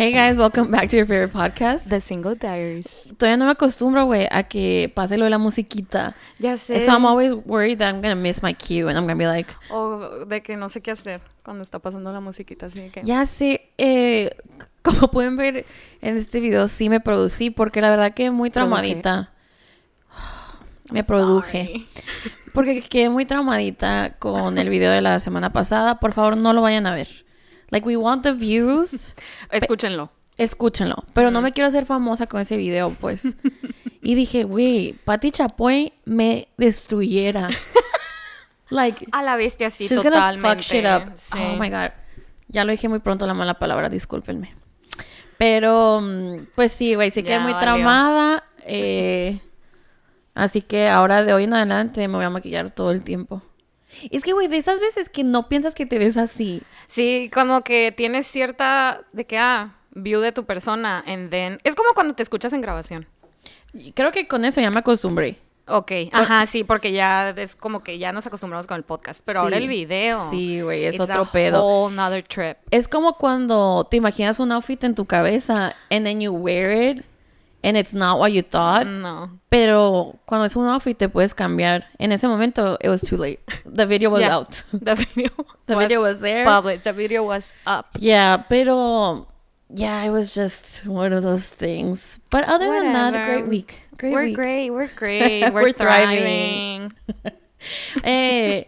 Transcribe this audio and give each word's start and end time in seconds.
Hey 0.00 0.12
guys, 0.12 0.38
welcome 0.38 0.70
back 0.70 0.88
to 0.88 0.96
your 0.96 1.04
favorite 1.04 1.30
podcast. 1.30 1.90
The 1.90 2.00
Single 2.00 2.34
Diaries. 2.34 3.12
Todavía 3.18 3.36
no 3.36 3.44
me 3.44 3.50
acostumbro, 3.50 4.06
güey, 4.06 4.26
a 4.30 4.44
que 4.44 4.90
pase 4.94 5.18
lo 5.18 5.24
de 5.24 5.30
la 5.30 5.36
musiquita. 5.36 6.16
Ya 6.38 6.56
sé. 6.56 6.80
So 6.80 6.90
I'm 6.90 7.04
always 7.04 7.34
worried 7.34 7.80
that 7.80 7.92
I'm 7.92 8.00
gonna 8.00 8.14
miss 8.14 8.42
my 8.42 8.54
cue 8.54 8.88
and 8.88 8.96
I'm 8.96 9.04
gonna 9.04 9.14
be 9.14 9.26
like, 9.26 9.52
O 9.68 10.24
de 10.24 10.42
que 10.42 10.56
no 10.56 10.70
sé 10.70 10.80
qué 10.80 10.92
hacer 10.92 11.20
cuando 11.44 11.62
está 11.62 11.80
pasando 11.80 12.10
la 12.14 12.20
musiquita, 12.20 12.64
así 12.64 12.88
que... 12.88 13.02
ya 13.04 13.26
sé, 13.26 13.72
eh, 13.76 14.34
como 14.80 15.10
pueden 15.10 15.36
ver 15.36 15.66
en 16.00 16.16
este 16.16 16.40
video, 16.40 16.66
sí 16.68 16.88
me 16.88 17.00
producí 17.00 17.50
porque 17.50 17.82
la 17.82 17.90
verdad 17.90 18.14
que 18.14 18.30
muy 18.30 18.48
traumadita. 18.48 19.34
Me 20.90 21.04
produje. 21.04 21.66
Sorry. 21.66 21.88
Porque 22.54 22.80
quedé 22.80 23.10
muy 23.10 23.26
traumadita 23.26 24.16
con 24.18 24.56
el 24.56 24.70
video 24.70 24.92
de 24.92 25.02
la 25.02 25.18
semana 25.18 25.52
pasada. 25.52 26.00
Por 26.00 26.14
favor, 26.14 26.38
no 26.38 26.54
lo 26.54 26.62
vayan 26.62 26.86
a 26.86 26.94
ver. 26.94 27.26
Like, 27.70 27.86
we 27.86 27.96
want 27.96 28.22
the 28.24 28.32
views. 28.32 29.14
Escúchenlo. 29.50 30.10
Escúchenlo. 30.38 31.04
Pero 31.14 31.30
no 31.30 31.40
me 31.42 31.52
quiero 31.52 31.68
hacer 31.68 31.84
famosa 31.86 32.26
con 32.26 32.40
ese 32.40 32.56
video, 32.56 32.90
pues. 33.00 33.36
y 34.02 34.14
dije, 34.14 34.44
güey, 34.44 34.94
Patti 35.04 35.30
Chapoy 35.30 35.92
me 36.04 36.48
destruyera. 36.56 37.48
like, 38.70 39.06
A 39.12 39.22
la 39.22 39.36
bestia, 39.36 39.70
sí, 39.70 39.86
she's 39.86 39.98
gonna 39.98 40.10
totalmente. 40.16 40.48
fuck 40.48 40.60
shit 40.60 40.84
up. 40.84 41.12
Sí. 41.16 41.38
Oh 41.38 41.56
my 41.56 41.68
god. 41.70 41.90
Ya 42.48 42.64
lo 42.64 42.72
dije 42.72 42.88
muy 42.88 42.98
pronto 43.00 43.26
la 43.26 43.34
mala 43.34 43.54
palabra, 43.54 43.88
discúlpenme. 43.88 44.54
Pero, 45.38 46.00
mm, 46.00 46.46
pues 46.54 46.72
sí, 46.72 46.94
güey, 46.94 47.10
sí 47.10 47.22
quedé 47.22 47.38
muy 47.38 47.52
valió. 47.52 47.60
traumada. 47.60 48.44
eh, 48.66 49.40
así 50.34 50.62
que 50.62 50.88
ahora 50.88 51.24
de 51.24 51.32
hoy 51.32 51.44
en 51.44 51.54
adelante 51.54 52.06
me 52.08 52.16
voy 52.16 52.24
a 52.24 52.30
maquillar 52.30 52.70
todo 52.70 52.90
el 52.92 53.02
tiempo. 53.02 53.42
Es 54.10 54.22
que, 54.22 54.32
güey, 54.32 54.48
de 54.48 54.56
esas 54.56 54.80
veces 54.80 55.08
que 55.08 55.24
no 55.24 55.48
piensas 55.48 55.74
que 55.74 55.86
te 55.86 55.98
ves 55.98 56.16
así. 56.16 56.62
Sí, 56.86 57.30
como 57.32 57.62
que 57.62 57.92
tienes 57.92 58.26
cierta... 58.26 59.02
De 59.12 59.26
que, 59.26 59.38
ah, 59.38 59.76
view 59.92 60.20
de 60.20 60.32
tu 60.32 60.44
persona, 60.44 61.02
and 61.06 61.30
then... 61.30 61.58
Es 61.64 61.74
como 61.74 61.92
cuando 61.94 62.14
te 62.14 62.22
escuchas 62.22 62.52
en 62.52 62.60
grabación. 62.60 63.06
Creo 63.94 64.12
que 64.12 64.26
con 64.26 64.44
eso 64.44 64.60
ya 64.60 64.70
me 64.70 64.80
acostumbré. 64.80 65.38
Ok, 65.66 65.92
ajá, 66.10 66.46
sí, 66.46 66.64
porque 66.64 66.90
ya 66.90 67.30
es 67.30 67.54
como 67.54 67.84
que 67.84 67.98
ya 67.98 68.12
nos 68.12 68.26
acostumbramos 68.26 68.66
con 68.66 68.76
el 68.76 68.82
podcast. 68.82 69.20
Pero 69.24 69.40
ahora 69.40 69.56
el 69.56 69.68
video. 69.68 70.18
Sí, 70.28 70.60
güey, 70.62 70.84
es 70.84 70.98
otro 70.98 71.26
pedo. 71.26 71.64
whole 71.64 72.22
trip. 72.24 72.56
Es 72.72 72.88
como 72.88 73.16
cuando 73.16 73.86
te 73.88 73.96
imaginas 73.96 74.40
un 74.40 74.50
outfit 74.50 74.82
en 74.82 74.96
tu 74.96 75.04
cabeza 75.04 75.76
and 75.90 76.04
then 76.04 76.20
you 76.20 76.32
wear 76.32 76.72
it 76.72 77.04
and 77.62 77.76
it's 77.76 77.92
not 77.92 78.18
what 78.18 78.32
you 78.32 78.42
thought. 78.42 78.86
No. 78.86 79.30
Pero 79.50 80.18
cuando 80.26 80.44
es 80.46 80.56
un 80.56 80.66
outfit 80.68 80.96
te 80.98 81.08
puedes 81.08 81.34
cambiar. 81.34 81.84
En 81.98 82.12
ese 82.12 82.24
momento, 82.26 82.76
it 82.80 82.88
was 82.88 83.00
too 83.02 83.16
late. 83.16 83.40
The 83.66 83.86
video 83.86 84.10
was 84.10 84.20
Yeah. 84.20 84.34
out. 84.36 84.62
The 84.72 84.94
video 84.94 85.28
The 85.66 85.76
video 85.76 86.00
was 86.02 86.20
there. 86.20 86.44
public. 86.44 86.82
The 86.82 86.92
video 86.92 87.22
was 87.24 87.52
up. 87.66 87.88
Yeah, 87.98 88.38
pero 88.48 89.26
yeah, 89.74 90.02
it 90.04 90.10
was 90.10 90.32
just 90.34 90.84
one 90.86 91.12
of 91.12 91.22
those 91.22 91.48
things. 91.48 92.18
But 92.30 92.44
other 92.44 92.66
than 92.66 92.92
that, 92.92 93.14
a 93.14 93.18
Whatever. 93.18 93.32
great 93.40 93.48
week. 93.48 93.74
Great 93.98 94.12
we're 94.14 94.24
week. 94.24 94.34
great. 94.36 94.70
We're 94.70 94.88
great. 94.96 95.52
We're, 95.52 95.62
We're 95.62 95.72
thriving. 95.72 96.92
thriving. 97.06 97.36
Eh, 98.04 98.66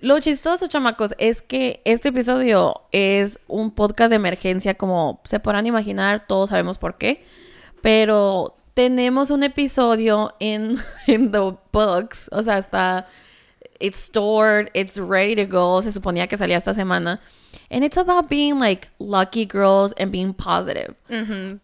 lo 0.00 0.18
chistoso, 0.20 0.66
chamacos, 0.66 1.14
es 1.18 1.40
que 1.42 1.80
este 1.84 2.08
episodio 2.08 2.82
es 2.92 3.38
un 3.46 3.70
podcast 3.70 4.10
de 4.10 4.16
emergencia, 4.16 4.74
como 4.74 5.20
se 5.24 5.38
podrán 5.40 5.66
imaginar, 5.66 6.26
todos 6.26 6.50
sabemos 6.50 6.76
por 6.78 6.98
qué. 6.98 7.24
Pero 7.84 8.54
tenemos 8.74 9.30
un 9.30 9.42
episodio 9.42 10.32
en 10.40 10.78
in 11.06 11.30
the 11.32 11.54
books, 11.70 12.30
o 12.32 12.40
sea, 12.40 12.56
está 12.58 13.04
it's 13.78 13.98
stored, 13.98 14.70
it's 14.72 14.96
ready 14.98 15.34
to 15.36 15.44
go, 15.44 15.82
se 15.82 15.90
suponía 15.92 16.26
que 16.26 16.38
salía 16.38 16.56
esta 16.56 16.72
semana. 16.72 17.20
And 17.70 17.84
it's 17.84 17.98
about 17.98 18.28
being 18.30 18.58
like 18.58 18.88
lucky 18.98 19.44
girls 19.44 19.92
and 19.98 20.10
being 20.10 20.32
positive. 20.32 20.94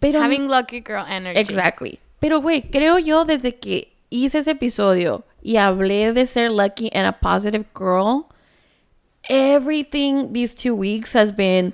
Pero- 0.00 0.21
Having 0.21 0.49
lucky 0.49 0.81
girl 0.81 1.06
energy. 1.09 1.41
Exactly. 1.41 1.99
Pero, 2.21 2.41
güey, 2.43 2.71
creo 2.71 2.99
yo 2.99 3.25
desde 3.25 3.59
que 3.59 3.89
hice 4.11 4.39
ese 4.41 4.50
episodio 4.50 5.25
y 5.43 5.56
hablé 5.56 6.12
de 6.12 6.27
ser 6.27 6.50
lucky 6.50 6.91
and 6.93 7.06
a 7.06 7.12
positive 7.12 7.65
girl, 7.72 8.28
everything 9.28 10.33
these 10.33 10.55
two 10.55 10.75
weeks 10.75 11.12
has 11.15 11.33
been, 11.33 11.72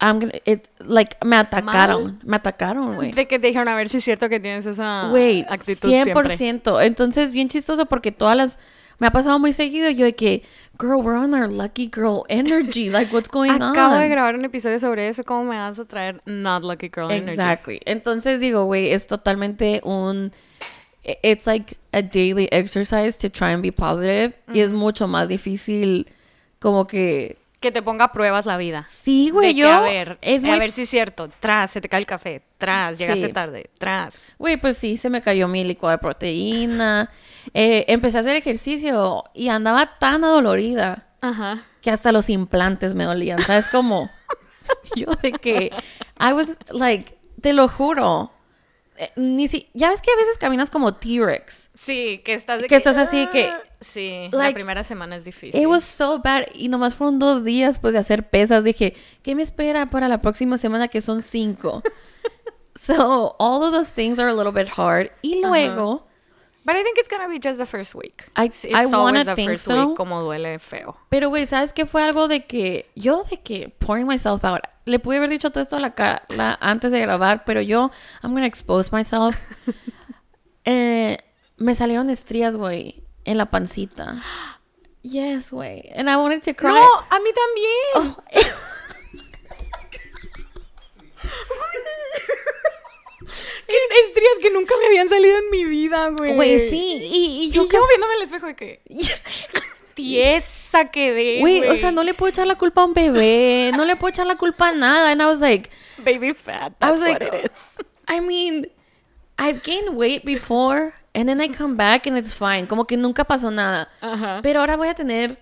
I'm 0.00 0.20
gonna, 0.20 0.32
it, 0.44 0.68
like, 0.78 1.16
me 1.24 1.36
atacaron. 1.36 2.20
Me 2.24 2.36
atacaron, 2.36 2.94
güey. 2.94 3.12
De 3.12 3.26
que 3.26 3.38
te 3.38 3.48
dijeron 3.48 3.68
a 3.68 3.74
ver 3.74 3.88
si 3.88 3.96
es 3.96 4.04
cierto 4.04 4.28
que 4.28 4.38
tienes 4.38 4.64
esa 4.66 5.08
Güey, 5.08 5.44
actitud 5.48 5.88
siempre. 5.90 6.14
100%. 6.14 6.84
Entonces, 6.84 7.32
bien 7.32 7.48
chistoso 7.48 7.86
porque 7.86 8.12
todas 8.12 8.36
las, 8.36 8.58
me 8.98 9.08
ha 9.08 9.10
pasado 9.10 9.38
muy 9.40 9.52
seguido 9.52 9.90
yo 9.90 10.04
de 10.04 10.14
que, 10.14 10.42
girl, 10.78 11.02
we're 11.02 11.18
on 11.18 11.34
our 11.34 11.50
lucky 11.50 11.90
girl 11.92 12.24
energy. 12.28 12.90
Like, 12.90 13.12
what's 13.12 13.28
going 13.28 13.50
Acabo 13.60 13.94
on? 13.96 14.00
de 14.00 14.08
grabar 14.08 14.36
un 14.36 14.44
episodio 14.44 14.78
sobre 14.78 15.08
eso. 15.08 15.24
¿Cómo 15.24 15.44
me 15.50 15.56
vas 15.56 15.78
a 15.80 15.84
traer 15.84 16.20
not 16.26 16.62
lucky 16.62 16.90
girl 16.94 17.10
energy? 17.10 17.32
Exactly. 17.32 17.80
Entonces 17.84 18.38
digo, 18.38 18.66
güey, 18.66 18.92
es 18.92 19.08
totalmente 19.08 19.80
un 19.82 20.30
it's 21.22 21.46
like 21.46 21.76
a 21.92 22.02
daily 22.02 22.48
exercise 22.52 23.16
to 23.16 23.28
try 23.30 23.52
and 23.52 23.62
be 23.62 23.72
positive 23.72 24.34
y 24.52 24.60
es 24.60 24.72
mucho 24.72 25.06
más 25.08 25.28
difícil 25.28 26.06
como 26.60 26.86
que 26.86 27.38
Que 27.60 27.72
te 27.72 27.82
ponga 27.82 28.04
a 28.06 28.12
pruebas 28.12 28.46
la 28.46 28.56
vida. 28.56 28.86
sí, 28.88 29.30
güey, 29.30 29.48
De 29.48 29.54
que, 29.54 29.60
yo 29.62 29.72
a 29.72 29.80
ver, 29.80 30.18
es 30.22 30.44
a 30.44 30.56
ver 30.58 30.70
si 30.70 30.82
es 30.82 30.90
cierto. 30.90 31.28
Tras, 31.40 31.72
se 31.72 31.80
te 31.80 31.88
cae 31.88 31.98
el 32.00 32.06
café. 32.06 32.42
Tras, 32.56 32.96
llegaste 32.98 33.26
Sí. 33.26 33.32
tarde. 33.32 33.70
Tras. 33.78 34.32
Güey, 34.38 34.56
pues 34.58 34.76
sí, 34.76 34.96
se 34.96 35.10
me 35.10 35.20
cayó 35.22 35.48
mi 35.48 35.64
licuado 35.64 35.92
de 35.96 35.98
proteína. 35.98 37.10
Eh, 37.54 37.84
empecé 37.88 38.18
a 38.18 38.20
hacer 38.20 38.36
ejercicio 38.36 39.24
y 39.34 39.48
andaba 39.48 39.98
tan 39.98 40.22
adolorida 40.24 41.06
Ajá. 41.20 41.64
que 41.80 41.90
hasta 41.90 42.12
los 42.12 42.30
implantes 42.30 42.94
me 42.94 43.04
dolían. 43.04 43.40
¿Sabes 43.42 43.68
cómo? 43.68 44.08
Yo 44.94 45.06
de 45.22 45.32
que 45.32 45.72
I 46.20 46.32
was 46.34 46.58
like, 46.70 47.16
te 47.40 47.52
lo 47.52 47.66
juro. 47.68 48.30
Eh, 48.98 49.10
Ni 49.16 49.48
si, 49.48 49.68
ya 49.74 49.88
ves 49.88 50.02
que 50.02 50.10
a 50.12 50.16
veces 50.16 50.38
caminas 50.38 50.70
como 50.70 50.94
T-Rex. 50.94 51.70
Sí, 51.74 52.20
que 52.24 52.34
estás 52.34 52.60
de 52.60 52.66
Que 52.68 52.76
estás 52.76 52.96
así 52.98 53.26
que- 53.32 53.46
"Ah". 53.46 53.62
Sí, 53.80 54.28
la 54.32 54.38
like, 54.38 54.54
primera 54.54 54.82
semana 54.82 55.14
es 55.16 55.24
difícil. 55.24 55.60
It 55.60 55.66
was 55.68 55.84
so 55.84 56.18
bad. 56.18 56.46
Y 56.52 56.68
nomás 56.68 56.96
fueron 56.96 57.20
dos 57.20 57.44
días 57.44 57.78
pues 57.78 57.92
de 57.94 58.00
hacer 58.00 58.28
pesas. 58.28 58.64
Dije, 58.64 58.94
¿qué 59.22 59.36
me 59.36 59.42
espera 59.42 59.88
para 59.88 60.08
la 60.08 60.20
próxima 60.20 60.58
semana 60.58 60.88
que 60.88 61.00
son 61.00 61.22
cinco? 61.22 61.82
so, 62.74 63.36
all 63.38 63.62
of 63.62 63.72
those 63.72 63.92
things 63.92 64.18
are 64.18 64.28
a 64.28 64.34
little 64.34 64.52
bit 64.52 64.68
hard. 64.76 65.10
Y 65.22 65.40
luego, 65.42 66.07
But 66.68 66.76
I 66.76 66.82
think 66.82 66.98
it's 66.98 67.08
gonna 67.08 67.28
be 67.28 67.38
just 67.38 67.56
the 67.58 67.64
first 67.64 67.94
week. 67.94 68.24
I- 68.36 68.44
It's 68.48 68.66
I 68.66 68.72
always 68.84 68.92
wanna 68.92 69.24
the 69.24 69.34
think 69.34 69.48
first 69.52 69.64
so. 69.64 69.86
week 69.88 69.96
como 69.96 70.20
duele 70.22 70.58
feo. 70.58 70.98
pero 71.08 71.30
güey, 71.30 71.46
¿sabes 71.46 71.72
qué 71.72 71.86
fue 71.86 72.02
algo 72.02 72.28
de 72.28 72.44
que 72.44 72.90
yo 72.94 73.24
de 73.24 73.38
que 73.40 73.70
pouring 73.78 74.06
myself 74.06 74.44
out? 74.44 74.60
Le 74.84 74.98
pude 74.98 75.16
haber 75.16 75.30
dicho 75.30 75.48
todo 75.50 75.62
esto 75.62 75.76
a 75.76 75.80
la, 75.80 75.94
la- 76.28 76.58
antes 76.60 76.92
de 76.92 77.00
grabar, 77.00 77.44
pero 77.46 77.62
yo, 77.62 77.90
I'm 78.22 78.34
gonna 78.34 78.44
expose 78.46 78.92
myself. 78.94 79.36
Eh, 80.70 81.16
me 81.56 81.74
salieron 81.74 82.10
estrías, 82.10 82.54
güey, 82.58 83.02
en 83.24 83.38
la 83.38 83.46
pancita. 83.46 84.20
Yes, 85.00 85.50
güey. 85.50 85.90
And 85.96 86.10
I 86.10 86.16
wanted 86.16 86.42
to 86.42 86.52
cry. 86.54 86.74
No, 86.74 86.86
a 87.08 87.18
mí 87.20 87.30
también. 87.32 87.94
Oh, 87.94 88.16
estrías 94.06 94.38
que 94.40 94.50
nunca 94.50 94.74
me 94.78 94.86
habían 94.86 95.08
salido 95.08 95.38
en 95.38 95.50
mi 95.50 95.64
vida, 95.64 96.08
güey. 96.10 96.34
Güey, 96.34 96.58
sí. 96.58 96.98
Y, 97.02 97.06
y 97.06 97.44
Y 97.46 97.50
yo, 97.50 97.68
yo, 97.68 97.86
viéndome 97.88 98.14
al 98.14 98.22
espejo 98.22 98.46
de 98.46 98.56
que 98.56 98.82
tiesa 99.98 100.84
quedé, 100.92 101.40
Güey, 101.40 101.66
o 101.66 101.74
sea, 101.74 101.90
no 101.90 102.04
le 102.04 102.14
puedo 102.14 102.30
echar 102.30 102.46
la 102.46 102.54
culpa 102.54 102.82
a 102.82 102.84
un 102.84 102.94
bebé, 102.94 103.72
no 103.76 103.84
le 103.84 103.96
puedo 103.96 104.10
echar 104.10 104.28
la 104.28 104.36
culpa 104.36 104.68
a 104.68 104.72
nada. 104.72 105.10
And 105.10 105.20
I 105.20 105.26
was 105.26 105.40
like, 105.40 105.70
baby 106.04 106.32
fat. 106.34 106.72
I 106.80 106.92
was 106.92 107.00
like, 107.00 107.20
what 107.24 107.34
it 107.34 107.50
is. 107.50 107.84
I 108.06 108.20
mean, 108.20 108.68
I've 109.36 109.62
gained 109.62 109.96
weight 109.96 110.24
before, 110.24 110.94
and 111.14 111.28
then 111.28 111.40
I 111.40 111.48
come 111.48 111.76
back 111.76 112.06
and 112.06 112.16
it's 112.16 112.32
fine. 112.32 112.66
Como 112.66 112.84
que 112.84 112.96
nunca 112.96 113.24
pasó 113.24 113.50
nada. 113.50 113.88
Ajá. 114.00 114.40
Pero 114.42 114.60
ahora 114.60 114.76
voy 114.76 114.88
a 114.88 114.94
tener 114.94 115.36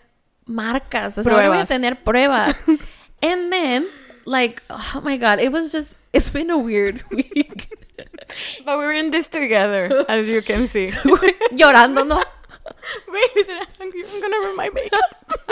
marcas, 0.46 1.18
o 1.18 1.22
sea, 1.22 1.32
ahora 1.34 1.48
voy 1.50 1.58
a 1.58 1.66
tener 1.66 2.02
pruebas. 2.02 2.62
and 3.22 3.52
then, 3.52 3.86
like, 4.26 4.62
oh 4.68 5.00
my 5.02 5.16
God, 5.16 5.38
it 5.38 5.50
was 5.52 5.72
just, 5.72 5.96
it's 6.12 6.30
been 6.30 6.50
a 6.50 6.58
weird 6.58 7.02
week. 7.10 7.72
But 8.64 8.78
we're 8.78 8.92
in 8.92 9.10
this 9.10 9.28
together, 9.28 10.04
as 10.08 10.28
you 10.28 10.42
can 10.42 10.68
see. 10.68 10.88
Llorando, 11.52 12.04
¿no? 12.06 12.22
Literal, 13.36 13.66
I'm 13.80 14.20
gonna 14.20 14.36
ruin 14.38 14.56
my 14.56 14.68
makeup. 14.70 15.50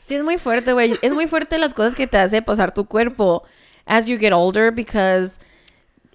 Sí, 0.00 0.16
es 0.16 0.24
muy 0.24 0.38
fuerte, 0.38 0.72
güey. 0.72 0.98
Es 1.02 1.12
muy 1.12 1.26
fuerte 1.26 1.58
las 1.58 1.74
cosas 1.74 1.94
que 1.94 2.06
te 2.06 2.18
hace 2.18 2.42
pasar 2.42 2.72
tu 2.72 2.86
cuerpo 2.86 3.44
as 3.86 4.06
you 4.06 4.18
get 4.18 4.32
older 4.32 4.72
because 4.72 5.38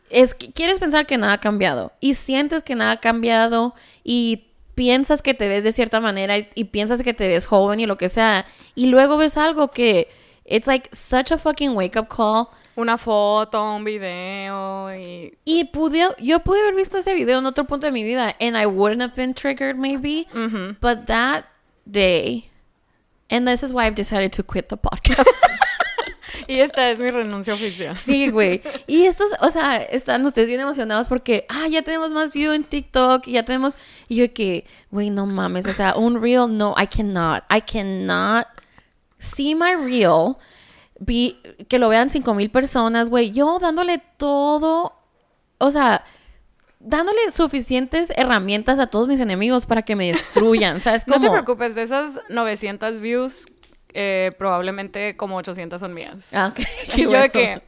es 0.10 0.34
que 0.34 0.52
quieres 0.52 0.80
pensar 0.80 1.06
que 1.06 1.18
nada 1.18 1.34
ha 1.34 1.38
cambiado 1.40 1.92
y 2.00 2.16
sientes 2.16 2.64
que 2.64 2.76
nada 2.76 2.92
ha 2.92 3.00
cambiado 3.00 3.76
y 4.04 4.46
piensas 4.76 5.22
que 5.22 5.34
te 5.34 5.48
ves 5.48 5.64
de 5.64 5.72
cierta 5.72 6.00
manera 6.00 6.38
y, 6.38 6.48
y 6.56 6.66
piensas 6.66 7.04
que 7.04 7.14
te 7.14 7.28
ves 7.28 7.46
joven 7.46 7.80
y 7.80 7.86
lo 7.86 7.98
que 7.98 8.10
sea 8.10 8.46
y 8.74 8.88
luego 8.88 9.18
ves 9.18 9.38
algo 9.38 9.72
que 9.72 10.08
it's 10.48 10.66
like 10.66 10.90
such 10.94 11.30
a 11.30 11.38
fucking 11.38 11.76
wake 11.76 11.96
up 11.96 12.10
call 12.10 12.54
Una 12.78 12.98
foto, 12.98 13.76
un 13.76 13.84
video 13.84 14.90
y... 14.92 15.34
y 15.46 15.64
pude 15.66 16.16
yo 16.20 16.40
pude 16.40 16.60
haber 16.60 16.76
visto 16.76 16.98
ese 16.98 17.14
video 17.14 17.40
en 17.40 17.46
otro 17.46 17.66
punto 17.66 17.88
de 17.88 17.92
mi 17.92 18.04
vida 18.04 18.36
and 18.40 18.56
I 18.56 18.66
wouldn't 18.66 19.02
have 19.02 19.16
been 19.16 19.34
triggered 19.34 19.78
maybe 19.78 20.28
but 20.80 21.08
that 21.08 21.46
day 21.90 22.50
and 23.30 23.48
this 23.48 23.64
is 23.64 23.74
why 23.74 23.86
I've 23.86 23.96
decided 23.96 24.32
to 24.34 24.44
quit 24.44 24.70
the 24.70 24.78
podcast 24.78 25.28
Y 26.48 26.62
esta 26.62 26.90
es 26.90 26.98
mi 26.98 27.12
renuncia 27.12 27.54
oficial. 27.54 27.94
Sí, 27.96 28.30
güey. 28.30 28.62
Y 28.88 29.04
estos, 29.04 29.32
o 29.42 29.50
sea, 29.50 29.78
están 29.78 30.26
ustedes 30.26 30.48
bien 30.48 30.62
emocionados 30.62 31.08
porque, 31.08 31.46
ah, 31.50 31.68
ya 31.68 31.82
tenemos 31.82 32.14
más 32.14 32.34
view 32.34 32.54
en 32.54 32.64
TikTok 32.64 33.26
ya 33.28 33.44
tenemos. 33.44 33.78
Y 34.08 34.16
yo 34.16 34.34
que, 34.34 34.66
güey, 34.90 35.10
no 35.10 35.26
mames, 35.26 35.68
o 35.68 35.74
sea, 35.74 35.96
un 35.98 36.22
reel, 36.22 36.48
no, 36.48 36.74
I 36.78 36.88
cannot, 36.88 37.44
I 37.50 37.60
cannot 37.60 38.48
see 39.18 39.56
my 39.56 39.76
reel, 39.76 40.36
que 41.06 41.80
lo 41.80 41.90
vean 41.90 42.10
cinco 42.10 42.34
mil 42.34 42.50
personas, 42.50 43.10
güey. 43.10 43.32
Yo 43.32 43.60
dándole 43.60 44.02
todo, 44.18 44.94
o 45.58 45.72
sea, 45.72 46.04
dándole 46.80 47.32
suficientes 47.32 48.12
herramientas 48.16 48.80
a 48.80 48.88
todos 48.88 49.08
mis 49.08 49.20
enemigos 49.20 49.66
para 49.66 49.82
que 49.82 49.96
me 49.96 50.08
destruyan, 50.12 50.82
¿sabes? 50.82 51.08
No 51.08 51.20
te 51.20 51.30
preocupes, 51.30 51.76
de 51.76 51.84
esas 51.84 52.20
900 52.30 53.00
views, 53.00 53.46
eh, 53.94 54.32
probablemente 54.38 55.18
como 55.18 55.38
800 55.38 55.80
son 55.80 55.94
mías. 55.94 56.34
Ah, 56.34 56.52
ok. 56.52 56.66
Y 56.96 57.04
yo 57.04 57.12
de 57.12 57.30
que, 57.30 57.62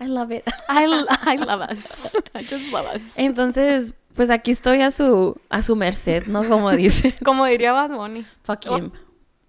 I 0.00 0.06
love 0.06 0.32
it. 0.32 0.42
I, 0.68 0.84
I 0.84 1.38
love 1.38 1.62
us. 1.70 2.16
I 2.34 2.44
just 2.44 2.72
love 2.72 2.86
us. 2.94 3.02
Entonces, 3.16 3.94
pues 4.14 4.30
aquí 4.30 4.50
estoy 4.50 4.82
a 4.82 4.90
su, 4.90 5.40
a 5.48 5.62
su 5.62 5.76
merced, 5.76 6.26
¿no? 6.26 6.44
Como 6.44 6.70
dice. 6.72 7.14
Como 7.24 7.46
diría 7.46 7.72
Bad 7.72 7.90
Bunny. 7.90 8.26
Fuck 8.42 8.60
Oh. 8.68 8.90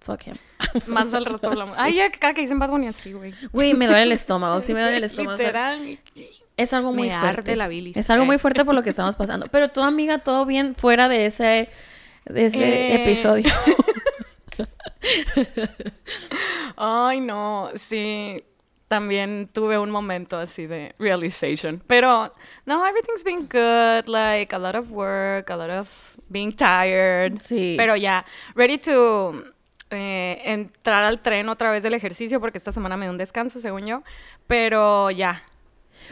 Fuck 0.04 0.28
him. 0.28 0.36
Más 0.88 1.14
al 1.14 1.26
rato 1.26 1.48
hablamos. 1.50 1.76
Ay, 1.78 1.96
ya 1.96 2.12
cada 2.12 2.34
que 2.34 2.42
dicen 2.42 2.60
Bad 2.60 2.70
Bunny 2.70 2.88
así, 2.88 3.14
güey. 3.14 3.34
Güey, 3.52 3.74
me 3.74 3.88
duele 3.88 4.04
el 4.04 4.12
estómago, 4.14 4.62
sí 4.62 4.74
me 4.74 4.82
duele 4.82 4.98
el 4.98 5.04
estómago. 5.06 5.36
o 5.36 5.38
sea, 5.38 5.48
Literal. 5.48 6.00
es 6.58 6.74
algo 6.74 6.92
muy 6.94 7.08
Me 7.10 7.20
fuerte. 7.20 7.40
arde 7.42 7.56
la 7.56 7.68
bilis. 7.68 7.98
Es 7.98 8.10
algo 8.10 8.26
muy 8.26 8.38
fuerte 8.40 8.64
por 8.66 8.76
lo 8.76 8.84
que 8.84 8.90
estamos 8.92 9.16
pasando. 9.16 9.48
Pero 9.52 9.70
tu 9.70 9.82
amiga, 9.82 10.20
todo 10.20 10.46
bien 10.46 10.76
fuera 10.76 11.08
de 11.10 11.26
ese, 11.26 11.70
de 12.26 12.46
ese 12.46 12.64
Eh. 12.94 13.02
episodio. 13.04 13.50
Ay, 16.78 17.20
no, 17.22 17.72
sí. 17.76 18.44
También 18.88 19.50
tuve 19.52 19.80
un 19.80 19.90
momento 19.90 20.38
así 20.38 20.68
de 20.68 20.94
realization. 21.00 21.82
Pero, 21.88 22.34
no, 22.66 22.86
everything's 22.86 23.24
been 23.24 23.48
good. 23.48 24.08
Like, 24.08 24.54
a 24.56 24.60
lot 24.60 24.76
of 24.76 24.92
work, 24.92 25.50
a 25.50 25.56
lot 25.58 25.72
of 25.72 25.88
being 26.30 26.52
tired. 26.52 27.40
Sí. 27.42 27.74
Pero 27.78 27.96
ya, 27.96 28.24
ready 28.56 28.78
to 28.78 29.44
eh, 29.94 30.42
entrar 30.52 31.04
al 31.04 31.22
tren 31.22 31.50
otra 31.50 31.72
vez 31.72 31.84
del 31.84 31.94
ejercicio 31.94 32.40
porque 32.40 32.58
esta 32.58 32.72
semana 32.72 32.98
me 32.98 33.06
dio 33.06 33.12
un 33.12 33.18
descanso, 33.18 33.60
según 33.60 33.86
yo. 33.86 34.04
Pero 34.48 35.12
ya. 35.12 35.44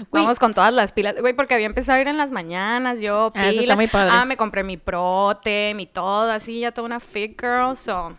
Güey. 0.10 0.24
Vamos 0.24 0.40
con 0.40 0.54
todas 0.54 0.74
las 0.74 0.92
pilas. 0.94 1.16
Güey, 1.20 1.34
porque 1.34 1.54
había 1.54 1.66
empezado 1.66 1.98
a 1.98 2.02
ir 2.02 2.08
en 2.08 2.18
las 2.18 2.32
mañanas, 2.32 3.00
yo 3.02 3.32
Ah, 3.36 3.50
eso 3.50 3.60
está 3.60 3.62
pilas. 3.62 3.78
muy 3.78 3.88
padre. 3.88 4.12
Ah, 4.14 4.24
me 4.26 4.38
compré 4.38 4.64
mi 4.64 4.78
prote, 4.78 5.74
mi 5.76 5.86
todo, 5.86 6.32
así, 6.32 6.62
ya 6.62 6.72
toda 6.72 6.86
una 6.86 7.00
fit 7.02 7.40
girl. 7.40 7.76
So, 7.76 8.18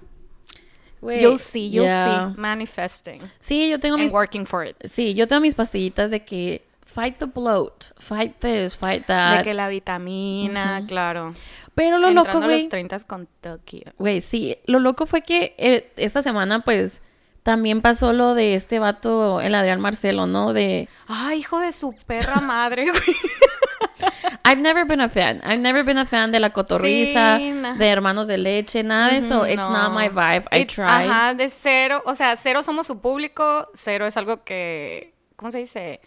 Güey, 1.01 1.23
you'll 1.23 1.39
see, 1.39 1.71
you'll 1.71 1.87
yeah. 1.87 2.31
see. 2.35 2.41
Manifesting. 2.41 3.21
Sí, 3.41 3.71
yo 3.71 3.81
tengo 3.81 3.97
mis 3.97 4.13
working 4.13 4.45
for 4.47 4.67
it. 4.67 4.77
Sí, 4.85 5.15
yo 5.15 5.27
tengo 5.27 5.41
mis 5.41 5.55
pastillitas 5.55 6.11
de 6.11 6.23
que 6.25 6.63
fight 6.93 7.19
the 7.19 7.27
bloat, 7.27 7.93
fight 7.99 8.39
this, 8.41 8.77
fight 8.77 9.07
that. 9.07 9.39
De 9.39 9.45
que 9.45 9.55
la 9.55 9.69
vitamina, 9.69 10.83
claro. 10.87 11.35
Pero 11.75 11.99
lo 11.99 12.09
Entrando 12.09 12.25
loco, 12.25 12.45
a 12.45 12.49
los 12.49 12.59
güey. 12.59 12.69
30 12.69 12.99
con 13.01 13.29
Tokio. 13.41 13.93
Güey, 13.99 14.21
sí, 14.21 14.59
lo 14.67 14.79
loco 14.79 15.07
fue 15.07 15.23
que 15.23 15.55
eh, 15.59 15.91
esta 15.97 16.21
semana, 16.23 16.61
pues, 16.61 17.01
también 17.43 17.81
pasó 17.81 18.13
lo 18.13 18.35
de 18.35 18.55
este 18.55 18.79
vato, 18.79 19.41
el 19.41 19.55
Adrián 19.55 19.81
Marcelo, 19.81 20.27
¿no? 20.27 20.53
De 20.53 20.89
Ay, 21.09 21.39
hijo 21.41 21.59
de 21.61 21.73
su 21.73 21.95
perra 22.07 22.41
madre, 22.41 22.91
güey. 22.91 23.03
I've 24.45 24.61
never 24.61 24.85
been 24.85 25.01
a 25.01 25.09
fan. 25.09 25.41
I've 25.45 25.61
never 25.61 25.85
been 25.85 25.99
a 25.99 26.05
fan 26.05 26.31
de 26.33 26.41
la 26.41 26.51
cotorriza, 26.51 27.37
Sí, 27.39 27.53
de 27.79 27.89
hermanos 27.89 28.27
de 28.27 28.39
leche, 28.39 28.83
nada 28.83 29.13
de 29.13 29.19
eso. 29.19 29.47
It's 29.47 29.57
no. 29.69 29.71
not 29.71 29.93
my 29.93 30.09
vibe. 30.09 30.47
I 30.51 30.63
It's- 30.63 30.75
tried. 30.75 31.09
Ajá, 31.11 31.35
de 31.35 31.49
cero. 31.49 32.03
O 32.07 32.15
sea, 32.15 32.37
cero 32.37 32.63
somos 32.63 32.87
su 32.87 33.01
público. 33.01 33.69
Cero 33.75 34.07
es 34.07 34.17
algo 34.17 34.43
que. 34.45 35.15
¿Cómo 35.37 35.51
se 35.51 35.59
dice? 35.59 36.01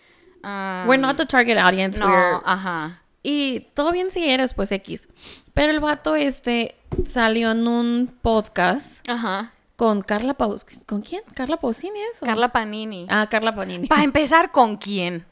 Um, 0.45 0.87
We're 0.87 1.01
not 1.01 1.17
the 1.17 1.25
target 1.25 1.57
audience. 1.57 1.99
No, 1.99 2.05
We're... 2.05 2.41
ajá. 2.45 3.01
Y 3.23 3.61
todo 3.73 3.91
bien 3.91 4.11
si 4.11 4.29
eres, 4.29 4.53
pues 4.53 4.71
X. 4.71 5.07
Pero 5.55 5.71
el 5.71 5.79
vato 5.79 6.15
este 6.15 6.75
salió 7.05 7.51
en 7.51 7.67
un 7.67 8.15
podcast 8.21 9.09
Ajá. 9.09 9.51
con 9.75 10.03
Carla 10.03 10.35
Paus... 10.35 10.63
¿Con 10.85 11.01
quién? 11.01 11.23
¿Carla 11.33 11.57
Pausini 11.57 11.99
eso? 12.13 12.23
Carla 12.23 12.49
Panini. 12.49 13.07
Ah, 13.09 13.27
Carla 13.27 13.55
Panini. 13.55 13.87
Para 13.87 14.03
empezar, 14.03 14.51
¿con 14.51 14.77
quién? 14.77 15.25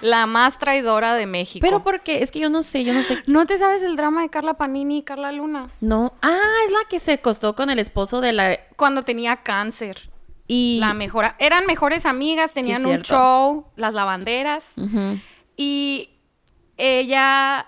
La 0.00 0.26
más 0.26 0.58
traidora 0.58 1.14
de 1.14 1.26
México. 1.26 1.64
Pero 1.64 1.84
porque 1.84 2.24
es 2.24 2.32
que 2.32 2.40
yo 2.40 2.50
no 2.50 2.64
sé, 2.64 2.82
yo 2.82 2.92
no 2.92 3.02
sé. 3.04 3.22
¿No 3.26 3.46
te 3.46 3.58
sabes 3.58 3.82
el 3.82 3.94
drama 3.94 4.22
de 4.22 4.28
Carla 4.28 4.54
Panini 4.54 4.98
y 4.98 5.02
Carla 5.02 5.30
Luna? 5.30 5.70
No. 5.80 6.14
Ah, 6.22 6.54
es 6.66 6.72
la 6.72 6.88
que 6.88 6.98
se 6.98 7.12
acostó 7.12 7.54
con 7.54 7.70
el 7.70 7.78
esposo 7.78 8.20
de 8.20 8.32
la... 8.32 8.58
Cuando 8.74 9.04
tenía 9.04 9.36
cáncer. 9.36 10.10
Y... 10.46 10.78
La 10.80 10.94
mejora. 10.94 11.36
Eran 11.38 11.66
mejores 11.66 12.06
amigas, 12.06 12.52
tenían 12.54 12.86
un 12.86 13.02
show, 13.02 13.66
las 13.76 13.94
lavanderas. 13.94 14.74
Y 15.56 16.10
ella 16.76 17.66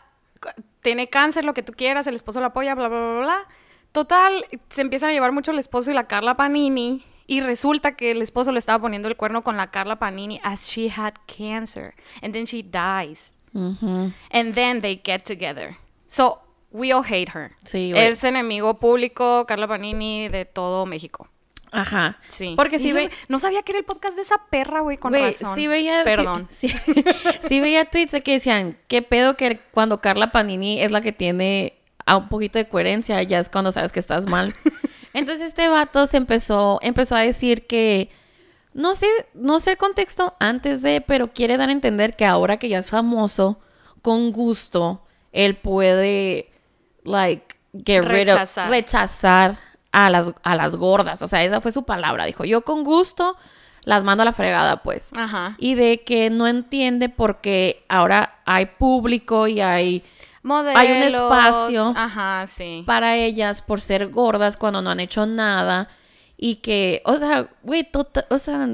tiene 0.82 1.08
cáncer, 1.08 1.44
lo 1.44 1.54
que 1.54 1.62
tú 1.62 1.72
quieras, 1.72 2.06
el 2.06 2.14
esposo 2.14 2.40
la 2.40 2.48
apoya, 2.48 2.74
bla, 2.74 2.88
bla, 2.88 2.98
bla, 2.98 3.20
bla. 3.20 3.48
Total, 3.92 4.44
se 4.70 4.82
empiezan 4.82 5.10
a 5.10 5.12
llevar 5.12 5.32
mucho 5.32 5.50
el 5.50 5.58
esposo 5.58 5.90
y 5.90 5.94
la 5.94 6.06
Carla 6.06 6.34
Panini. 6.34 7.04
Y 7.26 7.40
resulta 7.42 7.94
que 7.94 8.12
el 8.12 8.22
esposo 8.22 8.52
le 8.52 8.58
estaba 8.58 8.78
poniendo 8.78 9.06
el 9.08 9.16
cuerno 9.16 9.42
con 9.42 9.56
la 9.58 9.70
Carla 9.70 9.96
Panini 9.96 10.40
as 10.42 10.66
she 10.66 10.88
had 10.88 11.14
cancer. 11.26 11.94
And 12.22 12.32
then 12.32 12.46
she 12.46 12.62
dies. 12.62 13.34
And 13.52 14.54
then 14.54 14.80
they 14.80 15.00
get 15.04 15.24
together. 15.24 15.76
So, 16.06 16.40
we 16.70 16.92
all 16.92 17.02
hate 17.02 17.32
her. 17.34 17.52
Sí, 17.64 17.92
es 17.94 18.24
enemigo 18.24 18.78
público, 18.78 19.44
Carla 19.46 19.66
Panini, 19.66 20.28
de 20.28 20.44
todo 20.46 20.86
México. 20.86 21.28
Ajá. 21.72 22.18
Sí. 22.28 22.54
Porque 22.56 22.78
si 22.78 22.88
Y 22.88 22.92
ve... 22.92 23.10
No 23.28 23.38
sabía 23.38 23.62
que 23.62 23.72
era 23.72 23.78
el 23.80 23.84
podcast 23.84 24.16
de 24.16 24.22
esa 24.22 24.36
perra, 24.50 24.80
güey, 24.80 24.96
con 24.96 25.12
razón. 25.12 25.54
sí 25.54 25.66
veía... 25.66 26.00
sí- 26.00 26.04
Perdón. 26.04 26.46
Sí, 26.50 26.72
sí 27.40 27.60
veía 27.60 27.84
tweets 27.84 28.12
de 28.12 28.22
que 28.22 28.32
decían, 28.32 28.76
¿qué 28.88 29.02
pedo 29.02 29.36
que 29.36 29.60
cuando 29.72 30.00
Carla 30.00 30.32
Panini 30.32 30.80
es 30.80 30.90
la 30.90 31.00
que 31.00 31.12
tiene 31.12 31.74
a 32.06 32.16
un 32.16 32.28
poquito 32.28 32.58
de 32.58 32.68
coherencia, 32.68 33.22
ya 33.22 33.38
es 33.38 33.48
cuando 33.48 33.70
sabes 33.72 33.92
que 33.92 34.00
estás 34.00 34.26
mal? 34.26 34.54
Entonces 35.14 35.46
este 35.48 35.68
vato 35.68 36.06
se 36.06 36.16
empezó, 36.16 36.78
empezó 36.82 37.16
a 37.16 37.20
decir 37.20 37.66
que... 37.66 38.10
No 38.74 38.94
sé, 38.94 39.08
no 39.34 39.58
sé 39.60 39.72
el 39.72 39.76
contexto 39.76 40.36
antes 40.38 40.82
de, 40.82 41.00
pero 41.00 41.32
quiere 41.32 41.56
dar 41.56 41.68
a 41.68 41.72
entender 41.72 42.14
que 42.14 42.24
ahora 42.26 42.58
que 42.58 42.68
ya 42.68 42.78
es 42.78 42.90
famoso, 42.90 43.58
con 44.02 44.30
gusto, 44.30 45.04
él 45.32 45.56
puede, 45.56 46.52
like, 47.02 47.56
get 47.84 48.04
rid 48.04 48.32
of- 48.32 48.56
Rechazar. 48.68 49.58
A 49.92 50.10
las, 50.10 50.32
a 50.42 50.54
las 50.56 50.76
gordas. 50.76 51.22
O 51.22 51.28
sea, 51.28 51.42
esa 51.44 51.60
fue 51.60 51.72
su 51.72 51.84
palabra. 51.84 52.24
Dijo, 52.26 52.44
yo 52.44 52.62
con 52.62 52.84
gusto 52.84 53.36
las 53.84 54.04
mando 54.04 54.22
a 54.22 54.24
la 54.26 54.32
fregada, 54.32 54.82
pues. 54.82 55.12
Ajá. 55.16 55.54
Y 55.58 55.74
de 55.74 56.02
que 56.04 56.30
no 56.30 56.46
entiende 56.46 57.08
porque 57.08 57.84
ahora 57.88 58.38
hay 58.44 58.66
público 58.66 59.46
y 59.48 59.60
hay 59.60 60.04
Modelos. 60.42 60.80
Hay 60.80 60.92
un 60.92 61.02
espacio 61.02 61.92
Ajá, 61.96 62.46
sí. 62.46 62.82
para 62.86 63.16
ellas 63.16 63.60
por 63.60 63.80
ser 63.80 64.08
gordas 64.08 64.56
cuando 64.56 64.80
no 64.82 64.90
han 64.90 65.00
hecho 65.00 65.26
nada. 65.26 65.88
Y 66.36 66.56
que, 66.56 67.02
o 67.04 67.16
sea, 67.16 67.48
güey, 67.62 67.82
tota- 67.84 68.24
o 68.30 68.38
sea, 68.38 68.66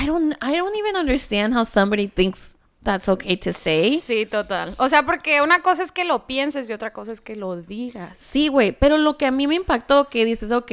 I 0.00 0.06
don't, 0.06 0.34
I 0.42 0.56
don't 0.56 0.76
even 0.76 0.96
understand 0.96 1.56
how 1.56 1.64
somebody 1.64 2.08
thinks 2.08 2.56
that's 2.88 3.06
okay 3.06 3.36
to 3.36 3.52
say. 3.52 3.98
Sí, 4.00 4.24
total. 4.24 4.74
O 4.78 4.88
sea, 4.88 5.04
porque 5.04 5.42
una 5.42 5.60
cosa 5.60 5.82
es 5.82 5.92
que 5.92 6.04
lo 6.04 6.26
pienses 6.26 6.70
y 6.70 6.72
otra 6.72 6.90
cosa 6.94 7.12
es 7.12 7.20
que 7.20 7.36
lo 7.36 7.60
digas. 7.60 8.16
Sí, 8.16 8.48
güey, 8.48 8.72
pero 8.72 8.96
lo 8.96 9.18
que 9.18 9.26
a 9.26 9.30
mí 9.30 9.46
me 9.46 9.56
impactó, 9.56 10.08
que 10.08 10.24
dices, 10.24 10.52
ok, 10.52 10.72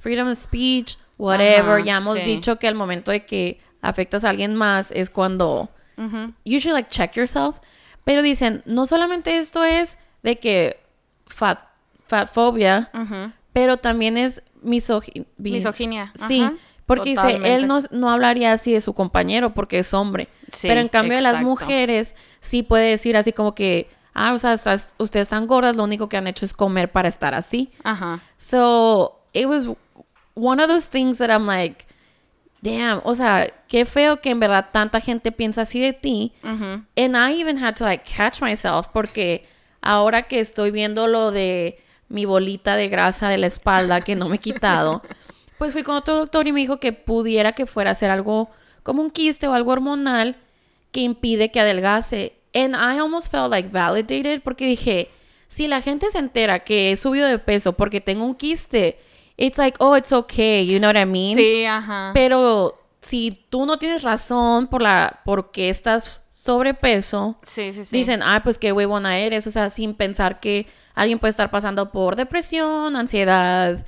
freedom 0.00 0.26
of 0.26 0.36
speech, 0.36 0.96
whatever, 1.18 1.76
Ajá, 1.76 1.84
ya 1.84 1.96
hemos 1.98 2.18
sí. 2.18 2.24
dicho 2.24 2.58
que 2.58 2.66
al 2.66 2.74
momento 2.74 3.12
de 3.12 3.24
que 3.24 3.60
afectas 3.80 4.24
a 4.24 4.30
alguien 4.30 4.56
más 4.56 4.90
es 4.90 5.08
cuando 5.08 5.70
Ujú. 5.96 6.32
you 6.44 6.58
should 6.58 6.72
like 6.74 6.88
check 6.90 7.14
yourself. 7.14 7.58
Pero 8.02 8.22
dicen, 8.22 8.62
no 8.66 8.84
solamente 8.86 9.36
esto 9.36 9.62
es 9.62 9.98
de 10.24 10.40
que 10.40 10.80
fat, 11.28 11.60
fatfobia, 12.08 12.90
Ujú. 12.92 13.30
pero 13.52 13.76
también 13.76 14.16
es 14.16 14.42
misogi- 14.64 15.26
Misoginia, 15.38 16.12
Sí, 16.26 16.40
ajá, 16.42 16.54
porque 16.86 17.10
dice, 17.10 17.38
él 17.44 17.66
no, 17.66 17.78
no 17.90 18.10
hablaría 18.10 18.52
así 18.52 18.72
de 18.72 18.80
su 18.80 18.92
compañero 18.92 19.54
porque 19.54 19.78
es 19.78 19.94
hombre. 19.94 20.28
Sí, 20.52 20.68
pero 20.68 20.80
en 20.80 20.88
cambio 20.88 21.20
las 21.20 21.40
mujeres 21.40 22.14
sí 22.40 22.62
puede 22.62 22.90
decir 22.90 23.16
así 23.16 23.32
como 23.32 23.54
que, 23.54 23.88
ah, 24.14 24.32
o 24.34 24.38
sea, 24.38 24.52
estás- 24.52 24.94
ustedes 24.98 25.24
están 25.26 25.46
gordas, 25.46 25.76
lo 25.76 25.84
único 25.84 26.08
que 26.08 26.16
han 26.16 26.26
hecho 26.26 26.44
es 26.44 26.52
comer 26.52 26.90
para 26.92 27.08
estar 27.08 27.34
así. 27.34 27.70
Ajá. 27.84 28.20
So, 28.36 29.20
it 29.32 29.46
was 29.46 29.68
one 30.34 30.62
of 30.62 30.68
those 30.68 30.88
things 30.90 31.18
that 31.18 31.30
I'm 31.30 31.46
like, 31.46 31.86
damn, 32.60 33.00
o 33.04 33.14
sea, 33.14 33.48
qué 33.68 33.84
feo 33.86 34.20
que 34.20 34.30
en 34.30 34.40
verdad 34.40 34.66
tanta 34.72 35.00
gente 35.00 35.32
piensa 35.32 35.62
así 35.62 35.80
de 35.80 35.92
ti. 35.92 36.32
Ujú. 36.44 36.84
And 36.96 37.16
I 37.16 37.40
even 37.40 37.62
had 37.62 37.74
to 37.76 37.84
like 37.84 38.04
catch 38.04 38.40
myself 38.42 38.88
porque 38.92 39.46
ahora 39.80 40.22
que 40.22 40.40
estoy 40.40 40.70
viendo 40.70 41.06
lo 41.06 41.30
de 41.30 41.78
mi 42.08 42.24
bolita 42.26 42.76
de 42.76 42.88
grasa 42.88 43.28
de 43.30 43.38
la 43.38 43.46
espalda 43.46 44.02
que 44.02 44.14
no 44.14 44.28
me 44.28 44.36
he 44.36 44.38
quitado, 44.38 45.02
pues 45.58 45.72
fui 45.72 45.82
con 45.82 45.94
otro 45.96 46.16
doctor 46.16 46.46
y 46.46 46.52
me 46.52 46.60
dijo 46.60 46.78
que 46.80 46.92
pudiera 46.92 47.52
que 47.52 47.66
fuera 47.66 47.90
a 47.92 47.94
ser 47.94 48.10
algo 48.10 48.50
como 48.82 49.02
un 49.02 49.10
quiste 49.10 49.46
o 49.48 49.52
algo 49.52 49.72
hormonal 49.72 50.36
que 50.90 51.00
impide 51.00 51.50
que 51.50 51.60
adelgace. 51.60 52.34
And 52.54 52.74
I 52.74 52.98
almost 52.98 53.30
felt 53.30 53.50
like 53.50 53.68
validated 53.70 54.42
porque 54.42 54.66
dije, 54.66 55.08
si 55.48 55.68
la 55.68 55.80
gente 55.80 56.10
se 56.10 56.18
entera 56.18 56.60
que 56.60 56.90
he 56.92 56.96
subido 56.96 57.26
de 57.28 57.38
peso 57.38 57.72
porque 57.74 58.00
tengo 58.00 58.24
un 58.24 58.34
quiste, 58.34 58.98
it's 59.36 59.56
like, 59.58 59.76
oh, 59.80 59.96
it's 59.96 60.12
okay, 60.12 60.66
you 60.66 60.78
know 60.78 60.90
what 60.90 61.00
I 61.00 61.06
mean? 61.06 61.36
Sí, 61.36 61.64
ajá. 61.64 62.10
Pero 62.12 62.74
si 63.00 63.46
tú 63.50 63.64
no 63.66 63.78
tienes 63.78 64.02
razón 64.02 64.66
por 64.66 64.82
la 64.82 65.20
por 65.24 65.50
qué 65.50 65.68
estás 65.70 66.20
sobrepeso, 66.32 67.36
Sí, 67.42 67.72
sí, 67.72 67.84
sí. 67.84 67.96
dicen, 67.96 68.20
ah, 68.22 68.40
pues 68.42 68.58
qué 68.58 68.72
huevona 68.72 69.18
eres, 69.18 69.46
o 69.46 69.50
sea, 69.50 69.70
sin 69.70 69.94
pensar 69.94 70.40
que 70.40 70.66
alguien 70.94 71.18
puede 71.18 71.30
estar 71.30 71.50
pasando 71.50 71.90
por 71.92 72.16
depresión, 72.16 72.96
ansiedad, 72.96 73.84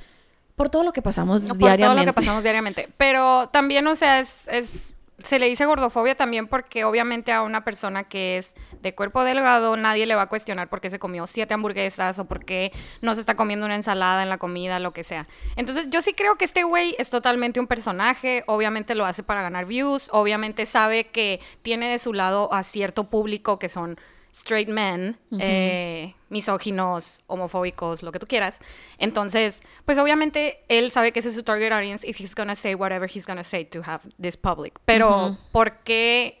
por 0.55 0.69
todo 0.69 0.83
lo 0.83 0.93
que 0.93 1.01
pasamos 1.01 1.43
por 1.43 1.57
diariamente. 1.57 1.85
todo 1.85 1.95
lo 1.95 2.05
que 2.05 2.13
pasamos 2.13 2.43
diariamente. 2.43 2.89
Pero 2.97 3.49
también, 3.49 3.85
o 3.87 3.95
sea, 3.95 4.19
es, 4.19 4.47
es- 4.47 4.91
se 5.19 5.39
le 5.39 5.47
dice 5.47 5.65
gordofobia 5.65 6.15
también 6.15 6.45
porque 6.47 6.83
obviamente 6.83 7.31
a 7.31 7.41
una 7.41 7.63
persona 7.63 8.03
que 8.03 8.37
es 8.37 8.53
de 8.81 8.93
cuerpo 8.93 9.23
delgado 9.23 9.77
nadie 9.77 10.05
le 10.05 10.13
va 10.13 10.23
a 10.23 10.27
cuestionar 10.29 10.67
por 10.67 10.81
qué 10.81 10.89
se 10.89 10.99
comió 10.99 11.25
siete 11.25 11.53
hamburguesas 11.53 12.19
o 12.19 12.25
por 12.25 12.43
qué 12.43 12.73
no 13.01 13.15
se 13.15 13.21
está 13.21 13.35
comiendo 13.35 13.65
una 13.65 13.75
ensalada 13.75 14.23
en 14.23 14.29
la 14.29 14.37
comida, 14.37 14.77
lo 14.79 14.91
que 14.91 15.05
sea. 15.05 15.25
Entonces 15.55 15.89
yo 15.89 16.01
sí 16.01 16.13
creo 16.13 16.35
que 16.35 16.43
este 16.43 16.63
güey 16.63 16.95
es 16.99 17.09
totalmente 17.09 17.61
un 17.61 17.67
personaje, 17.67 18.43
obviamente 18.45 18.93
lo 18.93 19.05
hace 19.05 19.23
para 19.23 19.41
ganar 19.41 19.65
views, 19.65 20.09
obviamente 20.11 20.65
sabe 20.65 21.05
que 21.07 21.39
tiene 21.61 21.89
de 21.89 21.97
su 21.97 22.11
lado 22.11 22.53
a 22.53 22.63
cierto 22.63 23.05
público 23.05 23.57
que 23.57 23.69
son 23.69 23.97
straight 24.35 24.67
men, 24.67 25.17
eh, 25.39 26.13
misóginos, 26.27 27.23
homofóbicos, 27.27 28.03
lo 28.03 28.11
que 28.11 28.19
tú 28.19 28.27
quieras. 28.27 28.59
Entonces, 28.97 29.61
pues 29.85 29.97
obviamente 29.97 30.65
él 30.67 30.91
sabe 30.91 31.13
que 31.13 31.19
ese 31.19 31.29
es 31.29 31.35
su 31.35 31.43
target 31.43 31.71
audience 31.71 32.05
y 32.05 32.11
he's 32.11 32.35
gonna 32.35 32.55
say 32.55 32.75
whatever 32.75 33.09
he's 33.09 33.25
gonna 33.25 33.45
say 33.45 33.63
to 33.63 33.81
have 33.85 34.01
this 34.21 34.35
public. 34.35 34.77
Pero, 34.83 35.37
¿por 35.53 35.77
qué? 35.83 36.37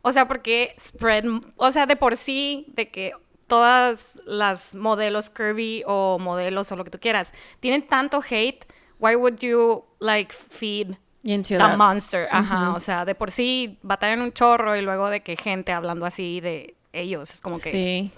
O 0.00 0.10
sea, 0.10 0.26
¿por 0.26 0.40
qué 0.40 0.74
spread? 0.80 1.24
O 1.56 1.70
sea, 1.70 1.84
de 1.84 1.96
por 1.96 2.16
sí, 2.16 2.64
de 2.68 2.90
que 2.90 3.12
todas 3.46 4.18
las 4.24 4.74
modelos 4.74 5.28
curvy 5.28 5.82
o 5.86 6.18
modelos 6.18 6.72
o 6.72 6.76
lo 6.76 6.84
que 6.84 6.90
tú 6.90 6.98
quieras 6.98 7.30
tienen 7.60 7.86
tanto 7.86 8.22
hate, 8.26 8.64
why 8.98 9.16
would 9.16 9.36
you, 9.40 9.84
like, 10.00 10.32
feed 10.32 10.96
Into 11.22 11.50
the 11.50 11.58
that. 11.58 11.76
monster? 11.76 12.26
Ajá, 12.30 12.72
o 12.72 12.80
sea, 12.80 13.04
de 13.04 13.14
por 13.14 13.30
sí 13.30 13.78
batallan 13.82 14.22
un 14.22 14.32
chorro 14.32 14.76
y 14.76 14.80
luego 14.80 15.10
de 15.10 15.22
que 15.22 15.36
gente 15.36 15.72
hablando 15.72 16.06
así 16.06 16.40
de 16.40 16.74
ellos, 16.94 17.30
es 17.30 17.40
como 17.40 17.56
que... 17.56 17.70
Sí. 17.70 18.12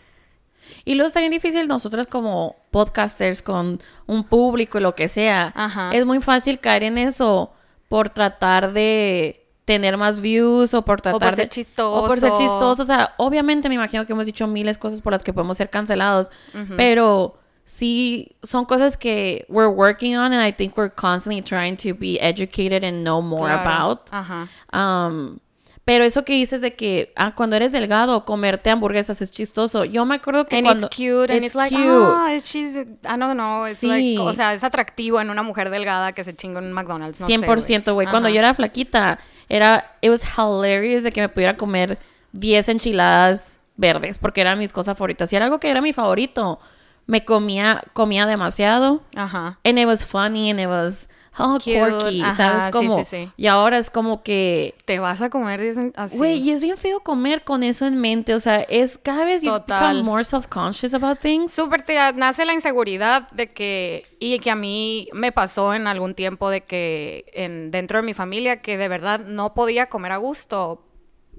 Y 0.84 0.94
luego 0.94 1.06
está 1.06 1.20
bien 1.20 1.30
difícil 1.32 1.68
nosotros 1.68 2.06
como 2.08 2.56
podcasters 2.72 3.40
con 3.40 3.80
un 4.06 4.24
público 4.24 4.78
y 4.78 4.80
lo 4.80 4.94
que 4.96 5.08
sea. 5.08 5.52
Ajá. 5.54 5.90
Es 5.92 6.04
muy 6.04 6.20
fácil 6.20 6.58
caer 6.58 6.82
en 6.82 6.98
eso 6.98 7.52
por 7.88 8.10
tratar 8.10 8.72
de 8.72 9.46
tener 9.64 9.96
más 9.96 10.20
views 10.20 10.74
o 10.74 10.82
por 10.84 11.00
tratar 11.00 11.34
ser 11.34 11.44
de 11.46 11.50
chistoso. 11.50 11.92
o 11.92 12.06
por 12.06 12.18
ser 12.18 12.32
chistoso, 12.34 12.82
o 12.82 12.86
sea, 12.86 13.14
obviamente 13.16 13.68
me 13.68 13.74
imagino 13.76 14.06
que 14.06 14.12
hemos 14.12 14.26
dicho 14.26 14.46
miles 14.46 14.76
de 14.76 14.80
cosas 14.80 15.00
por 15.00 15.12
las 15.12 15.22
que 15.24 15.32
podemos 15.32 15.56
ser 15.56 15.70
cancelados, 15.70 16.30
pero 16.76 17.36
sí 17.64 18.36
son 18.44 18.64
cosas 18.64 18.96
que 18.96 19.44
we're 19.48 19.68
working 19.72 20.16
on 20.16 20.32
and 20.32 20.44
I 20.46 20.52
think 20.52 20.76
we're 20.76 20.92
constantly 20.94 21.42
trying 21.42 21.76
to 21.78 21.94
be 21.98 22.16
educated 22.20 22.84
and 22.84 23.02
know 23.04 23.20
more 23.20 23.52
Claro. 23.52 23.68
about. 23.68 24.08
Ajá. 24.12 24.48
Um, 24.72 25.38
pero 25.86 26.02
eso 26.02 26.24
que 26.24 26.32
dices 26.32 26.60
de 26.60 26.74
que 26.74 27.12
ah, 27.14 27.36
cuando 27.36 27.54
eres 27.54 27.70
delgado, 27.70 28.24
comerte 28.24 28.70
hamburguesas 28.70 29.22
es 29.22 29.30
chistoso. 29.30 29.84
Yo 29.84 30.04
me 30.04 30.16
acuerdo 30.16 30.44
que 30.46 30.56
And 30.56 30.66
cuando... 30.66 30.86
it's 30.88 30.96
cute, 30.96 31.32
and 31.32 31.44
it's, 31.44 31.54
like, 31.54 31.72
cute. 31.74 31.86
ah, 31.88 32.36
she's, 32.42 32.74
I 32.74 33.16
don't 33.16 33.34
know, 33.34 33.64
it's 33.68 33.78
Sí. 33.78 33.86
like, 33.86 34.18
o 34.18 34.32
sea, 34.32 34.52
es 34.52 34.64
atractivo 34.64 35.20
en 35.20 35.30
una 35.30 35.44
mujer 35.44 35.70
delgada 35.70 36.10
que 36.12 36.24
se 36.24 36.34
chinga 36.34 36.58
en 36.58 36.64
un 36.66 36.72
McDonald's, 36.72 37.20
no 37.20 37.28
sé, 37.28 37.38
100%, 37.38 37.94
güey. 37.94 38.08
Cuando 38.08 38.28
yo 38.28 38.40
era 38.40 38.52
flaquita, 38.52 39.20
era... 39.48 39.96
It 40.00 40.10
was 40.10 40.22
hilarious 40.36 41.04
de 41.04 41.12
que 41.12 41.20
me 41.20 41.28
pudiera 41.28 41.56
comer 41.56 42.00
10 42.32 42.68
enchiladas 42.68 43.60
verdes, 43.76 44.18
porque 44.18 44.40
eran 44.40 44.58
mis 44.58 44.72
cosas 44.72 44.98
favoritas. 44.98 45.32
Y 45.32 45.36
era 45.36 45.44
algo 45.44 45.60
que 45.60 45.70
era 45.70 45.80
mi 45.80 45.92
favorito. 45.92 46.58
Me 47.06 47.24
comía, 47.24 47.84
comía 47.92 48.26
demasiado. 48.26 49.04
Ajá. 49.14 49.60
And 49.64 49.78
it 49.78 49.86
was 49.86 50.04
funny, 50.04 50.50
and 50.50 50.58
it 50.58 50.66
was... 50.66 51.08
Oh, 51.38 51.54
Cute, 51.54 51.72
quirky, 51.72 52.22
ajá, 52.22 52.34
¿sabes? 52.34 52.64
sí, 52.64 52.70
Como... 52.70 52.98
sí, 52.98 53.04
sí. 53.04 53.30
Y 53.36 53.46
ahora 53.46 53.78
es 53.78 53.90
como 53.90 54.22
que... 54.22 54.74
Te 54.84 54.98
vas 54.98 55.20
a 55.20 55.30
comer 55.30 55.92
así. 55.96 56.16
Güey, 56.16 56.38
y 56.38 56.52
es 56.52 56.62
bien 56.62 56.76
feo 56.76 57.00
comer 57.00 57.44
con 57.44 57.62
eso 57.62 57.86
en 57.86 58.00
mente. 58.00 58.34
O 58.34 58.40
sea, 58.40 58.60
es 58.62 58.98
cada 58.98 59.24
vez 59.24 59.42
you 59.42 59.50
Total. 59.50 59.96
become 59.96 60.02
more 60.02 60.24
self-conscious 60.24 60.94
about 60.94 61.18
things. 61.20 61.52
Súper 61.52 61.82
te 61.82 61.96
nace 62.14 62.44
la 62.44 62.54
inseguridad 62.54 63.30
de 63.32 63.52
que, 63.52 64.02
y 64.18 64.38
que 64.38 64.50
a 64.50 64.56
mí 64.56 65.08
me 65.12 65.32
pasó 65.32 65.74
en 65.74 65.86
algún 65.86 66.14
tiempo 66.14 66.50
de 66.50 66.62
que 66.62 67.26
en, 67.34 67.70
dentro 67.70 67.98
de 67.98 68.06
mi 68.06 68.14
familia 68.14 68.60
que 68.62 68.76
de 68.76 68.88
verdad 68.88 69.20
no 69.20 69.54
podía 69.54 69.86
comer 69.86 70.12
a 70.12 70.16
gusto. 70.16 70.82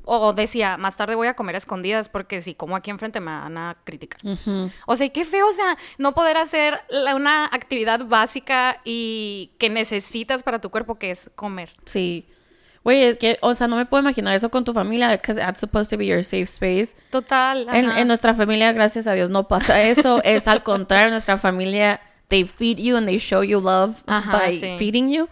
O 0.09 0.33
decía, 0.33 0.77
más 0.77 0.95
tarde 0.95 1.15
voy 1.15 1.27
a 1.27 1.35
comer 1.35 1.55
a 1.55 1.57
escondidas 1.57 2.07
porque 2.09 2.41
si 2.41 2.55
como 2.55 2.75
aquí 2.75 2.89
enfrente 2.89 3.19
me 3.19 3.31
van 3.31 3.57
a 3.57 3.75
criticar. 3.83 4.21
O 4.85 4.95
sea, 4.95 5.09
qué 5.09 5.25
feo, 5.25 5.47
o 5.47 5.53
sea, 5.53 5.77
no 5.97 6.13
poder 6.13 6.37
hacer 6.37 6.79
la- 6.89 7.13
una 7.15 7.45
actividad 7.45 8.05
básica 8.05 8.79
y 8.85 9.51
que 9.57 9.69
necesitas 9.69 10.43
para 10.43 10.59
tu 10.59 10.69
cuerpo, 10.69 10.95
que 10.95 11.11
es 11.11 11.29
comer. 11.35 11.71
Sí. 11.85 12.25
Güey, 12.83 13.03
es 13.03 13.17
que, 13.17 13.37
o 13.41 13.53
sea, 13.53 13.67
no 13.67 13.75
me 13.75 13.85
puedo 13.85 14.01
imaginar 14.01 14.33
eso 14.33 14.49
con 14.49 14.63
tu 14.63 14.71
familia, 14.71 15.09
because 15.09 15.37
that's 15.37 15.59
supposed 15.59 15.89
to 15.89 15.97
be 15.97 16.05
your 16.07 16.23
safe 16.23 16.43
space. 16.43 16.95
Total. 17.11 17.67
En, 17.73 18.07
nuestra 18.07 18.33
familia, 18.33 18.71
gracias 18.71 19.07
a 19.07 19.13
Dios, 19.13 19.29
no 19.29 19.49
pasa 19.49 19.81
eso. 19.81 20.21
es 20.23 20.47
al 20.47 20.63
contrario, 20.63 21.09
nuestra 21.09 21.37
familia, 21.37 21.99
they 22.29 22.45
feed 22.45 22.77
you 22.77 22.95
and 22.95 23.05
they 23.05 23.17
show 23.19 23.43
you 23.43 23.59
love 23.59 23.97
Ajá, 24.05 24.31
by 24.31 24.57
sí. 24.57 24.75
feeding 24.77 25.09
you. 25.09 25.27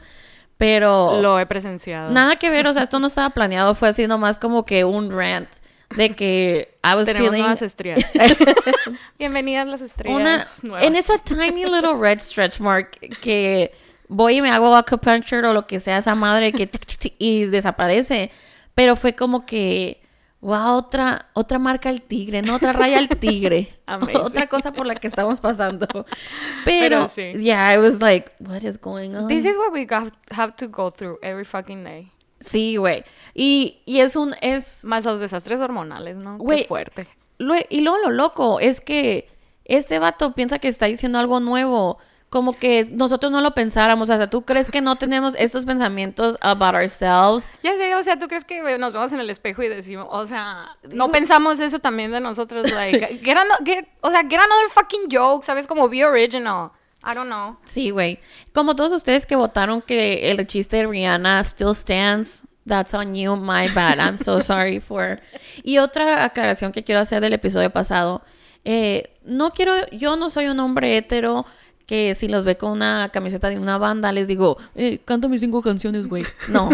Pero 0.58 1.20
Lo 1.22 1.40
he 1.40 1.46
presenciado. 1.46 2.12
nada 2.12 2.38
que 2.38 2.50
ver, 2.50 2.66
o 2.68 2.74
sea, 2.74 2.84
esto 2.84 3.00
no 3.00 3.08
estaba 3.08 3.30
planeado, 3.32 3.76
fue 3.76 3.90
así 3.90 4.08
nomás 4.08 4.40
como 4.40 4.66
que 4.66 4.86
un 4.86 5.12
rant 5.12 5.50
de 5.98 6.16
que 6.16 6.78
I 6.84 6.96
was 6.96 7.06
Tenemos 7.06 7.28
feeling 7.30 7.42
nuevas 7.42 7.62
estrellas. 7.62 8.06
Bienvenidas 9.20 9.68
las 9.68 9.82
estrellas 9.82 10.20
una 10.20 10.46
nuevas. 10.64 10.88
en 10.88 10.96
esa 10.96 11.18
tiny 11.20 11.66
little 11.66 11.94
red 12.00 12.20
stretch 12.20 12.60
mark 12.60 12.92
que 13.22 13.74
voy 14.08 14.38
y 14.38 14.42
me 14.42 14.50
hago 14.50 14.76
acupuncture 14.76 15.46
o 15.48 15.54
lo 15.54 15.68
que 15.68 15.80
sea 15.80 15.98
esa 15.98 16.16
madre 16.16 16.52
que 16.52 16.68
tic, 16.68 16.86
tic, 16.86 17.00
tic, 17.00 17.14
y 17.20 17.46
desaparece 17.46 18.32
pero 18.74 18.96
fue 18.96 19.14
como 19.14 19.46
que 19.46 20.02
wow 20.46 20.78
otra 20.78 21.30
otra 21.34 21.58
marca 21.60 21.90
al 21.90 22.02
tigre 22.02 22.42
no 22.42 22.56
otra 22.56 22.72
raya 22.72 23.00
al 23.00 23.10
tigre 23.10 23.68
otra 24.22 24.48
cosa 24.48 24.72
por 24.72 24.86
la 24.86 24.96
que 24.96 25.08
estamos 25.08 25.40
pasando 25.40 25.88
pero, 26.66 27.06
Pero 27.06 27.08
sí. 27.08 27.32
yeah 27.36 27.74
I 27.74 27.78
was 27.78 28.00
like 28.00 28.32
what 28.40 28.62
is 28.64 28.80
going 28.80 29.16
on 29.16 29.28
This 29.28 29.46
is 29.46 29.56
what 29.58 29.74
we 29.74 29.86
got, 29.86 30.14
have 30.32 30.54
to 30.58 30.68
go 30.68 30.90
through 30.92 31.18
every 31.22 31.46
fucking 31.46 31.84
day. 31.84 32.12
sí 32.40 32.78
güey 32.78 33.04
y 33.34 33.82
y 33.86 34.00
es 34.02 34.16
un 34.16 34.36
es 34.42 34.84
Más 34.86 35.04
los 35.06 35.20
desastres 35.20 35.60
hormonales, 35.62 36.16
¿no? 36.18 36.38
Güey, 36.38 36.62
Qué 36.62 36.68
fuerte. 36.68 37.08
Lo- 37.38 37.56
y 37.70 37.82
luego 37.82 37.98
lo 38.00 38.12
loco 38.12 38.60
es 38.60 38.80
que 38.82 39.28
este 39.66 39.98
vato 40.00 40.34
piensa 40.34 40.60
que 40.60 40.68
está 40.68 40.86
diciendo 40.86 41.18
algo 41.20 41.40
nuevo. 41.40 41.98
Como 42.36 42.52
que 42.52 42.86
nosotros 42.92 43.32
no 43.32 43.40
lo 43.40 43.52
pensáramos. 43.52 44.10
O 44.10 44.18
sea, 44.18 44.30
¿tú 44.30 44.42
crees 44.42 44.70
que 44.70 44.82
no 44.82 44.98
tenemos 44.98 45.36
estos 45.40 45.64
pensamientos 45.64 46.36
about 46.42 46.76
ourselves? 46.76 47.54
Ya 47.64 47.78
sé, 47.78 47.96
o 47.96 48.04
sea, 48.04 48.20
¿tú 48.20 48.28
crees 48.28 48.44
que 48.44 48.62
nos 48.78 48.92
vemos 48.92 49.14
en 49.14 49.22
el 49.22 49.30
espejo 49.30 49.64
y 49.64 49.70
decimos, 49.70 50.06
o 50.12 50.28
sea, 50.28 50.76
no 50.92 51.10
pensamos 51.14 51.62
eso 51.62 51.80
también 51.80 52.12
de 52.12 52.20
nosotros? 52.20 52.70
Like, 52.74 53.20
get 53.24 53.38
ano- 53.38 53.56
get- 53.64 53.88
o 54.02 54.12
sea, 54.12 54.24
get 54.24 54.34
another 54.34 54.70
fucking 54.74 55.08
joke, 55.10 55.46
¿sabes? 55.46 55.66
Como 55.66 55.88
be 55.88 56.04
original. 56.04 56.72
I 57.06 57.14
don't 57.16 57.28
know. 57.30 57.56
Sí, 57.64 57.90
güey. 57.92 58.20
Como 58.54 58.76
todos 58.76 58.92
ustedes 58.92 59.26
que 59.26 59.38
votaron 59.38 59.82
que 59.82 60.30
el 60.30 60.46
chiste 60.46 60.76
de 60.76 60.88
Rihanna 60.88 61.40
still 61.46 61.74
stands. 61.74 62.44
That's 62.68 62.94
on 62.94 63.16
you, 63.16 63.38
my 63.38 63.70
bad. 63.74 64.00
I'm 64.00 64.18
so 64.18 64.42
sorry 64.42 64.82
for. 64.82 65.22
Y 65.64 65.78
otra 65.78 66.26
aclaración 66.26 66.74
que 66.74 66.84
quiero 66.84 67.00
hacer 67.00 67.22
del 67.22 67.32
episodio 67.32 67.70
pasado. 67.70 68.24
Eh, 68.66 69.16
no 69.24 69.52
quiero, 69.52 69.74
yo 69.92 70.18
no 70.18 70.30
soy 70.30 70.48
un 70.48 70.60
hombre 70.60 70.98
hetero 70.98 71.46
que 71.86 72.16
si 72.16 72.28
los 72.28 72.44
ve 72.44 72.58
con 72.58 72.72
una 72.72 73.10
camiseta 73.14 73.50
de 73.50 73.60
una 73.60 73.78
banda 73.78 74.12
les 74.12 74.28
digo, 74.28 74.58
eh, 74.76 75.00
canta 75.06 75.28
mis 75.28 75.42
cinco 75.42 75.62
canciones, 75.62 76.08
güey. 76.08 76.24
No. 76.50 76.70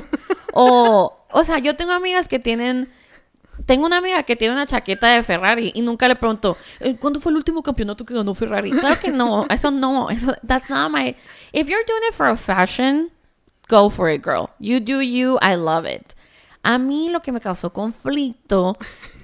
O, 0.54 1.18
o 1.32 1.44
sea, 1.44 1.60
yo 1.60 1.76
tengo 1.76 1.92
amigas 1.94 2.28
que 2.28 2.40
tienen 2.40 2.90
tengo 3.66 3.86
una 3.86 3.98
amiga 3.98 4.24
que 4.24 4.36
tiene 4.36 4.54
una 4.54 4.66
chaqueta 4.66 5.08
de 5.10 5.24
Ferrari 5.24 5.72
y 5.76 5.82
nunca 5.82 6.08
le 6.08 6.16
pregunto, 6.16 6.58
"Eh, 6.80 6.96
¿cuándo 7.00 7.20
fue 7.22 7.32
el 7.32 7.38
último 7.38 7.62
campeonato 7.62 8.04
que 8.06 8.14
ganó 8.14 8.34
Ferrari? 8.34 8.72
Claro 8.72 9.00
que 9.00 9.12
no, 9.12 9.46
eso 9.50 9.70
no, 9.72 10.10
eso, 10.10 10.34
that's 10.48 10.70
not 10.70 10.92
my, 10.92 11.16
if 11.54 11.68
you're 11.68 11.86
doing 11.86 12.02
it 12.10 12.14
for 12.16 12.28
a 12.28 12.36
fashion, 12.36 13.12
go 13.70 13.90
for 13.90 14.10
it, 14.10 14.24
girl. 14.24 14.50
You 14.60 14.80
do 14.80 15.02
you, 15.02 15.38
I 15.42 15.56
love 15.56 15.86
it. 15.86 16.14
A 16.64 16.78
mí 16.78 17.10
lo 17.10 17.22
que 17.22 17.32
me 17.32 17.40
causó 17.40 17.72
conflicto 17.72 18.76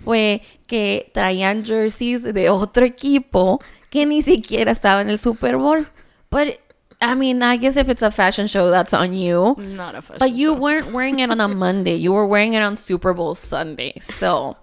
fue 0.04 0.42
que 0.68 1.10
traían 1.14 1.66
jerseys 1.66 2.24
de 2.24 2.50
otro 2.50 2.86
equipo 2.86 3.60
que 3.90 4.06
ni 4.06 4.22
siquiera 4.22 4.72
estaba 4.72 5.02
en 5.02 5.10
el 5.10 5.20
Super 5.20 5.58
Bowl. 5.58 5.88
But, 6.30 6.60
I 7.02 7.16
mean, 7.16 7.42
I 7.44 7.58
guess 7.58 7.78
if 7.78 7.90
it's 7.90 8.02
a 8.02 8.12
fashion 8.12 8.48
show, 8.48 8.70
that's 8.70 8.94
on 8.94 9.14
you. 9.14 9.56
Not 9.58 9.96
a 9.96 10.02
fashion 10.02 10.18
But 10.20 10.32
you 10.36 10.54
show. 10.54 10.60
weren't 10.60 10.92
wearing 10.94 11.20
it 11.20 11.30
on 11.30 11.40
a 11.40 11.48
Monday. 11.54 11.96
You 11.96 12.14
were 12.14 12.26
wearing 12.28 12.54
it 12.54 12.62
on 12.62 12.76
Super 12.76 13.14
Bowl 13.14 13.36
Sunday. 13.36 13.94
So, 14.02 14.58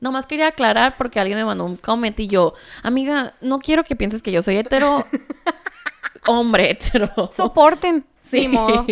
nomás 0.00 0.26
quería 0.26 0.48
aclarar 0.48 0.96
porque 0.98 1.18
alguien 1.20 1.38
me 1.38 1.44
mandó 1.44 1.64
un 1.64 1.76
comment 1.76 2.18
y 2.20 2.26
yo, 2.26 2.54
amiga, 2.82 3.34
no 3.40 3.58
quiero 3.60 3.82
que 3.84 3.96
pienses 3.96 4.20
que 4.22 4.30
yo 4.32 4.42
soy 4.42 4.58
hetero. 4.58 5.04
Hombre 6.26 6.70
hetero. 6.70 7.10
Soporten. 7.32 8.04
Sí. 8.26 8.48
Modo. 8.48 8.84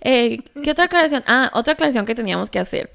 Eh, 0.00 0.42
¿Qué 0.64 0.72
otra 0.72 0.86
aclaración? 0.86 1.22
Ah, 1.28 1.52
otra 1.54 1.74
aclaración 1.74 2.04
que 2.04 2.16
teníamos 2.16 2.50
que 2.50 2.58
hacer. 2.58 2.92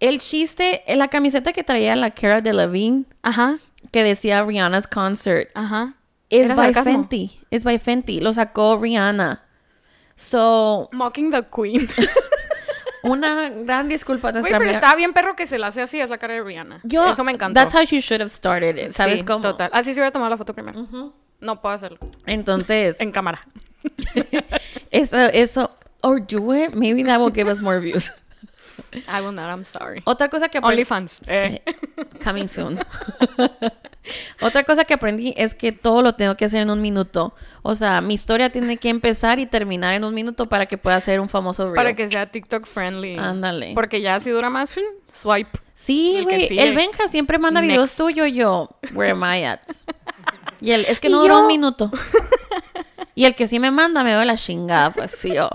El 0.00 0.20
chiste, 0.20 0.82
la 0.88 1.08
camiseta 1.08 1.52
que 1.52 1.62
traía 1.62 1.94
la 1.96 2.12
Cara 2.12 2.40
Delevingne, 2.40 3.04
Ajá, 3.20 3.58
que 3.90 4.04
decía 4.04 4.44
Rihanna's 4.44 4.86
concert, 4.86 5.50
ajá. 5.54 5.94
es 6.28 6.48
by 6.48 6.72
sarcasmo. 6.72 6.92
Fenty. 6.92 7.40
Es 7.50 7.64
by 7.64 7.78
Fenty. 7.78 8.20
Lo 8.20 8.32
sacó 8.32 8.78
Rihanna. 8.78 9.42
So, 10.16 10.88
Mocking 10.92 11.30
the 11.30 11.42
queen. 11.54 11.88
Una 13.02 13.48
gran 13.48 13.88
disculpa 13.88 14.28
a 14.28 14.32
pero 14.32 14.64
estaba 14.64 14.94
bien 14.94 15.14
perro 15.14 15.34
que 15.34 15.46
se 15.46 15.58
la 15.58 15.68
hace 15.68 15.80
así 15.80 16.00
a 16.00 16.04
esa 16.04 16.18
cara 16.18 16.34
de 16.34 16.42
Rihanna. 16.42 16.80
Yo, 16.82 17.08
Eso 17.08 17.24
me 17.24 17.32
encantó. 17.32 17.58
That's 17.58 17.74
how 17.74 17.80
you 17.82 18.00
should 18.00 18.20
have 18.20 18.28
started 18.30 18.76
it. 18.76 18.92
¿Sabes 18.92 19.20
Sí, 19.20 19.24
cómo? 19.24 19.40
Total. 19.40 19.70
Así 19.72 19.94
se 19.94 20.00
hubiera 20.00 20.12
tomado 20.12 20.28
la 20.30 20.36
foto 20.36 20.52
primero. 20.52 20.84
No 21.40 21.60
puedo 21.62 21.74
hacerlo. 21.74 21.98
Entonces, 22.26 23.00
En 23.00 23.10
cámara. 23.12 23.40
eso, 24.90 25.18
eso, 25.18 25.70
or 26.02 26.20
do 26.20 26.54
it, 26.54 26.74
maybe 26.74 27.02
that 27.04 27.18
will 27.18 27.32
give 27.32 27.50
us 27.50 27.60
more 27.60 27.80
views. 27.80 28.12
I 29.08 29.20
will 29.20 29.32
not, 29.34 29.48
I'm 29.50 29.64
sorry. 29.64 30.02
Otra 30.04 30.28
cosa 30.28 30.48
que 30.48 30.58
aprendí. 30.58 30.82
OnlyFans. 30.82 31.20
Eh. 31.28 31.62
Coming 32.24 32.48
soon. 32.48 32.78
Otra 34.40 34.64
cosa 34.64 34.84
que 34.84 34.94
aprendí 34.94 35.34
es 35.36 35.54
que 35.54 35.72
todo 35.72 36.00
lo 36.02 36.14
tengo 36.14 36.34
que 36.36 36.46
hacer 36.46 36.62
en 36.62 36.70
un 36.70 36.80
minuto. 36.80 37.34
O 37.62 37.74
sea, 37.74 38.00
mi 38.00 38.14
historia 38.14 38.50
tiene 38.50 38.78
que 38.78 38.88
empezar 38.88 39.38
y 39.38 39.46
terminar 39.46 39.94
en 39.94 40.04
un 40.04 40.14
minuto 40.14 40.48
para 40.48 40.66
que 40.66 40.78
pueda 40.78 40.98
ser 41.00 41.20
un 41.20 41.28
famoso 41.28 41.64
reel. 41.66 41.76
Para 41.76 41.94
que 41.94 42.08
sea 42.10 42.26
TikTok 42.26 42.66
friendly. 42.66 43.16
Ándale. 43.18 43.72
Porque 43.74 44.00
ya 44.00 44.18
si 44.18 44.30
dura 44.30 44.48
más, 44.48 44.72
swipe. 45.12 45.58
Sí, 45.74 46.20
güey. 46.22 46.58
El 46.58 46.74
Benja 46.74 47.08
siempre 47.08 47.38
manda 47.38 47.60
videos 47.60 47.82
Next. 47.90 47.98
tuyos 47.98 48.28
y 48.28 48.32
yo. 48.32 48.70
Where 48.94 49.12
am 49.12 49.22
I 49.22 49.44
at? 49.44 49.60
Y 50.60 50.72
él, 50.72 50.86
es 50.88 50.98
que 50.98 51.08
no 51.10 51.20
duró 51.20 51.34
yo- 51.36 51.40
un 51.42 51.46
minuto. 51.46 51.90
Y 53.14 53.26
el 53.26 53.34
que 53.34 53.46
sí 53.46 53.58
me 53.60 53.70
manda 53.70 54.02
me 54.02 54.10
veo 54.10 54.24
la 54.24 54.36
chingada, 54.36 54.90
pues 54.90 55.10
sí, 55.12 55.34
yo. 55.34 55.48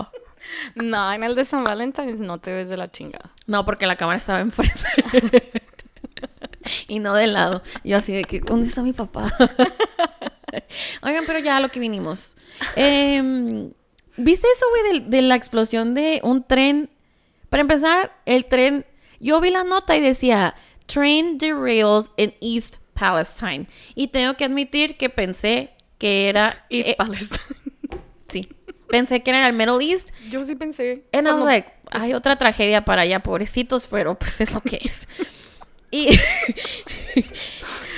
No, 0.74 1.12
en 1.12 1.22
el 1.22 1.34
de 1.34 1.44
San 1.44 1.64
Valentín 1.64 2.26
no 2.26 2.38
te 2.38 2.52
ves 2.52 2.68
de 2.68 2.76
la 2.76 2.90
chingada. 2.90 3.30
No, 3.46 3.64
porque 3.64 3.86
la 3.86 3.96
cámara 3.96 4.16
estaba 4.16 4.40
enfrente. 4.40 5.52
y 6.88 6.98
no 6.98 7.14
de 7.14 7.26
lado. 7.26 7.62
Yo 7.84 7.96
así 7.96 8.12
de 8.12 8.24
que, 8.24 8.40
¿dónde 8.40 8.68
está 8.68 8.82
mi 8.82 8.92
papá? 8.92 9.24
Oigan, 11.02 11.24
pero 11.26 11.38
ya 11.38 11.56
a 11.56 11.60
lo 11.60 11.70
que 11.70 11.80
vinimos. 11.80 12.36
Em, 12.74 13.72
¿Viste 14.16 14.46
eso, 14.54 14.66
güey, 14.70 15.00
de, 15.00 15.10
de 15.10 15.22
la 15.22 15.34
explosión 15.34 15.94
de 15.94 16.20
un 16.22 16.44
tren? 16.44 16.90
Para 17.50 17.60
empezar, 17.60 18.12
el 18.24 18.46
tren... 18.46 18.84
Yo 19.18 19.40
vi 19.40 19.50
la 19.50 19.64
nota 19.64 19.96
y 19.96 20.00
decía, 20.00 20.54
train 20.86 21.38
derails 21.38 22.10
in 22.16 22.34
East 22.40 22.76
Palestine. 22.94 23.66
Y 23.94 24.08
tengo 24.08 24.34
que 24.34 24.44
admitir 24.44 24.96
que 24.96 25.08
pensé 25.08 25.70
que 25.98 26.28
era... 26.28 26.66
East 26.70 26.88
eh, 26.88 26.94
Palestine. 26.96 27.56
sí. 28.28 28.48
Pensé 28.88 29.22
que 29.22 29.30
era 29.30 29.40
en 29.40 29.46
el 29.46 29.52
Middle 29.52 29.84
East. 29.84 30.10
Yo 30.30 30.44
sí 30.44 30.54
pensé. 30.54 31.04
And 31.12 31.26
I 31.26 31.32
was 31.32 31.44
like, 31.44 31.68
hay 31.90 32.12
otra 32.14 32.36
tragedia 32.36 32.84
para 32.84 33.02
allá, 33.02 33.20
pobrecitos, 33.20 33.86
pero 33.88 34.14
pues 34.18 34.40
es 34.40 34.52
lo 34.52 34.60
que 34.60 34.80
es. 34.82 35.08
y 35.90 36.08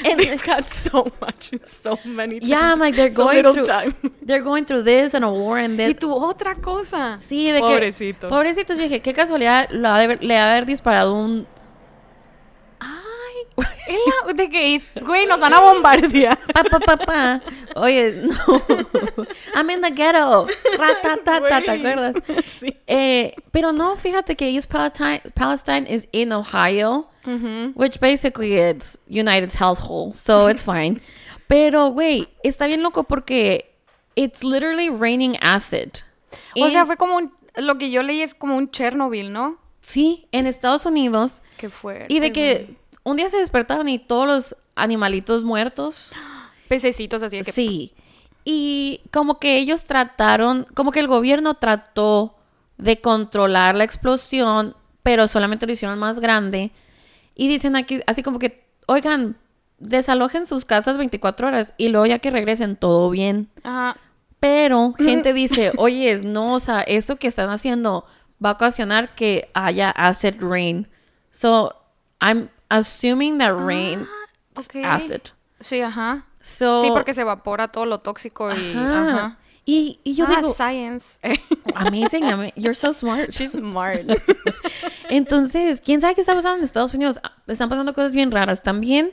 and, 0.04 0.18
They've 0.18 0.44
got 0.44 0.66
so 0.68 1.10
much 1.20 1.52
in 1.52 1.60
so 1.64 1.98
many 2.04 2.38
yeah, 2.40 2.72
I'm 2.72 2.78
like 2.78 2.94
they're 2.96 3.12
so 3.12 3.24
going 3.24 3.42
through 3.42 3.64
time. 3.64 3.94
they're 4.22 4.42
going 4.42 4.64
through 4.66 4.82
this 4.84 5.14
and 5.14 5.24
a 5.24 5.30
war 5.30 5.58
and 5.58 5.78
Y 5.80 5.86
this. 5.88 5.98
tu 5.98 6.12
otra 6.12 6.54
cosa. 6.56 7.18
Sí, 7.18 7.50
de 7.50 7.60
Pobrecitos. 7.60 8.28
que 8.28 8.28
pobrecitos, 8.28 8.76
yo 8.76 8.84
dije, 8.84 9.00
qué 9.00 9.14
casualidad 9.14 9.68
lo 9.70 9.88
ha 9.88 9.98
de 9.98 10.16
le 10.16 10.36
ha 10.38 10.46
de 10.46 10.50
haber 10.52 10.66
disparado 10.66 11.14
un 11.14 11.46
la- 14.26 14.32
de 14.34 14.48
que 14.50 14.74
es, 14.76 14.88
güey, 15.04 15.26
nos 15.26 15.40
van 15.40 15.52
a 15.54 15.60
bombardear. 15.60 16.38
pa 16.54 16.62
pa 16.64 16.78
pa 16.80 16.96
pa. 16.96 17.42
Oye, 17.76 18.16
no. 18.16 18.62
I'm 19.54 19.68
in 19.70 19.80
the 19.82 19.90
ghetto. 19.90 20.46
Ratatata, 20.78 21.60
¿te 21.62 21.70
acuerdas? 21.70 22.16
Sí. 22.46 22.76
Eh, 22.86 23.34
pero 23.52 23.72
no, 23.72 23.96
fíjate 23.96 24.36
que 24.36 24.46
ellos 24.48 24.66
Palestine, 24.66 25.20
Palestine 25.34 25.86
is 25.88 26.08
in 26.12 26.32
Ohio, 26.32 27.08
which 27.74 28.00
basically 28.00 28.54
it's 28.54 28.98
United's 29.08 29.54
household, 29.54 30.14
so 30.16 30.48
it's 30.48 30.62
fine. 30.62 31.00
Pero, 31.46 31.90
güey, 31.92 32.28
está 32.42 32.66
bien 32.66 32.82
loco 32.82 33.04
porque 33.04 33.74
it's 34.16 34.42
literally 34.44 34.90
raining 34.90 35.36
acid. 35.40 36.02
O 36.56 36.66
En- 36.66 36.70
sea, 36.72 36.84
fue 36.84 36.96
como 36.96 37.16
un, 37.16 37.32
lo 37.56 37.76
que 37.78 37.90
yo 37.90 38.02
leí 38.02 38.22
es 38.22 38.34
como 38.34 38.56
un 38.56 38.70
Chernobyl, 38.70 39.32
¿no? 39.32 39.58
sí, 39.80 40.26
en 40.32 40.46
Estados 40.46 40.84
Unidos. 40.84 41.40
Que 41.56 41.70
fue. 41.70 42.04
Y 42.08 42.18
de 42.20 42.30
que 42.32 42.76
un 43.08 43.16
día 43.16 43.28
se 43.28 43.38
despertaron 43.38 43.88
y 43.88 43.98
todos 43.98 44.26
los 44.26 44.56
animalitos 44.74 45.44
muertos. 45.44 46.12
Pececitos 46.68 47.22
así 47.22 47.38
de 47.38 47.44
que. 47.44 47.52
Sí. 47.52 47.94
Y 48.44 49.00
como 49.10 49.38
que 49.38 49.56
ellos 49.56 49.84
trataron, 49.84 50.66
como 50.74 50.92
que 50.92 51.00
el 51.00 51.08
gobierno 51.08 51.54
trató 51.54 52.36
de 52.76 53.00
controlar 53.00 53.74
la 53.74 53.84
explosión, 53.84 54.76
pero 55.02 55.28
solamente 55.28 55.66
lo 55.66 55.72
hicieron 55.72 55.98
más 55.98 56.20
grande. 56.20 56.70
Y 57.34 57.48
dicen 57.48 57.76
aquí, 57.76 58.00
así 58.06 58.22
como 58.22 58.38
que, 58.38 58.64
oigan, 58.86 59.36
desalojen 59.78 60.46
sus 60.46 60.64
casas 60.64 60.98
24 60.98 61.48
horas 61.48 61.74
y 61.76 61.88
luego 61.88 62.06
ya 62.06 62.18
que 62.18 62.30
regresen 62.30 62.76
todo 62.76 63.10
bien. 63.10 63.48
Ajá. 63.62 63.96
Pero 64.40 64.94
gente 64.98 65.32
dice, 65.32 65.72
oye, 65.76 66.20
no, 66.24 66.54
o 66.54 66.60
sea, 66.60 66.82
eso 66.82 67.16
que 67.16 67.26
están 67.26 67.50
haciendo 67.50 68.04
va 68.44 68.50
a 68.50 68.52
ocasionar 68.52 69.14
que 69.14 69.50
haya 69.54 69.90
acid 69.90 70.34
rain. 70.40 70.88
So, 71.30 71.74
I'm 72.20 72.48
assuming 72.70 73.38
that 73.38 73.52
rain 73.56 74.06
is 74.58 74.66
ok. 74.68 74.76
acid. 74.84 75.20
Sí, 75.60 75.80
ajá. 75.80 76.24
So, 76.40 76.80
Sí, 76.82 76.88
porque 76.90 77.14
se 77.14 77.22
evapora 77.22 77.68
todo 77.68 77.84
lo 77.84 77.98
tóxico 78.00 78.50
y. 78.54 78.72
Ajá. 78.72 79.08
Ajá. 79.08 79.38
Y, 79.64 80.00
y 80.02 80.14
yo 80.14 80.24
ah, 80.26 80.36
digo, 80.36 80.52
science. 80.54 81.18
amazing, 81.74 82.24
ama- 82.24 82.52
you're 82.56 82.74
so 82.74 82.92
smart. 82.94 83.30
She's 83.30 83.52
smart. 83.52 84.00
Entonces, 85.10 85.80
¿quién 85.80 86.00
sabe 86.00 86.14
qué 86.14 86.20
está 86.22 86.34
pasando 86.34 86.58
en 86.58 86.64
Estados 86.64 86.94
Unidos? 86.94 87.20
Ah, 87.22 87.32
Están 87.46 87.68
pasando 87.68 87.92
cosas 87.92 88.12
bien 88.12 88.30
raras. 88.30 88.62
También 88.62 89.12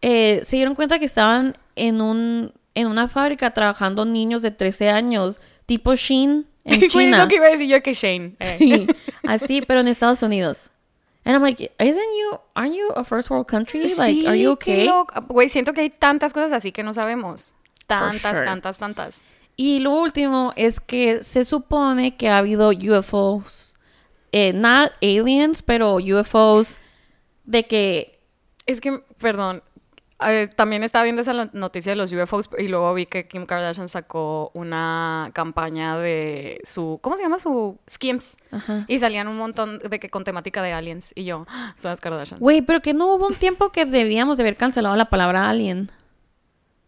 eh, 0.00 0.40
se 0.44 0.56
dieron 0.56 0.74
cuenta 0.74 0.98
que 0.98 1.04
estaban 1.04 1.56
en, 1.76 2.00
un, 2.00 2.52
en 2.74 2.86
una 2.86 3.08
fábrica 3.08 3.52
trabajando 3.52 4.04
niños 4.04 4.40
de 4.42 4.50
13 4.50 4.90
años, 4.90 5.40
tipo 5.66 5.94
Shein, 5.94 6.46
en 6.64 6.74
Güey, 6.80 6.86
es 6.86 6.92
China. 6.92 7.18
lo 7.18 7.28
que 7.28 7.36
iba 7.36 7.46
a 7.46 7.50
decir 7.50 7.68
yo 7.68 7.82
que 7.82 7.92
Shane. 7.94 8.36
eh. 8.40 8.56
Sí, 8.58 8.86
así, 9.26 9.62
pero 9.66 9.80
en 9.80 9.88
Estados 9.88 10.22
Unidos. 10.22 10.70
And 11.24 11.36
I'm 11.36 11.42
like, 11.42 11.60
isn't 11.78 12.12
you, 12.14 12.38
aren't 12.56 12.74
you 12.74 12.90
a 12.96 13.04
first 13.04 13.30
world 13.30 13.46
country? 13.46 13.94
Like, 13.94 14.26
are 14.26 14.34
you 14.34 14.56
Sí, 14.56 14.88
okay? 14.88 14.88
Güey, 15.28 15.48
siento 15.48 15.72
que 15.72 15.82
hay 15.82 15.90
tantas 15.90 16.32
cosas 16.32 16.52
así 16.52 16.72
que 16.72 16.82
no 16.82 16.92
sabemos. 16.92 17.54
Tantas, 17.86 18.38
sure. 18.38 18.44
tantas, 18.44 18.78
tantas. 18.78 19.22
Y 19.56 19.80
lo 19.80 19.92
último 19.92 20.52
es 20.56 20.80
que 20.80 21.22
se 21.22 21.44
supone 21.44 22.16
que 22.16 22.28
ha 22.28 22.38
habido 22.38 22.70
UFOs, 22.70 23.76
eh, 24.32 24.52
not 24.52 24.92
aliens, 25.00 25.62
pero 25.62 25.96
UFOs 25.96 26.78
de 27.44 27.64
que 27.64 28.18
Es 28.66 28.80
que, 28.80 29.02
perdón, 29.18 29.62
eh, 30.30 30.48
también 30.48 30.82
estaba 30.82 31.04
viendo 31.04 31.22
esa 31.22 31.32
noticia 31.52 31.92
de 31.92 31.96
los 31.96 32.12
UFOs 32.12 32.50
y 32.58 32.68
luego 32.68 32.92
vi 32.94 33.06
que 33.06 33.26
Kim 33.26 33.46
Kardashian 33.46 33.88
sacó 33.88 34.50
una 34.54 35.30
campaña 35.32 35.98
de 35.98 36.60
su, 36.64 36.98
¿cómo 37.02 37.16
se 37.16 37.22
llama? 37.22 37.38
Su 37.38 37.78
Skims. 37.88 38.36
Ajá. 38.50 38.84
Y 38.88 38.98
salían 38.98 39.28
un 39.28 39.36
montón 39.38 39.78
de 39.78 39.98
que 40.00 40.08
con 40.10 40.24
temática 40.24 40.62
de 40.62 40.72
aliens. 40.72 41.12
Y 41.14 41.24
yo, 41.24 41.46
"Ah, 41.48 41.74
son 41.76 41.90
las 41.90 42.00
Kardashians. 42.00 42.40
Güey, 42.40 42.62
pero 42.62 42.80
que 42.80 42.94
no 42.94 43.14
hubo 43.14 43.26
un 43.26 43.34
tiempo 43.34 43.70
que 43.72 43.84
debíamos 43.86 44.36
de 44.36 44.42
haber 44.42 44.56
cancelado 44.56 44.96
la 44.96 45.10
palabra 45.10 45.48
alien. 45.48 45.90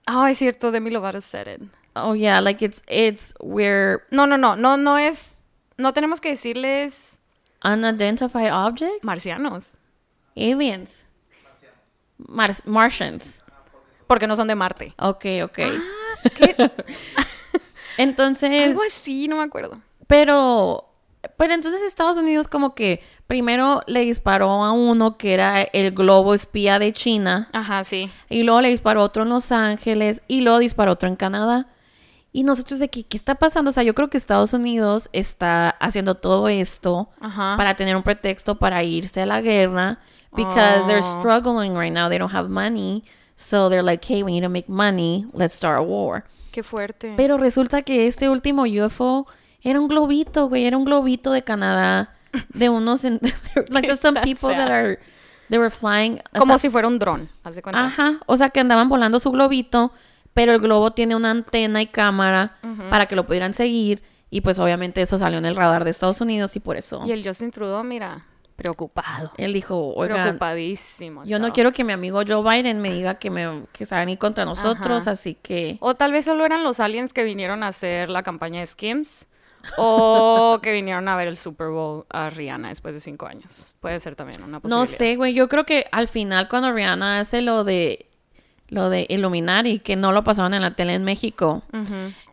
Ah, 0.06 0.30
es 0.30 0.38
cierto, 0.38 0.70
Demi 0.70 0.90
Lovato 0.90 1.20
said 1.20 1.46
it. 1.46 1.62
Oh 1.96 2.14
yeah, 2.14 2.40
like 2.40 2.64
it's 2.64 2.82
it's 2.88 3.34
we're 3.40 4.02
No, 4.10 4.26
no, 4.26 4.36
no, 4.36 4.56
no, 4.56 4.76
no 4.76 4.98
es, 4.98 5.42
no 5.78 5.92
tenemos 5.92 6.20
que 6.20 6.30
decirles 6.30 7.20
unidentified 7.62 8.52
objects, 8.52 9.02
marcianos. 9.02 9.78
aliens, 10.36 11.06
Martians. 12.28 13.42
Porque 14.06 14.26
no 14.26 14.36
son 14.36 14.48
de 14.48 14.54
Marte. 14.54 14.94
Ok, 14.98 15.24
ok. 15.44 15.58
¿Qué? 16.34 16.70
Entonces, 17.98 18.68
Algo 18.68 18.82
así, 18.86 19.28
no 19.28 19.36
me 19.36 19.44
acuerdo. 19.44 19.80
pero, 20.06 20.84
pero 21.36 21.54
entonces 21.54 21.80
Estados 21.82 22.16
Unidos 22.16 22.48
como 22.48 22.74
que 22.74 23.02
primero 23.26 23.82
le 23.86 24.00
disparó 24.00 24.64
a 24.64 24.72
uno 24.72 25.16
que 25.16 25.32
era 25.32 25.62
el 25.62 25.92
globo 25.92 26.34
espía 26.34 26.78
de 26.78 26.92
China. 26.92 27.48
Ajá, 27.52 27.84
sí. 27.84 28.10
Y 28.28 28.42
luego 28.42 28.60
le 28.60 28.68
disparó 28.70 29.02
otro 29.02 29.22
en 29.22 29.28
Los 29.30 29.52
Ángeles 29.52 30.22
y 30.26 30.40
luego 30.40 30.58
disparó 30.58 30.92
otro 30.92 31.08
en 31.08 31.16
Canadá. 31.16 31.68
Y 32.32 32.42
nosotros 32.42 32.80
de 32.80 32.88
que, 32.90 33.04
¿qué 33.04 33.16
está 33.16 33.36
pasando? 33.36 33.70
O 33.70 33.72
sea, 33.72 33.84
yo 33.84 33.94
creo 33.94 34.10
que 34.10 34.16
Estados 34.18 34.52
Unidos 34.52 35.08
está 35.12 35.70
haciendo 35.70 36.16
todo 36.16 36.48
esto 36.48 37.08
Ajá. 37.20 37.54
para 37.56 37.76
tener 37.76 37.94
un 37.94 38.02
pretexto 38.02 38.58
para 38.58 38.82
irse 38.82 39.22
a 39.22 39.26
la 39.26 39.40
guerra. 39.40 40.00
Because 40.34 40.86
they're 40.86 41.02
Oh. 41.02 41.20
struggling 41.20 41.74
right 41.76 41.92
now. 41.92 42.08
They 42.08 42.18
don't 42.18 42.32
have 42.32 42.48
money. 42.48 43.04
So 43.36 43.68
they're 43.68 43.82
like, 43.82 44.04
hey, 44.06 44.22
we 44.22 44.32
need 44.32 44.42
to 44.42 44.48
make 44.48 44.68
money. 44.68 45.26
Let's 45.32 45.54
start 45.54 45.78
a 45.78 45.82
war. 45.82 46.24
Qué 46.52 46.62
fuerte. 46.62 47.14
Pero 47.16 47.36
resulta 47.36 47.82
que 47.82 48.06
este 48.06 48.28
último 48.28 48.62
UFO 48.64 49.26
era 49.62 49.80
un 49.80 49.88
globito, 49.88 50.48
güey. 50.48 50.66
Era 50.66 50.76
un 50.76 50.84
globito 50.84 51.32
de 51.32 51.42
Canadá. 51.42 52.14
De 52.52 52.68
unos... 52.68 53.04
en- 53.04 53.20
like 53.70 53.88
just 53.88 54.02
some 54.02 54.20
people 54.22 54.50
sad. 54.50 54.56
that 54.58 54.70
are... 54.70 54.98
They 55.50 55.58
were 55.58 55.70
flying... 55.70 56.20
Como 56.38 56.54
sea, 56.54 56.58
si 56.58 56.70
fuera 56.70 56.88
un 56.88 56.98
dron. 56.98 57.28
Ajá, 57.72 58.18
o 58.26 58.36
sea 58.36 58.48
que 58.48 58.60
andaban 58.60 58.88
volando 58.88 59.20
su 59.20 59.30
globito, 59.30 59.92
pero 60.32 60.52
el 60.52 60.58
globo 60.58 60.92
tiene 60.92 61.14
una 61.14 61.30
antena 61.30 61.82
y 61.82 61.86
cámara 61.86 62.56
para 62.88 63.06
que 63.06 63.14
lo 63.14 63.26
pudieran 63.26 63.52
seguir 63.52 64.02
y 64.30 64.40
pues 64.40 64.58
obviamente 64.58 65.02
eso 65.02 65.18
salió 65.18 65.38
en 65.38 65.44
el 65.44 65.54
radar 65.54 65.84
de 65.84 65.90
Estados 65.90 66.20
Unidos 66.22 66.56
y 66.56 66.60
por 66.60 66.76
eso 66.76 67.02
Y 67.06 67.12
el 67.12 67.24
Justin 67.24 67.50
Trudeau, 67.52 67.84
mira, 67.84 68.24
preocupado. 68.56 69.32
él 69.36 69.52
dijo, 69.52 69.92
oigan, 69.94 70.22
Preocupadísimo. 70.22 71.24
yo 71.24 71.38
no 71.38 71.52
quiero 71.52 71.72
que 71.72 71.84
mi 71.84 71.92
amigo 71.92 72.22
Joe 72.26 72.42
Biden 72.42 72.80
me 72.80 72.92
diga 72.92 73.14
que 73.18 73.30
me 73.30 73.62
que 73.72 73.84
se 73.86 73.94
van 73.94 74.08
a 74.08 74.12
ir 74.12 74.18
contra 74.18 74.44
nosotros, 74.44 75.02
Ajá. 75.02 75.10
así 75.12 75.34
que 75.34 75.76
O 75.80 75.94
tal 75.94 76.12
vez 76.12 76.24
solo 76.24 76.44
eran 76.44 76.62
los 76.64 76.80
aliens 76.80 77.12
que 77.12 77.24
vinieron 77.24 77.62
a 77.62 77.68
hacer 77.68 78.08
la 78.10 78.22
campaña 78.22 78.60
de 78.60 78.66
Skims. 78.66 79.26
o 79.78 80.58
que 80.62 80.72
vinieron 80.72 81.08
a 81.08 81.16
ver 81.16 81.26
el 81.28 81.36
Super 81.36 81.68
Bowl 81.68 82.04
a 82.10 82.30
Rihanna 82.30 82.68
después 82.68 82.94
de 82.94 83.00
cinco 83.00 83.26
años. 83.26 83.76
Puede 83.80 83.98
ser 84.00 84.14
también 84.14 84.42
una 84.42 84.60
posibilidad. 84.60 84.80
No 84.80 84.86
sé, 84.86 85.16
güey. 85.16 85.32
Yo 85.34 85.48
creo 85.48 85.64
que 85.64 85.86
al 85.90 86.06
final 86.08 86.48
cuando 86.48 86.70
Rihanna 86.72 87.18
hace 87.20 87.40
lo 87.42 87.64
de 87.64 88.06
lo 88.68 88.88
de 88.90 89.06
Illuminati, 89.08 89.78
que 89.78 89.94
no 89.96 90.10
lo 90.12 90.24
pasaron 90.24 90.52
en 90.54 90.62
la 90.62 90.72
tele 90.72 90.94
en 90.94 91.04
México, 91.04 91.62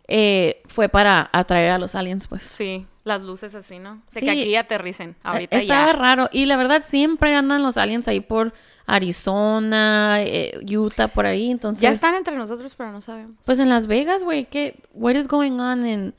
eh, 0.08 0.62
fue 0.66 0.88
para 0.88 1.28
atraer 1.32 1.70
a 1.70 1.78
los 1.78 1.94
aliens, 1.94 2.26
pues. 2.26 2.42
Sí, 2.42 2.86
las 3.04 3.22
luces 3.22 3.54
así, 3.54 3.78
¿no? 3.78 4.02
De 4.12 4.20
Sí. 4.20 4.26
que 4.26 4.30
aquí 4.32 4.56
aterricen. 4.56 5.16
Ahorita 5.24 5.58
Estaba 5.58 5.86
ya. 5.86 5.92
raro. 5.92 6.28
Y 6.32 6.46
la 6.46 6.56
verdad, 6.56 6.82
siempre 6.82 7.34
andan 7.34 7.62
los 7.62 7.76
aliens 7.76 8.06
ahí 8.08 8.20
por 8.20 8.52
Arizona, 8.86 10.16
eh, 10.22 10.52
Utah, 10.76 11.08
por 11.08 11.26
ahí. 11.26 11.50
Entonces, 11.50 11.82
Ya 11.82 11.90
están 11.90 12.14
entre 12.14 12.36
nosotros, 12.36 12.74
pero 12.76 12.92
no 12.92 13.00
sabemos. 13.00 13.34
pues 13.44 13.58
en 13.58 13.68
Las 13.68 13.86
Vegas, 13.86 14.24
güey, 14.24 14.46
¿qué? 14.46 14.80
What 14.94 15.14
is 15.14 15.28
going 15.28 15.58
on 15.60 15.86
in, 15.86 16.14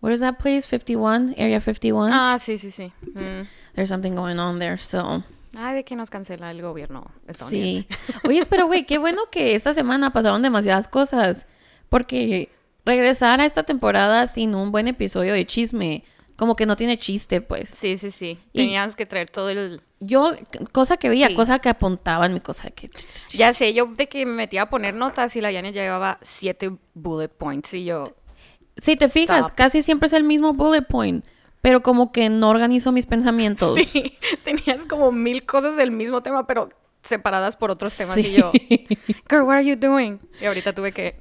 what 0.00 0.12
is 0.12 0.20
that 0.20 0.36
place? 0.38 0.62
51, 0.62 1.34
Area 1.36 1.60
51? 1.60 2.10
Ah, 2.12 2.38
sí, 2.38 2.58
sí, 2.58 2.70
sí. 2.70 2.92
Mm. 3.14 3.46
There's 3.74 3.88
something 3.88 4.12
going 4.14 4.38
on 4.38 4.58
there, 4.58 4.76
so... 4.76 5.22
Ay, 5.56 5.76
de 5.76 5.84
que 5.84 5.96
nos 5.96 6.10
cancela 6.10 6.50
el 6.50 6.60
gobierno 6.62 7.10
estadounidense. 7.26 7.88
Sí. 8.06 8.18
Oye, 8.28 8.44
pero 8.48 8.66
güey, 8.66 8.84
qué 8.86 8.98
bueno 8.98 9.22
que 9.30 9.54
esta 9.54 9.72
semana 9.74 10.12
pasaron 10.12 10.42
demasiadas 10.42 10.88
cosas. 10.88 11.46
Porque 11.88 12.50
regresar 12.84 13.40
a 13.40 13.46
esta 13.46 13.62
temporada 13.62 14.26
sin 14.26 14.54
un 14.54 14.70
buen 14.72 14.88
episodio 14.88 15.32
de 15.32 15.46
chisme, 15.46 16.04
como 16.38 16.56
que 16.56 16.64
no 16.66 16.76
tiene 16.76 16.96
chiste, 16.98 17.40
pues. 17.42 17.68
Sí, 17.68 17.98
sí, 17.98 18.10
sí. 18.10 18.38
Y- 18.54 18.58
Tenías 18.60 18.96
que 18.96 19.04
traer 19.04 19.28
todo 19.28 19.50
el... 19.50 19.82
Yo, 20.00 20.30
cosa 20.72 20.96
que 20.96 21.08
veía, 21.08 21.26
Sí. 21.26 21.34
cosa 21.34 21.58
que 21.58 21.68
apuntaban, 21.68 22.32
mi 22.32 22.38
cosa 22.40 22.70
que... 22.70 22.88
Ya 23.30 23.52
sé, 23.52 23.74
yo 23.74 23.86
de 23.86 24.08
que 24.08 24.24
me 24.24 24.32
metía 24.32 24.62
a 24.62 24.70
poner 24.70 24.94
notas 24.94 25.34
y 25.34 25.40
la 25.40 25.50
Yania 25.50 25.72
ya 25.72 25.82
llevaba 25.82 26.18
siete 26.22 26.70
bullet 26.94 27.28
points 27.28 27.74
y 27.74 27.84
yo... 27.84 28.14
Si 28.76 28.94
te 28.96 29.08
fijas, 29.08 29.46
Stop. 29.46 29.56
casi 29.56 29.82
siempre 29.82 30.06
es 30.06 30.12
el 30.12 30.22
mismo 30.22 30.52
bullet 30.54 30.82
point, 30.86 31.24
pero 31.60 31.82
como 31.82 32.12
que 32.12 32.28
no 32.28 32.48
organizo 32.50 32.92
mis 32.92 33.06
pensamientos. 33.06 33.74
Sí, 33.74 34.16
tenías 34.44 34.86
como 34.86 35.10
mil 35.10 35.44
cosas 35.44 35.76
del 35.76 35.90
mismo 35.90 36.22
tema, 36.22 36.46
pero 36.46 36.68
separadas 37.02 37.56
por 37.56 37.72
otros 37.72 37.96
temas 37.96 38.14
Sí. 38.14 38.28
y 38.28 38.36
yo... 38.38 38.52
Girl, 39.28 39.42
what 39.42 39.56
are 39.56 39.64
you 39.66 39.74
doing? 39.74 40.20
Y 40.40 40.44
ahorita 40.44 40.72
tuve 40.72 40.92
que 40.92 41.18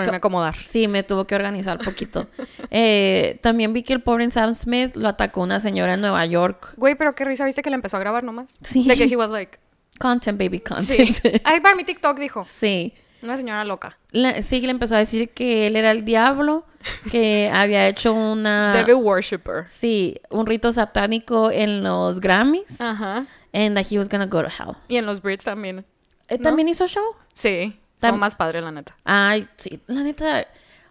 ponerme 0.00 0.16
a 0.16 0.18
acomodar. 0.18 0.56
Sí, 0.66 0.88
me 0.88 1.02
tuvo 1.02 1.26
que 1.26 1.34
organizar 1.34 1.78
poquito. 1.78 2.26
Eh, 2.72 3.38
también 3.42 3.72
vi 3.72 3.82
que 3.82 3.92
el 3.92 4.00
pobre 4.00 4.28
Sam 4.30 4.54
Smith 4.54 4.94
lo 4.94 5.08
atacó 5.08 5.40
una 5.42 5.58
señora 5.60 5.94
en 5.94 6.00
Nueva 6.00 6.24
York. 6.26 6.74
Güey, 6.76 6.94
pero 6.94 7.14
qué 7.16 7.24
risa, 7.24 7.44
¿viste 7.44 7.62
que 7.62 7.70
le 7.70 7.74
empezó 7.74 7.96
a 7.96 8.00
grabar 8.00 8.22
nomás? 8.22 8.58
Sí. 8.62 8.86
De 8.86 8.96
que 8.96 9.04
he 9.04 9.16
was 9.16 9.30
like... 9.30 9.58
Content, 9.98 10.38
baby, 10.38 10.58
Sí. 10.58 10.96
content. 10.96 11.40
Ay, 11.44 11.60
para 11.60 11.74
mi 11.74 11.84
TikTok 11.84 12.18
dijo. 12.18 12.44
Sí. 12.44 12.94
Una 13.22 13.36
señora 13.36 13.64
loca. 13.64 13.98
Le- 14.12 14.42
sí, 14.42 14.60
le 14.60 14.70
empezó 14.70 14.94
a 14.94 14.98
decir 14.98 15.30
que 15.30 15.66
él 15.66 15.76
era 15.76 15.90
el 15.90 16.04
diablo, 16.04 16.64
que 17.10 17.50
había 17.52 17.86
hecho 17.88 18.14
una... 18.14 18.72
Devil 18.74 18.94
worshipper. 19.02 19.68
Sí, 19.68 20.18
un 20.30 20.46
rito 20.46 20.72
satánico 20.72 21.50
en 21.50 21.82
los 21.82 22.20
Grammys. 22.20 22.80
Ajá. 22.80 23.26
And 23.52 23.74
that 23.76 23.86
he 23.90 23.98
was 23.98 24.08
gonna 24.08 24.26
go 24.26 24.40
to 24.42 24.48
hell. 24.48 24.76
Y 24.88 24.96
en 24.96 25.04
los 25.06 25.20
Brits 25.20 25.44
también. 25.44 25.84
Eh, 26.28 26.38
¿No? 26.38 26.44
¿También 26.44 26.68
hizo 26.68 26.86
show? 26.86 27.04
Sí. 27.34 27.76
Son 28.00 28.18
más 28.18 28.34
padre, 28.34 28.60
la 28.60 28.70
neta. 28.70 28.94
Ay, 29.04 29.48
sí. 29.56 29.80
La 29.86 30.02
neta, 30.02 30.46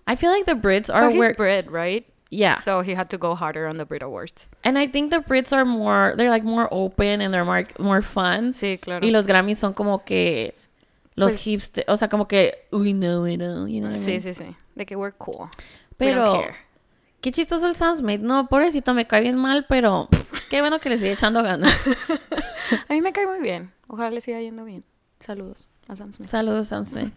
I 0.08 0.15
feel 0.15 0.32
like 0.32 0.45
the 0.45 0.56
Brits 0.56 0.89
are 0.93 1.06
But 1.08 1.12
he's 1.13 1.19
where... 1.19 1.34
Brit, 1.34 1.69
right? 1.72 2.06
Yeah. 2.32 2.58
So 2.60 2.82
he 2.82 2.93
had 2.93 3.10
to 3.10 3.17
go 3.17 3.34
harder 3.36 3.67
on 3.67 3.78
the 3.78 3.86
Brit 3.86 4.04
Awards. 4.04 4.48
And 4.63 4.78
I 4.78 4.88
think 4.88 5.10
the 5.12 5.17
Brits 5.19 5.52
are 5.52 5.65
more... 5.65 6.13
They're 6.15 6.30
like 6.30 6.43
more 6.43 6.67
open 6.72 7.22
and 7.22 7.34
they're 7.34 7.45
more, 7.45 7.65
more 7.80 8.02
fun. 8.04 8.54
Sí, 8.54 8.80
claro. 8.80 9.06
Y 9.06 9.10
los 9.12 9.26
Grammys 9.26 9.58
son 9.58 9.74
como 9.74 10.00
que... 10.00 10.54
Los 11.15 11.34
Pues- 11.34 11.43
hipsters... 11.43 11.86
O 11.89 11.95
sea, 11.98 12.08
como 12.08 12.28
que... 12.28 12.54
We 12.72 12.93
know 12.93 13.26
it 13.26 13.41
all, 13.41 13.67
you 13.67 13.82
know 13.82 13.89
what 13.89 13.98
I 14.00 14.04
Sí, 14.04 14.12
mean? 14.12 14.22
sí, 14.22 14.34
sí. 14.34 14.56
De 14.76 14.86
que 14.86 14.95
we're 14.95 15.13
cool. 15.17 15.50
We 16.00 16.08
Pero... 16.08 16.24
don't 16.24 16.41
care. 16.45 16.56
Qué 17.22 17.32
chistoso 17.32 17.67
el 17.67 17.76
Sam 17.76 17.95
Smith. 17.98 18.22
No, 18.22 18.48
pobrecito, 18.48 18.93
me 18.93 19.06
cae 19.06 19.22
bien 19.22 19.36
mal, 19.36 19.65
pero... 19.67 20.08
Qué 20.50 20.62
bueno 20.62 20.80
que 20.80 20.89
le 20.89 20.98
sigue 20.98 21.12
echando 21.13 21.43
ganas. 21.43 21.74
A 22.89 22.93
mí 22.93 23.02
me 23.02 23.12
cae 23.12 23.26
muy 23.28 23.39
bien. 23.41 23.72
Ojalá 23.88 24.12
le 24.12 24.22
siga 24.22 24.39
yendo 24.39 24.63
bien. 24.63 24.84
Saludos 25.19 25.67
a 25.89 25.95
Sam 25.95 26.12
Smith. 26.13 26.30
Saludos, 26.30 26.67
Sam 26.67 26.86
Smith. 26.86 27.12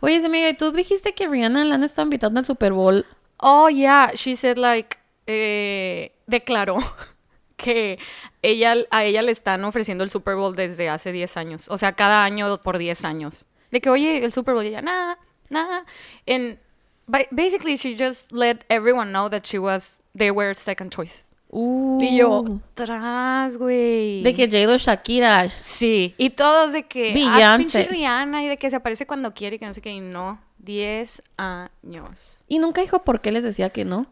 Oye, 0.00 0.24
amiga, 0.24 0.48
¿y 0.48 0.56
tú 0.56 0.72
dijiste 0.72 1.12
que 1.14 1.28
Rihanna 1.28 1.64
la 1.64 1.74
han 1.74 1.84
estado 1.84 2.04
invitando 2.06 2.38
al 2.40 2.46
Super 2.46 2.72
Bowl? 2.72 3.04
Oh, 3.38 3.68
yeah. 3.68 4.12
She 4.14 4.36
said, 4.36 4.56
like, 4.56 4.96
eh, 5.26 6.12
declaró 6.26 6.76
que 7.56 7.98
ella, 8.42 8.76
a 8.90 9.04
ella 9.04 9.22
le 9.22 9.32
están 9.32 9.64
ofreciendo 9.64 10.04
el 10.04 10.10
Super 10.10 10.36
Bowl 10.36 10.54
desde 10.54 10.88
hace 10.88 11.10
10 11.12 11.36
años. 11.36 11.66
O 11.68 11.76
sea, 11.76 11.92
cada 11.92 12.24
año 12.24 12.60
por 12.62 12.78
10 12.78 13.04
años. 13.04 13.46
De 13.70 13.80
que, 13.80 13.90
oye, 13.90 14.24
el 14.24 14.32
Super 14.32 14.54
Bowl, 14.54 14.64
y 14.64 14.68
ella, 14.68 14.82
nada, 14.82 15.18
nada. 15.48 15.84
And 16.28 16.58
ba- 17.06 17.26
basically, 17.32 17.76
she 17.76 17.96
just 17.96 18.30
let 18.30 18.64
everyone 18.68 19.10
know 19.10 19.28
that 19.28 19.44
she 19.46 19.58
was, 19.58 20.00
they 20.16 20.30
were 20.30 20.54
second 20.54 20.92
choice. 20.92 21.31
Uh, 21.54 22.00
Y 22.02 22.16
yo, 22.16 22.44
tras, 22.72 23.58
güey. 23.58 24.22
De 24.22 24.32
que 24.32 24.46
J-Lo 24.46 24.78
Shakira. 24.78 25.50
Sí, 25.60 26.14
y 26.16 26.30
todos 26.30 26.72
de 26.72 26.84
que, 26.84 27.12
ah, 27.28 27.56
pinche 27.58 27.84
Rihanna, 27.84 28.42
y 28.42 28.48
de 28.48 28.56
que 28.56 28.70
se 28.70 28.76
aparece 28.76 29.06
cuando 29.06 29.34
quiere, 29.34 29.56
y 29.56 29.58
que 29.58 29.66
no 29.66 29.74
sé 29.74 29.82
qué, 29.82 29.90
y 29.90 30.00
no. 30.00 30.40
10 30.60 31.22
años. 31.36 32.42
Y 32.48 32.58
nunca 32.58 32.80
dijo 32.80 33.04
por 33.04 33.20
qué 33.20 33.32
les 33.32 33.44
decía 33.44 33.68
que 33.70 33.84
no. 33.84 34.06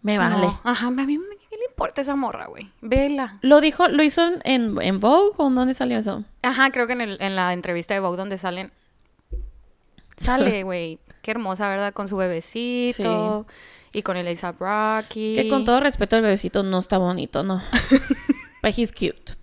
Me 0.00 0.16
vale. 0.16 0.46
No, 0.46 0.60
Ajá, 0.64 0.86
a 0.86 0.90
mí 0.90 1.18
me- 1.18 1.36
¿qué 1.50 1.56
le 1.56 1.64
importa 1.68 2.00
esa 2.00 2.16
morra, 2.16 2.46
güey? 2.46 2.70
Vela. 2.80 3.38
Lo 3.42 3.60
dijo, 3.60 3.86
lo 3.88 4.02
hizo 4.02 4.26
en, 4.26 4.40
en, 4.44 4.80
en 4.80 4.98
Vogue 5.00 5.32
o 5.36 5.48
en 5.48 5.54
dónde 5.54 5.74
salió 5.74 5.98
eso? 5.98 6.24
Ajá, 6.42 6.70
creo 6.70 6.86
que 6.86 6.94
en, 6.94 7.00
el- 7.02 7.18
en 7.20 7.36
la 7.36 7.52
entrevista 7.52 7.92
de 7.92 8.00
Vogue 8.00 8.16
donde 8.16 8.38
salen. 8.38 8.72
Sale, 10.16 10.62
güey. 10.62 10.98
Qué 11.22 11.30
hermosa, 11.32 11.68
¿verdad? 11.68 11.92
Con 11.92 12.08
su 12.08 12.16
bebecito. 12.16 13.46
Y 13.92 14.02
con 14.02 14.16
el 14.16 14.26
A$AP 14.26 14.56
Rocky. 14.60 15.34
Que 15.34 15.48
con 15.48 15.64
todo 15.64 15.80
respeto 15.80 16.16
el 16.16 16.22
bebecito 16.22 16.62
no 16.62 16.78
está 16.78 16.98
bonito, 16.98 17.42
no. 17.42 17.62
But 18.62 18.74
he's 18.76 18.92
cute. 18.92 19.34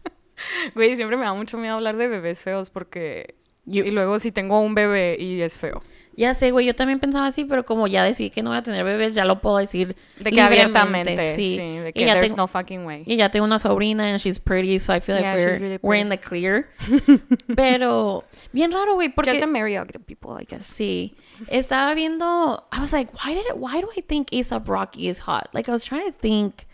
Güey, 0.76 0.96
siempre 0.96 1.18
me 1.18 1.24
da 1.24 1.34
mucho 1.34 1.58
miedo 1.58 1.76
hablar 1.76 1.98
de 1.98 2.08
bebés 2.08 2.44
feos 2.44 2.70
porque. 2.70 3.36
Yo- 3.66 3.84
Y 3.84 3.90
luego 3.92 4.20
si 4.20 4.32
tengo 4.32 4.60
un 4.60 4.76
bebé 4.76 5.18
y 5.20 5.42
es 5.42 5.58
feo. 5.58 5.80
Ya 6.18 6.34
sé, 6.34 6.52
güey, 6.52 6.66
yo 6.66 6.74
también 6.76 7.00
pensaba 7.02 7.26
así, 7.26 7.44
pero 7.44 7.66
como 7.66 7.88
ya 7.88 8.04
decidí 8.04 8.30
que 8.30 8.42
no 8.44 8.52
voy 8.52 8.60
a 8.60 8.64
tener 8.64 8.86
bebés, 8.86 9.16
ya 9.16 9.26
lo 9.26 9.42
puedo 9.42 9.58
decir 9.58 9.98
De 10.18 10.24
que 10.26 10.32
libremente, 10.32 10.78
abiertamente. 10.80 11.36
Sí. 11.36 11.56
sí. 11.58 11.78
de 11.80 11.90
Y 11.90 11.94
que 11.94 12.06
ya 12.06 12.14
there's 12.14 12.28
tengo- 12.32 12.44
no 12.44 12.48
fucking 12.48 12.86
way. 12.86 13.04
Y 13.06 13.18
ya 13.18 13.30
tengo 13.32 13.46
una 13.46 13.60
sobrina 13.60 14.08
and 14.08 14.20
she's 14.20 14.40
pretty, 14.40 14.80
so 14.80 14.96
I 14.96 15.02
feel 15.02 15.16
like 15.16 15.26
Yeah, 15.26 15.36
we're, 15.36 15.60
really 15.60 15.80
we're 15.82 16.00
in 16.00 16.10
the 16.10 16.18
clear. 16.20 16.70
Pero 17.56 18.24
bien 18.54 18.72
raro, 18.72 18.96
güey, 18.96 19.10
porque 19.10 19.32
Just 19.32 19.42
to 19.42 19.48
marry 19.48 19.76
people, 20.06 20.32
I 20.40 20.46
guess. 20.46 20.62
sí, 20.62 21.16
estaba 21.48 21.94
viendo 21.94 22.66
I 22.72 22.80
was 22.80 22.94
like, 22.94 23.12
why 23.14 23.34
did 23.36 23.46
it, 23.46 23.56
why 23.58 23.82
do 23.82 23.90
I 23.96 24.02
think 24.02 24.30
A$AP 24.32 24.68
Rocky 24.70 25.10
is 25.10 25.20
hot? 25.28 25.50
Like 25.54 25.70
I 25.70 25.74
was 25.74 25.84
trying 25.84 26.12
to 26.12 26.18
think. 26.18 26.66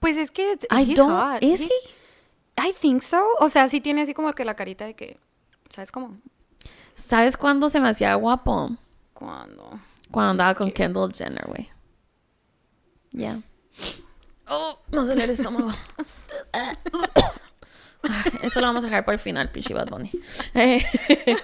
Pues 0.00 0.16
es 0.16 0.30
que 0.30 0.58
I 0.70 0.82
he's 0.82 0.98
don't- 0.98 1.10
hot. 1.10 1.42
is 1.42 1.60
He's- 1.60 1.70
I 2.56 2.72
think 2.72 3.02
so. 3.02 3.20
O 3.40 3.48
sea, 3.48 3.68
sí 3.68 3.80
tiene 3.80 4.02
así 4.02 4.14
como 4.14 4.32
que 4.32 4.44
la 4.44 4.54
carita 4.54 4.84
de 4.84 4.94
que, 4.94 5.18
¿sabes 5.70 5.90
cómo? 5.92 6.16
¿Sabes 6.94 7.36
cuándo 7.36 7.68
se 7.68 7.80
me 7.80 7.88
hacía 7.88 8.14
guapo? 8.14 8.70
Cuando. 9.12 9.80
Cuando 10.10 10.30
andaba 10.30 10.54
con 10.54 10.68
que- 10.68 10.74
Kendall 10.74 11.12
Jenner, 11.12 11.46
güey. 11.46 11.68
Ya. 13.12 13.38
Oh, 14.48 14.78
no 14.90 15.04
se 15.04 15.14
le 15.16 15.24
el 15.24 15.30
estómago. 15.30 15.72
Eso 18.42 18.60
lo 18.60 18.66
vamos 18.66 18.84
a 18.84 18.88
dejar 18.88 19.04
para 19.04 19.14
el 19.14 19.20
final, 19.20 19.50
pinche 19.50 19.72
Bad 19.72 19.88
Bunny. 19.88 20.10
Eh, 20.54 20.84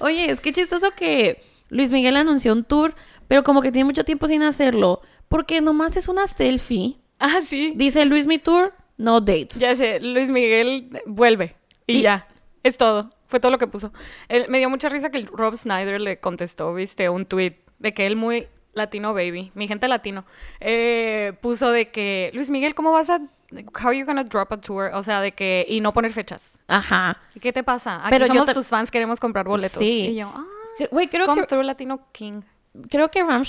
Oye, 0.00 0.30
es 0.30 0.40
que 0.40 0.52
chistoso 0.52 0.92
que 0.92 1.44
Luis 1.70 1.90
Miguel 1.90 2.16
anunció 2.16 2.52
un 2.52 2.64
tour, 2.64 2.94
pero 3.28 3.42
como 3.42 3.62
que 3.62 3.72
tiene 3.72 3.84
mucho 3.86 4.04
tiempo 4.04 4.26
sin 4.26 4.42
hacerlo, 4.42 5.00
porque 5.28 5.60
nomás 5.60 5.96
es 5.96 6.08
una 6.08 6.26
selfie. 6.26 6.96
Ah, 7.22 7.40
sí. 7.42 7.74
Dice 7.76 8.06
Luis 8.06 8.26
Mi 8.26 8.38
Tour, 8.38 8.72
no 8.96 9.20
dates. 9.20 9.58
Ya 9.58 9.76
sé, 9.76 10.00
Luis 10.00 10.30
Miguel 10.30 10.88
vuelve. 11.04 11.54
Y, 11.86 11.98
Y- 11.98 12.00
ya. 12.00 12.26
Es 12.62 12.78
todo. 12.78 13.10
Fue 13.26 13.40
todo 13.40 13.52
lo 13.52 13.58
que 13.58 13.66
puso. 13.66 13.92
Él- 14.28 14.46
me 14.48 14.56
dio 14.58 14.70
mucha 14.70 14.88
risa 14.88 15.10
que 15.10 15.26
Rob 15.30 15.54
Snyder 15.54 16.00
le 16.00 16.18
contestó, 16.18 16.72
viste, 16.72 17.10
un 17.10 17.26
tweet 17.26 17.56
de 17.78 17.92
que 17.92 18.06
él 18.06 18.16
muy 18.16 18.46
latino 18.72 19.12
baby, 19.12 19.52
mi 19.54 19.68
gente 19.68 19.86
latino, 19.86 20.24
eh, 20.60 21.34
puso 21.42 21.70
de 21.70 21.90
que, 21.90 22.30
Luis 22.32 22.48
Miguel, 22.48 22.74
¿cómo 22.74 22.90
vas 22.92 23.10
a, 23.10 23.16
how 23.18 23.88
are 23.88 23.98
you 23.98 24.06
gonna 24.06 24.24
drop 24.24 24.52
a 24.52 24.60
tour? 24.60 24.90
O 24.94 25.02
sea, 25.02 25.20
de 25.20 25.32
que, 25.32 25.66
y 25.68 25.80
no 25.80 25.92
poner 25.92 26.12
fechas. 26.12 26.58
Ajá. 26.68 27.18
¿Y 27.34 27.40
qué 27.40 27.52
te 27.52 27.62
pasa? 27.62 27.96
Aquí 28.00 28.10
Pero 28.10 28.26
somos 28.28 28.50
tus 28.52 28.68
fans, 28.68 28.90
queremos 28.90 29.20
comprar 29.20 29.46
boletos. 29.46 29.78
Sí. 29.82 30.06
Y 30.12 30.14
yo, 30.16 30.32
ah, 30.34 30.44
Güey, 30.90 31.08
creo 31.08 31.26
come 31.26 31.42
que 31.42 31.46
through 31.48 31.64
Latino 31.64 32.00
King. 32.12 32.42
creo 32.88 33.10
que 33.10 33.22
Ram, 33.24 33.42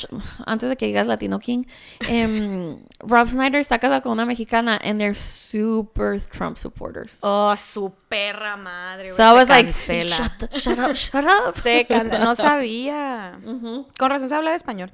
antes 0.48 0.68
de 0.68 0.76
que 0.76 0.88
digas 0.88 1.06
Latino 1.06 1.38
King, 1.40 1.64
em, 2.08 2.78
Rob 3.00 3.28
Snyder 3.28 3.62
está 3.62 3.78
casado 3.78 4.02
con 4.02 4.14
una 4.14 4.26
mexicana 4.26 4.80
and 4.84 5.00
they're 5.00 5.14
super 5.14 6.20
Trump 6.20 6.58
supporters. 6.58 7.20
Oh, 7.22 7.56
su 7.56 7.94
perra 8.10 8.58
madre, 8.58 9.06
güey, 9.12 9.16
so 9.16 9.24
I 9.24 9.34
was 9.34 9.48
like, 9.48 9.72
shut, 9.72 10.52
shut 10.56 10.80
up, 10.80 10.94
shut 10.96 11.24
up. 11.26 11.56
Se 11.62 11.86
no 12.20 12.34
sabía. 12.36 13.40
Con 13.98 14.10
razón 14.10 14.28
se 14.30 14.36
habla 14.36 14.56
español. 14.56 14.92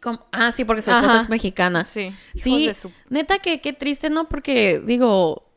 Com- 0.00 0.18
ah, 0.30 0.52
sí, 0.52 0.64
porque 0.64 0.82
su 0.82 0.90
esposa 0.90 1.12
Ajá. 1.14 1.20
es 1.22 1.28
mexicana. 1.28 1.82
Sí. 1.84 2.14
Sí, 2.34 2.72
su- 2.74 2.92
neta 3.10 3.38
que 3.38 3.60
qué 3.60 3.72
triste, 3.72 4.10
¿no? 4.10 4.28
Porque, 4.28 4.80
digo, 4.84 5.48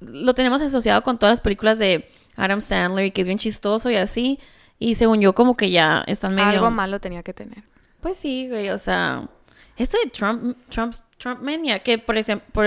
lo 0.00 0.34
tenemos 0.34 0.60
asociado 0.60 1.02
con 1.02 1.18
todas 1.18 1.34
las 1.34 1.40
películas 1.40 1.78
de 1.78 2.10
Adam 2.34 2.60
Sandler 2.60 3.04
y 3.06 3.10
que 3.12 3.20
es 3.20 3.26
bien 3.28 3.38
chistoso 3.38 3.90
y 3.90 3.96
así. 3.96 4.40
Y 4.82 4.94
según 4.96 5.20
yo, 5.20 5.32
como 5.32 5.56
que 5.56 5.70
ya 5.70 6.02
están 6.06 6.34
medio... 6.34 6.48
Algo 6.50 6.70
malo 6.70 7.00
tenía 7.00 7.22
que 7.22 7.32
tener. 7.32 7.62
Pues 8.00 8.16
sí, 8.16 8.48
güey, 8.48 8.70
o 8.70 8.78
sea... 8.78 9.28
Esto 9.76 9.96
de 10.02 10.10
Trump, 10.10 10.56
Trump, 10.68 10.92
Trump 11.18 11.40
Mania, 11.40 11.78
que 11.78 11.98
por 11.98 12.16
ejemplo, 12.18 12.46
por 12.52 12.66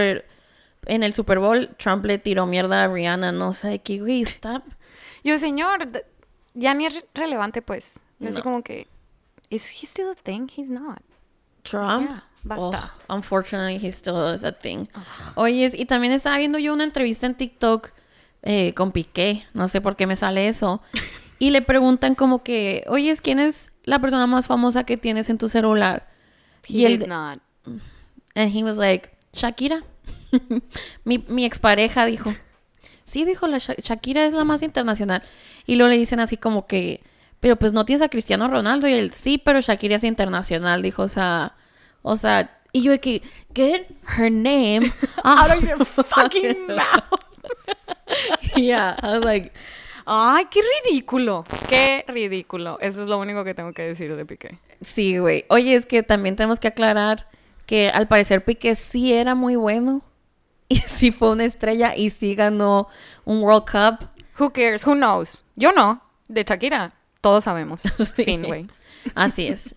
en 0.88 1.04
el 1.04 1.14
Super 1.14 1.40
Bowl, 1.40 1.70
Trump 1.78 2.06
le 2.06 2.18
tiró 2.18 2.46
mierda 2.46 2.84
a 2.84 2.88
Rihanna, 2.88 3.32
no 3.32 3.54
sé 3.54 3.80
qué, 3.80 4.00
güey, 4.00 4.22
está... 4.22 4.64
Yo, 5.24 5.38
señor, 5.38 5.90
ya 6.54 6.74
ni 6.74 6.86
es 6.86 7.04
relevante, 7.14 7.62
pues. 7.62 8.00
Yo 8.20 8.30
así 8.30 8.38
No. 8.38 8.44
como 8.44 8.64
que, 8.64 8.88
¿is 9.50 9.70
he 9.70 9.86
still 9.86 10.10
a 10.10 10.16
thing? 10.16 10.48
He's 10.56 10.70
not. 10.70 11.02
Trump. 11.64 12.10
Basta. 12.44 12.94
Oh, 13.10 13.16
unfortunately, 13.16 13.78
he 13.84 13.92
still 13.92 14.34
is 14.34 14.44
a 14.44 14.52
thing. 14.52 14.86
Oye, 15.36 15.72
y 15.74 15.86
también 15.86 16.14
estaba 16.14 16.38
viendo 16.38 16.60
yo 16.60 16.74
una 16.74 16.84
entrevista 16.84 17.26
en 17.26 17.36
TikTok 17.36 17.90
eh, 18.44 18.74
con 18.76 18.92
Piqué. 18.92 19.46
No 19.54 19.68
sé 19.68 19.82
por 19.82 19.96
qué 19.96 20.06
me 20.06 20.16
sale 20.16 20.48
eso. 20.48 20.82
Y 21.40 21.52
le 21.52 21.62
preguntan 21.62 22.16
como 22.16 22.44
que, 22.44 22.84
oye, 22.88 23.16
¿quién 23.22 23.40
es 23.40 23.72
la 23.84 24.00
persona 24.00 24.26
más 24.28 24.48
famosa 24.48 24.86
que 24.86 24.98
tienes 24.98 25.30
en 25.30 25.38
tu 25.38 25.50
celular? 25.50 26.08
He 26.68 26.74
Y 26.78 26.86
él- 26.86 27.00
did 27.00 27.08
not. 27.08 27.40
And 28.36 28.54
he 28.56 28.64
was 28.64 28.78
like, 28.78 29.12
Shakira. 29.34 29.84
mi, 31.04 31.24
mi 31.28 31.46
expareja 31.46 32.06
dijo. 32.06 32.34
Sí, 33.04 33.24
dijo, 33.26 33.48
la 33.48 33.58
Sha- 33.60 33.76
Shakira 33.82 34.26
es 34.26 34.34
la 34.34 34.44
más 34.44 34.62
internacional. 34.62 35.22
Y 35.66 35.76
luego 35.76 35.90
le 35.92 35.98
dicen 35.98 36.20
así 36.20 36.38
como 36.38 36.66
que, 36.66 37.02
pero 37.40 37.56
pues 37.58 37.72
no 37.74 37.86
tienes 37.86 38.02
a 38.02 38.10
Cristiano 38.10 38.48
Ronaldo. 38.48 38.88
Y 38.88 38.94
él, 38.94 39.12
sí, 39.12 39.38
pero 39.38 39.62
Shakira 39.62 39.98
es 39.98 40.04
internacional. 40.04 40.82
Dijo, 40.82 41.04
o 41.04 41.08
sea, 41.08 41.56
o 42.02 42.16
sea, 42.16 42.60
y 42.72 42.82
yo 42.84 42.92
de 42.92 43.00
que, 43.00 43.22
get 43.54 43.88
her 44.18 44.32
name 44.32 44.92
Out 45.24 45.52
of 45.52 45.64
your 45.64 45.86
fucking 45.86 46.68
mouth. 46.68 47.22
yeah, 48.56 48.96
I 49.02 49.16
was 49.18 49.24
like, 49.24 49.54
Ay, 50.06 50.46
qué 50.52 50.62
ridículo. 50.84 51.44
Qué 51.68 52.06
ridículo. 52.08 52.78
Eso 52.80 53.02
es 53.02 53.08
lo 53.08 53.18
único 53.20 53.44
que 53.44 53.54
tengo 53.54 53.74
que 53.74 53.82
decir 53.84 54.16
de 54.16 54.26
Piqué. 54.26 54.60
sí, 54.82 55.18
güey. 55.18 55.46
Oye, 55.50 55.76
es 55.76 55.86
que 55.86 56.04
también 56.04 56.36
tenemos 56.36 56.60
que 56.60 56.68
aclarar 56.68 57.28
que 57.66 57.90
al 57.90 58.08
parecer 58.08 58.44
Piqué 58.46 58.76
sí 58.76 59.14
era 59.14 59.36
muy 59.36 59.56
bueno. 59.56 60.02
Y 60.68 60.78
sí 60.78 61.12
fue 61.12 61.30
una 61.32 61.46
estrella 61.46 61.96
y 61.96 62.10
sí 62.10 62.34
ganó 62.34 62.88
un 63.24 63.44
World 63.44 63.66
Cup. 63.70 64.10
Who 64.40 64.52
cares? 64.52 64.86
Who 64.86 64.96
knows? 64.96 65.46
Yo 65.56 65.72
no. 65.72 66.02
De 66.28 66.44
Shakira, 66.44 66.94
todos 67.22 67.44
sabemos. 67.44 67.84
Sí. 68.16 68.24
Fin, 68.24 68.44
güey. 68.44 68.68
Así 69.14 69.48
es. 69.48 69.76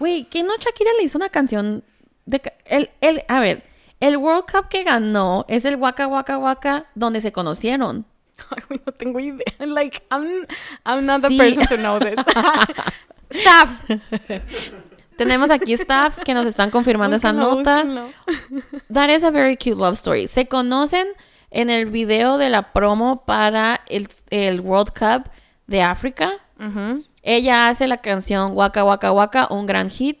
Güey, 0.00 0.24
¿qué 0.24 0.42
no 0.42 0.56
Shakira 0.58 0.90
le 0.98 1.04
hizo 1.04 1.16
una 1.16 1.28
canción 1.28 1.84
de... 2.24 2.42
El, 2.64 2.90
el, 3.00 3.22
a 3.28 3.38
ver, 3.38 3.62
el 4.00 4.16
World 4.16 4.46
Cup 4.50 4.68
que 4.68 4.82
ganó 4.82 5.44
es 5.48 5.64
el 5.64 5.76
Waka 5.76 6.08
Waka 6.08 6.38
Waka 6.38 6.86
donde 6.96 7.20
se 7.20 7.30
conocieron. 7.30 8.04
Ay, 8.50 8.80
no 8.84 8.92
tengo 8.92 9.20
idea. 9.20 9.44
Like, 9.66 10.02
I'm, 10.10 10.46
I'm 10.84 11.06
not 11.06 11.22
the 11.22 11.36
person 11.36 11.66
to 11.66 11.76
know 11.76 11.98
this. 11.98 12.18
Staff. 13.30 13.82
Tenemos 15.16 15.50
aquí 15.50 15.72
staff 15.72 16.18
que 16.24 16.34
nos 16.34 16.46
están 16.46 16.70
confirmando 16.70 17.16
esa 17.16 17.32
nota. 17.32 17.82
búsquenlo. 17.82 18.08
That 18.92 19.08
is 19.08 19.24
a 19.24 19.30
very 19.30 19.56
cute 19.56 19.76
love 19.76 19.94
story. 19.94 20.28
Se 20.28 20.46
conocen 20.46 21.06
en 21.50 21.70
el 21.70 21.86
video 21.86 22.38
de 22.38 22.50
la 22.50 22.72
promo 22.72 23.24
para 23.24 23.80
el, 23.86 24.08
el 24.30 24.60
World 24.60 24.92
Cup 24.92 25.30
de 25.66 25.82
África. 25.82 26.34
Ella 27.22 27.68
hace 27.68 27.88
la 27.88 27.96
canción 27.96 28.52
Waka 28.52 28.84
Waka 28.84 29.10
Waka, 29.10 29.48
un 29.50 29.66
gran 29.66 29.90
hit. 29.90 30.18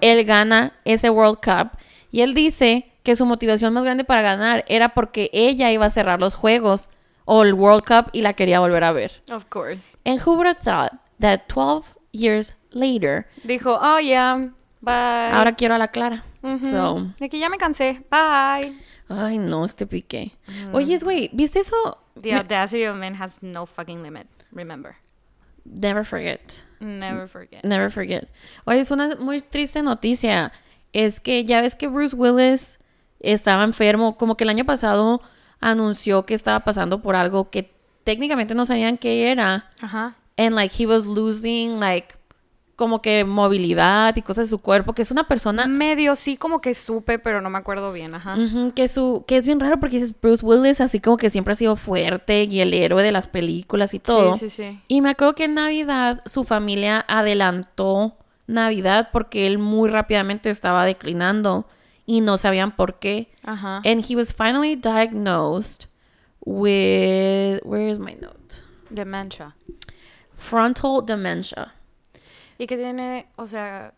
Él 0.00 0.24
gana 0.24 0.72
ese 0.84 1.10
World 1.10 1.38
Cup 1.42 1.78
y 2.12 2.20
él 2.20 2.34
dice 2.34 2.92
que 3.02 3.16
su 3.16 3.26
motivación 3.26 3.72
más 3.72 3.84
grande 3.84 4.04
para 4.04 4.22
ganar 4.22 4.64
era 4.68 4.90
porque 4.90 5.30
ella 5.32 5.72
iba 5.72 5.86
a 5.86 5.90
cerrar 5.90 6.20
los 6.20 6.34
juegos 6.34 6.88
o 7.24 7.42
el 7.42 7.54
World 7.54 7.84
Cup 7.84 8.10
y 8.12 8.22
la 8.22 8.34
quería 8.34 8.60
volver 8.60 8.84
a 8.84 8.92
ver. 8.92 9.12
Of 9.30 9.46
course. 9.48 9.96
And 10.04 10.20
who 10.20 10.34
would 10.34 10.46
have 10.46 10.60
thought 10.62 10.92
that 11.20 11.46
12 11.48 11.84
years 12.12 12.54
later, 12.70 13.26
Dijo, 13.44 13.78
oh, 13.80 13.98
yeah, 13.98 14.50
bye. 14.80 15.30
ahora 15.32 15.54
quiero 15.56 15.74
a 15.74 15.78
la 15.78 15.88
Clara. 15.88 16.24
Ujú. 16.42 16.66
So, 16.66 17.10
De 17.18 17.28
que 17.28 17.38
ya 17.38 17.48
me 17.48 17.56
cansé. 17.58 18.02
Bye. 18.10 18.76
ay 19.08 19.38
no, 19.38 19.64
este 19.64 19.86
pique. 19.86 20.32
Oye, 20.72 20.98
güey, 20.98 21.30
¿viste 21.32 21.60
eso? 21.60 21.98
The 22.20 22.34
audacity 22.34 22.84
of 22.86 22.96
men 22.96 23.14
has 23.20 23.42
no 23.42 23.66
fucking 23.66 24.02
limit. 24.02 24.26
Remember. 24.52 24.96
Never 25.64 26.04
forget. 26.04 26.64
Never 26.80 27.26
forget. 27.26 27.64
Never 27.64 27.90
forget. 27.90 28.28
Oye, 28.66 28.80
es 28.80 28.90
una 28.90 29.16
muy 29.16 29.40
triste 29.40 29.82
noticia. 29.82 30.52
Es 30.92 31.20
que 31.20 31.44
ya 31.44 31.60
ves 31.62 31.74
que 31.74 31.88
Bruce 31.88 32.14
Willis 32.14 32.78
estaba 33.20 33.64
enfermo. 33.64 34.16
Como 34.16 34.36
que 34.36 34.44
el 34.44 34.50
año 34.50 34.64
pasado 34.64 35.22
anunció 35.64 36.26
que 36.26 36.34
estaba 36.34 36.60
pasando 36.60 37.00
por 37.00 37.16
algo 37.16 37.50
que 37.50 37.72
técnicamente 38.04 38.54
no 38.54 38.66
sabían 38.66 38.98
qué 38.98 39.30
era. 39.30 39.70
Ajá. 39.80 40.16
And 40.36 40.54
like 40.54 40.74
he 40.80 40.86
was 40.86 41.06
losing 41.06 41.80
like 41.80 42.14
como 42.76 43.00
que 43.00 43.24
movilidad 43.24 44.16
y 44.16 44.22
cosas 44.22 44.46
de 44.46 44.50
su 44.50 44.58
cuerpo. 44.58 44.92
Que 44.92 45.02
es 45.02 45.10
una 45.10 45.26
persona 45.26 45.66
Medio 45.66 46.16
sí 46.16 46.36
como 46.36 46.60
que 46.60 46.74
supe, 46.74 47.18
pero 47.18 47.40
no 47.40 47.48
me 47.48 47.56
acuerdo 47.56 47.92
bien. 47.92 48.14
Ajá. 48.14 48.34
Ujú, 48.34 48.72
que 48.72 48.88
su 48.88 49.24
que 49.26 49.38
es 49.38 49.46
bien 49.46 49.58
raro 49.58 49.80
porque 49.80 49.96
dices 49.96 50.14
Bruce 50.20 50.44
Willis 50.44 50.80
así 50.82 51.00
como 51.00 51.16
que 51.16 51.30
siempre 51.30 51.52
ha 51.52 51.56
sido 51.56 51.76
fuerte 51.76 52.44
y 52.44 52.60
el 52.60 52.74
héroe 52.74 53.02
de 53.02 53.12
las 53.12 53.26
películas 53.26 53.94
y 53.94 54.00
todo. 54.00 54.34
Sí, 54.34 54.50
sí, 54.50 54.62
sí. 54.62 54.80
Y 54.86 55.00
me 55.00 55.10
acuerdo 55.10 55.34
que 55.34 55.44
en 55.44 55.54
Navidad 55.54 56.20
su 56.26 56.44
familia 56.44 57.04
adelantó 57.08 58.16
Navidad 58.46 59.08
porque 59.12 59.46
él 59.46 59.56
muy 59.56 59.88
rápidamente 59.88 60.50
estaba 60.50 60.84
declinando 60.84 61.66
y 62.06 62.20
no 62.20 62.36
sabían 62.36 62.74
por 62.76 62.98
qué. 62.98 63.28
Ajá. 63.44 63.82
And 63.84 64.04
he 64.08 64.14
was 64.16 64.32
finally 64.32 64.76
diagnosed 64.76 65.86
with 66.44 67.60
where 67.64 67.88
is 67.88 67.98
my 67.98 68.14
note? 68.20 68.60
Dementia. 68.90 69.54
Frontal 70.36 71.02
dementia. 71.04 71.72
Y 72.58 72.66
que 72.66 72.76
tiene, 72.76 73.26
o 73.36 73.46
sea, 73.46 73.92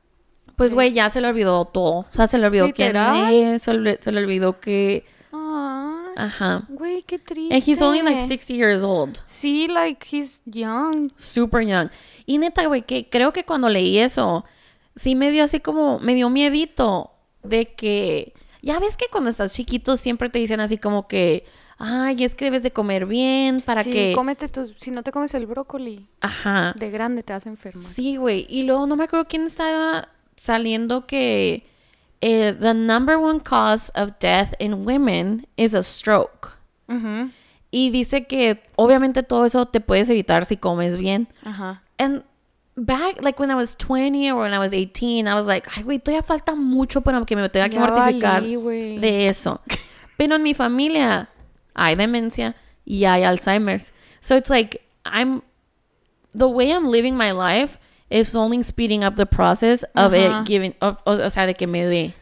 Pues 0.57 0.73
güey, 0.73 0.92
ya 0.92 1.11
se 1.11 1.21
le 1.21 1.29
olvidó 1.29 1.64
todo. 1.66 2.01
O 2.01 2.07
sea, 2.12 2.27
se 2.27 2.38
le 2.38 2.47
olvidó 2.47 2.73
quién 2.73 2.88
¿Literal? 2.88 3.33
es, 3.33 3.62
se 3.62 3.75
le, 3.75 4.01
se 4.01 4.11
le 4.12 4.21
olvidó 4.23 4.59
que 4.61 5.05
ajá. 6.16 6.64
güey, 6.69 7.03
qué 7.03 7.19
triste. 7.19 7.55
And 7.55 7.62
he's 7.62 7.83
only 7.83 8.03
like 8.03 8.23
60 8.23 8.55
years 8.55 8.83
old. 8.83 9.21
Sí, 9.27 9.69
like 9.69 10.07
he's 10.11 10.40
young. 10.47 11.11
Super 11.16 11.61
young. 11.61 11.90
Y 12.25 12.38
neta, 12.38 12.66
güey, 12.66 12.83
que 12.83 13.09
creo 13.11 13.33
que 13.33 13.45
cuando 13.45 13.69
leí 13.69 13.99
eso, 13.99 14.45
sí 14.95 15.14
me 15.14 15.31
dio 15.31 15.45
así 15.45 15.61
como, 15.61 15.99
me 15.99 16.14
dio 16.14 16.31
miedito 16.31 17.11
de 17.46 17.66
que, 17.74 18.35
ya 18.62 18.78
ves 18.78 18.96
que 18.96 19.06
cuando 19.11 19.30
estás 19.30 19.54
chiquito 19.54 19.96
siempre 19.96 20.28
te 20.28 20.38
dicen 20.38 20.61
así 20.61 20.78
como 20.78 21.09
que, 21.09 21.44
ay, 21.78 22.22
es 22.24 22.35
que 22.35 22.46
debes 22.46 22.62
de 22.62 22.72
comer 22.72 23.06
bien 23.06 23.61
para 23.61 23.85
sí, 23.85 23.92
que... 23.92 24.12
cómete 24.14 24.48
tus, 24.48 24.74
si 24.78 24.90
no 24.90 25.02
te 25.02 25.12
comes 25.12 25.35
el 25.35 25.46
brócoli, 25.46 26.09
Ajá. 26.20 26.74
de 26.76 26.90
grande 26.90 27.22
te 27.22 27.32
vas 27.32 27.46
a 27.46 27.48
enfermar. 27.48 27.82
Sí, 27.82 28.16
güey. 28.16 28.46
Y 28.48 28.64
luego 28.64 28.87
no 28.87 28.96
me 28.96 29.04
acuerdo 29.04 29.26
quién 29.28 29.44
estaba 29.46 30.09
saliendo 30.37 31.06
que 31.06 31.66
eh, 32.20 32.56
the 32.59 32.74
number 32.74 33.16
one 33.16 33.40
cause 33.40 33.90
of 33.94 34.12
death 34.20 34.52
in 34.59 34.87
women 34.87 35.46
is 35.56 35.74
a 35.74 35.82
stroke. 35.82 36.56
Ujú. 36.88 37.30
Y 37.70 37.90
dice 37.90 38.26
que 38.26 38.62
obviamente 38.76 39.22
todo 39.22 39.44
eso 39.44 39.66
te 39.66 39.80
puedes 39.80 40.09
evitar 40.09 40.44
si 40.44 40.56
comes 40.56 40.96
bien. 40.96 41.28
Ajá. 41.44 41.82
And 41.98 42.24
back, 42.77 43.23
like 43.23 43.39
when 43.39 43.51
I 43.51 43.55
was 43.55 43.75
20 43.75 44.31
or 44.31 44.43
when 44.43 44.53
I 44.53 44.59
was 44.59 44.75
18, 44.75 45.27
I 45.27 45.35
was 45.35 45.47
like, 45.47 45.67
ay, 45.77 45.83
güey, 45.83 45.99
todavía 45.99 46.23
falta 46.23 46.55
mucho 46.55 47.01
para 47.01 47.25
que 47.25 47.37
me 47.37 47.49
tenga 47.49 47.69
que 47.69 47.79
Ya 47.79 47.81
mortificar 47.81 48.43
valí, 48.43 49.01
de 49.01 49.29
eso. 49.29 49.61
Pero 50.19 50.37
en 50.37 50.43
mi 50.43 50.55
familia 50.55 51.29
hay 51.75 51.95
demencia 51.95 52.55
y 52.85 53.05
hay 53.05 53.23
Alzheimer's. 53.23 53.93
So 54.21 54.37
it's 54.37 54.51
like, 54.51 54.83
I'm, 55.05 55.43
the 56.35 56.49
way 56.49 56.71
I'm 56.71 56.89
living 56.89 57.17
my 57.17 57.33
life 57.33 57.79
is 58.11 58.35
only 58.35 58.62
speeding 58.62 59.03
up 59.03 59.17
the 59.17 59.27
process 59.27 59.85
of 59.95 60.15
it 60.15 60.31
giving, 60.45 60.75
of, 60.81 60.99
o, 61.07 61.12
o 61.12 61.31
sea, 61.31 61.47
de 61.47 61.55
que 61.55 61.67
me 61.67 61.83
dé. 61.85 62.15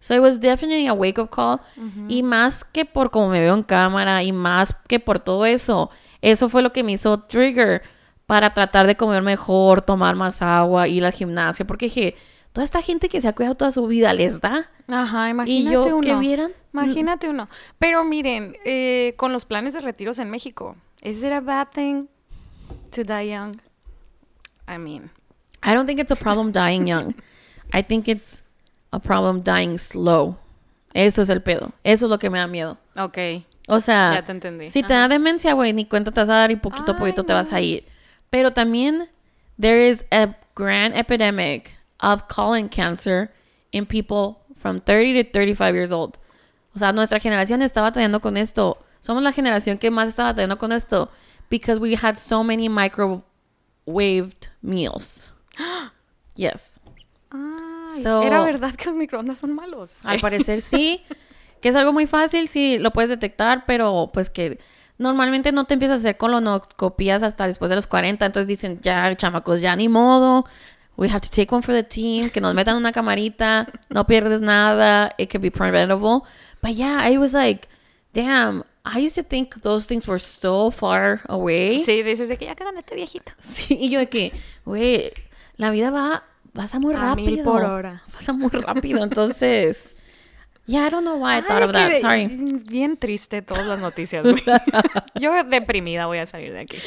So 0.00 0.14
it 0.14 0.20
was 0.20 0.38
definitely 0.38 0.86
a 0.86 0.94
wake 0.94 1.18
up 1.18 1.30
call. 1.30 1.60
Y 2.08 2.22
más 2.22 2.64
que 2.64 2.84
por 2.84 3.10
como 3.10 3.28
me 3.30 3.40
veo 3.40 3.54
en 3.54 3.62
cámara 3.62 4.22
y 4.22 4.32
más 4.32 4.74
que 4.88 4.98
por 4.98 5.18
todo 5.18 5.44
eso, 5.44 5.90
eso 6.22 6.48
fue 6.48 6.62
lo 6.62 6.72
que 6.72 6.82
me 6.82 6.92
hizo 6.92 7.20
trigger 7.20 7.82
para 8.30 8.54
tratar 8.54 8.86
de 8.86 8.96
comer 8.96 9.22
mejor, 9.24 9.82
tomar 9.82 10.14
más 10.14 10.40
agua, 10.40 10.86
ir 10.86 11.04
al 11.04 11.10
gimnasio. 11.12 11.66
Porque 11.66 11.86
dije, 11.86 12.14
toda 12.52 12.62
esta 12.64 12.80
gente 12.80 13.08
que 13.08 13.20
se 13.20 13.26
ha 13.26 13.32
cuidado 13.34 13.56
toda 13.56 13.72
su 13.72 13.84
vida, 13.88 14.12
¿les 14.12 14.40
da? 14.40 14.70
Ajá, 14.86 15.26
Y 15.26 15.30
imagínate 15.32 15.72
yo 15.74 15.96
uno. 15.96 16.00
que 16.00 16.14
vieran. 16.14 16.52
Imagínate 16.72 17.28
uno. 17.28 17.48
Pero 17.80 18.04
miren, 18.04 18.56
eh, 18.64 19.14
con 19.16 19.32
los 19.32 19.44
planes 19.44 19.74
de 19.74 19.80
retiros 19.80 20.20
en 20.20 20.30
México, 20.30 20.76
¿is 21.02 21.18
it 21.24 21.32
a 21.32 21.40
bad 21.40 21.70
thing 21.74 22.04
to 22.92 23.02
die 23.02 23.30
young? 23.32 23.56
I 24.68 24.78
mean, 24.78 25.10
I 25.64 25.74
don't 25.74 25.86
think 25.88 25.98
it's 25.98 26.12
a 26.12 26.16
problem 26.16 26.52
dying 26.52 26.86
young. 26.86 27.14
I 27.72 27.82
think 27.82 28.06
it's 28.06 28.44
a 28.92 29.00
problem 29.00 29.42
dying 29.42 29.76
slow. 29.76 30.36
Eso 30.94 31.22
es 31.22 31.28
el 31.30 31.42
pedo. 31.42 31.72
Eso 31.82 32.06
es 32.06 32.10
lo 32.10 32.18
que 32.20 32.30
me 32.30 32.38
da 32.38 32.46
miedo. 32.46 32.78
ok. 32.96 33.18
O 33.66 33.78
sea, 33.80 34.14
Ya 34.14 34.24
te 34.24 34.32
entendí. 34.32 34.68
si 34.68 34.82
te 34.84 34.94
da 34.94 35.06
demencia, 35.08 35.52
güey, 35.52 35.72
ni 35.72 35.84
cuenta 35.84 36.10
te 36.12 36.20
vas 36.20 36.28
a 36.28 36.34
dar 36.34 36.50
y 36.52 36.56
poquito 36.56 36.92
a 36.92 36.96
poquito 36.96 37.24
te 37.24 37.32
vas 37.32 37.52
a 37.52 37.60
ir. 37.60 37.84
Pero 38.30 38.52
también, 38.52 39.08
there 39.60 39.80
is 39.88 40.04
a 40.12 40.34
grand 40.54 40.94
epidemic 40.96 41.76
of 42.00 42.28
colon 42.28 42.68
cancer 42.68 43.30
in 43.72 43.86
people 43.86 44.38
from 44.56 44.80
30 44.80 45.22
to 45.24 45.30
35 45.32 45.74
years 45.74 45.92
old. 45.92 46.18
O 46.74 46.78
sea, 46.78 46.92
nuestra 46.92 47.18
generación 47.20 47.62
está 47.62 47.82
batallando 47.82 48.20
con 48.20 48.36
esto. 48.36 48.78
Somos 49.00 49.22
la 49.22 49.32
generación 49.32 49.78
que 49.78 49.90
más 49.90 50.08
está 50.08 50.24
batallando 50.24 50.58
con 50.58 50.72
esto 50.72 51.10
because 51.48 51.80
we 51.80 51.94
had 51.96 52.16
so 52.16 52.44
many 52.44 52.68
microwaved 52.68 54.48
meals. 54.62 55.30
yes. 56.36 56.78
Ah, 57.32 57.86
So- 58.02 58.22
Era 58.22 58.44
verdad 58.44 58.74
que 58.74 58.86
los 58.86 58.96
microondas 58.96 59.38
son 59.38 59.52
malos. 59.54 60.04
Al 60.04 60.20
parecer 60.20 60.62
sí, 60.62 61.02
que 61.60 61.68
es 61.70 61.76
algo 61.76 61.92
muy 61.92 62.06
fácil, 62.06 62.46
sí, 62.48 62.78
lo 62.78 62.92
puedes 62.92 63.10
detectar, 63.10 63.64
pero 63.66 64.10
pues 64.12 64.30
que 64.30 64.58
normalmente 65.00 65.50
no 65.50 65.64
te 65.64 65.74
empiezas 65.74 65.98
a 65.98 66.00
hacer 66.00 66.16
colonoscopías 66.16 67.22
hasta 67.22 67.46
después 67.46 67.70
de 67.70 67.76
los 67.76 67.86
40, 67.86 68.26
entonces 68.26 68.46
dicen, 68.46 68.80
ya, 68.82 69.16
chamacos, 69.16 69.60
ya 69.60 69.74
ni 69.74 69.88
modo, 69.88 70.44
we 70.96 71.08
have 71.08 71.20
to 71.20 71.28
take 71.30 71.52
one 71.52 71.62
for 71.62 71.74
the 71.74 71.82
team, 71.82 72.30
que 72.30 72.40
nos 72.40 72.54
metan 72.54 72.76
una 72.76 72.92
camarita, 72.92 73.66
no 73.88 74.06
pierdes 74.06 74.42
nada, 74.42 75.12
it 75.18 75.30
can 75.30 75.40
be 75.40 75.50
preventable. 75.50 76.22
But 76.62 76.72
yeah, 76.76 77.00
I 77.02 77.16
was 77.16 77.32
like, 77.32 77.66
damn, 78.12 78.62
I 78.84 78.98
used 79.04 79.14
to 79.14 79.22
think 79.22 79.62
those 79.62 79.86
things 79.86 80.06
were 80.06 80.18
so 80.20 80.70
far 80.70 81.20
away. 81.28 81.80
Sí, 81.80 82.02
dices 82.02 82.28
de 82.28 82.36
que 82.36 82.44
ya 82.44 82.54
quedan 82.54 82.76
este 82.76 82.94
viejito. 82.94 83.32
Sí, 83.40 83.78
y 83.80 83.88
yo 83.88 83.98
de 84.00 84.08
que, 84.10 84.32
güey, 84.66 85.12
la 85.56 85.70
vida 85.70 85.90
va, 85.90 86.24
pasa 86.52 86.78
muy 86.78 86.94
A 86.94 87.14
mil 87.14 87.26
rápido. 87.26 87.44
por 87.44 87.64
hora. 87.64 88.02
Pasa 88.12 88.32
muy 88.34 88.50
rápido, 88.50 89.02
entonces... 89.02 89.96
Yeah, 90.66 90.86
I 90.86 90.90
don't 90.90 91.04
know 91.04 91.16
why 91.16 91.38
I 91.38 91.42
thought 91.42 91.62
Ay, 91.62 91.64
of 91.64 91.72
that. 91.72 92.00
Sorry. 92.00 92.26
Bien 92.68 92.96
triste 92.96 93.42
todas 93.42 93.66
las 93.66 93.78
noticias, 93.80 94.22
güey. 94.24 94.42
Yo 95.20 95.32
deprimida 95.44 96.06
voy 96.06 96.18
a 96.18 96.26
salir 96.26 96.52
de 96.52 96.60
aquí. 96.60 96.78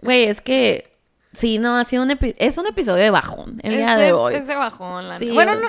Güey, 0.00 0.24
es 0.24 0.40
que... 0.40 0.92
Sí, 1.32 1.58
no, 1.58 1.76
ha 1.78 1.84
sido 1.84 2.02
un 2.02 2.10
epi- 2.10 2.34
es 2.38 2.58
un 2.58 2.66
episodio 2.66 3.02
de 3.02 3.10
bajón 3.10 3.58
el 3.62 3.76
día 3.78 3.92
Es 3.92 3.98
de 3.98 4.04
de- 4.06 4.12
hoy. 4.12 4.34
Es 4.34 4.46
de 4.46 4.54
bajón, 4.54 5.08
la 5.08 5.18
Sí. 5.18 5.30
Bueno, 5.32 5.54
no... 5.56 5.68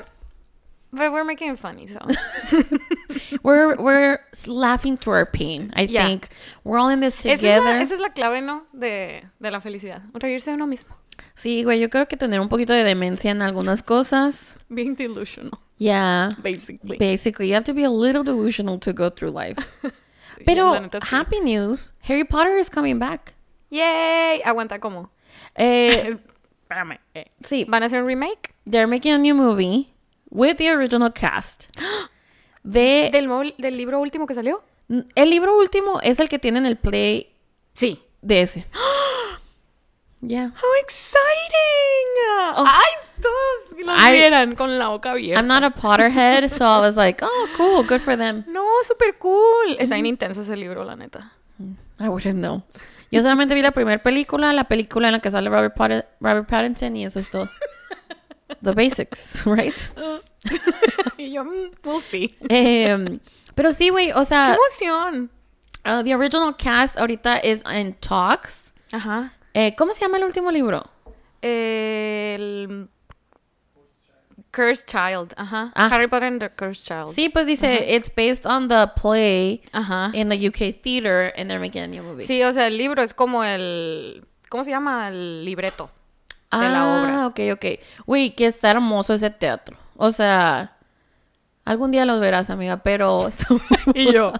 But 0.91 1.11
we're 1.11 1.23
making 1.23 1.51
it 1.53 1.57
funny, 1.57 1.87
so... 1.87 1.97
We're, 3.43 3.75
we're 3.77 4.19
laughing 4.47 4.97
through 4.97 5.15
our 5.15 5.25
pain, 5.25 5.71
I 5.75 5.87
Yeah. 5.87 6.05
think. 6.07 6.27
We're 6.63 6.79
all 6.79 6.89
in 6.91 6.99
this 7.01 7.15
Esa 7.15 7.31
es, 7.33 7.39
together. 7.41 7.63
la, 7.63 7.81
esa 7.81 7.95
es 7.95 7.99
la 7.99 8.09
clave, 8.13 8.41
¿no? 8.41 8.65
De, 8.73 9.23
de 9.39 9.51
la 9.51 9.59
felicidad. 9.61 10.01
Reírse 10.13 10.51
de 10.51 10.55
uno 10.55 10.67
mismo. 10.67 10.95
Sí, 11.35 11.63
güey, 11.63 11.79
yo 11.79 11.89
creo 11.89 12.07
que 12.07 12.15
tener 12.17 12.39
un 12.39 12.49
poquito 12.49 12.73
de 12.73 12.83
demencia 12.83 13.31
en 13.31 13.41
algunas 13.41 13.83
cosas. 13.83 14.57
Being 14.69 14.95
delusional, 14.95 15.59
Yeah. 15.77 16.31
basically. 16.41 16.97
Basically, 16.97 17.47
you 17.49 17.53
have 17.55 17.63
to 17.65 17.73
be 17.73 17.83
a 17.83 17.89
little 17.89 18.23
delusional 18.23 18.79
to 18.79 18.93
go 18.93 19.09
through 19.09 19.31
life. 19.31 19.57
Pero, 20.45 20.89
happy 21.03 21.39
news, 21.41 21.93
Harry 22.01 22.23
Potter 22.25 22.57
is 22.57 22.69
coming 22.69 22.99
back. 22.99 23.33
¡Yay! 23.69 24.41
Aguanta, 24.43 24.79
¿cómo? 24.79 25.09
Eh, 25.55 26.15
Espérame. 26.69 26.99
eh. 27.15 27.25
sí, 27.43 27.65
¿Van 27.67 27.83
a 27.83 27.85
hacer 27.87 28.01
un 28.01 28.07
remake? 28.07 28.53
they're 28.65 28.87
making 28.87 29.13
a 29.13 29.17
new 29.17 29.35
movie 29.35 29.93
with 30.29 30.57
the 30.57 30.69
original 30.69 31.11
cast. 31.11 31.67
De, 32.63 33.09
¿Del, 33.11 33.53
¿Del 33.57 33.77
libro 33.77 33.99
último 33.99 34.25
que 34.25 34.33
salió? 34.35 34.63
el 35.15 35.29
libro 35.29 35.57
último 35.57 35.99
es 36.01 36.19
el 36.19 36.29
que 36.29 36.39
tiene 36.39 36.59
en 36.59 36.65
el 36.65 36.77
play 36.77 37.33
Sí. 37.73 37.99
de 38.21 38.41
ese. 38.41 38.65
Yeah. 40.25 40.51
¡How 40.55 40.73
exciting! 40.81 42.55
Oh. 42.55 42.65
¡Ay, 42.65 42.91
todos 43.21 43.85
los 43.85 44.01
I- 44.01 44.11
vieran 44.13 44.55
con 44.55 44.77
la 44.79 44.87
boca 44.87 45.11
abierta! 45.11 45.39
I'm 45.41 45.47
not 45.47 45.63
a 45.63 45.69
Potterhead, 45.71 46.49
so 46.49 46.65
I 46.65 46.79
was 46.79 46.95
like, 46.95 47.21
oh, 47.23 47.47
cool, 47.57 47.83
good 47.83 47.99
for 48.01 48.15
them. 48.17 48.43
No, 48.47 48.63
súper 48.87 49.17
cool. 49.19 49.75
Está 49.79 49.95
bien 49.95 50.05
intenso 50.05 50.41
ese 50.41 50.55
libro, 50.55 50.83
la 50.85 50.95
neta. 50.95 51.31
I 51.99 52.07
wouldn't 52.07 52.39
know. 52.39 52.63
Yo 53.11 53.21
solamente 53.21 53.53
vi 53.53 53.61
la 53.61 53.71
primera 53.71 54.01
película, 54.01 54.53
la 54.53 54.63
película 54.63 55.07
en 55.09 55.13
la 55.13 55.19
que 55.19 55.29
sale 55.29 55.49
Robert, 55.49 55.75
Potter- 55.75 56.07
Robert 56.19 56.47
Pattinson 56.47 56.95
y 56.97 57.05
eso 57.05 57.19
es 57.19 57.29
todo. 57.29 57.49
The 58.61 58.71
basics, 58.71 59.43
right? 59.45 59.75
yo, 61.17 61.43
mm, 61.43 61.71
we'll 61.83 62.01
see. 62.01 62.35
Em, 62.49 63.19
pero 63.55 63.71
sí, 63.71 63.89
güey, 63.89 64.11
o 64.13 64.19
¡Qué 64.19 64.25
sea, 64.25 64.55
emoción! 64.55 65.29
uh, 65.85 66.03
the 66.03 66.15
original 66.15 66.53
cast 66.55 66.97
ahorita 66.97 67.39
is 67.43 67.63
in 67.73 67.93
talks. 67.99 68.73
Ajá. 68.91 69.33
Eh, 69.53 69.75
¿Cómo 69.75 69.93
se 69.93 70.01
llama 70.01 70.17
el 70.17 70.23
último 70.23 70.51
libro? 70.51 70.83
El... 71.41 72.89
Cursed 74.51 74.85
Child. 74.85 75.33
Ajá. 75.35 75.71
Ah. 75.75 75.87
Harry 75.87 76.07
Potter 76.07 76.27
and 76.27 76.39
the 76.39 76.49
Cursed 76.49 76.85
Child. 76.85 77.07
Sí, 77.07 77.29
pues 77.29 77.47
dice, 77.47 77.95
it's 77.95 78.11
based 78.15 78.45
on 78.45 78.67
the 78.67 78.87
play 78.95 79.61
Ajá. 79.71 80.11
in 80.13 80.29
the 80.29 80.47
UK 80.47 80.79
theater 80.81 81.33
and 81.35 81.49
they're 81.49 81.59
making 81.59 81.81
a 81.81 81.87
new 81.87 82.03
movie. 82.03 82.23
Sí, 82.23 82.43
o 82.43 82.53
sea, 82.53 82.67
el 82.67 82.77
libro 82.77 83.01
es 83.01 83.13
como 83.13 83.43
el... 83.43 84.25
¿Cómo 84.49 84.63
se 84.63 84.69
llama? 84.69 85.07
El 85.07 85.43
libreto. 85.43 85.89
ah, 86.51 86.61
de 86.61 86.69
la 86.69 87.01
obra. 87.01 87.27
ok, 87.27 87.39
ok. 87.53 87.65
Güey, 88.05 88.35
que 88.35 88.45
está 88.45 88.69
hermoso 88.69 89.15
ese 89.15 89.31
teatro. 89.31 89.75
O 89.97 90.11
sea, 90.11 90.72
algún 91.65 91.91
día 91.91 92.05
los 92.05 92.19
verás, 92.19 92.49
amiga, 92.49 92.77
pero... 92.83 93.29
Y 93.93 94.11
yo, 94.11 94.33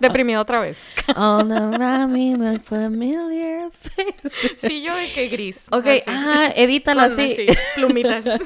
deprimido 0.00 0.40
otra 0.40 0.60
vez. 0.60 0.88
All 1.16 1.50
around 1.50 2.12
me, 2.12 2.36
my 2.38 2.58
familiar 2.58 3.70
face. 3.72 4.56
Sí, 4.56 4.82
yo 4.82 4.94
de 4.94 5.10
que 5.12 5.28
gris. 5.28 5.66
Ok, 5.70 5.86
así. 5.86 6.02
ah, 6.06 6.50
edítalo 6.54 7.00
Con 7.02 7.10
así. 7.10 7.46
plumitas. 7.74 8.24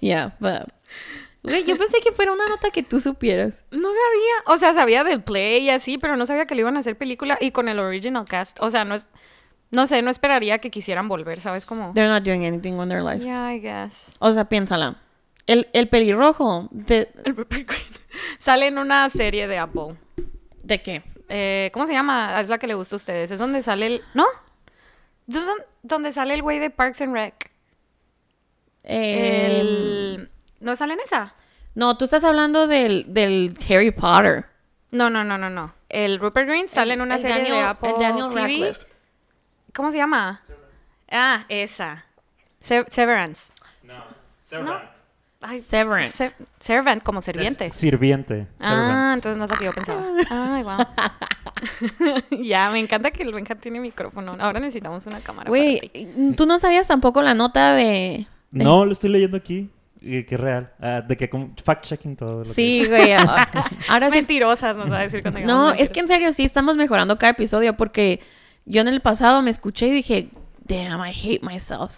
Yeah, 0.00 0.36
but... 0.38 0.68
Güey, 1.42 1.64
yo 1.64 1.76
pensé 1.76 2.00
que 2.00 2.12
fuera 2.12 2.32
una 2.32 2.48
nota 2.48 2.70
que 2.70 2.82
tú 2.82 3.00
supieras. 3.00 3.64
No 3.70 3.88
sabía, 3.88 4.34
o 4.54 4.58
sea, 4.58 4.74
sabía 4.74 5.02
del 5.04 5.22
play 5.22 5.64
y 5.64 5.70
así, 5.70 5.96
pero 5.98 6.16
no 6.16 6.26
sabía 6.26 6.46
que 6.46 6.54
le 6.54 6.60
iban 6.60 6.76
a 6.76 6.80
hacer 6.80 6.96
película 6.98 7.38
y 7.40 7.52
con 7.52 7.68
el 7.68 7.78
original 7.78 8.24
cast. 8.24 8.58
O 8.60 8.70
sea, 8.70 8.84
no 8.84 8.94
es, 8.94 9.08
no 9.70 9.86
sé, 9.86 10.02
no 10.02 10.10
esperaría 10.10 10.58
que 10.58 10.70
quisieran 10.70 11.08
volver, 11.08 11.40
¿sabes? 11.40 11.64
Como... 11.64 11.92
They're 11.94 12.08
not 12.12 12.22
doing 12.24 12.44
anything 12.44 12.74
with 12.74 12.88
their 12.88 13.02
lives. 13.02 13.24
Yeah, 13.24 13.52
I 13.52 13.60
guess. 13.60 14.14
O 14.18 14.32
sea, 14.32 14.44
piénsala. 14.48 14.96
El, 15.48 15.68
el 15.72 15.88
pelirrojo, 15.88 16.68
¿de, 16.70 17.10
El. 17.24 17.46
Sale 18.38 18.68
en 18.68 18.78
una 18.78 19.08
serie 19.10 19.48
de 19.48 19.58
Apple. 19.58 19.96
¿de 20.62 20.82
qué? 20.82 21.02
Eh, 21.28 21.70
¿Cómo 21.72 21.86
se 21.86 21.92
llama? 21.94 22.40
Es 22.40 22.48
la 22.48 22.58
que 22.58 22.66
le 22.66 22.74
gusta 22.74 22.94
a 22.94 22.98
ustedes. 22.98 23.30
Es 23.30 23.38
donde 23.38 23.62
sale 23.62 23.86
el... 23.86 24.02
¿No? 24.14 24.26
Es 25.28 25.44
don- 25.46 25.64
donde 25.82 26.12
sale 26.12 26.34
el 26.34 26.42
güey 26.42 26.58
de 26.58 26.70
Parks 26.70 27.00
and 27.00 27.14
Rec. 27.14 27.50
El... 28.82 29.56
El... 30.20 30.30
¿No 30.60 30.76
sale 30.76 30.94
en 30.94 31.00
esa? 31.00 31.34
No, 31.74 31.96
tú 31.96 32.04
estás 32.04 32.24
hablando 32.24 32.66
del, 32.66 33.06
del 33.12 33.54
Harry 33.70 33.90
Potter. 33.90 34.46
No, 34.90 35.10
no, 35.10 35.22
no, 35.24 35.38
no, 35.38 35.48
no. 35.50 35.74
El 35.88 36.18
Rupert 36.18 36.48
Grint 36.48 36.68
sale 36.68 36.94
en 36.94 37.00
una 37.00 37.14
el 37.16 37.20
serie 37.20 37.52
de 37.52 37.60
Apple 37.60 37.90
el 37.90 37.98
Daniel 38.00 38.28
TV. 38.30 38.40
Radcliffe. 38.40 38.86
¿Cómo 39.74 39.90
se 39.92 39.98
llama? 39.98 40.42
Ah, 41.10 41.44
esa. 41.48 42.04
Se- 42.58 42.84
Severance. 42.88 43.52
No, 43.82 44.02
servant. 44.40 44.90
Ay, 45.40 45.60
Severance. 45.60 46.30
se- 46.30 46.34
servant, 46.58 47.02
como 47.02 47.20
Es 47.20 47.26
sirviente. 47.26 47.70
sirviente. 47.70 48.46
Ah, 48.58 48.68
servant. 48.68 49.14
entonces 49.14 49.36
no 49.38 49.44
es 49.44 49.50
lo 49.50 49.56
que 49.56 49.64
yo 49.66 49.72
pensaba. 49.72 50.04
Ay, 50.30 50.62
wow. 50.64 50.78
ya, 52.44 52.70
me 52.70 52.80
encanta 52.80 53.10
que 53.12 53.22
el 53.22 53.32
Benja 53.32 53.54
tiene 53.54 53.78
micrófono. 53.80 54.36
Ahora 54.40 54.58
necesitamos 54.60 55.06
una 55.06 55.20
cámara. 55.20 55.48
Güey, 55.48 56.34
tú 56.36 56.46
no 56.46 56.58
sabías 56.58 56.88
tampoco 56.88 57.22
la 57.22 57.34
nota 57.34 57.74
de... 57.74 58.26
de- 58.50 58.64
No, 58.64 58.84
lo 58.84 58.92
estoy 58.92 59.10
leyendo 59.10 59.36
aquí. 59.36 59.70
Que 60.00 60.26
es 60.28 60.40
real. 60.40 60.72
Ah, 60.80 61.00
de 61.02 61.16
que 61.16 61.28
fact-checking 61.30 62.16
todo. 62.16 62.38
lo 62.38 62.42
que- 62.44 62.48
Sí, 62.50 62.84
güey. 62.86 63.12
ah, 63.12 63.48
Ahora 63.88 64.10
sí. 64.10 64.16
Mentirosas, 64.16 64.76
nos 64.76 64.90
va 64.92 64.98
a 64.98 65.02
decir 65.02 65.22
cuando 65.22 65.40
No, 65.40 65.72
es 65.72 65.90
que 65.90 66.00
en 66.00 66.08
serio 66.08 66.32
sí 66.32 66.44
estamos 66.44 66.76
mejorando 66.76 67.18
cada 67.18 67.32
episodio 67.32 67.76
porque 67.76 68.20
yo 68.64 68.80
en 68.80 68.88
el 68.88 69.00
pasado 69.00 69.42
me 69.42 69.50
escuché 69.50 69.86
y 69.88 69.90
dije, 69.92 70.28
damn, 70.64 71.00
I 71.04 71.10
hate 71.10 71.42
myself. 71.42 71.90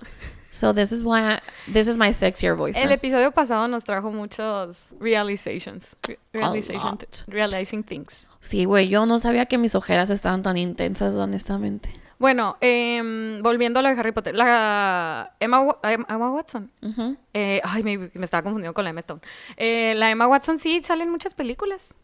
So 0.51 0.75
this 0.75 0.91
is 0.93 1.05
why 1.05 1.35
I- 1.37 1.41
this 1.73 1.87
is 1.87 1.97
my 1.97 2.09
sexier 2.11 2.57
voice. 2.57 2.77
El 2.79 2.87
now. 2.89 2.95
episodio 2.95 3.31
pasado 3.33 3.69
nos 3.69 3.85
trajo 3.85 4.11
muchos 4.11 4.95
realizations. 4.99 5.97
Re- 6.03 6.19
realization- 6.33 6.99
realizing 7.29 7.83
things. 7.85 8.27
Sí, 8.41 8.65
güey, 8.65 8.89
yo 8.89 9.07
no 9.07 9.19
sabía 9.21 9.47
que 9.47 9.59
mis 9.59 9.75
ojeras 9.75 10.11
estaban 10.11 10.43
tan 10.43 10.57
intensas, 10.57 11.15
honestamente. 11.15 11.91
Bueno, 12.19 12.57
em, 12.61 13.43
volviendo 13.43 13.79
a 13.79 13.83
lo 13.83 13.89
de 13.89 13.99
Harry 13.99 14.13
Potter. 14.13 14.35
La 14.35 15.35
Emma, 15.41 15.65
Em- 15.85 16.05
Emma 16.09 16.31
Watson. 16.31 16.71
Ujú. 16.83 17.17
Eh, 17.33 17.61
ay, 17.65 17.83
me, 17.83 17.97
me 18.13 18.25
estaba 18.25 18.43
confundiendo 18.43 18.75
con 18.75 18.85
la 18.85 18.91
Emma 18.91 19.01
Stone. 19.01 19.21
Eh, 19.57 19.95
la 19.97 20.11
Emma 20.11 20.27
Watson 20.27 20.59
sí 20.59 20.83
sale 20.83 21.05
en 21.05 21.11
muchas 21.11 21.33
películas. 21.35 21.95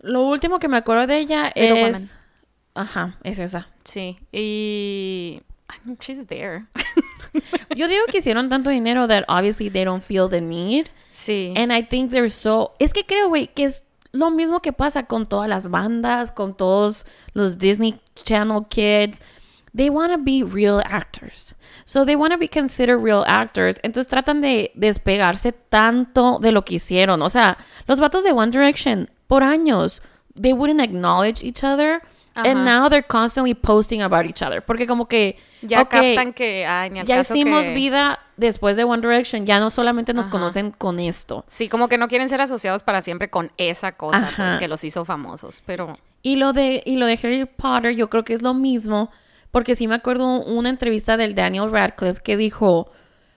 Lo 0.00 0.22
último 0.22 0.58
que 0.60 0.68
me 0.68 0.76
acuerdo 0.76 1.06
de 1.06 1.18
ella 1.18 1.52
Little 1.56 1.88
es... 1.88 2.18
Ajá, 2.74 3.18
es 3.22 3.38
esa. 3.38 3.68
Sí. 3.84 4.18
Y... 4.32 5.42
She's 6.00 6.26
there. 6.26 6.66
Yo 7.76 7.88
digo 7.88 8.04
que 8.10 8.18
hicieron 8.18 8.48
tanto 8.48 8.70
dinero 8.70 9.06
that 9.08 9.24
obviously 9.28 9.70
they 9.70 9.84
don't 9.84 10.02
feel 10.02 10.28
the 10.28 10.40
need. 10.40 10.88
Sí. 11.12 11.52
And 11.56 11.72
I 11.72 11.82
think 11.82 12.10
they're 12.10 12.30
so... 12.30 12.74
Es 12.78 12.92
que 12.92 13.04
creo, 13.04 13.28
güey, 13.28 13.48
que 13.48 13.64
es 13.64 13.84
lo 14.12 14.30
mismo 14.30 14.60
que 14.60 14.72
pasa 14.72 15.06
con 15.06 15.26
todas 15.26 15.48
las 15.48 15.68
bandas, 15.68 16.32
con 16.32 16.56
todos 16.56 17.04
los 17.32 17.58
Disney 17.58 18.00
Channel 18.14 18.66
kids. 18.68 19.20
They 19.74 19.90
want 19.90 20.12
to 20.12 20.18
be 20.18 20.44
real 20.44 20.80
actors. 20.84 21.54
So 21.84 22.04
they 22.04 22.14
want 22.14 22.32
to 22.32 22.38
be 22.38 22.48
considered 22.48 23.02
real 23.02 23.24
actors. 23.26 23.80
Entonces 23.82 24.08
tratan 24.08 24.40
de 24.40 24.70
despegarse 24.74 25.52
tanto 25.52 26.38
de 26.38 26.52
lo 26.52 26.64
que 26.64 26.76
hicieron. 26.76 27.22
O 27.22 27.28
sea, 27.28 27.58
los 27.88 27.98
vatos 27.98 28.22
de 28.22 28.30
One 28.30 28.52
Direction, 28.52 29.10
por 29.26 29.42
años, 29.42 30.00
they 30.40 30.52
wouldn't 30.52 30.80
acknowledge 30.80 31.42
each 31.42 31.64
other. 31.64 32.02
Ajá. 32.34 32.50
And 32.50 32.64
now 32.64 32.88
they're 32.88 33.06
constantly 33.06 33.54
posting 33.54 34.02
about 34.02 34.26
each 34.26 34.42
other. 34.42 34.62
Porque 34.62 34.86
como 34.86 35.06
que... 35.06 35.38
ya 35.62 35.82
ok, 35.82 35.88
captan 35.88 36.32
que... 36.32 36.66
Ay, 36.66 36.90
ni 36.90 37.00
al 37.00 37.06
ya 37.06 37.16
caso 37.16 37.34
hicimos 37.34 37.66
que- 37.66 37.74
vida 37.74 38.18
después 38.36 38.76
de 38.76 38.84
One 38.84 39.00
Direction. 39.00 39.46
Ya 39.46 39.60
no 39.60 39.70
solamente 39.70 40.12
nos 40.12 40.26
Ajá. 40.26 40.32
conocen 40.32 40.70
con 40.72 40.98
esto. 40.98 41.44
Sí, 41.46 41.68
como 41.68 41.88
que 41.88 41.96
no 41.96 42.08
quieren 42.08 42.28
ser 42.28 42.40
asociados 42.40 42.82
para 42.82 43.02
siempre 43.02 43.30
con 43.30 43.52
esa 43.56 43.92
cosa 43.92 44.32
pues, 44.36 44.58
que 44.58 44.68
los 44.68 44.82
hizo 44.82 45.04
famosos. 45.04 45.62
Pero... 45.64 45.96
Y 46.22 46.36
lo 46.36 46.52
de 46.52 46.82
y 46.86 46.96
lo 46.96 47.06
de 47.06 47.18
Harry 47.22 47.44
Potter 47.44 47.94
yo 47.94 48.08
creo 48.08 48.24
que 48.24 48.32
es 48.32 48.40
lo 48.40 48.54
mismo 48.54 49.10
porque 49.50 49.74
sí 49.74 49.86
me 49.86 49.94
acuerdo 49.94 50.42
una 50.42 50.70
entrevista 50.70 51.16
del 51.16 51.34
Daniel 51.34 51.70
Radcliffe 51.70 52.22
que 52.22 52.36
dijo, 52.36 52.90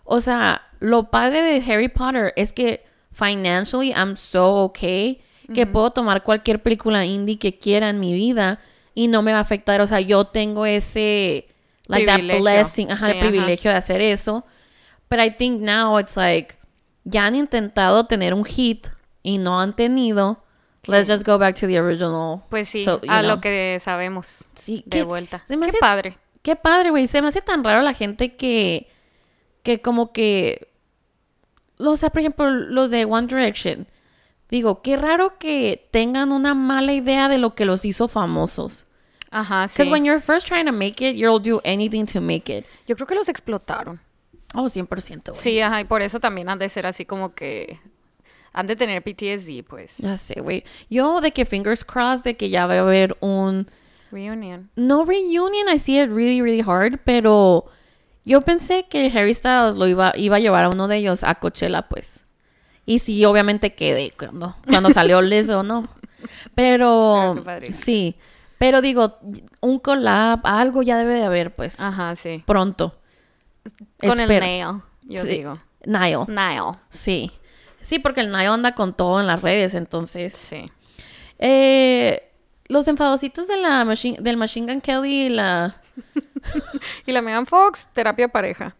o 0.06 0.22
sea, 0.22 0.64
lo 0.80 1.12
padre 1.12 1.43
de 1.43 1.72
Harry 1.72 1.89
Potter 1.89 2.34
es 2.38 2.54
que 2.54 2.86
financially 3.12 3.91
I'm 3.91 4.16
so 4.16 4.64
okay 4.64 5.22
que 5.54 5.66
puedo 5.66 5.91
tomar 5.91 6.24
cualquier 6.24 6.62
película 6.62 7.06
indie 7.06 7.38
que 7.38 7.58
quiera 7.60 7.89
en 7.89 8.00
mi 8.00 8.14
vida 8.14 8.60
y 8.98 9.08
no 9.10 9.22
me 9.22 9.32
va 9.32 9.38
a 9.38 9.41
afectar. 9.41 9.80
O 9.80 9.86
sea, 9.86 10.00
yo 10.02 10.26
tengo 10.26 10.66
ese, 10.66 11.48
like 11.86 12.08
that 12.08 12.16
Privilegio. 12.16 12.41
blessing, 12.41 12.91
ajá, 12.91 13.06
Sí, 13.06 13.12
el 13.12 13.18
ajá. 13.20 13.30
privilegio 13.30 13.70
de 13.72 13.78
hacer 13.78 14.02
eso. 14.02 14.43
But 15.08 15.20
I 15.20 15.30
think 15.30 15.62
now 15.62 16.00
it's 16.00 16.18
like, 16.18 16.56
ya 17.04 17.28
han 17.28 17.36
intentado 17.36 18.08
tener 18.08 18.34
un 18.34 18.43
hit 18.43 18.88
y 19.22 19.38
no 19.38 19.62
han 19.62 19.76
tenido. 19.76 20.43
Let's 20.88 21.08
just 21.12 21.26
go 21.28 21.38
back 21.38 21.56
to 21.60 21.68
the 21.68 21.80
original. 21.80 22.41
Pues 22.50 22.70
sí, 22.70 22.84
So, 22.84 23.00
a 23.08 23.20
know. 23.22 23.36
lo 23.36 23.39
que 23.41 23.78
sabemos. 23.82 24.50
Sí, 24.56 24.84
de 24.88 24.98
qué- 25.00 25.04
vuelta. 25.04 25.41
se 25.45 25.58
me 25.58 25.68
Qué 25.68 25.70
hace- 25.72 25.78
padre. 25.80 26.18
Qué 26.41 26.56
padre, 26.56 26.89
güey. 26.89 27.06
Se 27.08 27.22
me 27.22 27.28
hace 27.28 27.41
tan 27.41 27.64
raro 27.64 27.82
la 27.82 27.93
gente 27.93 28.36
que, 28.36 28.88
que 29.64 29.80
como 29.82 30.12
que, 30.12 30.70
o 31.78 31.98
sea, 31.98 32.10
por 32.10 32.22
ejemplo, 32.22 32.50
los 32.50 32.89
de 32.89 33.06
One 33.06 33.28
Direction. 33.28 33.86
Digo, 34.50 34.82
qué 34.82 34.95
raro 34.98 35.38
que 35.39 35.88
tengan 35.91 36.32
una 36.32 36.54
mala 36.56 36.93
idea 36.93 37.28
de 37.28 37.38
lo 37.38 37.54
que 37.54 37.66
los 37.66 37.84
hizo 37.86 38.08
famosos. 38.08 38.86
Ajá, 39.32 39.67
sí. 39.67 39.73
Because 39.78 39.91
when 39.91 40.05
you're 40.05 40.21
first 40.21 40.47
trying 40.47 40.65
to 40.65 40.71
make 40.71 41.01
it, 41.01 41.15
you'll 41.15 41.41
do 41.41 41.59
anything 41.63 42.05
to 42.05 42.21
make 42.21 42.49
it. 42.51 42.65
Yo 42.88 42.95
creo 42.95 43.07
que 43.07 43.15
los 43.15 43.30
explotaron. 43.30 43.99
Oh, 44.53 44.65
100%, 44.69 45.32
güey. 45.32 45.41
Sí, 45.41 45.59
ajá, 45.59 45.82
y 45.82 45.84
por 45.84 46.01
eso 46.01 46.19
también 46.19 46.49
han 46.49 46.57
de 46.59 46.69
ser 46.69 46.86
así 46.88 47.05
como 47.05 47.34
que 47.36 47.80
han 48.53 48.65
de 48.65 48.75
tener 48.75 49.03
PTSD, 49.03 49.63
pues. 49.67 49.97
Ya 49.97 50.17
sé, 50.17 50.41
güey. 50.41 50.63
Yo 50.89 51.21
de 51.21 51.32
que 51.32 51.45
fingers 51.45 51.84
crossed 51.84 52.23
de 52.23 52.38
que 52.38 52.49
ya 52.49 52.65
va 52.65 52.75
a 52.75 52.80
haber 52.80 53.17
un 53.19 53.67
Reunion. 54.11 54.69
no 54.75 55.03
reunion, 55.03 55.67
I 55.67 55.78
see 55.78 55.99
it 55.99 56.09
really, 56.09 56.41
really 56.41 56.63
hard, 56.65 56.99
pero 57.03 57.65
yo 58.23 58.41
pensé 58.41 58.88
que 58.89 59.11
Harry 59.13 59.34
Styles 59.34 59.75
lo 59.75 59.86
iba, 59.88 60.13
iba 60.15 60.38
a 60.38 60.39
llevar 60.39 60.63
a 60.65 60.69
uno 60.69 60.88
de 60.88 60.97
ellos 60.97 61.23
a 61.23 61.36
Coachella, 61.36 61.89
pues. 61.89 62.23
Y 62.86 62.99
sí, 62.99 63.25
obviamente 63.25 63.75
quedé 63.75 64.13
cuando, 64.17 64.55
cuando 64.65 64.91
salió 64.91 65.21
Liz 65.21 65.49
o 65.49 65.61
no. 65.61 65.89
Pero, 66.55 67.43
sí. 67.71 68.15
Pero 68.58 68.82
digo, 68.82 69.20
un 69.62 69.80
collab, 69.80 70.39
algo 70.43 70.82
ya 70.82 70.97
debe 70.97 71.14
de 71.16 71.24
haber, 71.24 71.53
pues, 71.53 71.80
Ajá, 71.80 72.16
sí. 72.16 72.43
pronto. 72.45 72.95
Con 73.99 74.20
el 74.20 74.28
nail, 74.30 74.82
yo 75.03 75.22
Sí. 75.24 75.28
digo. 75.30 75.60
Niall, 75.86 76.26
Nail. 76.28 76.74
sí. 76.89 77.32
Sí, 77.82 77.99
porque 77.99 78.20
el 78.22 78.32
Niall 78.32 78.53
anda 78.55 78.74
con 78.74 78.93
todo 78.93 79.22
en 79.22 79.28
las 79.28 79.41
redes, 79.41 79.74
entonces... 79.74 80.34
Sí. 80.34 80.70
Eh, 81.39 82.30
los 82.68 82.88
enfadositos 82.89 83.47
de 83.47 83.58
la 83.58 83.86
machine, 83.86 84.18
del 84.20 84.36
Machine 84.36 84.72
Gun 84.72 84.82
Kelly 84.82 85.28
y 85.28 85.30
la... 85.30 85.80
Y 87.05 87.12
la 87.12 87.22
Megan 87.22 87.45
Fox, 87.45 87.88
terapia 87.93 88.28
pareja. 88.28 88.76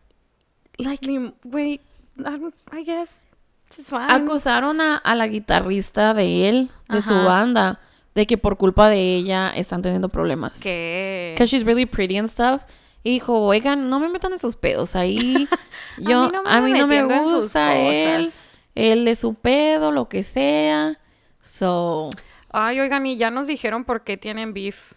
Like, 0.78 1.08
Güey, 1.44 1.80
I, 2.20 2.84
guess. 2.84 3.24
It's 3.70 3.88
fine. 3.90 4.08
acusaron 4.10 4.82
a, 4.82 4.98
a 4.98 5.16
la 5.16 5.28
guitarrista 5.28 6.14
de 6.14 6.50
él, 6.50 6.72
de 6.90 7.02
su 7.02 7.14
banda, 7.14 7.80
de 8.18 8.26
que 8.26 8.38
por 8.40 8.58
culpa 8.58 8.90
de 8.90 9.16
ella 9.16 9.52
están 9.56 9.84
teniendo 9.84 10.10
problemas. 10.10 10.60
¿Qué? 10.60 11.34
Because 11.36 11.56
she's 11.56 11.64
really 11.64 11.86
pretty 11.86 12.18
and 12.18 12.28
stuff. 12.28 12.64
Y 13.04 13.12
dijo, 13.12 13.40
oigan, 13.46 13.90
no 13.92 14.00
me 14.00 14.10
metan 14.10 14.34
esos 14.34 14.56
pedos 14.56 14.96
ahí. 14.96 15.48
Yo, 16.00 16.24
A 16.24 16.28
mí 16.28 16.32
no 16.34 16.44
me 16.44 16.50
a 16.50 16.62
mí 16.62 16.74
no 16.74 16.88
me 16.88 16.98
en 16.98 17.26
sus 17.26 17.34
gusta 17.44 17.78
él. 17.78 18.32
Él 18.74 19.06
de 19.06 19.16
su 19.16 19.36
pedo, 19.36 19.92
lo 19.92 20.10
que 20.10 20.24
sea. 20.24 21.00
So, 21.42 22.10
Ay, 22.50 22.80
oigan, 22.80 23.06
y 23.06 23.18
ya 23.18 23.30
nos 23.30 23.46
dijeron 23.46 23.86
por 23.86 24.04
qué 24.04 24.18
tienen 24.18 24.52
beef 24.54 24.94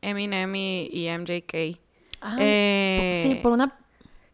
Eminem 0.00 0.54
y, 0.56 0.88
y 0.90 1.08
MJK. 1.10 1.78
ah, 2.22 2.36
Eh, 2.40 3.20
sí, 3.22 3.34
por 3.36 3.52
una... 3.52 3.76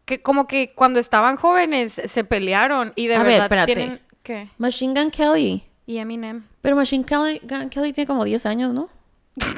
Que 0.05 0.21
como 0.21 0.47
que 0.47 0.71
cuando 0.73 0.99
estaban 1.01 1.35
jóvenes 1.35 2.01
se 2.05 2.23
pelearon 2.23 2.93
y 2.95 3.07
de 3.07 3.15
A 3.15 3.23
ver, 3.23 3.27
verdad 3.41 3.43
espérate. 3.45 3.73
tienen... 3.75 4.01
¿Qué? 4.23 4.49
Machine 4.57 4.93
Gun 4.99 5.11
Kelly. 5.11 5.63
Y 5.89 5.97
Eminem. 5.97 6.43
Pero 6.61 6.75
Machine 6.75 7.03
Kelly, 7.03 7.39
Gun 7.41 7.69
Kelly 7.69 7.93
tiene 7.93 8.05
como 8.05 8.23
10 8.23 8.45
años, 8.45 8.73
¿no? 8.75 8.89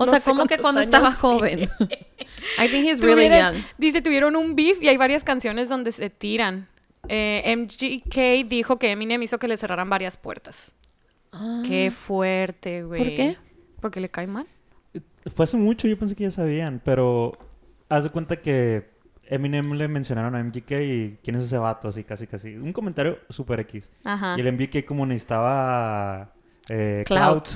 O 0.00 0.04
No 0.06 0.12
sea, 0.12 0.20
como 0.20 0.46
que 0.46 0.58
cuando 0.58 0.80
estaba 0.82 1.10
joven. 1.10 1.60
I 2.58 2.68
think 2.68 2.86
he's 2.86 3.00
really 3.00 3.26
Tuvieron- 3.28 3.54
young. 3.54 3.62
Dice, 3.78 4.02
tuvieron 4.02 4.36
un 4.36 4.54
beef 4.54 4.80
y 4.82 4.88
hay 4.88 4.96
varias 4.98 5.24
canciones 5.24 5.68
donde 5.70 5.90
se 5.90 6.10
tiran. 6.10 6.68
Eh, 7.08 7.42
MGK 7.56 8.46
dijo 8.48 8.78
que 8.78 8.90
Eminem 8.90 9.22
hizo 9.22 9.38
que 9.38 9.48
le 9.48 9.56
cerraran 9.56 9.88
varias 9.90 10.16
puertas. 10.18 10.76
Ah, 11.32 11.62
Qué 11.66 11.90
fuerte, 11.90 12.82
güey. 12.84 13.02
¿Por 13.02 13.14
qué? 13.14 13.36
Porque 13.80 14.00
le 14.00 14.08
cae 14.10 14.26
mal. 14.26 14.46
Fue 15.34 15.44
hace 15.44 15.56
mucho, 15.56 15.88
yo 15.88 15.98
pensé 15.98 16.14
que 16.14 16.24
ya 16.24 16.30
sabían, 16.30 16.80
pero 16.84 17.32
haz 17.88 18.04
de 18.04 18.10
cuenta 18.10 18.36
que 18.36 18.90
Eminem 19.30 19.72
le 19.74 19.88
mencionaron 19.88 20.34
a 20.34 20.42
MGK 20.42 20.70
y 20.80 21.18
quién 21.22 21.36
es 21.36 21.42
ese 21.42 21.58
vato, 21.58 21.88
así 21.88 22.04
casi 22.04 22.26
casi. 22.26 22.56
Un 22.56 22.72
comentario 22.72 23.18
super 23.28 23.60
X. 23.60 23.90
Ajá. 24.04 24.36
Y 24.36 24.40
el 24.40 24.52
MGK 24.52 24.84
como 24.86 25.04
necesitaba 25.06 26.32
eh, 26.68 27.04
Clout. 27.06 27.48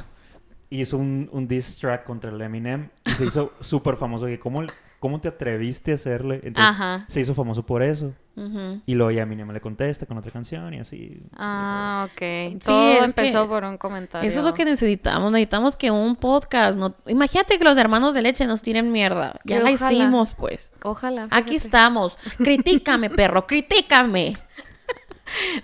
hizo 0.70 0.98
un, 0.98 1.28
un 1.32 1.48
diss 1.48 1.78
track 1.78 2.04
contra 2.04 2.30
el 2.30 2.40
Eminem 2.40 2.88
y 3.04 3.10
se 3.10 3.24
hizo 3.24 3.52
súper 3.60 3.96
famoso. 3.96 4.26
Que 4.26 4.38
¿cómo, 4.38 4.62
¿Cómo 5.02 5.20
te 5.20 5.26
atreviste 5.26 5.90
a 5.90 5.96
hacerle? 5.96 6.36
Entonces 6.44 6.74
Ajá. 6.76 7.04
se 7.08 7.18
hizo 7.18 7.34
famoso 7.34 7.66
por 7.66 7.82
eso. 7.82 8.12
ujú. 8.36 8.80
Y 8.86 8.94
luego 8.94 9.10
ya 9.10 9.22
Eminem 9.24 9.50
le 9.50 9.60
contesta 9.60 10.06
con 10.06 10.16
otra 10.16 10.30
canción 10.30 10.72
y 10.74 10.78
así. 10.78 11.20
Ah, 11.36 12.06
ok. 12.08 12.18
Sí, 12.20 12.58
Todo 12.64 13.04
empezó 13.04 13.48
por 13.48 13.64
un 13.64 13.78
comentario. 13.78 14.28
Eso 14.28 14.38
es 14.38 14.46
lo 14.46 14.54
que 14.54 14.64
necesitamos. 14.64 15.32
Necesitamos 15.32 15.76
que 15.76 15.90
un 15.90 16.14
podcast... 16.14 16.78
No... 16.78 16.94
Imagínate 17.08 17.58
que 17.58 17.64
los 17.64 17.76
hermanos 17.78 18.14
de 18.14 18.22
leche 18.22 18.46
nos 18.46 18.62
tiren 18.62 18.92
mierda. 18.92 19.40
Ya 19.44 19.58
la 19.58 19.72
hicimos, 19.72 20.34
pues. 20.34 20.70
Ojalá. 20.84 21.26
Aquí 21.32 21.56
estamos. 21.56 22.16
Critícame, 22.38 23.10
perro. 23.18 23.44
Critícame. 23.44 24.38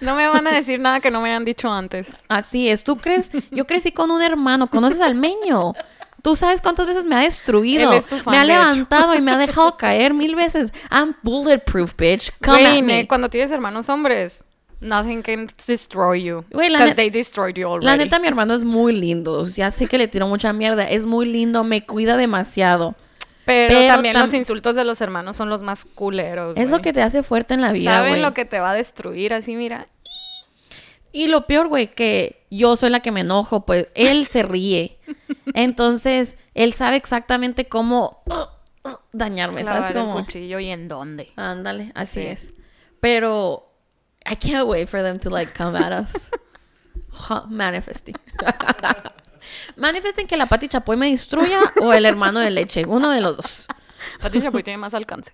No 0.00 0.16
me 0.16 0.26
van 0.26 0.48
a 0.48 0.52
decir 0.52 0.80
nada 0.80 0.98
que 0.98 1.12
no 1.12 1.20
me 1.20 1.28
hayan 1.28 1.44
dicho 1.44 1.72
antes. 1.72 2.24
Así 2.28 2.68
es. 2.68 2.82
¿Tú 2.82 2.96
crees? 2.96 3.30
Yo 3.52 3.68
crecí 3.68 3.92
con 3.92 4.10
un 4.10 4.20
hermano. 4.20 4.68
¿Conoces 4.68 5.00
al 5.00 5.14
meño? 5.14 5.74
Tú 6.22 6.36
sabes 6.36 6.60
cuántas 6.60 6.86
veces 6.86 7.06
me 7.06 7.14
ha 7.14 7.20
destruido. 7.20 7.92
Él 7.92 7.98
es 7.98 8.06
tu 8.06 8.16
fan, 8.18 8.32
me 8.32 8.38
ha 8.38 8.44
levantado 8.44 9.14
y 9.14 9.20
me 9.20 9.30
ha 9.32 9.38
dejado 9.46 9.76
caer 9.76 10.14
mil 10.14 10.34
veces. 10.34 10.72
I'm 10.90 11.14
bulletproof, 11.22 11.94
bitch. 11.96 12.30
Come 12.44 12.60
Güey, 12.62 12.78
at 12.78 12.82
me. 12.84 13.06
cuando 13.08 13.28
tienes 13.30 13.50
hermanos 13.50 13.88
hombres, 13.88 14.42
nothing 14.80 15.22
can 15.22 15.48
destroy 15.66 16.22
you. 16.24 16.44
Güey, 16.50 16.70
la 16.70 16.78
Because 16.78 16.96
they 16.96 17.10
destroyed 17.10 17.54
you 17.56 17.66
already. 17.68 17.86
La 17.86 17.96
neta, 17.96 18.18
mi 18.18 18.28
hermano 18.28 18.54
es 18.54 18.64
muy 18.64 18.92
lindo. 18.92 19.46
Ya 19.48 19.70
sé 19.70 19.86
que 19.86 19.96
le 19.98 20.08
tiro 20.08 20.26
mucha 20.26 20.52
mierda. 20.52 20.84
Es 20.84 21.06
muy 21.06 21.26
lindo. 21.26 21.62
Me 21.64 21.84
cuida 21.86 22.16
demasiado. 22.16 22.94
Pero, 23.44 23.74
pero 23.76 23.86
también 23.94 24.14
tam- 24.14 24.20
los 24.22 24.34
insultos 24.34 24.76
de 24.76 24.84
los 24.84 25.00
hermanos 25.00 25.36
son 25.36 25.48
los 25.48 25.62
más 25.62 25.86
culeros. 25.86 26.54
Es 26.58 26.68
lo 26.68 26.80
que 26.82 26.92
te 26.92 27.00
hace 27.00 27.22
fuerte 27.22 27.54
en 27.54 27.62
la 27.62 27.72
vida, 27.72 27.94
Saben 27.94 28.10
güey. 28.10 28.22
lo 28.22 28.34
que 28.34 28.44
te 28.44 28.58
va 28.60 28.72
a 28.72 28.74
destruir, 28.74 29.32
así 29.32 29.56
mira. 29.56 29.86
Y 31.12 31.28
lo 31.28 31.46
peor, 31.46 31.68
güey, 31.68 31.90
que 31.90 32.46
yo 32.50 32.76
soy 32.76 32.90
la 32.90 33.00
que 33.00 33.12
me 33.12 33.20
enojo, 33.20 33.64
pues 33.66 33.90
él 33.94 34.26
se 34.26 34.42
ríe. 34.42 34.98
Entonces, 35.54 36.36
él 36.54 36.72
sabe 36.72 36.96
exactamente 36.96 37.66
cómo 37.66 38.22
uh, 38.26 38.88
uh, 38.88 38.94
dañarme, 39.12 39.64
¿sabes? 39.64 39.94
el 39.94 40.04
cuchillo 40.06 40.58
y 40.58 40.68
en 40.70 40.88
dónde. 40.88 41.32
ándale, 41.36 41.92
así 41.94 42.20
Sí. 42.20 42.26
es. 42.26 42.52
Pero, 43.00 43.72
I 44.30 44.36
can't 44.36 44.66
wait 44.66 44.88
for 44.88 45.00
them 45.02 45.18
to, 45.20 45.30
like, 45.30 45.52
come 45.56 45.78
at 45.78 45.92
us. 46.02 46.30
Manifesting. 47.48 48.14
Manifesting 49.76 50.26
que 50.26 50.36
la 50.36 50.46
Pati 50.46 50.68
Chapoy 50.68 50.96
me 50.96 51.10
destruya 51.10 51.60
o 51.80 51.92
el 51.92 52.04
hermano 52.04 52.40
de 52.40 52.50
leche. 52.50 52.84
Uno 52.86 53.10
de 53.10 53.20
los 53.20 53.36
dos. 53.36 53.66
Pati 54.20 54.40
Chapoy 54.42 54.62
tiene 54.62 54.76
más 54.78 54.94
alcance. 54.94 55.32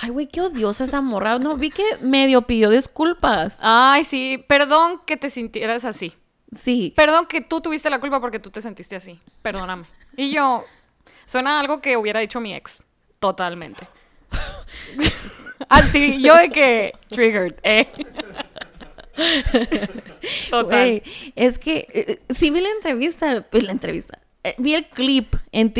Ay, 0.00 0.10
güey, 0.10 0.26
qué 0.26 0.40
odiosa 0.40 0.84
esa 0.84 1.00
morra. 1.00 1.38
No, 1.38 1.56
vi 1.56 1.70
que 1.70 1.84
medio 2.00 2.42
pidió 2.42 2.70
disculpas. 2.70 3.58
Ay, 3.62 4.04
sí. 4.04 4.42
Perdón 4.48 5.02
que 5.06 5.16
te 5.16 5.30
sintieras 5.30 5.84
así. 5.84 6.14
Sí. 6.54 6.92
Perdón 6.96 7.26
que 7.26 7.40
tú 7.40 7.60
tuviste 7.60 7.90
la 7.90 8.00
culpa 8.00 8.20
porque 8.20 8.38
tú 8.38 8.50
te 8.50 8.60
sentiste 8.60 8.96
así. 8.96 9.20
Perdóname. 9.42 9.86
Y 10.16 10.30
yo, 10.30 10.64
suena 11.26 11.56
a 11.56 11.60
algo 11.60 11.80
que 11.80 11.96
hubiera 11.96 12.20
dicho 12.20 12.40
mi 12.40 12.54
ex. 12.54 12.84
Totalmente. 13.18 13.86
Así, 15.68 16.20
yo 16.20 16.36
de 16.36 16.50
que 16.50 16.92
triggered, 17.08 17.54
eh. 17.62 17.88
Total. 20.50 20.66
Güey, 20.66 21.02
es 21.36 21.58
que 21.58 21.86
eh, 21.92 22.20
sí 22.30 22.50
vi 22.50 22.60
la 22.60 22.70
entrevista, 22.70 23.46
pues 23.50 23.62
la 23.62 23.72
entrevista, 23.72 24.18
eh, 24.42 24.54
vi 24.58 24.74
el 24.74 24.86
clip 24.86 25.34
en, 25.52 25.72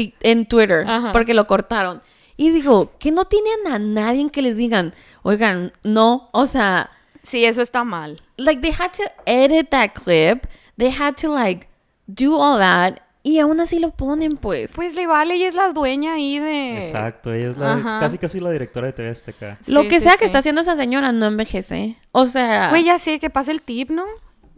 Twitter 0.47 0.85
Ajá. 0.87 1.13
porque 1.13 1.35
lo 1.35 1.47
cortaron. 1.47 2.03
Y 2.43 2.51
digo, 2.51 2.91
que 2.99 3.13
no 3.13 3.25
tienen 3.25 3.69
a 3.71 3.79
nadie 3.79 4.21
en 4.21 4.29
que 4.31 4.43
les 4.43 4.57
digan, 4.57 4.93
oigan, 5.23 5.71
no, 5.85 6.29
o 6.33 6.47
sea, 6.47 6.91
Sí, 7.23 7.45
eso 7.45 7.63
está 7.63 7.85
mal. 7.85 8.21
like 8.37 8.61
they 8.61 8.73
had 8.73 8.91
to 8.97 9.05
edit 9.27 9.69
that 9.71 9.91
clip, 9.95 10.47
they 10.77 10.91
had 10.91 11.15
to 11.15 11.29
like 11.33 11.69
do 12.09 12.35
all 12.37 12.59
that 12.59 12.95
y 13.23 13.39
aún 13.39 13.61
así 13.61 13.79
lo 13.79 13.93
ponen 13.93 14.37
pues. 14.37 14.73
Pues 14.75 14.97
le 14.97 15.07
vale 15.07 15.37
y 15.37 15.45
es 15.45 15.55
la 15.55 15.69
dueña 15.69 16.15
ahí 16.15 16.41
de... 16.41 16.79
Exacto, 16.79 17.33
ella 17.33 17.51
es 17.51 17.57
la, 17.57 17.75
Ajá. 17.75 17.99
casi 18.01 18.19
casi 18.19 18.41
la 18.41 18.51
directora 18.51 18.89
de 18.89 18.93
TV 18.95 19.11
Azteca. 19.11 19.59
lo 19.69 19.87
que 19.87 20.01
sí, 20.01 20.09
sea 20.09 20.17
que 20.17 20.25
está 20.25 20.39
haciendo 20.39 20.63
esa 20.63 20.75
señora 20.75 21.13
no 21.13 21.27
envejece. 21.27 21.95
O 22.11 22.27
sea, 22.27 22.71
Güey, 22.71 22.83
ya 22.83 22.99
sé, 22.99 23.21
que 23.21 23.31
pase 23.31 23.53
el 23.53 23.63
tip, 23.63 23.91
¿no? 23.91 24.05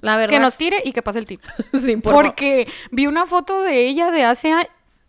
la 0.01 0.17
verdad. 0.17 0.31
Que 0.31 0.41
nos 0.41 0.57
tire 0.57 0.79
y 0.85 0.93
que 0.93 1.03
pase 1.03 1.19
el 1.19 1.27
tip. 1.27 1.43
Sí, 1.75 1.97
por 1.99 2.13
favor. 2.13 2.25
Porque 2.29 2.67
vi 2.91 3.07
una 3.07 3.27
foto 3.27 3.61
de 3.63 3.87
ella 3.87 4.11
de 4.11 4.25
hace... 4.25 4.55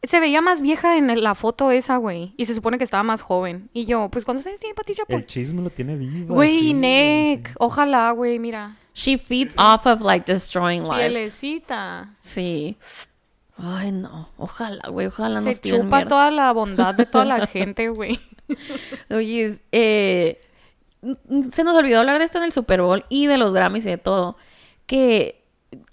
se 0.08 0.20
veía 0.20 0.42
más 0.42 0.62
vieja 0.62 0.98
en 0.98 1.22
la 1.22 1.36
foto 1.36 1.72
esa, 1.72 1.98
güey. 1.98 2.34
Y 2.38 2.46
se 2.46 2.54
supone 2.56 2.78
que 2.78 2.84
estaba 2.84 3.04
más 3.04 3.22
joven. 3.22 3.70
Y 3.74 3.86
yo, 3.86 4.10
pues, 4.10 4.26
¿cuántos 4.26 4.46
años 4.48 4.60
tiene 4.60 4.76
Pati 4.76 4.94
Chapoy? 4.96 5.16
El 5.18 5.26
chisme 5.26 5.62
lo 5.62 5.70
tiene 5.70 5.96
vivo. 5.96 6.36
Güey, 6.36 6.60
sí, 6.60 6.74
Nick. 6.74 7.48
sí. 7.50 7.54
Ojalá, 7.60 8.12
güey, 8.12 8.40
mira. 8.40 8.78
She 8.94 9.18
feeds 9.18 9.56
off 9.58 9.86
of 9.86 10.02
like 10.02 10.32
destroying 10.32 10.84
lives. 10.84 11.10
Pielecita. 11.12 12.14
Sí. 12.20 12.78
Ay, 13.58 13.92
no. 13.92 14.30
Ojalá, 14.38 14.90
güey. 14.90 15.08
Ojalá 15.08 15.40
Se 15.40 15.46
nos 15.48 15.62
tiren 15.62 15.82
chupa 15.84 15.98
mierda. 15.98 16.10
toda 16.10 16.32
la 16.32 16.52
bondad 16.54 16.94
de 16.96 17.06
toda 17.06 17.26
la 17.26 17.48
gente, 17.48 17.90
güey. 17.90 18.20
Oye, 19.10 19.58
eh, 19.72 20.42
se 21.52 21.64
nos 21.64 21.76
olvidó 21.76 22.00
hablar 22.00 22.20
de 22.20 22.26
esto 22.26 22.38
en 22.38 22.46
el 22.46 22.52
Super 22.52 22.82
Bowl 22.82 23.06
y 23.10 23.28
de 23.28 23.38
los 23.38 23.54
Grammys 23.54 23.86
y 23.86 23.90
de 23.90 23.98
todo. 23.98 24.38
Que 24.86 25.42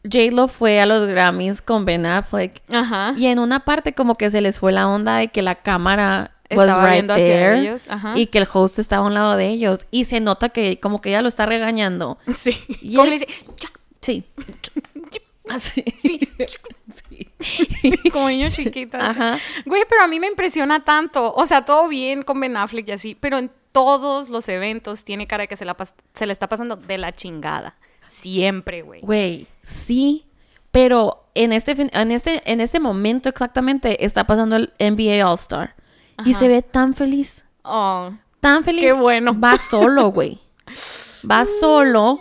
J-Lo 0.04 0.48
fue 0.48 0.80
a 0.80 0.86
los 0.86 1.06
Grammys 1.08 1.62
con 1.62 1.84
Ben 1.84 2.06
Affleck. 2.06 2.62
Ajá. 2.72 3.14
Y 3.16 3.26
en 3.26 3.38
una 3.38 3.60
parte 3.64 3.92
como 3.94 4.16
que 4.16 4.30
se 4.30 4.40
les 4.40 4.58
fue 4.58 4.72
la 4.72 4.88
onda 4.88 5.16
de 5.16 5.28
que 5.28 5.42
la 5.42 5.56
cámara 5.56 6.32
was 6.50 6.66
Estaba 6.68 6.84
right 6.84 6.92
viendo 6.94 7.14
hacia 7.14 7.24
there 7.26 7.58
ellos, 7.60 7.88
ajá. 7.88 8.12
y 8.14 8.26
que 8.26 8.36
el 8.38 8.46
host 8.52 8.78
estaba 8.78 9.04
a 9.04 9.06
un 9.08 9.14
lado 9.14 9.36
de 9.36 9.48
ellos 9.48 9.86
y 9.90 10.04
se 10.04 10.20
nota 10.20 10.50
que 10.50 10.78
como 10.80 11.00
que 11.00 11.08
ella 11.08 11.22
lo 11.22 11.28
está 11.28 11.46
regañando. 11.46 12.18
Sí. 12.36 12.58
Y 12.82 12.98
él- 13.00 13.04
le 13.06 13.10
dice, 13.12 13.28
Sí. 14.00 14.24
Así. 15.48 15.84
Sí. 16.92 17.28
como 18.12 18.28
niño 18.28 18.48
chiquito. 18.50 18.96
Ajá. 19.00 19.38
Güey, 19.66 19.82
pero 19.88 20.02
a 20.02 20.06
mí 20.08 20.20
me 20.20 20.26
impresiona 20.28 20.84
tanto. 20.84 21.32
O 21.34 21.46
sea, 21.46 21.64
todo 21.64 21.88
bien 21.88 22.22
con 22.22 22.38
Ben 22.40 22.56
Affleck 22.56 22.88
y 22.88 22.92
así, 22.92 23.16
pero 23.18 23.38
en 23.38 23.50
todos 23.72 24.28
los 24.28 24.48
eventos 24.48 25.04
tiene 25.04 25.26
cara 25.26 25.42
de 25.42 25.48
que 25.48 25.56
se, 25.56 25.64
la 25.64 25.76
se 26.14 26.26
le 26.26 26.32
está 26.32 26.48
pasando 26.48 26.76
de 26.76 26.98
la 26.98 27.12
chingada. 27.12 27.74
Siempre, 28.12 28.82
güey. 28.82 29.00
Güey, 29.00 29.46
sí, 29.62 30.26
pero 30.70 31.24
en 31.34 31.52
este, 31.52 31.74
fin- 31.74 31.90
en 31.92 32.10
este, 32.12 32.42
en 32.50 32.60
este 32.60 32.78
momento 32.80 33.28
exactamente 33.28 34.04
está 34.04 34.26
pasando 34.26 34.56
el 34.56 34.72
NBA 34.78 35.26
All 35.28 35.34
Star 35.34 35.74
y 36.24 36.34
se 36.34 36.46
ve 36.48 36.62
tan 36.62 36.94
feliz, 36.94 37.44
Oh, 37.64 38.10
tan 38.40 38.64
feliz. 38.64 38.82
Qué 38.84 38.92
bueno. 38.92 39.38
Va 39.38 39.56
solo, 39.56 40.08
güey. 40.12 40.38
Va 41.28 41.44
solo 41.44 42.20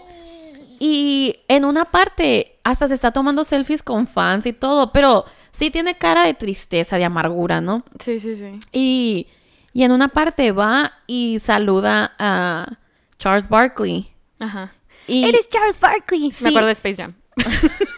y 0.80 1.36
en 1.48 1.66
una 1.66 1.86
parte 1.86 2.58
hasta 2.64 2.88
se 2.88 2.94
está 2.96 3.12
tomando 3.12 3.44
selfies 3.44 3.84
con 3.84 4.08
fans 4.08 4.46
y 4.46 4.54
todo, 4.54 4.92
pero 4.92 5.26
sí 5.52 5.70
tiene 5.72 5.96
cara 5.96 6.24
de 6.24 6.34
tristeza, 6.34 6.98
de 6.98 7.06
amargura, 7.06 7.62
¿no? 7.62 7.84
sí, 8.00 8.20
sí, 8.20 8.36
sí. 8.36 8.60
Y, 8.72 9.28
y 9.74 9.84
en 9.84 9.92
una 9.92 10.08
parte 10.10 10.52
va 10.52 10.94
y 11.08 11.38
saluda 11.40 12.14
a 12.18 12.78
Charles 13.20 13.48
Barkley. 13.50 14.12
Ajá. 14.40 14.74
Y, 15.12 15.26
Eres 15.26 15.50
Charles 15.50 15.80
Barkley. 15.80 16.32
Sí. 16.32 16.44
Me 16.46 16.50
acuerdo 16.52 16.68
de 16.68 16.74
Space 16.74 16.96
Jam. 16.96 17.14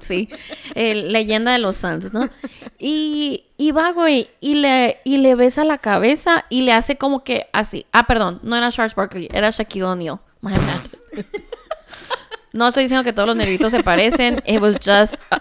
Sí, 0.00 0.30
leyenda 0.74 1.52
de 1.52 1.58
los 1.58 1.76
Suns, 1.76 2.14
¿no? 2.14 2.26
Y, 2.78 3.44
y 3.58 3.70
va, 3.72 3.92
güey, 3.92 4.28
y 4.40 4.54
le, 4.54 4.98
y 5.04 5.18
le 5.18 5.34
besa 5.34 5.62
la 5.62 5.76
cabeza 5.76 6.46
y 6.48 6.62
le 6.62 6.72
hace 6.72 6.96
como 6.96 7.22
que 7.22 7.48
así. 7.52 7.84
Ah, 7.92 8.06
perdón, 8.06 8.40
no 8.42 8.56
era 8.56 8.72
Charles 8.72 8.94
Barkley, 8.94 9.28
era 9.30 9.50
Shaquille 9.50 9.84
O'Neal. 9.84 10.18
My 10.40 10.52
bad. 10.52 11.24
No 12.52 12.66
estoy 12.68 12.84
diciendo 12.84 13.04
que 13.04 13.12
todos 13.12 13.28
los 13.28 13.36
negritos 13.36 13.70
se 13.70 13.82
parecen. 13.82 14.42
It 14.46 14.60
was 14.60 14.76
just... 14.76 15.14
uh, 15.30 15.36
uh, 15.36 15.38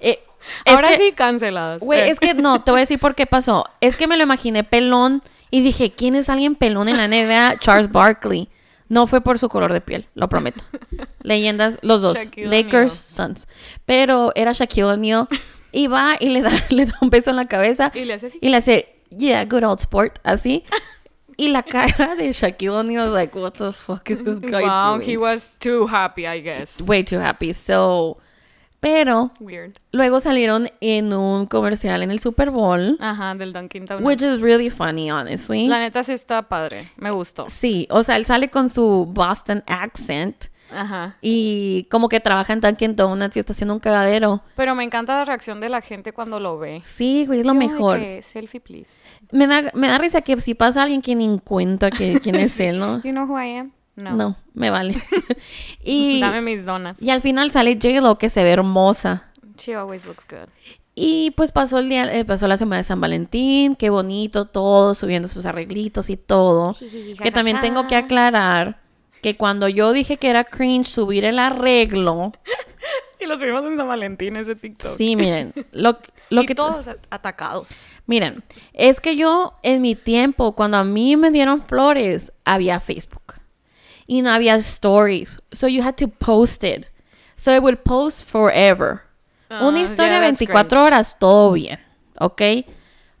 eh, 0.00 0.18
Ahora 0.66 0.88
que- 0.88 0.96
sí, 0.96 1.12
canceladas. 1.12 1.80
Güey, 1.80 2.00
Eh. 2.00 2.10
es 2.10 2.20
que 2.20 2.34
no, 2.34 2.62
te 2.62 2.70
voy 2.72 2.80
a 2.80 2.82
decir 2.82 2.98
por 2.98 3.14
qué 3.14 3.26
pasó. 3.26 3.64
Es 3.80 3.96
que 3.96 4.06
me 4.06 4.16
lo 4.16 4.24
imaginé 4.24 4.62
pelón 4.64 5.22
y 5.50 5.62
dije, 5.62 5.90
¿quién 5.90 6.14
es 6.14 6.28
alguien 6.28 6.54
pelón 6.54 6.88
en 6.88 6.96
la 6.98 7.08
NBA? 7.08 7.58
Charles 7.60 7.90
Barkley. 7.90 8.48
No 8.88 9.06
fue 9.06 9.20
por 9.20 9.38
su 9.38 9.48
color 9.48 9.72
de 9.72 9.80
piel, 9.80 10.06
lo 10.14 10.28
prometo. 10.28 10.64
Leyendas, 11.22 11.78
los 11.82 12.02
dos. 12.02 12.16
Shaquille 12.16 12.48
Lakers. 12.48 12.92
Suns. 12.92 13.48
Pero 13.84 14.32
era 14.34 14.52
Shaquille 14.52 14.84
O'Neal. 14.84 15.28
Y 15.72 15.88
va 15.88 16.16
y 16.20 16.28
le 16.30 16.42
da, 16.42 16.50
le 16.70 16.86
da 16.86 16.94
un 17.00 17.10
beso 17.10 17.30
en 17.30 17.36
la 17.36 17.46
cabeza. 17.46 17.90
Y 17.94 18.04
le 18.04 18.14
hace 18.14 18.26
así. 18.26 18.38
Y 18.40 18.48
le 18.48 18.56
hace, 18.56 18.96
yeah, 19.10 19.44
good 19.44 19.64
old 19.64 19.80
sport. 19.80 20.18
Así. 20.24 20.64
Y 21.38 21.48
la 21.48 21.62
cara 21.62 22.14
de 22.14 22.32
Shaquille 22.32 22.70
O'Neal 22.70 23.08
es 23.08 23.12
like, 23.12 23.38
what 23.38 23.52
the 23.58 23.70
fuck 23.70 24.08
is 24.08 24.24
this 24.24 24.40
guy 24.40 24.62
Wow, 24.62 24.94
doing? 24.96 25.06
he 25.06 25.18
was 25.18 25.50
too 25.58 25.86
happy, 25.86 26.26
I 26.26 26.40
guess. 26.40 26.80
Way 26.80 27.02
too 27.04 27.18
happy. 27.18 27.52
So, 27.52 28.16
pero 28.86 29.32
Weird. 29.40 29.72
luego 29.90 30.20
salieron 30.20 30.68
en 30.80 31.12
un 31.12 31.46
comercial 31.46 32.02
en 32.04 32.10
el 32.12 32.20
Super 32.20 32.50
Bowl. 32.50 32.96
Ajá, 33.00 33.34
del 33.34 33.52
Dunkin' 33.52 33.84
Donuts. 33.84 34.06
Which 34.06 34.22
is 34.22 34.40
really 34.40 34.70
funny, 34.70 35.10
honestly. 35.10 35.66
La 35.66 35.80
neta 35.80 36.04
sí 36.04 36.12
está 36.12 36.42
padre. 36.42 36.92
Me 36.96 37.10
gustó. 37.10 37.46
Sí, 37.48 37.88
o 37.90 38.02
sea, 38.04 38.16
él 38.16 38.24
sale 38.24 38.48
con 38.48 38.68
su 38.68 39.06
Boston 39.10 39.64
accent 39.66 40.46
Ajá. 40.72 41.16
y 41.20 41.88
como 41.90 42.08
que 42.08 42.20
trabaja 42.20 42.52
en 42.52 42.60
Dunkin' 42.60 42.94
Donuts 42.94 43.36
y 43.36 43.40
está 43.40 43.52
haciendo 43.54 43.74
un 43.74 43.80
cagadero. 43.80 44.42
Pero 44.54 44.76
me 44.76 44.84
encanta 44.84 45.16
la 45.16 45.24
reacción 45.24 45.60
de 45.60 45.68
la 45.68 45.80
gente 45.80 46.12
cuando 46.12 46.38
lo 46.38 46.56
ve. 46.58 46.80
Sí, 46.84 47.24
güey, 47.26 47.40
es 47.40 47.46
lo 47.46 47.54
Yo 47.54 47.58
mejor. 47.58 47.98
que, 47.98 48.22
selfie, 48.22 48.60
please. 48.60 48.90
Me 49.32 49.48
da, 49.48 49.70
me 49.74 49.88
da 49.88 49.98
risa 49.98 50.20
que 50.22 50.40
si 50.40 50.54
pasa 50.54 50.84
alguien 50.84 51.02
que 51.02 51.16
ni 51.16 51.40
cuenta 51.40 51.90
que 51.90 52.20
quién 52.20 52.36
es 52.36 52.58
él, 52.60 52.78
¿no? 52.78 53.02
You 53.02 53.10
know 53.10 53.24
who 53.28 53.36
I 53.40 53.56
am? 53.58 53.72
No. 53.96 54.12
No, 54.14 54.36
me 54.54 54.70
vale. 54.70 55.02
y, 55.84 56.20
Dame 56.20 56.42
mis 56.42 56.64
donas. 56.64 57.00
y 57.00 57.10
al 57.10 57.22
final 57.22 57.50
sale 57.50 57.78
J-Lo 57.80 58.18
que 58.18 58.30
se 58.30 58.44
ve 58.44 58.52
hermosa. 58.52 59.32
She 59.58 59.74
always 59.74 60.06
looks 60.06 60.26
good. 60.28 60.48
Y 60.94 61.32
pues 61.32 61.52
pasó 61.52 61.78
el 61.78 61.88
día, 61.90 62.10
eh, 62.14 62.24
pasó 62.24 62.48
la 62.48 62.56
semana 62.56 62.78
de 62.78 62.82
San 62.82 63.00
Valentín, 63.00 63.76
qué 63.76 63.90
bonito 63.90 64.46
todo, 64.46 64.94
subiendo 64.94 65.28
sus 65.28 65.44
arreglitos 65.44 66.08
y 66.08 66.16
todo. 66.16 66.74
Que 67.22 67.30
también 67.30 67.60
tengo 67.60 67.86
que 67.86 67.96
aclarar 67.96 68.80
que 69.20 69.36
cuando 69.36 69.68
yo 69.68 69.92
dije 69.92 70.16
que 70.16 70.30
era 70.30 70.44
cringe 70.44 70.88
subir 70.88 71.24
el 71.24 71.38
arreglo, 71.38 72.32
Y 73.20 73.26
lo 73.26 73.38
subimos 73.38 73.64
en 73.64 73.76
San 73.76 73.88
Valentín 73.88 74.36
ese 74.36 74.54
TikTok. 74.54 74.90
sí, 74.90 75.16
miren, 75.16 75.52
lo, 75.72 75.98
lo 76.28 76.42
y 76.42 76.46
que 76.46 76.54
todos 76.54 76.88
atacados. 77.08 77.88
miren, 78.06 78.42
es 78.74 79.00
que 79.00 79.16
yo 79.16 79.54
en 79.62 79.80
mi 79.80 79.94
tiempo 79.94 80.52
cuando 80.52 80.76
a 80.76 80.84
mí 80.84 81.16
me 81.16 81.30
dieron 81.30 81.62
flores 81.62 82.32
había 82.44 82.78
Facebook 82.80 83.25
y 84.06 84.22
no 84.22 84.30
había 84.30 84.56
stories, 84.56 85.40
so 85.52 85.66
you 85.66 85.82
had 85.82 85.94
to 85.96 86.08
post 86.08 86.62
it. 86.64 86.86
So 87.36 87.52
it 87.54 87.62
would 87.62 87.78
post 87.84 88.24
forever. 88.24 89.02
Una 89.50 89.78
Ah, 89.78 89.82
historia 89.82 90.18
yeah, 90.18 90.20
that's 90.30 90.38
24 90.40 90.68
cringe. 90.68 90.72
horas, 90.82 91.16
todo 91.18 91.52
bien, 91.52 91.78
¿ok? 92.18 92.42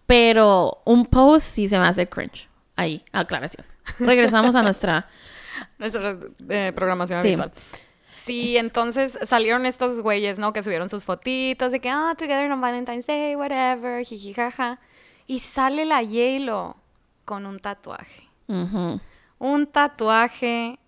Pero 0.06 0.82
un 0.84 1.04
post 1.06 1.46
sí 1.46 1.68
se 1.68 1.78
me 1.78 1.86
hace 1.86 2.08
cringe. 2.08 2.48
Ahí, 2.76 3.04
aclaración. 3.12 3.66
Regresamos 3.98 4.54
a 4.54 4.62
nuestra 4.62 5.06
Nuestra 5.78 6.16
eh, 6.48 6.72
programación 6.74 7.22
Sí. 7.22 7.28
habitual. 7.28 7.52
Sí, 8.12 8.56
entonces 8.56 9.18
salieron 9.24 9.66
estos 9.66 10.00
güeyes, 10.00 10.38
¿no? 10.38 10.52
Que 10.52 10.62
subieron 10.62 10.88
sus 10.88 11.04
fotitos 11.04 11.70
de 11.72 11.80
que, 11.80 11.90
ah, 11.90 12.14
together 12.18 12.50
on 12.50 12.60
Valentine's 12.60 13.06
Day, 13.06 13.36
whatever, 13.36 14.04
jiji, 14.04 14.32
jaja. 14.34 14.78
Y 15.26 15.40
sale 15.40 15.84
la 15.84 16.02
J-Lo 16.02 16.76
con 17.24 17.44
un 17.46 17.58
tatuaje. 17.60 18.28
Un 19.38 19.66
tatuaje. 19.66 20.78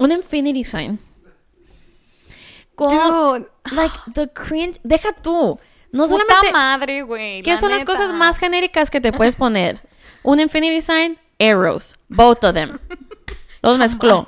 Un 0.00 0.12
infinity 0.12 0.64
sign. 0.64 0.98
Con, 2.74 2.90
Dude, 2.90 3.46
like, 3.72 3.94
the 4.14 4.28
cringe. 4.28 4.80
Deja 4.82 5.12
tú. 5.12 5.58
No 5.92 6.04
puta 6.06 6.24
solamente. 6.24 6.52
madre, 6.52 7.02
güey. 7.02 7.42
¿Qué 7.42 7.52
la 7.52 7.56
son 7.58 7.70
las 7.70 7.84
cosas 7.84 8.12
más 8.12 8.38
genéricas 8.38 8.90
que 8.90 9.00
te 9.00 9.12
puedes 9.12 9.36
poner? 9.36 9.80
Un 10.24 10.40
infinity 10.40 10.80
sign, 10.80 11.16
arrows. 11.38 11.94
Both 12.08 12.42
of 12.42 12.54
them. 12.54 12.78
Los 13.62 13.78
mezcló. 13.78 14.26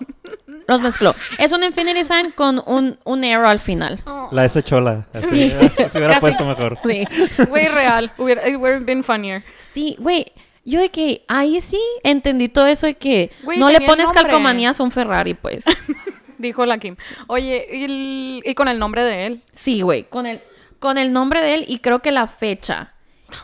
Los 0.69 0.81
mezcló. 0.83 1.15
Es 1.39 1.53
un 1.53 1.65
infinity 1.65 2.05
sign 2.05 2.31
con 2.31 2.63
un, 2.67 2.99
un 3.05 3.25
arrow 3.25 3.49
al 3.49 3.59
final. 3.59 4.01
La 4.31 4.45
S 4.45 4.63
chola. 4.63 5.07
Así, 5.13 5.51
Sí. 5.51 5.89
se 5.89 5.99
hubiera 5.99 6.15
Casi- 6.15 6.21
puesto 6.21 6.45
mejor. 6.47 6.79
Sí. 6.85 7.05
Güey, 7.49 7.67
real. 7.69 8.13
Hubiera, 8.17 8.49
it 8.49 8.57
would 8.57 8.73
have 8.75 8.85
been 8.85 9.03
funnier. 9.03 9.43
Sí, 9.57 9.97
güey. 9.99 10.33
Yo 10.67 10.81
de 10.81 10.91
que 10.91 11.25
ahí 11.29 11.61
sí 11.63 11.81
entendí 12.03 12.49
todo 12.49 12.67
eso 12.67 12.87
de 12.87 12.95
que 12.95 13.31
Güey, 13.45 13.59
no 13.59 13.71
le 13.71 13.81
pones 13.81 14.11
calcomanías 14.13 14.79
a 14.79 14.83
un 14.83 14.91
Ferrari, 14.91 15.33
pues. 15.35 15.65
Dijo 16.39 16.67
la 16.67 16.77
Kim. 16.79 16.97
Oye, 17.29 17.67
y, 17.73 17.85
el- 17.85 18.43
y 18.45 18.55
con 18.55 18.69
el 18.69 18.79
nombre 18.79 19.03
de 19.05 19.27
él. 19.27 19.43
Sí, 19.53 19.81
güey, 19.81 20.05
con 20.09 20.27
el, 20.27 20.43
con 20.79 20.99
el 20.99 21.13
nombre 21.13 21.41
de 21.41 21.55
él 21.55 21.65
y 21.69 21.79
creo 21.79 22.01
que 22.01 22.11
la 22.13 22.27
fecha. 22.27 22.93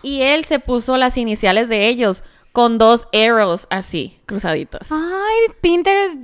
Y 0.03 0.20
él 0.23 0.45
se 0.45 0.59
puso 0.59 0.97
las 0.99 1.16
iniciales 1.16 1.68
de 1.68 1.89
ellos 1.89 2.23
con 2.53 2.77
dos 2.77 3.09
arrows 3.14 3.66
así, 3.70 4.18
cruzaditas. 4.27 4.91
Ay, 4.93 5.55
Pinterest 5.62 6.16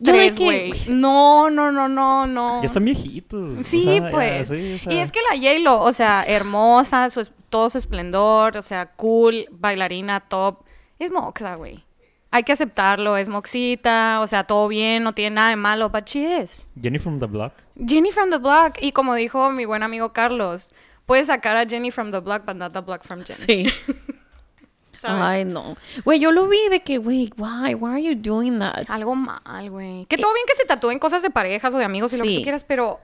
2003, 0.00 0.36
que- 0.36 0.44
güey. 0.44 0.72
No, 0.88 1.50
no, 1.50 1.72
no, 1.72 1.88
no, 1.88 2.26
no. 2.26 2.60
Ya 2.60 2.66
están 2.66 2.84
viejitos. 2.84 3.66
Sí, 3.66 3.82
O 3.88 3.92
sea, 3.92 4.00
ya, 4.02 4.10
pues. 4.10 4.48
sí, 4.48 4.74
o 4.74 4.78
sea, 4.78 4.92
Y 4.92 4.98
es 4.98 5.12
que 5.12 5.20
la 5.30 5.36
J-Lo, 5.36 5.80
o 5.80 5.92
sea, 5.92 6.24
hermosa, 6.26 7.08
su 7.10 7.20
todo 7.54 7.70
su 7.70 7.78
esplendor, 7.78 8.56
o 8.56 8.62
sea, 8.62 8.86
cool, 8.96 9.46
bailarina, 9.52 10.18
top. 10.18 10.64
Es 10.98 11.12
moxa, 11.12 11.54
güey. 11.54 11.84
Hay 12.32 12.42
que 12.42 12.50
aceptarlo, 12.50 13.16
es 13.16 13.28
moxita, 13.28 14.18
o 14.20 14.26
sea, 14.26 14.42
todo 14.42 14.66
bien, 14.66 15.04
no 15.04 15.14
tiene 15.14 15.36
nada 15.36 15.50
de 15.50 15.56
malo, 15.56 15.88
but 15.88 16.04
she 16.04 16.40
is. 16.40 16.68
Jenny 16.82 16.98
from 16.98 17.20
the 17.20 17.26
Block. 17.26 17.52
Jenny 17.76 18.10
from 18.10 18.30
the 18.30 18.38
Block. 18.38 18.78
Y 18.80 18.90
como 18.90 19.14
dijo 19.14 19.52
mi 19.52 19.66
buen 19.66 19.84
amigo 19.84 20.12
Carlos, 20.12 20.72
puedes 21.06 21.28
sacar 21.28 21.56
a 21.56 21.64
Jenny 21.64 21.92
from 21.92 22.10
the 22.10 22.18
Block, 22.18 22.44
but 22.44 22.56
not 22.56 22.72
the 22.72 22.80
Block 22.80 23.04
from 23.04 23.22
Jenny. 23.22 23.68
Sí. 23.68 23.72
¿sabes? 24.98 25.22
Ay, 25.22 25.44
no. 25.44 25.76
Güey, 26.04 26.18
yo 26.18 26.32
lo 26.32 26.48
vi 26.48 26.58
de 26.70 26.82
que, 26.82 26.98
güey, 26.98 27.30
why, 27.36 27.76
why 27.76 27.92
are 27.92 28.02
you 28.02 28.16
doing 28.16 28.58
that? 28.58 28.82
Algo 28.88 29.14
mal, 29.14 29.70
güey. 29.70 30.06
Que 30.06 30.18
todo 30.18 30.34
bien 30.34 30.46
que 30.48 30.56
se 30.56 30.64
tatúen 30.64 30.98
cosas 30.98 31.22
de 31.22 31.30
parejas 31.30 31.72
o 31.72 31.78
de 31.78 31.84
amigos 31.84 32.12
y 32.14 32.16
lo 32.16 32.24
que 32.24 32.34
tú 32.34 32.42
quieras, 32.42 32.64
pero... 32.64 32.98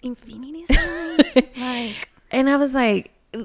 Infinity 0.00 0.64
like... 1.56 2.08
And 2.32 2.48
I 2.48 2.56
was 2.56 2.74
like, 2.74 3.12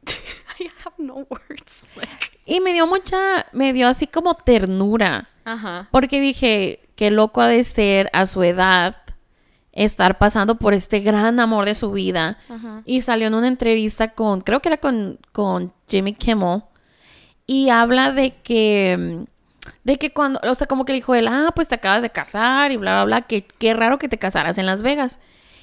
I 0.60 0.70
have 0.84 0.94
no 0.98 1.26
words. 1.28 1.84
Like, 1.96 2.30
y 2.46 2.60
me 2.60 2.72
dio 2.72 2.86
mucha, 2.86 3.46
me 3.52 3.72
dio 3.72 3.88
así 3.88 4.06
como 4.06 4.34
ternura. 4.34 5.28
ajá. 5.44 5.88
Porque 5.90 6.20
dije, 6.20 6.80
qué 6.96 7.10
loco 7.10 7.40
ha 7.40 7.48
de 7.48 7.62
ser 7.64 8.10
a 8.12 8.26
su 8.26 8.42
edad 8.42 8.96
estar 9.72 10.18
pasando 10.18 10.56
por 10.56 10.74
este 10.74 11.00
gran 11.00 11.38
amor 11.40 11.64
de 11.64 11.74
su 11.74 11.92
vida. 11.92 12.38
Ajá. 12.48 12.82
Y 12.84 13.02
salió 13.02 13.28
en 13.28 13.34
una 13.34 13.48
entrevista 13.48 14.08
con, 14.12 14.40
creo 14.40 14.60
que 14.60 14.68
era 14.68 14.78
con, 14.78 15.18
con 15.32 15.72
Jimmy 15.88 16.12
Kimmel. 16.14 16.62
Y 17.46 17.68
habla 17.70 18.12
de 18.12 18.32
que, 18.42 19.26
de 19.84 19.96
que 19.98 20.12
cuando, 20.12 20.40
o 20.42 20.54
sea, 20.54 20.66
como 20.66 20.84
que 20.84 20.92
le 20.92 20.98
dijo 20.98 21.14
él, 21.14 21.28
ah, 21.28 21.52
pues 21.54 21.68
te 21.68 21.74
acabas 21.76 22.02
de 22.02 22.10
casar 22.10 22.70
y 22.72 22.76
bla, 22.76 22.94
bla, 22.94 23.04
bla, 23.04 23.22
que 23.22 23.42
qué 23.42 23.74
raro 23.74 23.98
que 23.98 24.08
te 24.08 24.18
casaras 24.18 24.58
en 24.58 24.66
Las 24.66 24.82
Vegas. 24.82 25.18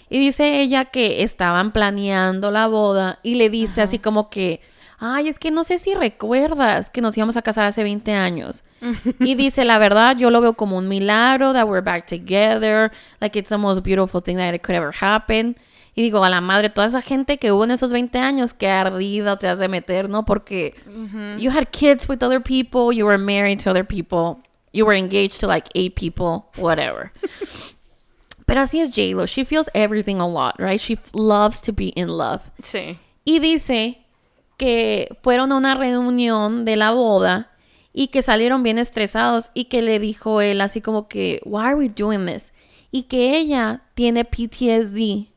Y 0.10 0.20
dice 0.20 0.62
ella 0.62 0.86
que 0.86 1.24
estaban 1.24 1.72
planeando 1.72 2.52
la 2.52 2.68
boda 2.68 3.20
y 3.24 3.36
le 3.36 3.50
dice 3.50 3.82
así 3.82 4.00
como 4.00 4.30
que, 4.30 4.62
ay, 5.00 5.28
es 5.28 5.38
que 5.38 5.52
no 5.52 5.64
sé 5.64 5.78
si 5.80 5.94
recuerdas 5.94 6.90
que 6.90 7.02
nos 7.02 7.18
íbamos 7.18 7.38
a 7.38 7.42
casar 7.42 7.66
hace 7.66 7.84
20 7.84 8.14
años. 8.14 8.64
y 9.20 9.36
dice, 9.36 9.66
la 9.66 9.80
verdad, 9.80 10.18
yo 10.18 10.30
lo 10.30 10.42
veo 10.42 10.54
como 10.54 10.78
un 10.78 10.88
milagro 10.88 11.54
that 11.54 11.68
we're 11.68 11.82
back 11.82 12.06
together, 12.06 12.92
like 13.20 13.38
it's 13.38 13.50
the 13.50 13.58
most 13.58 13.84
beautiful 13.84 14.22
thing 14.22 14.38
that 14.38 14.54
it 14.54 14.62
could 14.62 14.76
ever 14.76 14.94
happen. 14.94 15.56
Y 15.96 16.04
digo, 16.04 16.24
a 16.24 16.30
la 16.30 16.42
madre, 16.42 16.70
toda 16.70 16.86
esa 16.86 17.02
gente 17.02 17.40
que 17.40 17.52
hubo 17.52 17.64
en 17.64 17.72
esos 17.72 17.92
20 17.92 18.20
años, 18.20 18.54
qué 18.54 18.70
ardida 18.70 19.38
te 19.40 19.48
has 19.48 19.58
de 19.58 19.68
meter, 19.68 20.08
¿no? 20.08 20.26
Porque 20.26 20.76
you 21.40 21.50
had 21.50 21.70
kids 21.72 22.08
with 22.08 22.22
other 22.22 22.40
people, 22.40 22.96
you 22.96 23.04
were 23.04 23.18
married 23.18 23.60
to 23.64 23.72
other 23.72 23.84
people, 23.84 24.38
you 24.74 24.86
were 24.86 24.96
engaged 24.96 25.40
to 25.40 25.48
like 25.48 25.68
eight 25.74 25.96
people, 25.96 26.46
whatever. 26.56 27.12
Pero 28.48 28.62
así 28.62 28.80
es 28.80 28.92
J-Lo. 28.96 29.26
She 29.26 29.44
feels 29.44 29.70
everything 29.74 30.16
a 30.16 30.28
lot, 30.28 30.56
right? 30.58 30.80
She 30.80 30.98
loves 31.14 31.62
to 31.62 31.74
be 31.74 31.92
in 31.96 32.08
love. 32.08 32.42
Sí. 32.64 32.98
Y 33.26 33.40
dice 33.40 34.06
que 34.56 35.18
fueron 35.22 35.52
a 35.52 35.58
una 35.58 35.76
reunión 35.76 36.64
de 36.64 36.78
la 36.78 36.92
boda 36.92 37.52
y 37.92 38.08
que 38.08 38.22
salieron 38.22 38.64
bien 38.64 38.78
estresados 38.78 39.52
y 39.54 39.66
que 39.66 39.82
le 39.82 40.00
dijo 40.00 40.40
él 40.40 40.62
así 40.62 40.80
como 40.80 41.10
que, 41.10 41.42
why 41.44 41.66
are 41.66 41.76
we 41.76 41.90
doing 41.90 42.26
this? 42.26 42.54
Y 42.90 43.04
que 43.04 43.38
ella 43.38 43.82
tiene 43.96 44.24
PTSD 44.24 45.28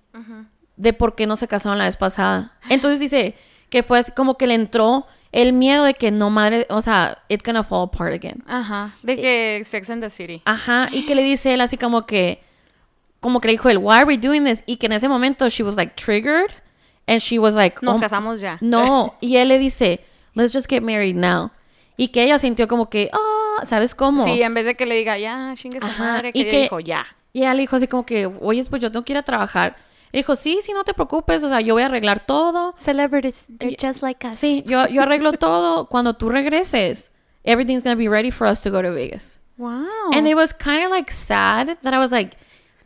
de 0.77 0.93
por 0.93 1.17
qué 1.17 1.27
no 1.27 1.35
se 1.35 1.49
casaron 1.49 1.79
la 1.79 1.87
vez 1.87 1.97
pasada. 1.97 2.53
Entonces 2.69 3.01
dice 3.01 3.35
que 3.71 3.83
fue 3.83 3.99
así 3.99 4.13
como 4.13 4.39
que 4.39 4.47
le 4.47 4.55
entró 4.55 5.07
el 5.33 5.53
miedo 5.53 5.83
de 5.83 5.95
que 5.95 6.13
no 6.13 6.31
madre, 6.31 6.67
o 6.71 6.81
sea, 6.81 7.19
it's 7.29 7.45
gonna 7.45 7.65
fall 7.65 7.89
apart 7.89 8.15
again. 8.15 8.45
Ajá. 8.47 8.95
De 9.03 9.17
que 9.17 9.63
Sex 9.65 9.91
and 9.91 10.03
the 10.03 10.11
City. 10.11 10.43
Ajá, 10.45 10.89
y 10.93 11.07
que 11.07 11.17
le 11.17 11.25
dice 11.25 11.53
él 11.53 11.61
así 11.61 11.77
como 11.77 12.07
que, 12.07 12.43
como 13.21 13.41
que 13.41 13.49
le 13.49 13.53
dijo 13.53 13.69
él, 13.69 13.79
why 13.79 13.97
are 13.99 14.05
we 14.05 14.17
doing 14.17 14.45
this? 14.45 14.63
Y 14.67 14.77
que 14.77 14.87
en 14.87 14.93
ese 14.93 15.09
momento 15.09 15.49
she 15.49 15.63
was 15.63 15.77
like 15.77 15.95
triggered 15.97 16.51
and 17.07 17.21
she 17.21 17.39
was 17.39 17.55
like, 17.55 17.79
Nos 17.83 17.99
"Oh, 17.99 18.01
casamos 18.01 18.41
ya. 18.41 18.59
no, 18.61 19.15
y 19.21 19.37
él 19.37 19.49
le 19.49 19.59
dice, 19.59 20.01
let's 20.35 20.53
just 20.53 20.69
get 20.69 20.83
married 20.83 21.17
now. 21.17 21.51
Y 21.97 22.09
que 22.09 22.23
ella 22.25 22.39
sintió 22.39 22.67
como 22.67 22.89
que, 22.89 23.11
ah, 23.13 23.65
¿sabes 23.67 23.95
cómo? 23.95 24.25
Sí, 24.25 24.41
en 24.43 24.55
vez 24.55 24.65
de 24.65 24.75
que 24.75 24.87
le 24.87 24.95
diga, 24.97 25.19
ya, 25.19 25.53
chingue 25.55 25.81
su 25.81 25.87
Ajá, 25.87 26.03
madre, 26.05 26.33
que 26.33 26.39
y 26.39 26.43
ella 26.43 26.51
que- 26.51 26.63
dijo, 26.63 26.81
ya. 26.81 27.07
Y 27.33 27.41
ella 27.41 27.53
le 27.55 27.61
dijo 27.61 27.77
así 27.77 27.87
como 27.89 28.07
que, 28.07 28.27
oye, 28.27 28.65
pues 28.71 28.81
yo 28.83 28.91
tengo 28.91 29.05
que 29.05 29.13
ir 29.13 29.19
a 29.19 29.23
trabajar. 29.23 29.77
Y 30.13 30.17
dijo, 30.17 30.35
sí, 30.35 30.59
sí, 30.63 30.73
no 30.73 30.83
te 30.83 30.95
preocupes, 30.95 31.43
o 31.45 31.49
sea, 31.49 31.61
yo 31.61 31.75
voy 31.75 31.83
a 31.83 31.87
arreglar 31.87 32.25
todo. 32.27 32.75
Celebrities, 32.79 33.47
they're 33.59 33.77
just 33.81 34.03
like 34.03 34.27
us. 34.27 34.39
Sí, 34.39 34.65
yo, 34.67 34.87
yo 34.89 35.03
arreglo 35.03 35.33
todo. 35.35 35.87
Cuando 35.89 36.15
tú 36.15 36.31
regreses, 36.31 37.11
everything's 37.45 37.85
gonna 37.85 37.95
be 37.97 38.09
ready 38.09 38.31
for 38.33 38.47
us 38.49 38.61
to 38.63 38.71
go 38.71 38.83
to 38.83 38.91
Vegas. 38.93 39.39
Wow. 39.59 39.85
And 40.15 40.27
it 40.27 40.35
was 40.35 40.53
kind 40.55 40.83
of 40.85 40.91
like 40.91 41.13
sad 41.13 41.77
that 41.83 41.93
I 41.95 41.99
was 41.99 42.11
like, 42.11 42.37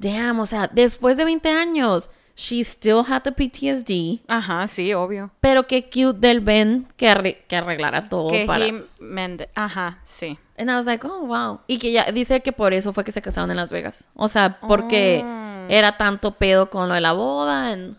damn, 0.04 0.38
o 0.40 0.46
sea, 0.46 0.68
después 0.72 1.16
de 1.16 1.24
20 1.24 1.48
años, 1.50 2.10
she 2.36 2.60
still 2.64 3.02
had 3.08 3.22
the 3.22 3.32
PTSD. 3.32 4.22
Ajá, 4.28 4.66
sí, 4.68 4.92
obvio. 4.94 5.30
Pero 5.40 5.66
qué 5.66 5.84
cute 5.84 6.18
del 6.18 6.40
Ben 6.40 6.86
que, 6.96 7.08
arre- 7.08 7.38
que 7.48 7.56
arreglara 7.56 8.08
todo 8.08 8.30
que 8.30 8.44
para... 8.44 8.66
he 8.66 9.48
Ajá, 9.54 10.00
sí. 10.04 10.38
And 10.56 10.70
I 10.70 10.74
was 10.74 10.86
like, 10.86 11.04
oh, 11.06 11.26
wow. 11.26 11.60
Y 11.66 11.78
que 11.78 11.90
ya 11.92 12.10
dice 12.12 12.40
que 12.40 12.52
por 12.52 12.74
eso 12.74 12.92
fue 12.92 13.04
que 13.04 13.10
se 13.12 13.22
casaron 13.22 13.50
en 13.50 13.56
Las 13.56 13.70
Vegas. 13.72 14.06
O 14.14 14.28
sea, 14.28 14.58
porque 14.60 15.22
Oh. 15.24 15.66
era 15.68 15.96
tanto 15.96 16.32
pedo 16.32 16.70
con 16.70 16.88
lo 16.88 16.94
de 16.94 17.00
la 17.00 17.12
boda. 17.12 17.68
and- 17.72 17.96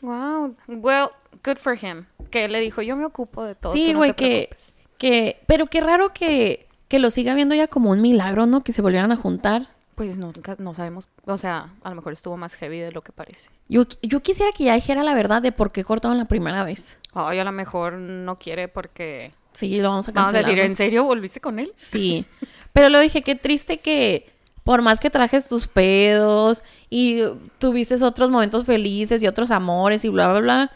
Wow. 0.00 0.56
Well, 0.66 1.08
good 1.44 1.58
for 1.58 1.76
him. 1.80 2.06
Que 2.30 2.48
le 2.48 2.58
dijo, 2.60 2.82
yo 2.82 2.96
me 2.96 3.04
ocupo 3.04 3.44
de 3.44 3.54
todo. 3.54 3.72
Sí, 3.72 3.92
no 3.92 3.98
güey, 3.98 4.10
te 4.12 4.16
que, 4.16 4.28
preocupes". 4.48 4.76
que... 4.98 5.42
Pero 5.46 5.66
qué 5.66 5.80
raro 5.80 6.12
que, 6.12 6.66
que 6.88 6.98
lo 6.98 7.10
siga 7.10 7.34
viendo 7.34 7.54
ya 7.54 7.68
como 7.68 7.90
un 7.90 8.00
milagro, 8.00 8.46
¿no? 8.46 8.62
Que 8.64 8.72
se 8.72 8.82
volvieran 8.82 9.12
a 9.12 9.16
juntar. 9.16 9.68
Pues 9.94 10.16
no, 10.16 10.32
no 10.58 10.74
sabemos. 10.74 11.08
O 11.26 11.36
sea, 11.36 11.68
a 11.82 11.90
lo 11.90 11.96
mejor 11.96 12.12
estuvo 12.12 12.36
más 12.36 12.54
heavy 12.54 12.78
de 12.80 12.92
lo 12.92 13.02
que 13.02 13.12
parece. 13.12 13.50
Yo, 13.68 13.84
yo 14.02 14.20
quisiera 14.20 14.50
que 14.52 14.64
ya 14.64 14.74
dijera 14.74 15.02
la 15.02 15.14
verdad 15.14 15.42
de 15.42 15.52
por 15.52 15.70
qué 15.72 15.84
cortaron 15.84 16.16
la 16.18 16.24
primera 16.24 16.64
vez. 16.64 16.96
Ay, 17.14 17.38
a 17.38 17.44
lo 17.44 17.52
mejor 17.52 17.94
no 17.94 18.38
quiere 18.38 18.68
porque. 18.68 19.32
Sí, 19.52 19.78
lo 19.80 19.90
vamos 19.90 20.08
a 20.08 20.12
Vamos 20.12 20.30
a 20.30 20.32
cancelar. 20.32 20.56
decir. 20.56 20.70
¿en 20.70 20.76
serio 20.76 21.04
volviste 21.04 21.40
con 21.40 21.58
él? 21.58 21.72
Sí. 21.76 22.24
Pero 22.72 22.88
lo 22.88 22.98
dije, 23.00 23.20
qué 23.22 23.34
triste 23.34 23.80
que 23.80 24.30
por 24.64 24.80
más 24.80 24.98
que 24.98 25.10
trajes 25.10 25.46
tus 25.48 25.68
pedos 25.68 26.64
y 26.88 27.22
tuviste 27.58 28.02
otros 28.02 28.30
momentos 28.30 28.64
felices 28.64 29.22
y 29.22 29.26
otros 29.26 29.50
amores 29.50 30.04
y 30.04 30.08
bla, 30.08 30.28
bla, 30.30 30.40
bla, 30.40 30.70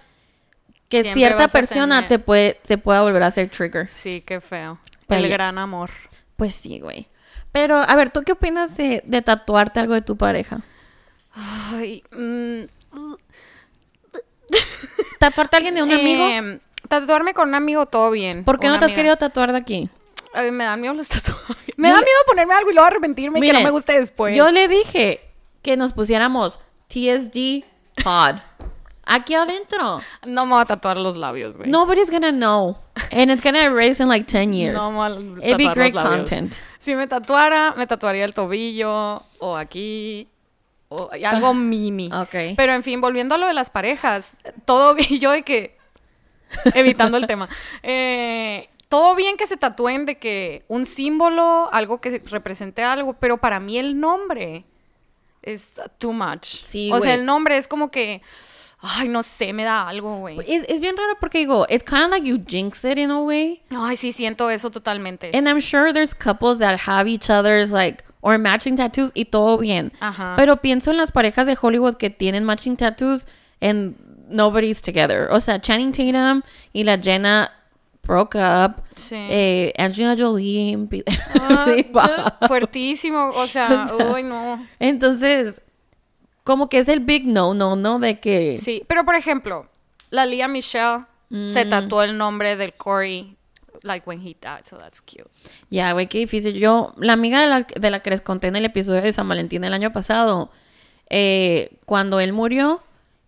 que 0.90 1.02
Siempre 1.02 1.20
cierta 1.20 1.48
persona 1.48 1.96
tener- 2.02 2.08
te 2.08 2.18
puede, 2.18 2.60
te 2.66 2.76
pueda 2.78 3.00
volver 3.02 3.22
a 3.22 3.26
hacer 3.28 3.48
trigger. 3.48 3.88
Sí, 3.88 4.20
qué 4.20 4.40
feo. 4.42 4.78
El 5.08 5.28
gran 5.28 5.56
amor. 5.56 5.88
Pues 6.36 6.54
sí, 6.54 6.80
güey. 6.80 7.08
Pero, 7.56 7.78
a 7.78 7.96
ver, 7.96 8.10
¿tú 8.10 8.22
qué 8.22 8.32
opinas 8.32 8.76
de, 8.76 9.02
de 9.06 9.22
tatuarte 9.22 9.80
algo 9.80 9.94
de 9.94 10.02
tu 10.02 10.18
pareja? 10.18 10.60
Ay, 11.72 12.04
mm, 12.12 12.64
¿Tatuarte 15.18 15.56
a 15.56 15.58
alguien 15.58 15.74
de 15.74 15.82
un 15.82 15.90
amigo? 15.90 16.26
em, 16.28 16.60
tatuarme 16.86 17.32
con 17.32 17.48
un 17.48 17.54
amigo, 17.54 17.86
todo 17.86 18.10
bien. 18.10 18.44
¿Por 18.44 18.60
qué 18.60 18.68
no 18.68 18.78
te 18.78 18.84
has 18.84 18.92
querido 18.92 19.16
tatuar 19.16 19.52
de 19.52 19.58
aquí? 19.58 19.88
Ay, 20.34 20.50
me 20.50 20.64
dan 20.64 20.82
miedo 20.82 20.92
los 20.92 21.08
tatuajes. 21.08 21.56
Me 21.78 21.88
da 21.88 21.94
miedo 21.94 22.18
ponerme 22.26 22.52
algo 22.52 22.70
y 22.70 22.74
luego 22.74 22.88
arrepentirme 22.88 23.38
y 23.38 23.40
que 23.40 23.46
no 23.48 23.52
Miren, 23.54 23.64
me 23.64 23.70
guste 23.70 23.94
después. 23.94 24.36
Yo 24.36 24.50
le 24.50 24.68
dije 24.68 25.22
que 25.62 25.78
nos 25.78 25.94
pusiéramos 25.94 26.60
TSD 26.88 27.64
Pod. 28.04 28.36
Aquí 29.06 29.32
adentro. 29.32 30.02
No 30.26 30.44
me 30.44 30.52
voy 30.52 30.60
a 30.60 30.66
tatuar 30.66 30.98
los 30.98 31.16
labios, 31.16 31.56
güey. 31.56 31.70
Nobody's 31.70 32.10
gonna 32.10 32.32
know. 32.32 32.76
And 33.12 33.30
it's 33.30 33.42
gonna 33.42 33.64
erase 33.64 34.00
in 34.00 34.08
like 34.08 34.26
10 34.26 34.52
years. 34.52 34.74
No 34.74 35.38
It'd 35.42 35.58
be 35.58 35.68
great 35.68 35.94
content. 35.94 36.60
Si 36.78 36.94
me 36.94 37.06
tatuara, 37.06 37.74
me 37.76 37.86
tatuaría 37.86 38.24
el 38.24 38.32
tobillo 38.32 39.22
o 39.38 39.56
aquí 39.56 40.28
o 40.88 41.10
algo 41.10 41.54
mini. 41.54 42.10
Ok. 42.12 42.56
Pero 42.56 42.72
en 42.72 42.82
fin, 42.82 43.00
volviendo 43.00 43.34
a 43.34 43.38
lo 43.38 43.46
de 43.46 43.54
las 43.54 43.70
parejas, 43.70 44.36
todo 44.64 44.94
bien, 44.94 45.08
yo 45.20 45.32
de 45.32 45.42
que, 45.42 45.76
evitando 46.74 47.16
el 47.16 47.26
tema, 47.28 47.48
eh, 47.82 48.68
todo 48.88 49.14
bien 49.14 49.36
que 49.36 49.46
se 49.46 49.56
tatúen 49.56 50.06
de 50.06 50.16
que 50.16 50.64
un 50.68 50.86
símbolo, 50.86 51.68
algo 51.72 52.00
que 52.00 52.22
represente 52.26 52.82
algo, 52.82 53.14
pero 53.14 53.38
para 53.38 53.60
mí 53.60 53.78
el 53.78 53.98
nombre 53.98 54.64
es 55.42 55.72
too 55.98 56.12
much. 56.12 56.44
Sí, 56.62 56.90
o 56.92 57.00
sea, 57.00 57.14
el 57.14 57.24
nombre 57.24 57.56
es 57.56 57.68
como 57.68 57.90
que, 57.90 58.22
ay, 58.86 59.08
no 59.08 59.22
sé, 59.22 59.52
me 59.52 59.64
da 59.64 59.88
algo, 59.88 60.18
güey. 60.18 60.38
Es, 60.46 60.64
es 60.68 60.80
bien 60.80 60.96
raro 60.96 61.16
porque 61.20 61.38
digo, 61.38 61.66
it's 61.68 61.84
kind 61.84 62.04
of 62.04 62.10
like 62.10 62.26
you 62.26 62.38
jinx 62.38 62.84
it 62.84 62.98
in 62.98 63.10
a 63.10 63.20
way. 63.22 63.62
Ay, 63.70 63.96
sí, 63.96 64.12
siento 64.12 64.50
eso 64.50 64.70
totalmente. 64.70 65.30
And 65.34 65.48
I'm 65.48 65.60
sure 65.60 65.92
there's 65.92 66.14
couples 66.14 66.58
that 66.58 66.80
have 66.86 67.08
each 67.08 67.28
other's 67.30 67.70
like, 67.70 68.04
or 68.20 68.38
matching 68.38 68.76
tattoos 68.76 69.12
y 69.14 69.24
todo 69.24 69.58
bien. 69.58 69.92
Ajá. 70.00 70.34
Pero 70.36 70.56
pienso 70.56 70.90
en 70.90 70.96
las 70.96 71.10
parejas 71.10 71.46
de 71.46 71.56
Hollywood 71.60 71.96
que 71.96 72.10
tienen 72.10 72.44
matching 72.44 72.76
tattoos 72.76 73.26
and 73.60 73.96
nobody's 74.28 74.80
together. 74.80 75.28
O 75.30 75.40
sea, 75.40 75.60
Channing 75.60 75.92
Tatum 75.92 76.42
y 76.72 76.84
la 76.84 76.98
Jenna 76.98 77.50
broke 78.06 78.36
up. 78.36 78.82
Sí. 78.96 79.16
Eh, 79.16 79.72
Angelina 79.78 80.16
Jolie. 80.16 80.76
Wow. 80.76 82.32
fuertísimo, 82.48 83.32
o 83.34 83.46
sea, 83.46 83.88
O 83.92 83.98
sea, 83.98 84.12
uy, 84.12 84.22
no. 84.22 84.64
Entonces, 84.78 85.60
como 86.46 86.68
que 86.68 86.78
es 86.78 86.88
el 86.88 87.00
big 87.00 87.26
no, 87.26 87.54
no, 87.54 87.74
no, 87.74 87.98
de 87.98 88.20
que... 88.20 88.56
Sí, 88.56 88.84
pero 88.86 89.04
por 89.04 89.16
ejemplo, 89.16 89.68
la 90.10 90.24
Lía 90.26 90.46
Michelle 90.46 91.04
se 91.42 91.64
Mm. 91.64 91.70
tatuó 91.70 92.04
el 92.04 92.16
nombre 92.16 92.54
del 92.54 92.72
Corey, 92.74 93.36
like 93.82 94.08
when 94.08 94.20
he 94.20 94.36
died, 94.40 94.64
so 94.64 94.76
that's 94.78 95.00
cute. 95.02 95.28
Ya, 95.70 95.92
güey, 95.92 96.06
qué 96.06 96.18
difícil. 96.18 96.54
Yo, 96.54 96.94
la 96.98 97.14
amiga 97.14 97.40
de 97.40 97.48
la, 97.48 97.62
de 97.62 97.90
la 97.90 97.98
que 97.98 98.10
les 98.10 98.20
conté 98.20 98.46
en 98.46 98.54
el 98.54 98.64
episodio 98.64 99.02
de 99.02 99.12
San 99.12 99.28
Valentín 99.28 99.64
el 99.64 99.74
año 99.74 99.92
pasado, 99.92 100.50
eh, 101.10 101.72
cuando 101.84 102.20
él 102.20 102.32
murió, 102.32 102.80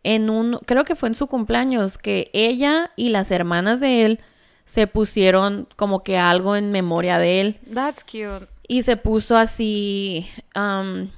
en 0.04 0.30
un, 0.30 0.60
creo 0.64 0.84
que 0.84 0.94
fue 0.94 1.08
en 1.08 1.16
su 1.16 1.26
cumpleaños, 1.26 1.98
que 1.98 2.30
ella 2.32 2.92
y 2.94 3.08
las 3.08 3.32
hermanas 3.32 3.80
de 3.80 4.04
él 4.04 4.20
se 4.64 4.86
pusieron 4.86 5.66
como 5.74 6.04
que 6.04 6.18
algo 6.18 6.54
en 6.54 6.70
memoria 6.70 7.18
de 7.18 7.40
él. 7.40 7.58
That's 7.74 8.04
cute. 8.04 8.46
Y 8.68 8.82
se 8.84 8.96
puso 8.96 9.36
así, 9.36 10.28
um, 10.54 11.08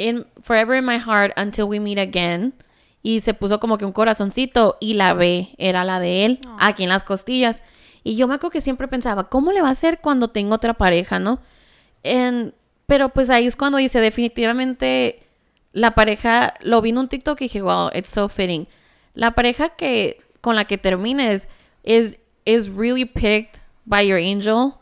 in, 0.00 0.26
Forever 0.42 0.74
in 0.76 0.84
my 0.84 0.98
heart 0.98 1.32
until 1.36 1.66
we 1.68 1.78
meet 1.80 1.98
again. 1.98 2.52
Y 3.02 3.20
se 3.20 3.32
puso 3.34 3.60
como 3.60 3.78
que 3.78 3.84
un 3.86 3.92
corazoncito 3.92 4.76
y 4.80 4.94
la 4.94 5.14
B 5.14 5.54
era 5.58 5.84
la 5.84 6.00
de 6.00 6.24
él, 6.26 6.38
aquí 6.58 6.82
en 6.82 6.88
las 6.90 7.02
costillas. 7.04 7.62
Y 8.04 8.16
yo 8.16 8.28
me 8.28 8.34
acuerdo 8.34 8.50
que 8.52 8.60
siempre 8.60 8.88
pensaba, 8.88 9.28
¿cómo 9.28 9.52
le 9.52 9.62
va 9.62 9.68
a 9.68 9.72
hacer 9.72 10.00
cuando 10.00 10.28
tengo 10.28 10.54
otra 10.54 10.74
pareja, 10.74 11.18
no? 11.18 11.40
En- 12.02 12.54
pero 12.86 13.08
pues 13.10 13.30
ahí 13.30 13.46
es 13.46 13.56
cuando 13.56 13.78
dice, 13.78 14.00
definitivamente 14.00 15.22
la 15.72 15.94
pareja, 15.94 16.54
lo 16.60 16.80
vi 16.82 16.90
en 16.90 16.98
un 16.98 17.08
TikTok 17.08 17.40
y 17.40 17.44
dije, 17.44 17.62
wow, 17.62 17.90
it's 17.94 18.08
so 18.08 18.28
fitting. 18.28 18.66
la 19.14 19.32
pareja 19.32 19.70
que 19.70 20.20
con 20.40 20.56
la 20.56 20.64
que 20.66 20.78
termines 20.78 21.48
is 21.84 22.16
is 22.44 22.68
really 22.68 23.04
picked 23.04 23.60
by 23.84 24.06
your 24.06 24.18
angel 24.18 24.74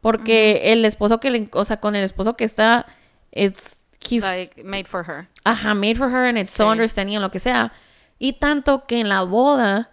porque 0.00 0.72
el 0.72 0.84
esposo 0.84 1.20
que 1.20 1.30
le, 1.30 1.48
o 1.52 1.64
sea, 1.64 1.78
con 1.80 1.94
el 1.94 2.02
esposo 2.04 2.34
que 2.36 2.44
está 2.44 2.86
it's 3.32 3.76
he's 4.08 4.22
Like, 4.24 4.62
made 4.64 4.86
for 4.88 5.04
her. 5.04 5.28
ajá, 5.44 5.74
made 5.74 5.96
for 5.96 6.08
her 6.10 6.24
and 6.26 6.38
it's 6.38 6.50
so 6.50 6.64
Sí. 6.66 6.70
understanding 6.72 7.20
lo 7.20 7.30
que 7.30 7.38
sea. 7.40 7.72
Y 8.18 8.32
tanto 8.34 8.86
que 8.86 9.00
en 9.00 9.08
la 9.08 9.22
boda 9.24 9.90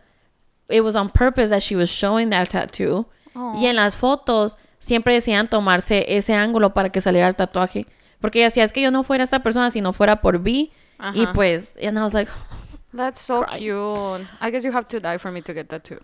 it 0.70 0.82
was 0.84 0.96
on 0.96 1.10
purpose 1.10 1.50
that 1.50 1.62
she 1.62 1.76
was 1.76 1.90
showing 1.90 2.30
that 2.30 2.50
tattoo. 2.50 3.06
Oh. 3.36 3.54
Y 3.58 3.66
en 3.68 3.76
las 3.76 3.98
fotos 3.98 4.58
siempre 4.80 5.14
decían 5.14 5.50
tomarse 5.50 6.06
ese 6.08 6.34
ángulo 6.34 6.74
para 6.74 6.90
que 6.90 7.02
saliera 7.02 7.28
el 7.28 7.36
tatuaje. 7.36 7.88
Porque 8.22 8.40
ella 8.40 8.48
decía, 8.48 8.64
es 8.64 8.72
que 8.72 8.82
yo 8.82 8.92
no 8.92 9.04
fuera 9.04 9.24
esta 9.24 9.40
persona 9.44 9.72
si 9.72 9.82
no 9.82 9.94
fuera 9.94 10.22
por 10.22 10.40
B. 10.40 10.72
Y 11.14 11.26
pues, 11.34 11.76
and 11.82 11.98
I 11.98 12.02
was 12.04 12.14
like, 12.14 12.30
That's 12.96 13.20
so 13.20 13.44
Cry. 13.44 13.58
cute. 13.58 14.28
I 14.42 14.52
guess 14.52 14.64
you 14.64 14.72
have 14.72 14.88
to 14.90 15.00
die 15.00 15.18
for 15.18 15.32
me 15.32 15.42
to 15.42 15.54
get 15.54 15.70
that 15.70 15.84
too. 15.84 16.00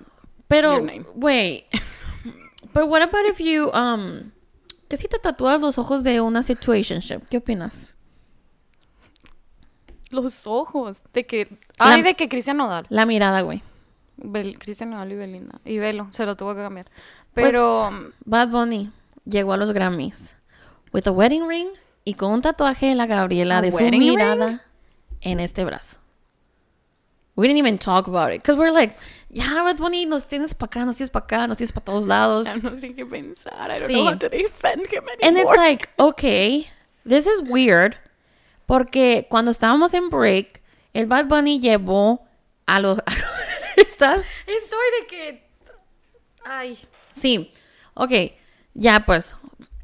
pero, 0.47 0.79
wait. 1.15 1.65
But 2.73 2.87
what 2.89 3.01
about 3.01 3.25
if 3.25 3.39
you, 3.39 3.69
um, 3.73 4.31
que 4.89 4.97
si 4.97 5.07
te 5.07 5.17
tatúas 5.19 5.59
los 5.61 5.77
ojos 5.77 6.03
de 6.03 6.19
una 6.21 6.41
situationship? 6.43 7.27
¿Qué 7.29 7.37
opinas? 7.37 7.93
Los 10.11 10.47
ojos. 10.47 11.03
De 11.13 11.25
que. 11.25 11.47
Ay, 11.79 12.01
de 12.01 12.13
que 12.15 12.29
Cristian 12.29 12.57
Nodal. 12.57 12.85
La 12.89 13.05
mirada, 13.05 13.41
güey. 13.41 13.61
Cristian 14.59 14.89
Nodal 14.91 15.11
y 15.11 15.15
Belinda. 15.15 15.59
Y 15.65 15.77
Velo. 15.79 16.07
Se 16.11 16.25
lo 16.25 16.35
tuvo 16.35 16.55
que 16.55 16.61
cambiar. 16.61 16.87
Pues, 17.33 17.47
Pero. 17.47 17.89
Bad 18.25 18.49
Bunny 18.49 18.91
llegó 19.25 19.53
a 19.53 19.57
los 19.57 19.71
Grammys 19.73 20.35
with 20.93 21.07
a 21.07 21.11
wedding 21.11 21.47
ring 21.47 21.67
y 22.05 22.13
con 22.13 22.31
un 22.31 22.41
tatuaje 22.41 22.87
de 22.87 22.95
la 22.95 23.05
Gabriela 23.05 23.57
¿A 23.57 23.61
de 23.61 23.71
su 23.71 23.77
wedding 23.77 23.91
ring? 23.99 24.09
mirada 24.11 24.63
en 25.21 25.39
este 25.39 25.65
brazo. 25.65 25.97
We 27.35 27.47
didn't 27.47 27.59
even 27.59 27.77
talk 27.77 28.07
about 28.07 28.31
it 28.33 28.41
because 28.41 28.57
we're 28.57 28.71
like, 28.71 28.95
ya 29.29 29.61
Bad 29.61 29.77
Bunny, 29.77 30.07
nos 30.07 30.25
tienes 30.27 30.55
para 30.55 30.67
acá, 30.67 30.85
nos 30.85 30.97
tienes 30.97 31.11
para 31.11 31.25
acá, 31.25 31.47
nos 31.47 31.57
tienes 31.57 31.71
para 31.71 31.83
todos 31.85 32.07
lados. 32.07 32.45
ya 32.45 32.55
no 32.57 32.75
sé 32.75 32.95
qué 32.95 33.05
pensar. 33.05 33.53
I 33.69 33.79
don't 33.79 33.87
Sí. 33.87 33.93
know 33.93 34.05
how 34.13 34.17
to 34.17 34.29
defend 34.29 34.87
him 34.87 35.03
anymore. 35.07 35.19
And 35.21 35.37
it's 35.37 35.55
like, 35.55 35.89
okay, 35.99 36.65
this 37.07 37.27
is 37.27 37.43
weird 37.43 37.95
porque 38.67 39.25
cuando 39.29 39.49
estábamos 39.49 39.95
en 39.95 40.09
break, 40.09 40.61
el 40.93 41.07
Bad 41.07 41.25
Bunny 41.25 41.59
llevó 41.59 42.27
a 42.67 42.79
los... 42.79 42.99
¿Estás? 43.75 44.25
Estoy 44.45 44.85
de 44.99 45.07
que. 45.07 45.49
Ay. 46.43 46.79
Sí, 47.15 47.51
ok, 47.93 48.11
ya 48.73 49.05
pues, 49.05 49.35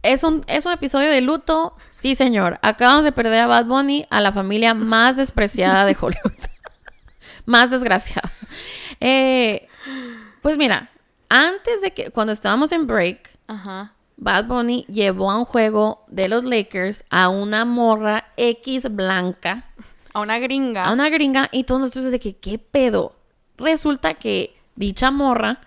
es 0.01 0.23
un, 0.23 0.43
es 0.47 0.65
un 0.65 0.71
episodio 0.71 1.09
de 1.09 1.21
luto, 1.21 1.77
sí 1.89 2.15
señor, 2.15 2.59
acabamos 2.63 3.03
de 3.03 3.11
perder 3.11 3.41
a 3.41 3.47
Bad 3.47 3.65
Bunny, 3.65 4.07
a 4.09 4.19
la 4.19 4.31
familia 4.31 4.73
más 4.73 5.15
despreciada 5.15 5.85
de 5.85 5.95
Hollywood, 5.99 6.33
más 7.45 7.69
desgraciada. 7.69 8.31
Eh, 8.99 9.67
pues 10.41 10.57
mira, 10.57 10.89
antes 11.29 11.81
de 11.81 11.91
que, 11.91 12.09
cuando 12.09 12.33
estábamos 12.33 12.71
en 12.71 12.87
break, 12.87 13.29
Ajá. 13.47 13.92
Bad 14.17 14.45
Bunny 14.47 14.85
llevó 14.87 15.31
a 15.31 15.37
un 15.37 15.45
juego 15.45 16.03
de 16.07 16.27
los 16.27 16.43
Lakers 16.43 17.03
a 17.09 17.29
una 17.29 17.65
morra 17.65 18.25
X 18.37 18.87
blanca, 18.91 19.65
A 20.13 20.19
una 20.21 20.39
gringa. 20.39 20.85
a 20.85 20.93
una 20.93 21.09
gringa, 21.09 21.49
y 21.51 21.63
todos 21.63 21.81
nosotros 21.81 22.11
de 22.11 22.19
que, 22.19 22.35
¿qué 22.37 22.57
pedo? 22.59 23.15
Resulta 23.57 24.13
que 24.15 24.55
dicha 24.75 25.11
morra 25.11 25.61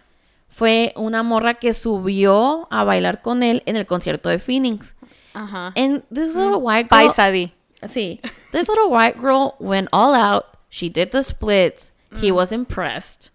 fue 0.48 0.92
una 0.96 1.22
morra 1.22 1.54
que 1.54 1.74
subió 1.74 2.68
a 2.70 2.84
bailar 2.84 3.20
con 3.22 3.42
él 3.42 3.62
en 3.66 3.76
el 3.76 3.86
concierto 3.86 4.28
de 4.28 4.38
Phoenix. 4.38 4.94
Ajá. 5.34 5.72
And 5.76 6.02
this 6.12 6.34
little 6.34 6.56
white 6.56 6.88
girl, 6.90 7.08
Paisa 7.08 7.30
di. 7.30 7.52
sí, 7.82 8.20
this 8.52 8.68
little 8.68 8.88
white 8.88 9.18
girl 9.20 9.54
went 9.58 9.88
all 9.92 10.14
out. 10.14 10.44
She 10.70 10.88
did 10.88 11.10
the 11.10 11.22
splits. 11.22 11.92
He 12.22 12.30
was 12.32 12.52
impressed. 12.52 13.30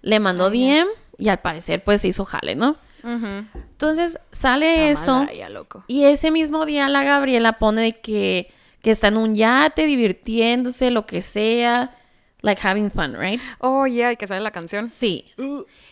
Le 0.00 0.18
mandó 0.18 0.48
DM 0.50 0.86
y 1.18 1.28
al 1.28 1.40
parecer 1.40 1.84
pues 1.84 2.00
se 2.00 2.08
hizo 2.08 2.24
jale, 2.24 2.54
¿no? 2.54 2.76
Entonces 3.04 4.18
sale 4.32 4.90
eso. 4.90 5.20
Malaya, 5.20 5.48
loco. 5.48 5.84
Y 5.88 6.04
ese 6.04 6.30
mismo 6.30 6.66
día 6.66 6.88
la 6.88 7.02
Gabriela 7.02 7.58
pone 7.58 7.82
de 7.82 8.00
que, 8.00 8.52
que 8.82 8.90
está 8.90 9.08
en 9.08 9.16
un 9.16 9.34
yate 9.34 9.86
divirtiéndose, 9.86 10.90
lo 10.90 11.06
que 11.06 11.22
sea, 11.22 11.94
like 12.40 12.66
having 12.66 12.90
fun, 12.90 13.16
right? 13.18 13.40
Oh, 13.58 13.86
yeah, 13.86 14.14
que 14.16 14.26
sale 14.26 14.40
la 14.40 14.50
canción. 14.50 14.88
Sí. 14.88 15.26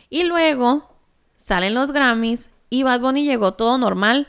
Y 0.09 0.25
luego 0.25 0.97
salen 1.37 1.75
los 1.75 1.93
Grammys 1.93 2.51
y 2.69 2.83
Bad 2.83 3.01
Bunny 3.01 3.25
llegó 3.25 3.55
todo 3.55 3.79
normal. 3.79 4.29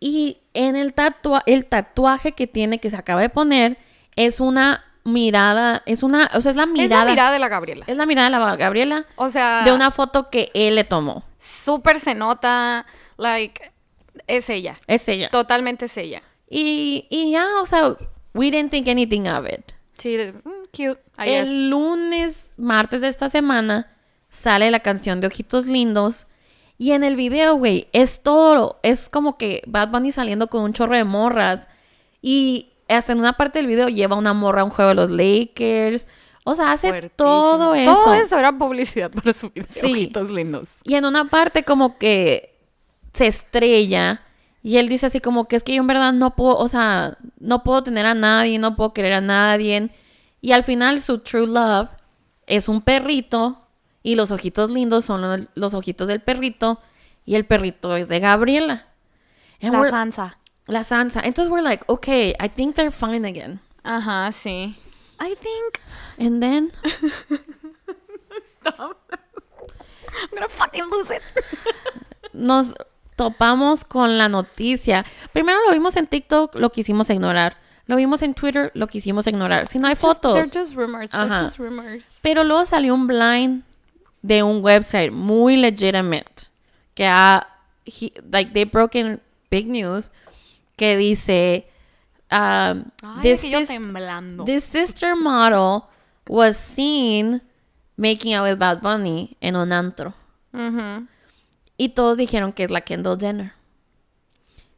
Y 0.00 0.38
en 0.54 0.76
el, 0.76 0.94
tatua 0.94 1.42
el 1.46 1.66
tatuaje 1.66 2.32
que 2.32 2.46
tiene, 2.46 2.78
que 2.78 2.90
se 2.90 2.96
acaba 2.96 3.20
de 3.20 3.30
poner, 3.30 3.78
es 4.16 4.40
una 4.40 4.84
mirada, 5.12 5.82
es 5.86 6.02
una, 6.02 6.30
o 6.34 6.40
sea, 6.40 6.50
es 6.50 6.56
la 6.56 6.64
Es 6.64 6.68
mirada. 6.70 7.04
la 7.04 7.10
mirada 7.10 7.32
de 7.32 7.38
la 7.38 7.48
Gabriela. 7.48 7.84
es 7.88 7.96
la 7.96 8.06
mirada 8.06 8.30
de 8.30 8.38
la 8.44 8.56
Gabriela 8.56 9.06
O 9.16 9.28
sea, 9.28 9.62
de 9.64 9.72
una 9.72 9.90
foto 9.90 10.30
que 10.30 10.50
él 10.54 10.74
le 10.76 10.84
tomó. 10.84 11.24
súper 11.38 12.00
se 12.00 12.14
nota, 12.14 12.86
like, 13.16 13.72
es 14.26 14.48
ella. 14.50 14.78
Es 14.86 15.08
ella. 15.08 15.28
Totalmente 15.30 15.86
es 15.86 15.96
ella. 15.96 16.22
Y, 16.48 17.06
y 17.10 17.32
ya, 17.32 17.46
o 17.60 17.66
sea, 17.66 17.96
we 18.34 18.50
didn't 18.50 18.70
think 18.70 18.88
anything 18.88 19.26
of 19.26 19.46
it. 19.46 19.72
Sí, 19.98 20.16
mm, 20.16 20.50
cute. 20.72 21.00
I 21.18 21.24
guess. 21.24 21.48
El 21.48 21.70
lunes, 21.70 22.52
martes 22.58 23.00
de 23.00 23.08
esta 23.08 23.28
semana, 23.28 23.90
sale 24.30 24.70
la 24.70 24.80
canción 24.80 25.20
de 25.20 25.26
Ojitos 25.26 25.66
Lindos. 25.66 26.26
Y 26.78 26.92
en 26.92 27.02
el 27.02 27.16
video, 27.16 27.56
güey, 27.56 27.88
es 27.92 28.22
todo, 28.22 28.78
es 28.84 29.08
como 29.08 29.36
que 29.36 29.62
Bad 29.66 29.88
Bunny 29.88 30.12
saliendo 30.12 30.46
con 30.46 30.62
un 30.62 30.72
chorro 30.72 30.94
de 30.96 31.02
morras. 31.04 31.66
Y 32.22 32.67
hasta 32.88 33.12
en 33.12 33.18
una 33.18 33.34
parte 33.34 33.58
del 33.58 33.66
video 33.66 33.88
lleva 33.88 34.16
una 34.16 34.32
morra 34.32 34.62
a 34.62 34.64
un 34.64 34.70
juego 34.70 34.88
de 34.90 34.94
los 34.94 35.10
Lakers. 35.10 36.08
O 36.44 36.54
sea, 36.54 36.72
hace 36.72 36.88
Fuertísimo. 36.88 37.16
todo 37.16 37.74
eso. 37.74 37.92
Todo 37.94 38.14
eso 38.14 38.38
era 38.38 38.56
publicidad 38.56 39.10
para 39.10 39.32
su 39.34 39.50
video. 39.50 39.66
Sí. 39.68 39.92
Ojitos 39.92 40.30
lindos. 40.30 40.70
Y 40.84 40.94
en 40.94 41.04
una 41.04 41.28
parte 41.28 41.62
como 41.64 41.98
que 41.98 42.58
se 43.12 43.26
estrella. 43.26 44.22
Y 44.62 44.78
él 44.78 44.88
dice 44.88 45.06
así 45.06 45.20
como 45.20 45.46
que 45.46 45.56
es 45.56 45.62
que 45.62 45.74
yo 45.74 45.80
en 45.82 45.86
verdad 45.86 46.12
no 46.12 46.34
puedo, 46.34 46.56
o 46.56 46.68
sea, 46.68 47.16
no 47.38 47.62
puedo 47.62 47.82
tener 47.82 48.06
a 48.06 48.14
nadie, 48.14 48.58
no 48.58 48.76
puedo 48.76 48.92
querer 48.94 49.12
a 49.12 49.20
nadie. 49.20 49.90
Y 50.40 50.52
al 50.52 50.64
final 50.64 51.00
su 51.00 51.18
true 51.18 51.46
love 51.46 51.88
es 52.46 52.68
un 52.68 52.80
perrito 52.80 53.60
y 54.02 54.14
los 54.14 54.30
ojitos 54.30 54.70
lindos 54.70 55.04
son 55.04 55.20
lo- 55.20 55.46
los 55.54 55.74
ojitos 55.74 56.08
del 56.08 56.20
perrito 56.20 56.80
y 57.26 57.34
el 57.34 57.44
perrito 57.44 57.94
es 57.96 58.08
de 58.08 58.20
Gabriela. 58.20 58.86
And 59.60 59.74
La 59.74 59.90
Sansa. 59.90 60.38
La 60.68 60.80
Sansa. 60.84 61.20
Entonces 61.24 61.50
we're 61.50 61.62
like, 61.62 61.84
okay, 61.88 62.34
I 62.38 62.48
think 62.48 62.76
they're 62.76 62.90
fine 62.92 63.24
again. 63.24 63.60
Ajá, 63.84 64.30
sí. 64.32 64.76
I 65.20 65.34
think. 65.34 65.80
And 66.18 66.40
then 66.42 66.70
Stop. 68.60 68.96
I'm 69.12 70.28
gonna 70.34 70.48
fucking 70.48 70.84
lose 70.90 71.10
it. 71.10 71.22
nos 72.32 72.74
topamos 73.16 73.84
con 73.84 74.16
la 74.18 74.28
noticia. 74.28 75.04
Primero 75.32 75.58
lo 75.66 75.72
vimos 75.72 75.96
en 75.96 76.06
TikTok, 76.06 76.54
lo 76.56 76.70
quisimos 76.70 77.10
ignorar. 77.10 77.56
Lo 77.86 77.96
vimos 77.96 78.22
en 78.22 78.34
Twitter, 78.34 78.70
lo 78.74 78.86
quisimos 78.86 79.26
ignorar. 79.26 79.66
Si 79.68 79.78
no 79.78 79.88
hay 79.88 79.94
Just- 79.94 80.20
they're 80.22 80.34
fotos. 80.44 80.52
just 80.52 80.74
rumors. 80.74 81.10
They're 81.10 81.22
Ajá. 81.32 81.42
just 81.44 81.58
rumors. 81.58 82.18
Pero 82.22 82.44
luego 82.44 82.64
salió 82.66 82.94
un 82.94 83.06
blind 83.06 83.62
de 84.22 84.42
un 84.42 84.62
website 84.62 85.10
muy 85.10 85.56
legitimate 85.56 86.48
que 86.94 87.06
ha, 87.06 87.46
he- 87.86 88.12
like 88.30 88.52
they 88.52 88.64
broke 88.64 88.94
in 88.98 89.20
big 89.50 89.66
news 89.66 90.10
que 90.78 90.96
dice 90.96 91.68
um, 92.30 92.84
Ay, 93.02 93.20
this, 93.20 93.40
sis- 93.40 93.68
this 94.46 94.64
sister 94.64 95.14
model 95.14 95.82
was 96.26 96.56
seen 96.56 97.42
making 97.96 98.32
out 98.34 98.44
with 98.48 98.58
Bad 98.58 98.80
Bunny 98.80 99.36
en 99.40 99.56
un 99.56 99.72
antro. 99.72 100.14
Y 101.76 101.90
todos 101.90 102.16
dijeron 102.16 102.52
que 102.52 102.64
es 102.64 102.70
la 102.70 102.80
Kendall 102.80 103.18
Jenner. 103.18 103.52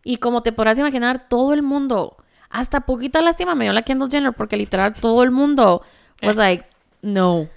Y 0.05 0.17
como 0.17 0.43
te 0.43 0.53
podrás 0.53 0.79
imaginar, 0.79 1.29
todo 1.29 1.53
el 1.55 1.63
mundo, 1.63 2.17
hasta 2.51 2.81
poquita 2.81 3.23
lástima 3.23 3.55
me 3.55 3.65
dio 3.65 3.73
la 3.73 3.83
Kendall 3.83 4.11
Jenner 4.11 4.33
porque 4.33 4.57
literal 4.57 4.95
todo 4.95 5.23
el 5.23 5.31
mundo 5.31 5.83
was 6.23 6.37
like, 6.37 6.67
no. 7.03 7.49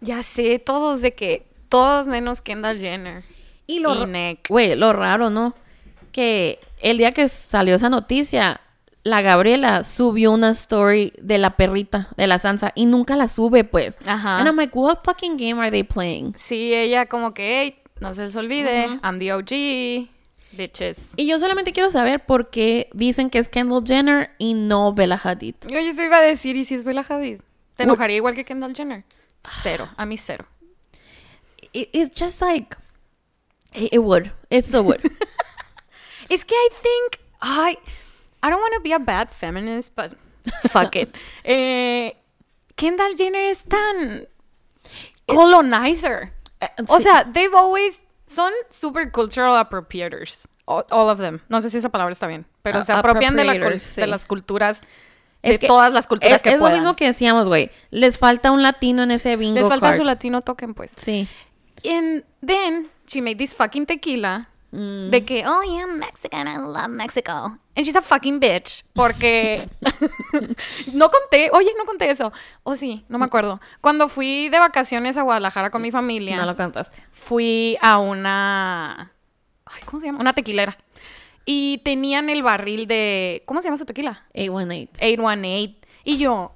Ya 0.00 0.22
sé, 0.22 0.58
todos 0.58 1.00
de 1.02 1.14
que. 1.14 1.46
Todos 1.68 2.06
menos 2.06 2.40
Kendall 2.40 2.78
Jenner. 2.78 3.24
Y 3.66 3.78
lo, 3.80 3.94
güey, 4.48 4.74
lo 4.76 4.92
raro, 4.92 5.30
¿no? 5.30 5.54
Que 6.12 6.60
el 6.84 6.98
día 6.98 7.12
que 7.12 7.26
salió 7.28 7.74
esa 7.74 7.88
noticia, 7.88 8.60
la 9.02 9.20
Gabriela 9.22 9.84
subió 9.84 10.32
una 10.32 10.50
story 10.50 11.12
de 11.20 11.38
la 11.38 11.56
perrita, 11.56 12.08
de 12.16 12.26
la 12.26 12.38
Sansa, 12.38 12.72
y 12.74 12.86
nunca 12.86 13.16
la 13.16 13.28
sube, 13.28 13.64
pues. 13.64 13.98
Ajá. 14.06 14.38
And 14.38 14.46
I'm 14.48 14.56
like, 14.56 14.76
what 14.78 15.00
fucking 15.04 15.36
game 15.36 15.60
are 15.60 15.70
they 15.70 15.82
playing? 15.82 16.34
Sí, 16.36 16.72
ella 16.72 17.06
como 17.06 17.34
que, 17.34 17.60
hey, 17.60 17.76
no 18.00 18.14
se 18.14 18.22
les 18.22 18.36
olvide, 18.36 18.86
I'm 19.02 19.18
the 19.18 19.32
OG, 19.32 20.08
bitches. 20.56 21.10
Y 21.16 21.26
yo 21.26 21.38
solamente 21.38 21.72
quiero 21.72 21.90
saber 21.90 22.24
por 22.24 22.48
qué 22.50 22.88
dicen 22.94 23.28
que 23.30 23.38
es 23.38 23.48
Kendall 23.48 23.84
Jenner 23.86 24.30
y 24.38 24.54
no 24.54 24.92
Bella 24.94 25.20
Hadid. 25.22 25.54
Oye, 25.70 25.88
eso 25.90 26.02
iba 26.02 26.18
a 26.18 26.22
decir, 26.22 26.56
¿y 26.56 26.64
si 26.64 26.74
es 26.74 26.84
Bella 26.84 27.04
Hadid? 27.08 27.40
¿Te 27.76 27.82
Uy. 27.82 27.84
enojaría 27.84 28.16
igual 28.16 28.34
que 28.34 28.44
Kendall 28.44 28.74
Jenner? 28.74 29.04
Cero, 29.62 29.88
a 29.96 30.06
mí 30.06 30.16
cero. 30.16 30.46
it- 31.72 31.90
it's 31.92 32.10
just 32.18 32.40
like 32.40 32.76
it, 33.74 33.92
it 33.92 33.98
would 33.98 34.30
it 34.48 34.62
still 34.64 34.82
would 34.84 35.00
Es 36.28 36.44
que 36.44 36.54
I 36.54 36.68
think, 36.82 37.20
I, 37.42 37.78
I 38.42 38.50
don't 38.50 38.60
want 38.60 38.74
to 38.74 38.80
be 38.80 38.92
a 38.92 38.98
bad 38.98 39.30
feminist, 39.30 39.94
but 39.94 40.12
fuck 40.70 40.96
it. 40.96 41.14
Eh, 41.44 42.12
Kendall 42.76 43.16
Jenner 43.16 43.50
es 43.50 43.64
tan 43.64 44.26
colonizer. 45.26 46.32
Eh, 46.60 46.68
O 46.88 47.00
sea, 47.00 47.24
they've 47.24 47.54
always 47.54 48.00
son 48.26 48.52
super 48.70 49.10
cultural 49.10 49.56
appropriators. 49.56 50.48
All, 50.66 50.84
all 50.90 51.08
of 51.10 51.18
them. 51.18 51.40
No 51.48 51.60
sé 51.60 51.68
si 51.68 51.78
esa 51.78 51.90
palabra 51.90 52.12
está 52.12 52.26
bien, 52.26 52.46
pero 52.62 52.82
se 52.82 52.92
apropian 52.92 53.36
de, 53.36 53.44
la 53.44 53.52
de 53.52 54.06
las 54.06 54.24
culturas, 54.24 54.80
de 55.42 55.52
Es 55.52 55.58
que 55.58 55.66
todas 55.66 55.92
las 55.92 56.06
culturas 56.06 56.36
es, 56.36 56.42
que 56.42 56.52
es 56.52 56.58
lo 56.58 56.70
mismo 56.70 56.96
que 56.96 57.04
decíamos, 57.04 57.48
güey. 57.48 57.70
Les 57.90 58.18
falta 58.18 58.50
un 58.50 58.62
latino 58.62 59.02
en 59.02 59.10
ese 59.10 59.36
bingo 59.36 59.56
Les 59.58 59.68
falta 59.68 59.88
card. 59.88 59.98
su 59.98 60.04
latino 60.04 60.40
token, 60.40 60.72
pues. 60.72 60.92
Sí. 60.96 61.28
And 61.86 62.24
then 62.44 62.88
she 63.06 63.20
made 63.20 63.36
this 63.36 63.54
fucking 63.54 63.84
tequila 63.84 64.48
Mm. 64.74 65.10
de 65.10 65.24
que, 65.24 65.46
oh 65.46 65.62
yeah, 65.62 65.82
I'm 65.82 65.98
Mexican, 66.00 66.48
I 66.48 66.56
love 66.58 66.88
Mexico. 66.88 67.58
And 67.76 67.84
she's 67.86 67.94
a 67.94 68.02
fucking 68.02 68.40
bitch. 68.40 68.82
Porque 68.92 69.66
no 70.92 71.10
conté, 71.10 71.50
oye, 71.52 71.70
no 71.78 71.84
conté 71.84 72.10
eso. 72.10 72.32
O 72.64 72.76
sí, 72.76 73.04
no 73.08 73.18
me 73.18 73.24
acuerdo. 73.26 73.60
Cuando 73.80 74.08
fui 74.08 74.48
de 74.48 74.58
vacaciones 74.58 75.16
a 75.16 75.22
Guadalajara 75.22 75.70
con 75.70 75.80
mi 75.82 75.90
familia, 75.92 76.36
No 76.36 76.46
lo 76.46 76.56
cantaste. 76.56 77.00
fui 77.12 77.76
a 77.80 77.98
una. 77.98 79.12
Ay, 79.66 79.82
¿Cómo 79.86 80.00
se 80.00 80.06
llama? 80.06 80.18
Una 80.20 80.32
tequilera. 80.32 80.76
Y 81.46 81.78
tenían 81.84 82.28
el 82.30 82.42
barril 82.42 82.86
de. 82.86 83.42
¿Cómo 83.46 83.60
se 83.60 83.68
llama 83.68 83.76
su 83.76 83.84
tequila? 83.86 84.24
818. 84.34 84.90
818. 85.00 85.74
Y 86.04 86.16
yo. 86.18 86.52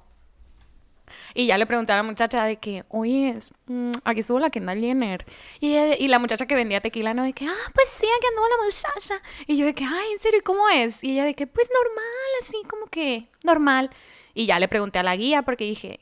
Y 1.33 1.47
ya 1.47 1.57
le 1.57 1.65
pregunté 1.65 1.93
a 1.93 1.97
la 1.97 2.03
muchacha 2.03 2.43
de 2.45 2.57
que, 2.57 2.83
oye, 2.89 3.37
mm, 3.67 3.91
aquí 4.03 4.19
estuvo 4.21 4.39
la 4.39 4.49
Kendall 4.49 4.79
Jenner. 4.79 5.25
Y, 5.59 5.75
ella- 5.75 5.95
y 5.97 6.07
la 6.07 6.19
muchacha 6.19 6.45
que 6.45 6.55
vendía 6.55 6.81
tequila, 6.81 7.13
¿no? 7.13 7.23
De 7.23 7.33
que, 7.33 7.45
ah, 7.47 7.71
pues 7.73 7.87
sí, 7.99 8.05
aquí 8.05 8.27
anduvo 8.29 8.47
la 8.49 8.63
muchacha. 8.65 9.21
Y 9.47 9.57
yo 9.57 9.65
de 9.65 9.73
que, 9.73 9.83
ay, 9.85 10.11
¿en 10.13 10.19
serio? 10.19 10.39
¿Cómo 10.43 10.67
es? 10.69 11.03
Y 11.03 11.11
ella 11.11 11.25
de 11.25 11.33
que, 11.35 11.47
pues 11.47 11.69
normal, 11.73 12.05
así 12.41 12.57
como 12.69 12.87
que, 12.87 13.27
normal. 13.43 13.89
Y 14.33 14.45
ya 14.45 14.59
le 14.59 14.67
pregunté 14.67 14.99
a 14.99 15.03
la 15.03 15.15
guía 15.15 15.41
porque 15.43 15.63
dije, 15.65 15.99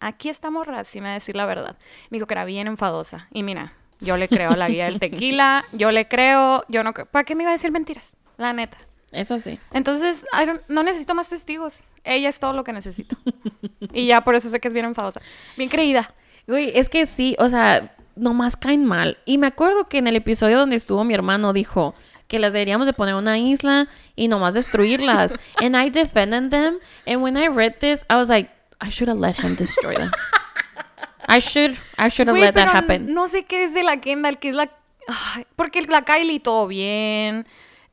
aquí 0.00 0.28
esta 0.28 0.50
morra, 0.50 0.84
sí 0.84 1.00
me 1.00 1.06
va 1.08 1.12
a 1.12 1.14
decir 1.14 1.36
la 1.36 1.46
verdad. 1.46 1.76
Me 2.10 2.16
dijo 2.16 2.26
que 2.26 2.34
era 2.34 2.44
bien 2.44 2.66
enfadosa. 2.66 3.28
Y 3.32 3.42
mira, 3.42 3.72
yo 4.00 4.16
le 4.16 4.28
creo 4.28 4.50
a 4.50 4.56
la 4.56 4.68
guía 4.68 4.84
del 4.86 4.98
tequila, 5.00 5.64
yo 5.72 5.90
le 5.92 6.06
creo, 6.08 6.64
yo 6.68 6.82
no 6.82 6.92
creo. 6.92 7.06
¿Para 7.06 7.24
qué 7.24 7.34
me 7.34 7.44
iba 7.44 7.50
a 7.50 7.54
decir 7.54 7.70
mentiras? 7.72 8.16
La 8.36 8.52
neta. 8.52 8.76
Eso 9.12 9.38
sí. 9.38 9.58
Entonces, 9.72 10.26
no 10.68 10.82
necesito 10.82 11.14
más 11.14 11.28
testigos. 11.28 11.90
Ella 12.04 12.28
es 12.28 12.38
todo 12.38 12.52
lo 12.52 12.64
que 12.64 12.72
necesito. 12.72 13.16
y 13.92 14.06
ya 14.06 14.22
por 14.24 14.34
eso 14.34 14.48
sé 14.48 14.60
que 14.60 14.68
es 14.68 14.74
bien 14.74 14.86
enfadosa. 14.86 15.20
Bien 15.56 15.70
creída. 15.70 16.12
Güey, 16.46 16.72
es 16.74 16.88
que 16.88 17.06
sí, 17.06 17.36
o 17.38 17.48
sea, 17.48 17.94
nomás 18.14 18.56
caen 18.56 18.84
mal. 18.84 19.18
Y 19.24 19.38
me 19.38 19.46
acuerdo 19.46 19.88
que 19.88 19.98
en 19.98 20.06
el 20.06 20.16
episodio 20.16 20.58
donde 20.58 20.76
estuvo 20.76 21.04
mi 21.04 21.14
hermano 21.14 21.52
dijo 21.52 21.94
que 22.28 22.38
las 22.38 22.52
deberíamos 22.52 22.86
de 22.86 22.92
poner 22.92 23.12
en 23.12 23.18
una 23.18 23.38
isla 23.38 23.88
y 24.16 24.28
nomás 24.28 24.54
destruirlas. 24.54 25.34
and 25.62 25.76
I 25.76 25.90
defended 25.90 26.50
them. 26.50 26.78
And 27.06 27.22
when 27.22 27.36
I 27.36 27.48
read 27.48 27.78
this, 27.78 28.04
I 28.10 28.16
was 28.16 28.28
like, 28.28 28.50
I 28.80 28.90
should 28.90 29.08
have 29.08 29.20
let 29.20 29.36
him 29.36 29.56
destroy 29.56 29.94
them. 29.94 30.10
I 31.28 31.40
should, 31.40 31.76
I 31.98 32.08
should 32.08 32.28
have 32.28 32.38
let 32.38 32.54
that 32.54 32.68
happen. 32.68 33.12
No 33.14 33.28
sé 33.28 33.44
qué 33.44 33.64
es 33.64 33.74
de 33.74 33.82
la 33.82 33.98
Kendall, 33.98 34.38
que 34.38 34.50
es 34.50 34.54
la. 34.56 34.70
Ay, 35.08 35.46
porque 35.56 35.82
la 35.82 36.02
Kylie 36.02 36.40
todo 36.40 36.66
bien. 36.66 37.46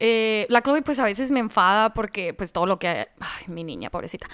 Eh, 0.06 0.46
la 0.50 0.62
Chloe, 0.62 0.82
pues 0.82 1.00
a 1.00 1.06
veces 1.06 1.32
me 1.32 1.40
enfada 1.40 1.94
porque, 1.94 2.34
pues 2.34 2.52
todo 2.52 2.66
lo 2.66 2.78
que. 2.78 2.88
Ay, 3.20 3.46
mi 3.48 3.64
niña, 3.64 3.90
pobrecita. 3.90 4.28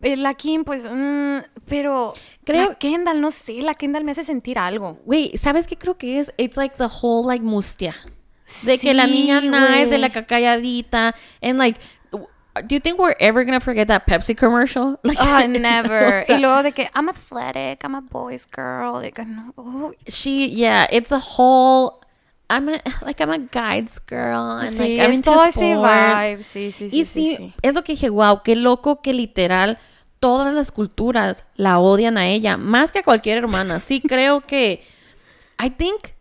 Eh, 0.00 0.16
la 0.16 0.34
Kim, 0.34 0.64
pues. 0.64 0.82
mm, 0.84 1.38
pero. 1.68 2.12
Creo- 2.44 2.70
La 2.70 2.74
Kendall, 2.74 3.20
no 3.20 3.30
sé. 3.30 3.62
La 3.62 3.74
Kendall 3.74 4.02
me 4.02 4.10
hace 4.12 4.24
sentir 4.24 4.58
algo. 4.58 4.98
Güey, 5.04 5.36
¿sabes 5.36 5.68
qué 5.68 5.76
creo 5.78 5.96
que 5.96 6.18
es? 6.18 6.32
It's 6.38 6.56
like 6.56 6.74
the 6.76 6.88
whole 7.02 7.24
like 7.24 7.44
mustia. 7.44 7.94
De 8.64 8.78
que 8.78 8.92
la 8.94 9.06
niña 9.06 9.40
nice, 9.40 9.86
de 9.88 9.98
la 9.98 10.08
güey. 10.08 10.26
calladita. 10.26 11.14
And 11.40 11.56
like, 11.56 11.78
do 12.12 12.74
you 12.74 12.80
think 12.80 12.98
we're 12.98 13.14
ever 13.20 13.44
gonna 13.44 13.60
forget 13.60 13.86
that 13.88 14.04
Pepsi 14.06 14.34
commercial? 14.36 14.98
Like, 15.04 15.18
Ah, 15.22 15.46
never. 15.46 16.18
o 16.22 16.26
sea, 16.26 16.36
y 16.36 16.40
luego 16.40 16.62
de 16.64 16.72
que 16.72 16.90
I'm 16.94 17.08
athletic, 17.08 17.82
I'm 17.84 17.94
a 17.94 18.00
boys 18.00 18.44
girl. 18.50 19.00
No. 19.26 19.54
oh, 19.56 19.92
she 20.08 20.48
yeah 20.50 20.86
it's 20.90 21.12
a 21.12 21.20
whole 21.20 22.01
i'm 22.56 22.68
a 22.68 22.80
like 23.04 23.22
i'm 23.22 23.30
a 23.30 23.38
guides 23.38 24.00
girl 24.06 24.58
and 24.60 24.70
Sí, 24.70 24.78
like 24.78 25.02
I'm 25.02 25.12
into 25.12 25.30
todo 25.30 25.44
ese 25.44 25.74
vibe. 25.76 26.42
Sí, 26.42 26.72
sí, 26.72 26.90
sí. 26.90 26.98
y 27.00 27.04
sí, 27.04 27.54
es 27.62 27.74
lo 27.74 27.82
que 27.82 27.92
dije 27.92 28.10
wow 28.10 28.42
qué 28.42 28.56
loco 28.56 29.00
que 29.00 29.12
literal 29.12 29.78
todas 30.20 30.54
las 30.54 30.70
culturas 30.70 31.44
la 31.56 31.78
odian 31.78 32.16
a 32.18 32.28
ella 32.28 32.56
más 32.56 32.92
que 32.92 33.00
a 33.00 33.02
cualquier 33.02 33.38
hermana 33.38 33.80
sí 33.80 34.00
creo 34.06 34.42
que 34.42 34.84
I 35.58 35.70
think 35.70 36.14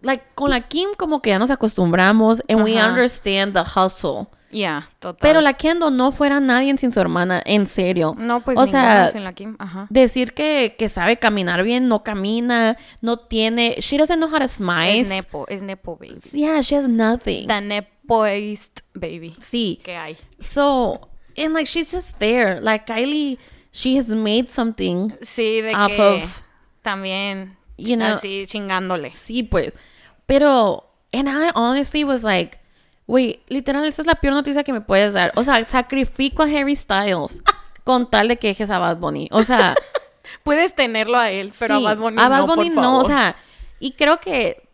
like 0.00 0.24
con 0.34 0.50
la 0.50 0.60
Kim 0.62 0.90
como 0.96 1.20
que 1.22 1.30
ya 1.30 1.38
nos 1.38 1.50
acostumbramos 1.50 2.42
and 2.48 2.62
we 2.62 2.74
understand 2.82 3.54
the 3.54 3.62
hustle 3.62 4.26
Ya, 4.54 4.88
total. 5.00 5.18
pero 5.20 5.40
la 5.40 5.52
Kendall 5.54 5.96
no 5.96 6.12
fuera 6.12 6.38
nadie 6.40 6.76
sin 6.78 6.92
su 6.92 7.00
hermana 7.00 7.42
en 7.44 7.66
serio 7.66 8.14
No, 8.16 8.40
pues 8.42 8.56
o 8.58 8.66
sea 8.66 9.08
sin 9.08 9.24
la 9.24 9.32
Kim. 9.32 9.56
Ajá. 9.58 9.86
decir 9.90 10.32
que, 10.32 10.76
que 10.78 10.88
sabe 10.88 11.18
caminar 11.18 11.62
bien, 11.64 11.88
no 11.88 12.02
camina, 12.04 12.76
no 13.02 13.16
tiene, 13.18 13.76
she 13.80 13.98
doesn't 13.98 14.16
know 14.18 14.28
how 14.30 14.38
to 14.38 14.46
smile. 14.48 15.00
Es 15.00 15.08
nepo, 15.08 15.46
es 15.48 15.62
nepo, 15.62 15.96
baby. 15.96 16.20
Yeah, 16.32 16.60
she 16.62 16.76
has 16.76 16.86
nothing. 16.88 17.46
The 17.48 17.60
nepoist 17.60 18.80
baby 18.94 19.34
Sí. 19.40 19.80
que 19.82 19.96
hay. 19.96 20.16
So, 20.40 21.08
and 21.36 21.52
like 21.52 21.66
she's 21.66 21.90
just 21.92 22.18
there. 22.18 22.60
Like 22.60 22.86
Kylie, 22.86 23.38
she 23.72 23.96
has 23.98 24.08
made 24.14 24.48
something. 24.48 25.10
Sí, 25.22 25.60
de 25.62 25.74
Off 25.74 25.88
que 25.88 26.00
of- 26.02 26.42
también 26.82 27.56
You 27.76 27.96
know- 27.96 28.14
así 28.14 28.44
chingándole. 28.46 29.10
Sí, 29.12 29.42
pues. 29.42 29.72
Pero, 30.26 30.84
and 31.12 31.28
I 31.28 31.50
honestly 31.54 32.04
was 32.04 32.22
like, 32.22 32.58
wait, 33.06 33.40
literal, 33.48 33.84
esta 33.84 34.02
es 34.02 34.06
la 34.06 34.14
peor 34.14 34.34
noticia 34.34 34.64
que 34.64 34.72
me 34.72 34.80
puedes 34.80 35.12
dar. 35.12 35.32
O 35.36 35.44
sea, 35.44 35.64
sacrifico 35.66 36.42
a 36.42 36.46
Harry 36.46 36.76
Styles 36.76 37.42
con 37.84 38.08
tal 38.10 38.28
de 38.28 38.38
que 38.38 38.48
dejes 38.48 38.70
a 38.70 38.78
Bad 38.78 38.98
Bunny. 38.98 39.28
O 39.30 39.42
sea, 39.42 39.74
Puedes 40.42 40.74
tenerlo 40.74 41.18
a 41.18 41.30
él, 41.30 41.52
pero 41.58 41.78
Sí, 41.78 41.84
a 41.84 41.88
Bad 41.88 41.98
Bunny 41.98 42.16
a 42.20 42.28
Bad 42.28 42.40
no, 42.40 42.46
por 42.46 42.56
Bunny 42.56 42.70
no, 42.70 42.98
o 42.98 43.04
sea, 43.04 43.36
y 43.80 43.92
creo 43.92 44.18
que 44.18 44.68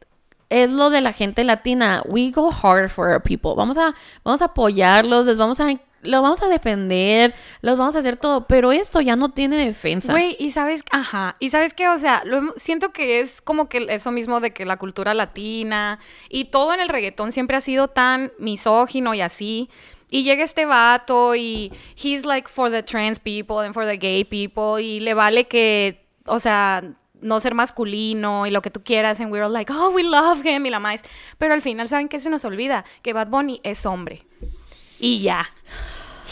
es 0.49 0.70
lo 0.70 0.91
de 0.91 1.01
la 1.01 1.12
gente 1.12 1.45
latina. 1.45 2.03
We 2.07 2.31
go 2.31 2.51
hard 2.51 2.91
for 2.91 3.09
our 3.09 3.22
people. 3.22 3.53
Vamos 3.57 3.78
a, 3.78 3.95
vamos 4.24 4.43
a 4.43 4.47
apoyarlos, 4.47 5.26
les 5.26 5.39
vamos 5.39 5.61
a, 5.61 5.68
los 6.03 6.23
vamos 6.23 6.43
a 6.43 6.49
defender, 6.49 7.35
los 7.61 7.77
vamos 7.77 7.97
a 7.97 7.99
hacer 7.99 8.17
todo, 8.17 8.47
pero 8.47 8.73
esto 8.73 9.01
ya 9.01 9.17
no 9.17 9.31
tiene 9.31 9.57
defensa. 9.59 10.13
Güey, 10.13 10.37
y 10.39 10.51
sabes, 10.51 10.83
ajá, 10.91 11.37
y 11.41 11.51
sabes 11.51 11.75
que, 11.75 11.89
o 11.89 11.99
sea, 11.99 12.23
lo 12.25 12.55
siento 12.57 12.91
que 12.91 13.21
es 13.21 13.41
como 13.41 13.69
que 13.69 13.87
eso 13.91 14.11
mismo 14.11 14.41
de 14.41 14.53
que 14.53 14.65
la 14.65 14.79
cultura 14.79 15.15
latina 15.15 15.99
y 16.29 16.47
todo 16.47 16.73
en 16.75 16.81
el 16.81 16.89
reggaetón 16.89 17.33
siempre 17.33 17.57
ha 17.57 17.61
sido 17.61 17.89
tan 17.89 18.33
misógino 18.39 19.15
y 19.15 19.21
así. 19.21 19.69
Y 20.13 20.25
llega 20.25 20.43
este 20.43 20.65
vato 20.65 21.37
y 21.37 21.73
he's 22.03 22.25
like 22.25 22.49
for 22.49 22.71
the 22.71 22.83
trans 22.83 23.21
people 23.21 23.65
and 23.65 23.75
for 23.75 23.87
the 23.87 23.97
gay 23.97 24.25
people 24.25 24.83
y 24.83 24.99
le 25.01 25.15
vale 25.15 25.47
que, 25.47 26.05
o 26.27 26.41
sea, 26.41 26.83
no 27.21 27.39
ser 27.39 27.55
masculino 27.55 28.47
y 28.47 28.51
lo 28.51 28.63
que 28.63 28.71
tú 28.71 28.83
quieras 28.83 29.21
and 29.21 29.31
we're 29.31 29.45
all 29.45 29.53
like, 29.53 29.73
oh, 29.73 29.91
we 29.91 30.03
love 30.03 30.45
him 30.45 30.67
y 30.67 30.71
la 30.71 30.81
más. 30.81 31.03
Pero 31.39 31.55
al 31.55 31.63
final, 31.63 31.89
¿saben 31.89 32.09
qué 32.09 32.19
se 32.19 32.31
nos 32.31 32.45
olvida? 32.45 32.85
Que 33.03 33.13
Bad 33.13 33.29
Bunny 33.29 33.61
es 33.63 33.87
hombre. 33.87 34.27
Y 35.01 35.21
ya. 35.23 35.49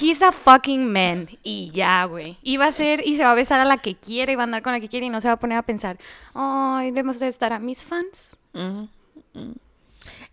He's 0.00 0.22
a 0.22 0.30
fucking 0.30 0.92
man. 0.92 1.28
Y 1.42 1.70
ya, 1.72 2.04
güey. 2.04 2.36
Y 2.42 2.56
va 2.56 2.66
a 2.66 2.72
ser, 2.72 3.04
y 3.06 3.16
se 3.16 3.24
va 3.24 3.32
a 3.32 3.34
besar 3.34 3.58
a 3.60 3.64
la 3.64 3.78
que 3.78 3.96
quiere, 3.96 4.34
y 4.34 4.36
va 4.36 4.42
a 4.42 4.44
andar 4.44 4.62
con 4.62 4.72
la 4.72 4.78
que 4.80 4.88
quiere, 4.88 5.06
y 5.06 5.10
no 5.10 5.20
se 5.20 5.26
va 5.28 5.34
a 5.34 5.38
poner 5.40 5.58
a 5.58 5.62
pensar, 5.62 5.98
ay, 6.34 6.90
debemos 6.92 7.18
de 7.18 7.26
estar 7.28 7.52
a 7.52 7.58
mis 7.58 7.82
fans. 7.82 8.36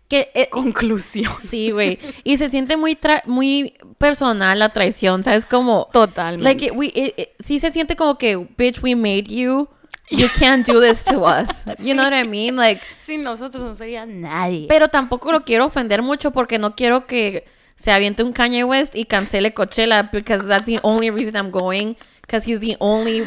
Que, 0.08 0.30
eh, 0.34 0.48
Conclusión. 0.50 1.32
sí, 1.40 1.72
güey. 1.72 1.98
Y 2.22 2.36
se 2.36 2.48
siente 2.48 2.76
muy, 2.76 2.94
tra- 2.94 3.24
muy 3.26 3.74
personal 3.98 4.56
la 4.58 4.68
traición, 4.72 5.24
¿sabes? 5.24 5.46
Como... 5.46 5.88
Totalmente. 5.92 6.44
Like, 6.44 6.66
it- 6.66 6.72
we, 6.74 6.86
it- 6.94 7.14
it- 7.18 7.28
sí 7.40 7.58
se 7.58 7.70
siente 7.70 7.96
como 7.96 8.16
que, 8.18 8.36
bitch, 8.56 8.80
we 8.82 8.94
made 8.94 9.24
you. 9.24 9.68
You 10.12 10.28
can't 10.38 10.64
do 10.64 10.80
this 10.80 11.02
to 11.06 11.22
us. 11.24 11.64
You 11.80 11.92
know 11.94 12.04
what 12.04 12.12
I 12.16 12.22
mean? 12.28 12.54
Like, 12.54 12.80
Sin 13.00 13.24
nosotros 13.24 13.60
no 13.64 13.74
sería 13.74 14.06
nadie. 14.06 14.66
Pero 14.68 14.86
tampoco 14.86 15.32
lo 15.32 15.44
quiero 15.44 15.64
ofender 15.66 16.00
mucho 16.00 16.30
porque 16.30 16.60
no 16.60 16.76
quiero 16.76 17.06
que 17.08 17.44
se 17.76 17.92
aviente 17.92 18.22
un 18.22 18.32
Kanye 18.32 18.64
West 18.64 18.96
y 18.96 19.04
cancele 19.04 19.54
Coachella 19.54 20.10
because 20.12 20.46
that's 20.48 20.66
the 20.66 20.80
only 20.82 21.10
reason 21.10 21.36
I'm 21.36 21.50
going 21.50 21.94
because 22.22 22.50
he's 22.50 22.58
the 22.60 22.76
only 22.80 23.24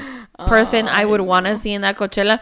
person 0.48 0.88
I 0.88 1.06
would 1.06 1.22
want 1.22 1.48
to 1.48 1.56
see 1.56 1.74
in 1.74 1.82
that 1.84 1.96
Coachella. 1.96 2.42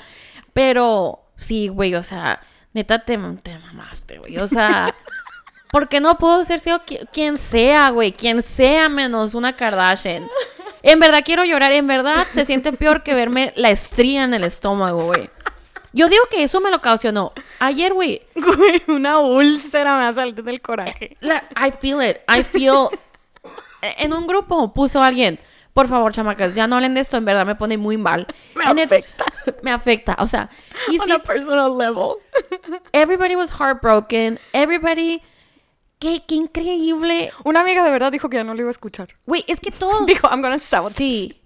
Pero 0.53 1.19
sí, 1.35 1.67
güey, 1.67 1.93
o 1.95 2.03
sea, 2.03 2.41
neta 2.73 2.99
te, 3.05 3.17
te 3.43 3.59
mamaste, 3.59 4.17
güey. 4.17 4.37
O 4.39 4.47
sea, 4.47 4.95
¿por 5.71 5.87
qué 5.89 5.99
no 5.99 6.17
puedo 6.17 6.43
ser 6.43 6.59
sido 6.59 6.79
qui- 6.85 7.07
quien 7.11 7.37
sea, 7.37 7.89
güey? 7.89 8.11
Quien 8.13 8.41
sea 8.41 8.89
menos 8.89 9.35
una 9.35 9.53
Kardashian. 9.53 10.27
En 10.83 10.99
verdad 10.99 11.21
quiero 11.25 11.43
llorar, 11.43 11.71
en 11.73 11.87
verdad 11.87 12.25
se 12.31 12.45
siente 12.45 12.71
peor 12.71 13.03
que 13.03 13.13
verme 13.13 13.51
la 13.55 13.69
estría 13.71 14.23
en 14.23 14.33
el 14.33 14.43
estómago, 14.43 15.05
güey. 15.05 15.29
Yo 15.97 16.07
digo 16.09 16.23
que 16.29 16.43
eso 16.43 16.61
me 16.61 16.69
lo 16.69 16.77
ocasionó. 16.77 17.33
Ayer, 17.59 17.93
güey, 17.93 18.21
Güey, 18.35 18.83
una 18.87 19.19
úlcera 19.19 19.95
me 19.97 20.03
va 20.03 20.07
a 20.09 20.13
salir 20.13 20.43
del 20.43 20.61
coraje. 20.61 21.17
la- 21.19 21.43
I 21.55 21.71
feel 21.71 22.01
it. 22.07 22.17
I 22.29 22.43
feel. 22.43 22.87
en 23.81 24.13
un 24.13 24.27
grupo 24.27 24.73
puso 24.73 25.01
alguien. 25.01 25.39
Por 25.73 25.87
favor, 25.87 26.11
chamacas, 26.11 26.55
ya 26.55 26.65
no 26.65 26.75
hablen 26.75 26.95
de 26.95 27.01
esto. 27.01 27.17
En 27.17 27.25
verdad 27.25 27.45
me 27.45 27.53
pone 27.55 27.77
muy 27.77 27.97
mal. 27.97 28.25
Me 28.55 28.65
And 28.65 28.79
afecta. 28.79 29.25
me 29.61 29.71
afecta. 29.71 30.15
O 30.19 30.25
sea, 30.27 30.49
y 30.87 30.97
On 30.99 31.11
a 31.11 31.19
personal 31.19 31.77
level. 31.77 32.15
everybody 32.93 33.35
was 33.35 33.51
heartbroken. 33.51 34.39
Everybody. 34.53 35.21
Qué, 35.99 36.23
qué 36.27 36.35
increíble. 36.35 37.31
Una 37.43 37.61
amiga 37.61 37.83
de 37.83 37.91
verdad 37.91 38.11
dijo 38.11 38.29
que 38.29 38.37
ya 38.37 38.43
no 38.43 38.53
lo 38.55 38.61
iba 38.61 38.69
a 38.69 38.71
escuchar. 38.71 39.09
Güey, 39.25 39.43
es 39.47 39.59
que 39.59 39.71
todos. 39.71 40.05
Dijo, 40.07 40.27
I'm 40.29 40.41
gonna 40.41 40.59
sabotage. 40.59 40.97
Sí. 40.97 41.41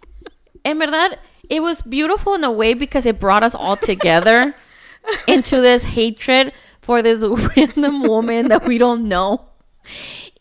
En 0.63 0.79
verdad, 0.79 1.19
it 1.49 1.61
was 1.61 1.81
beautiful 1.81 2.33
in 2.35 2.43
a 2.43 2.51
way 2.51 2.73
because 2.73 3.05
it 3.05 3.19
brought 3.19 3.43
us 3.43 3.55
all 3.55 3.75
together 3.75 4.55
into 5.27 5.61
this 5.61 5.83
hatred 5.83 6.53
for 6.81 7.01
this 7.01 7.23
random 7.55 8.03
woman 8.03 8.47
that 8.49 8.65
we 8.65 8.77
don't 8.77 9.07
know. 9.07 9.41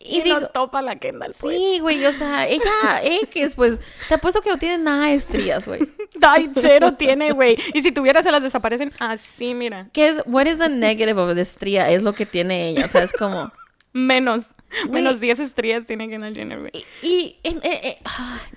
Y, 0.03 0.19
Y 0.19 0.23
digo, 0.23 0.41
nos 0.41 0.51
topa 0.53 0.81
la 0.83 0.97
Kendall, 0.97 1.35
pues. 1.39 1.57
sí, 1.57 1.79
güey, 1.81 2.05
o 2.07 2.13
sea, 2.13 2.47
ella 2.49 3.01
X, 3.03 3.55
pues, 3.55 3.81
te 4.09 4.15
apuesto 4.15 4.41
que 4.41 4.51
no 4.51 4.59
tiene 4.59 4.79
nada 4.79 5.07
de 5.07 5.15
estrías, 5.15 5.67
güey. 5.67 5.81
Ay, 6.23 6.51
cero 6.55 6.95
tiene, 6.95 7.33
güey. 7.33 7.59
Y 7.75 7.83
si 7.83 7.93
tuviera, 7.93 8.23
se 8.23 8.33
las 8.33 8.43
desaparecen 8.43 8.93
así, 8.99 9.55
mira. 9.55 9.89
¿Qué 9.93 10.09
es, 10.09 10.23
what 10.27 10.47
is 10.47 10.59
the 10.59 10.69
negative 10.71 11.21
of 11.21 11.35
the 11.35 11.41
estría? 11.41 11.91
Es 11.91 12.03
lo 12.03 12.15
que 12.15 12.25
tiene 12.27 12.71
ella, 12.71 12.87
o 12.87 12.89
sea, 12.89 13.03
es 13.03 13.13
como... 13.13 13.53
Menos. 13.93 14.49
Güey. 14.87 15.03
Menos 15.03 15.19
10 15.21 15.41
estrellas 15.41 15.85
tiene 15.85 16.09
Kendall 16.09 16.33
Jenner, 16.35 16.61
güey. 16.61 16.73
Y, 17.03 17.39
en- 17.43 17.59
eh, 17.65 17.81
eh, 17.83 17.99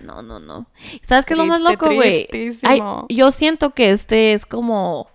no, 0.02 0.22
no, 0.22 0.40
no. 0.40 0.68
¿Sabes 1.02 1.26
qué 1.26 1.34
es 1.34 1.38
lo 1.40 1.46
más 1.46 1.60
loco, 1.62 1.92
güey? 1.94 2.28
Ay. 2.64 2.80
Yo 3.10 3.32
siento 3.32 3.72
que 3.72 3.90
este 3.92 4.34
es 4.34 4.46
como, 4.46 5.10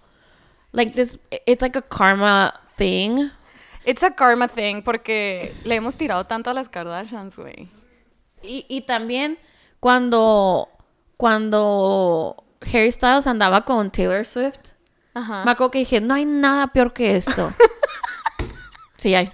like 0.73 0.93
this, 0.93 1.21
it's 1.47 1.63
like 1.63 1.79
a 1.79 1.83
karma 1.83 2.61
thing. 2.77 3.29
It's 3.85 4.03
a 4.03 4.11
karma 4.15 4.49
thing 4.49 4.83
porque 4.83 5.55
le 5.65 5.77
hemos 5.77 5.97
tirado 5.97 6.25
tanto 6.27 6.51
a 6.51 6.55
las 6.55 6.69
Kardashians, 6.69 7.37
güey. 7.37 7.69
Y, 8.43 8.67
y 8.69 8.83
también 8.83 9.39
cuando, 9.81 10.69
cuando 11.17 12.45
Harry 12.63 12.91
Styles 12.91 13.27
andaba 13.29 13.65
con 13.65 13.91
Taylor 13.93 14.27
Swift, 14.27 14.59
Ajá. 15.15 15.45
me 15.45 15.53
acuerdo 15.53 15.71
que 15.71 15.79
dije, 15.79 16.01
no 16.01 16.15
hay 16.15 16.25
nada 16.25 16.67
peor 16.69 16.93
que 16.93 17.17
esto. 17.17 17.53
sí 18.97 19.15
hay. 19.15 19.31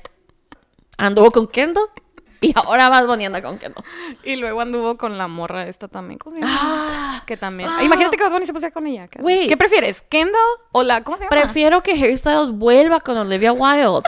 Anduvo 0.98 1.30
con 1.30 1.48
Kendall 1.48 1.88
y 2.40 2.52
ahora 2.56 2.88
va 2.90 3.02
Bunny 3.04 3.24
anda 3.26 3.42
con 3.42 3.58
Kendall. 3.58 3.84
Y 4.22 4.36
luego 4.36 4.60
anduvo 4.60 4.96
con 4.98 5.16
la 5.16 5.28
morra 5.28 5.66
esta 5.66 5.88
también. 5.88 6.18
¿Cómo 6.18 6.36
se 6.36 6.42
llama? 6.42 6.58
Ah, 6.60 7.22
que 7.26 7.36
también. 7.36 7.70
Ah. 7.72 7.82
Imagínate 7.82 8.16
que 8.16 8.22
Bad 8.22 8.32
Bunny 8.32 8.46
se 8.46 8.52
pusiera 8.52 8.72
con 8.72 8.86
ella. 8.86 9.08
¿Qué, 9.08 9.20
Güey. 9.22 9.48
¿Qué 9.48 9.56
prefieres? 9.56 10.02
¿Kendall 10.02 10.40
o 10.72 10.82
la. 10.82 11.02
¿Cómo 11.04 11.16
se 11.16 11.24
llama? 11.24 11.30
prefiero 11.30 11.82
que 11.82 11.92
Harry 11.92 12.16
Styles 12.16 12.50
vuelva 12.50 13.00
con 13.00 13.16
Olivia 13.16 13.52
Wilde 13.52 14.02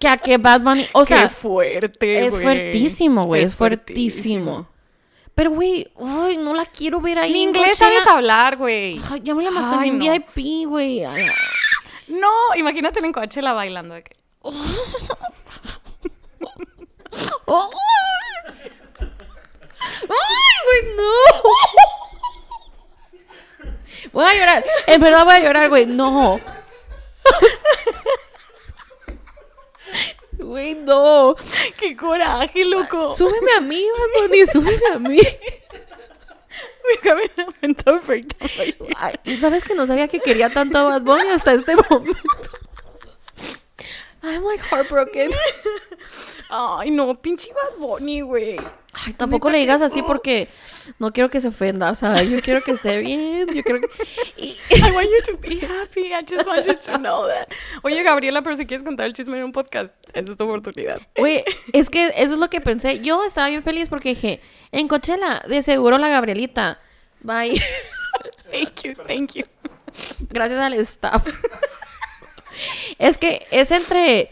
que 0.00 0.08
a 0.08 0.16
que 0.16 0.38
Bad 0.38 0.62
Bunny, 0.62 0.86
o 0.92 1.04
sea, 1.04 1.24
Qué 1.24 1.28
fuerte, 1.28 2.26
es 2.26 2.40
fuertísimo, 2.40 3.24
güey, 3.26 3.42
es 3.44 3.54
fuertísimo. 3.54 4.66
Pero, 5.34 5.50
güey, 5.50 5.90
ay, 6.02 6.36
no 6.36 6.54
la 6.54 6.64
quiero 6.66 7.00
ver 7.00 7.18
ahí. 7.18 7.32
Ni 7.32 7.42
inglés 7.42 7.76
sabes 7.78 8.06
hablar, 8.06 8.56
güey. 8.56 9.00
Ya 9.22 9.34
me 9.34 9.42
la 9.42 9.50
Ay, 9.78 9.88
en 9.88 9.98
no. 9.98 10.04
VIP, 10.12 10.66
güey. 10.68 11.02
No, 12.08 12.30
imagínate 12.56 13.04
en 13.04 13.12
Coachella 13.12 13.52
bailando. 13.52 13.96
que- 13.96 14.16
¡Oh! 17.46 17.70
¡Ay, 20.02 20.56
güey, 20.66 20.96
no! 20.96 21.12
Voy 24.12 24.24
a 24.24 24.34
llorar. 24.34 24.64
En 24.86 25.00
verdad 25.00 25.24
voy 25.24 25.34
a 25.34 25.40
llorar, 25.40 25.68
güey. 25.68 25.86
No. 25.86 26.40
Güey, 30.38 30.74
no. 30.74 31.36
¡Qué 31.78 31.96
coraje, 31.96 32.64
loco! 32.64 33.10
Súbeme 33.10 33.52
a 33.56 33.60
mí, 33.60 33.82
Bad 33.82 34.22
Bunny, 34.22 34.46
súbeme 34.46 34.86
a 34.94 34.98
mí. 34.98 35.08
Mi. 35.08 35.20
Ay, 38.96 39.38
¿Sabes 39.38 39.64
que 39.64 39.74
no 39.74 39.86
sabía 39.86 40.08
que 40.08 40.20
quería 40.20 40.50
tanto 40.50 40.78
a 40.78 40.84
Bad 40.84 41.02
Bunny 41.02 41.28
hasta 41.30 41.54
este 41.54 41.74
momento? 41.76 42.18
I'm 44.24 44.44
like 44.44 44.62
heartbroken. 44.62 45.30
Ay, 46.50 46.90
no, 46.90 47.14
pinche 47.20 47.52
Bad 47.52 47.78
Bunny, 47.78 48.20
güey. 48.20 48.58
Ay, 48.92 49.12
tampoco 49.14 49.50
le 49.50 49.58
digas 49.58 49.82
así 49.82 50.02
porque 50.02 50.48
no 50.98 51.12
quiero 51.12 51.28
que 51.28 51.40
se 51.40 51.48
ofenda. 51.48 51.90
O 51.90 51.94
sea, 51.94 52.22
yo 52.22 52.40
quiero 52.40 52.62
que 52.62 52.72
esté 52.72 52.98
bien. 52.98 53.46
Yo 53.52 53.62
quiero 53.62 53.80
que... 53.80 53.88
I 54.38 54.92
want 54.92 55.08
you 55.08 55.32
to 55.32 55.38
be 55.38 55.60
happy. 55.60 56.12
I 56.12 56.24
just 56.26 56.46
want 56.46 56.64
you 56.66 56.74
to 56.74 56.98
know 56.98 57.26
that. 57.26 57.48
Oye, 57.82 58.02
Gabriela, 58.02 58.42
pero 58.42 58.56
si 58.56 58.66
quieres 58.66 58.84
contar 58.84 59.06
el 59.06 59.14
chisme 59.14 59.36
en 59.36 59.44
un 59.44 59.52
podcast, 59.52 59.94
esa 60.12 60.30
es 60.30 60.36
tu 60.36 60.44
oportunidad. 60.44 61.00
Güey, 61.16 61.44
es 61.72 61.90
que 61.90 62.08
eso 62.16 62.34
es 62.34 62.38
lo 62.38 62.48
que 62.50 62.60
pensé. 62.60 63.00
Yo 63.00 63.24
estaba 63.24 63.48
bien 63.48 63.62
feliz 63.62 63.88
porque 63.88 64.10
dije, 64.10 64.40
en 64.72 64.88
Coachella, 64.88 65.42
de 65.48 65.62
seguro 65.62 65.98
la 65.98 66.08
Gabrielita 66.08 66.78
ir. 67.46 67.62
Thank 68.50 68.84
you, 68.84 68.94
thank 68.94 69.34
you. 69.34 69.44
Gracias 70.30 70.60
al 70.60 70.74
staff. 70.74 71.26
Es 72.98 73.18
que 73.18 73.46
es 73.50 73.70
entre... 73.70 74.30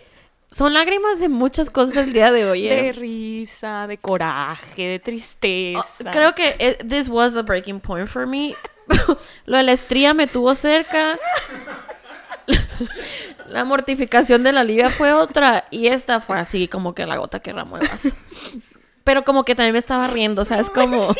Son 0.51 0.75
lágrimas 0.75 1.19
de 1.19 1.31
muchas 1.31 1.71
cosas 1.71 1.97
el 1.97 2.13
día 2.13 2.31
de 2.31 2.45
hoy. 2.45 2.69
¿eh? 2.69 2.83
De 2.83 2.93
risa, 2.93 3.87
de 3.87 3.97
coraje, 3.97 4.83
de 4.83 4.99
tristeza. 4.99 5.81
Oh, 6.07 6.11
Creo 6.11 6.35
que 6.35 6.55
eh, 6.59 6.77
this 6.87 7.09
was 7.09 7.33
the 7.33 7.41
breaking 7.41 7.81
point 7.81 8.07
for 8.07 8.27
me. 8.27 8.55
Lo 9.47 9.57
de 9.57 9.63
la 9.63 9.73
estría 9.73 10.13
me 10.13 10.27
tuvo 10.27 10.55
cerca. 10.55 11.19
La 13.49 13.65
mortificación 13.65 14.43
de 14.43 14.53
la 14.53 14.61
Olivia 14.61 14.91
fue 14.91 15.15
otra. 15.15 15.65
Y 15.71 15.87
esta 15.87 16.21
fue 16.21 16.39
así 16.39 16.69
como 16.69 16.95
que 16.95 17.07
la 17.07 17.17
gota 17.17 17.41
que 17.41 17.53
ramó 17.53 17.79
el 17.79 17.89
vaso. 17.89 18.11
Pero 19.05 19.25
como 19.25 19.45
que 19.45 19.55
también 19.55 19.73
me 19.73 19.79
estaba 19.79 20.07
riendo, 20.09 20.45
¿sabes? 20.45 20.69
Como... 20.71 21.15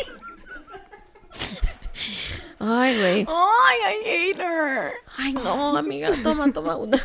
Ay, 2.65 2.95
güey. 2.97 3.25
Ay, 3.27 3.77
I 3.83 4.01
hate 4.05 4.39
her. 4.39 4.93
Ay, 5.17 5.33
no, 5.33 5.75
amiga. 5.75 6.11
Toma, 6.23 6.47
toma 6.53 6.77
una. 6.77 6.97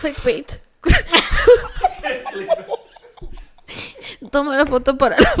Clickbait. 0.00 0.60
Toma 4.30 4.56
la 4.56 4.66
foto 4.66 4.96
para 4.96 5.16
la... 5.18 5.34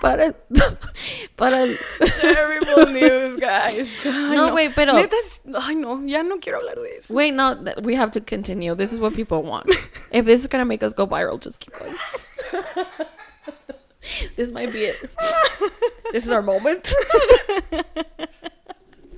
Para... 0.00 0.34
Para 1.36 1.62
el... 1.64 1.78
Terrible 2.20 2.92
news, 2.92 3.36
guys. 3.36 4.04
Ay, 4.06 4.36
No, 4.36 4.50
güey, 4.52 4.68
pero- 4.74 4.92
Neta 4.94 5.16
es- 5.16 5.40
Ay, 5.58 5.74
no, 5.76 6.00
ya 6.06 6.22
no 6.22 6.38
quiero 6.38 6.58
hablar 6.58 6.76
de 6.80 6.96
eso. 6.98 7.14
Wait, 7.14 7.32
no, 7.34 7.56
we 7.82 7.94
have 7.94 8.10
to 8.12 8.20
continue. 8.20 8.74
This 8.74 8.92
is 8.92 9.00
what 9.00 9.14
people 9.14 9.42
want. 9.42 9.66
If 10.12 10.24
this 10.26 10.40
is 10.40 10.46
gonna 10.48 10.64
make 10.66 10.82
us 10.82 10.92
go 10.92 11.06
viral, 11.06 11.40
just 11.40 11.60
keep 11.60 11.74
going. 11.78 11.94
this 14.36 14.52
might 14.52 14.72
be 14.72 14.84
it. 14.84 15.10
This 16.12 16.26
is 16.26 16.32
our 16.32 16.42
moment. 16.42 16.92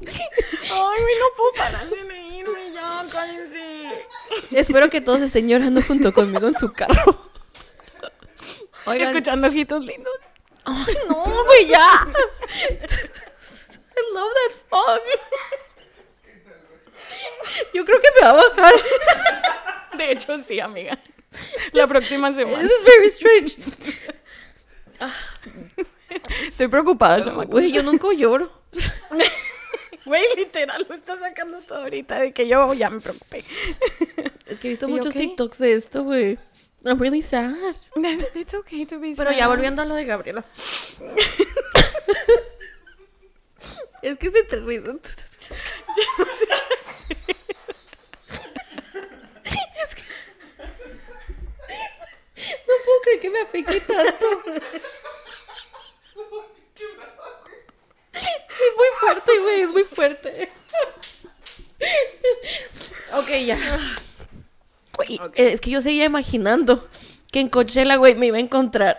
Ay, 0.06 1.00
güey, 1.02 1.16
no 1.18 1.28
puedo 1.36 1.52
parar 1.56 1.88
de 1.90 1.96
reírme 1.96 2.72
ya, 2.72 3.04
cállense. 3.10 4.06
Espero 4.52 4.88
que 4.88 5.00
todos 5.00 5.20
estén 5.22 5.48
llorando 5.48 5.82
junto 5.82 6.12
conmigo 6.12 6.46
en 6.46 6.54
su 6.54 6.72
carro. 6.72 7.30
Oigan, 8.86 9.08
Escuchando 9.08 9.48
ojitos 9.48 9.84
lindos. 9.84 10.14
Ay, 10.64 10.96
no, 11.08 11.24
güey, 11.44 11.66
ya. 11.66 12.06
I 13.96 14.12
love 14.12 14.32
that 14.34 14.54
song. 14.70 15.00
Yo 17.72 17.84
creo 17.84 18.00
que 18.00 18.08
me 18.14 18.20
va 18.20 18.30
a 18.30 18.34
bajar. 18.34 18.74
De 19.96 20.12
hecho, 20.12 20.38
sí, 20.38 20.60
amiga. 20.60 20.98
La 21.72 21.86
próxima 21.86 22.32
semana. 22.32 22.60
This 22.60 22.70
is 22.70 22.84
very 22.84 23.06
strange. 23.08 23.56
Estoy 26.48 26.68
preocupada, 26.68 27.20
chamaco. 27.20 27.50
Güey, 27.50 27.72
yo 27.72 27.82
nunca 27.82 28.08
lloro. 28.12 28.50
Güey, 30.04 30.22
literal, 30.36 30.86
lo 30.88 30.94
está 30.94 31.18
sacando 31.18 31.58
todo 31.62 31.80
ahorita 31.80 32.20
de 32.20 32.32
que 32.32 32.46
yo 32.46 32.72
ya 32.74 32.88
me 32.90 33.00
preocupé. 33.00 33.44
Es 34.46 34.60
que 34.60 34.68
he 34.68 34.70
visto 34.70 34.88
¿Y 34.88 34.92
muchos 34.92 35.16
ok? 35.16 35.20
TikToks 35.20 35.58
de 35.58 35.72
esto, 35.72 36.04
güey. 36.04 36.38
I'm 36.84 37.00
really 37.00 37.22
sad. 37.22 37.56
It's 38.36 38.54
okay 38.54 38.86
to 38.86 39.00
be 39.00 39.14
Pero 39.16 39.32
ya 39.32 39.48
volviendo 39.48 39.82
a 39.82 39.84
lo 39.84 39.96
de 39.96 40.04
Gabriela. 40.04 40.44
es 44.02 44.16
que 44.16 44.30
se 44.30 44.44
te 44.44 44.60
risa. 44.60 44.94
Es 49.82 49.94
que... 49.96 50.02
Creer 53.06 53.20
que 53.20 53.30
me 53.30 53.40
afecte 53.40 53.80
tanto. 53.82 54.26
Es 58.12 58.74
muy 58.76 58.86
fuerte, 58.98 59.38
güey, 59.40 59.60
es 59.60 59.70
muy 59.70 59.84
fuerte. 59.84 60.50
Ok, 63.14 63.28
ya. 63.44 63.58
Güey, 64.94 65.20
es 65.34 65.60
que 65.60 65.70
yo 65.70 65.80
seguía 65.80 66.04
imaginando 66.04 66.88
que 67.30 67.38
en 67.38 67.48
Coachella, 67.48 67.94
güey, 67.96 68.16
me 68.16 68.26
iba 68.26 68.38
a 68.38 68.40
encontrar 68.40 68.96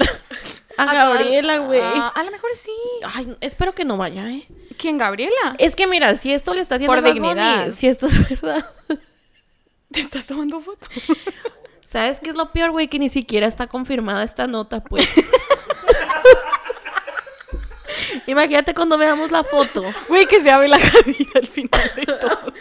a 0.78 0.84
A 0.84 0.94
Gabriela, 0.94 1.58
güey. 1.58 1.82
Ah, 1.84 2.14
a 2.16 2.24
lo 2.24 2.32
mejor 2.32 2.52
sí. 2.56 2.72
Ay, 3.16 3.36
espero 3.42 3.74
que 3.74 3.84
no 3.84 3.98
vaya, 3.98 4.30
¿eh? 4.30 4.48
¿Quién, 4.78 4.98
Gabriela? 4.98 5.56
Es 5.58 5.76
que 5.76 5.86
mira, 5.88 6.16
si 6.16 6.32
esto 6.32 6.54
le 6.54 6.62
está 6.62 6.76
haciendo 6.76 6.96
Por 6.96 7.06
a 7.06 7.12
dignidad. 7.12 7.72
si 7.72 7.88
esto 7.88 8.06
es 8.06 8.30
verdad. 8.30 8.72
¿Te 9.92 10.00
estás 10.00 10.28
tomando 10.28 10.62
foto? 10.62 10.88
¿Sabes 11.88 12.20
qué 12.20 12.32
es 12.32 12.36
lo 12.36 12.52
peor, 12.52 12.72
güey? 12.72 12.90
Que 12.90 13.00
ni 13.00 13.08
siquiera 13.08 13.48
está 13.48 13.68
confirmada 13.68 14.22
esta 14.22 14.46
nota, 14.46 14.84
pues. 14.84 15.08
Imagínate 18.28 18.74
cuando 18.74 18.98
veamos 18.98 19.32
la 19.32 19.46
foto. 19.46 19.86
Güey, 20.10 20.26
que 20.26 20.42
se 20.42 20.52
abre 20.52 20.68
la 20.68 20.76
Hadid 20.76 21.28
al 21.34 21.48
final 21.48 21.92
de 21.96 22.06
todo. 22.06 22.54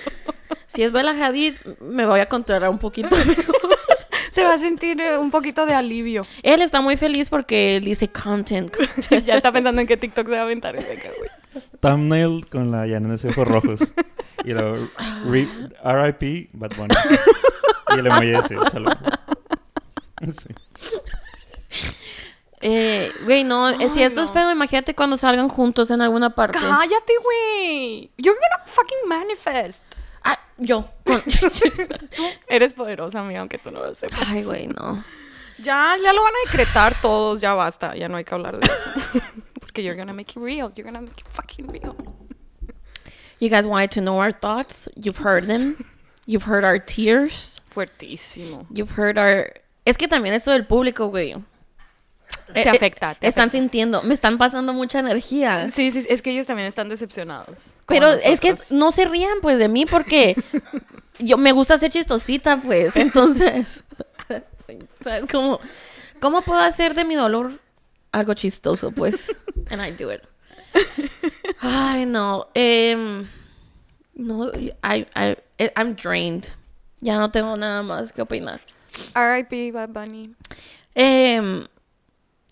Si 0.69 0.85
es 0.85 0.93
Bella 0.93 1.11
Hadid, 1.11 1.55
me 1.81 2.07
voy 2.07 2.21
a 2.21 2.23
encontrar 2.23 2.69
un 2.69 2.79
poquito 2.79 3.17
mejor. 3.27 3.57
Se 4.31 4.45
va 4.45 4.55
a 4.55 4.59
sentir 4.59 5.01
eh, 5.01 5.19
un 5.19 5.33
poquito 5.33 5.67
de 5.67 5.75
alivio. 5.75 6.25
Él 6.45 6.63
está 6.63 6.81
muy 6.81 6.97
feliz 6.97 7.29
porque 7.29 7.79
él 7.79 7.85
dice 7.85 8.07
content, 8.07 8.71
content. 8.71 9.25
ya 9.27 9.35
está 9.35 9.51
pensando 9.51 9.81
en 9.81 9.89
qué 9.89 9.97
TikTok 9.97 10.29
se 10.29 10.35
va 10.35 10.43
a 10.43 10.45
aventar. 10.45 10.77
güey. 10.77 11.01
Thumbnail 11.81 12.47
con 12.47 12.71
la 12.71 12.87
llana 12.87 13.17
de 13.17 13.29
ojos 13.29 13.49
rojos. 13.49 13.93
Y 14.47 14.53
luego 14.53 14.89
RIP 15.27 16.49
Bad 16.55 16.71
Bunny. 16.77 16.95
Y 17.95 17.99
el 17.99 18.07
emoji 18.07 18.31
ese, 18.31 18.57
salud. 18.71 18.93
Sí. 20.33 20.49
Eh, 22.63 23.13
güey, 23.25 23.45
no, 23.45 23.69
eh, 23.69 23.89
si 23.89 24.03
esto 24.03 24.23
es 24.23 24.33
feo, 24.33 24.51
imagínate 24.51 24.95
cuando 24.95 25.17
salgan 25.17 25.49
juntos 25.49 25.91
en 25.91 26.01
alguna 26.01 26.31
parte. 26.35 26.59
Cállate, 26.59 27.13
güey. 27.23 28.11
You're 28.17 28.39
gonna 28.39 28.65
fucking 28.65 29.09
manifest. 29.09 29.83
Ah, 30.25 30.39
yo. 30.57 30.89
con- 31.05 31.23
Tú 32.17 32.25
eres 32.49 32.73
poderosa, 32.73 33.21
amiga, 33.21 33.41
aunque 33.41 33.59
tú 33.59 33.71
no 33.71 33.81
lo 33.81 33.95
sepas. 33.95 34.21
Ay, 34.29 34.43
güey, 34.45 34.69
no. 34.69 35.05
Ya, 35.59 35.97
ya 36.03 36.13
lo 36.13 36.23
van 36.23 36.33
a 36.33 36.51
decretar 36.51 36.95
todos, 37.01 37.41
ya 37.41 37.55
basta, 37.55 37.95
ya 37.95 38.09
no 38.09 38.17
hay 38.17 38.25
que 38.25 38.35
hablar 38.35 38.59
de 38.59 38.67
eso. 38.73 38.91
Porque 39.61 39.83
you're 39.83 39.97
gonna 39.99 40.13
make 40.13 40.33
it 40.33 40.37
real, 40.43 40.73
you're 40.75 40.83
gonna 40.83 41.01
make 41.01 41.21
it 41.21 41.29
fucking 41.29 41.69
real. 41.69 41.95
You 43.39 43.49
guys 43.51 43.67
wanted 43.67 43.91
to 43.93 44.01
know 44.01 44.19
our 44.19 44.33
thoughts. 44.33 44.89
You've 44.97 45.19
heard 45.19 45.47
them. 45.47 45.77
You've 46.27 46.45
heard 46.45 46.65
our 46.65 46.79
tears. 46.79 47.61
Fuertísimo. 47.73 48.67
You've 48.73 48.91
heard 48.97 49.19
our... 49.19 49.53
Es 49.85 49.97
que 49.99 50.09
también 50.09 50.35
esto 50.35 50.51
del 50.51 50.67
público, 50.67 51.09
güey. 51.11 51.35
Te 52.53 52.61
Eh, 52.61 52.65
eh, 52.65 52.69
afecta, 52.71 53.15
te 53.15 53.27
están 53.29 53.49
afecta. 53.49 53.59
sintiendo, 53.59 54.03
me 54.03 54.15
están 54.15 54.39
pasando 54.39 54.73
mucha 54.73 54.99
energía. 55.01 55.71
Sí, 55.71 55.91
sí, 55.93 56.05
es 56.09 56.23
que 56.23 56.31
ellos 56.31 56.47
también 56.47 56.67
están 56.67 56.89
decepcionados. 56.89 57.59
Pero 57.87 58.09
es 58.09 58.41
que 58.41 58.55
no 58.71 58.91
se 58.93 59.05
rían, 59.05 59.39
pues, 59.43 59.59
de 59.59 59.69
mí 59.69 59.85
porque 59.87 60.37
yo 61.19 61.37
me 61.39 61.53
gusta 61.53 61.79
ser 61.79 61.91
chistosita, 61.93 62.57
pues. 62.61 62.97
Entonces, 62.97 63.85
¿sabes 65.05 65.27
cómo? 65.31 65.61
¿Cómo 66.21 66.43
puedo 66.43 66.61
hacer 66.61 66.95
de 66.95 67.05
mi 67.05 67.15
dolor 67.15 67.53
algo 68.13 68.35
chistoso, 68.35 68.91
pues? 68.91 69.31
And 69.71 69.81
I 69.83 69.91
do 69.93 70.11
it. 70.13 70.23
Ay, 71.61 72.07
no. 72.07 72.49
em, 72.55 73.29
no, 74.15 74.49
I, 74.55 75.07
I, 75.15 75.37
eh, 75.59 75.73
I'm 75.77 75.95
drained. 75.95 76.49
Ya 77.01 77.17
no 77.17 77.31
tengo 77.31 77.57
nada 77.57 77.83
más 77.83 78.13
que 78.13 78.23
opinar. 78.23 78.61
R.I.P. 79.15 79.73
Bad 79.73 79.91
Bunny. 79.91 80.35
Em, 80.95 81.67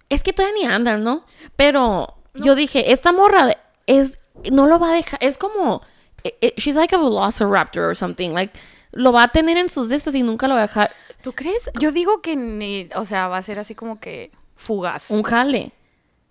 es 0.09 0.23
que 0.23 0.33
todavía 0.33 0.55
ni 0.63 0.67
andan, 0.73 1.03
¿no? 1.03 1.25
Pero 1.57 2.15
yo 2.35 2.55
dije, 2.55 2.93
esta 2.93 3.13
morra 3.13 3.57
es, 3.87 4.19
no 4.53 4.67
lo 4.67 4.79
va 4.79 4.91
a 4.93 4.95
dejar, 4.95 5.19
es 5.23 5.39
como, 5.39 5.81
eh, 6.23 6.37
eh, 6.43 6.53
she's 6.59 6.77
like 6.77 6.95
a 6.95 6.99
velociraptor 6.99 7.83
or 7.89 7.97
something, 7.97 8.31
like, 8.33 8.53
lo 8.93 9.13
va 9.13 9.25
a 9.25 9.29
tener 9.29 9.57
en 9.57 9.69
sus 9.69 9.89
discos 9.89 10.15
y 10.15 10.23
nunca 10.23 10.47
lo 10.49 10.55
va 10.55 10.61
a 10.65 10.67
dejar 10.67 10.91
¿Tú 11.23 11.33
crees? 11.33 11.71
Yo 11.81 11.91
digo 11.91 12.21
que, 12.21 12.37
ni- 12.37 12.91
o 12.95 13.07
sea, 13.07 13.29
va 13.29 13.39
a 13.39 13.43
ser 13.43 13.59
así 13.59 13.75
como 13.75 13.99
que 13.99 14.31
fugaz. 14.57 15.11
un 15.11 15.23
jale. 15.23 15.73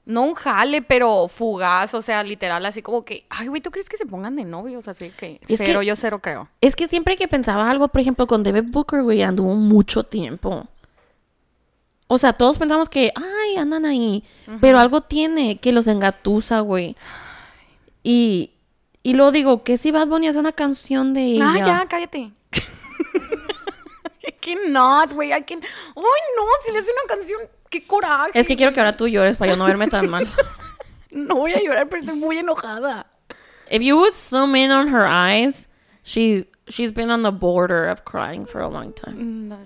No 0.05 0.23
un 0.23 0.33
jale, 0.35 0.81
pero 0.81 1.29
fugaz, 1.29 1.93
o 1.93 2.01
sea, 2.01 2.23
literal, 2.23 2.65
así 2.65 2.81
como 2.81 3.05
que, 3.05 3.25
ay, 3.29 3.47
güey, 3.47 3.61
¿tú 3.61 3.71
crees 3.71 3.87
que 3.87 3.95
se 3.95 4.05
pongan 4.05 4.35
de 4.35 4.43
novios? 4.43 4.87
Así 4.89 5.11
que, 5.11 5.39
Es 5.47 5.59
cero, 5.59 5.79
que- 5.79 5.85
yo 5.85 5.95
cero 5.95 6.19
creo. 6.21 6.49
Es 6.59 6.75
que 6.75 6.87
siempre 6.89 7.15
que 7.15 7.27
pensaba 7.29 7.69
algo, 7.69 7.87
por 7.87 8.01
ejemplo, 8.01 8.27
con 8.27 8.43
David 8.43 8.65
Booker, 8.67 9.01
güey, 9.03 9.21
anduvo 9.23 9.53
mucho 9.55 10.03
tiempo. 10.03 10.67
O 12.07 12.17
sea, 12.17 12.33
todos 12.33 12.57
pensamos 12.57 12.89
que, 12.89 13.13
ay, 13.15 13.55
andan 13.55 13.85
ahí. 13.85 14.23
Pero 14.59 14.77
algo 14.77 15.01
tiene 15.01 15.59
que 15.59 15.71
los 15.71 15.87
engatusa, 15.87 16.59
güey. 16.59 16.97
Y, 18.03 18.51
y 19.03 19.13
luego 19.13 19.31
digo, 19.31 19.63
que 19.63 19.77
si 19.77 19.91
Bad 19.91 20.07
Bunny 20.07 20.27
hace 20.27 20.37
una 20.37 20.51
canción 20.51 21.13
de 21.13 21.21
ella? 21.23 21.45
Ah, 21.53 21.57
ya, 21.59 21.85
cállate. 21.89 22.31
I 24.27 24.31
cannot, 24.41 25.13
güey, 25.13 25.31
I 25.31 25.41
can... 25.43 25.59
Ay, 25.63 26.21
no, 26.37 26.43
si 26.65 26.71
le 26.71 26.79
hace 26.79 26.91
una 26.91 27.15
canción, 27.15 27.41
qué 27.74 27.88
coraje. 27.88 28.32
Es 28.39 28.47
que 28.47 28.55
quiero 28.55 28.71
que 28.74 28.80
ahora 28.80 28.95
tú 28.95 29.07
llores 29.07 29.36
para 29.38 29.51
yo 29.51 29.57
no 29.57 29.65
verme 29.65 29.88
tan 29.88 30.09
mal. 30.09 30.28
No 31.11 31.36
voy 31.36 31.53
a 31.53 31.61
llorar, 31.61 31.88
pero 31.89 32.01
estoy 32.01 32.17
muy 32.17 32.39
enojada. 32.39 33.05
If 33.69 33.84
you 33.84 33.95
would 33.97 34.13
zoom 34.15 34.55
in 34.55 34.71
on 34.71 34.88
her 34.88 35.05
eyes, 35.07 35.69
she 36.03 36.47
she's 36.67 36.91
been 36.91 37.11
on 37.11 37.21
the 37.21 37.30
border 37.30 37.88
of 37.88 38.03
crying 38.03 38.47
for 38.47 38.61
a 38.61 38.67
long 38.67 38.93
time. 38.93 39.47
Da 39.47 39.57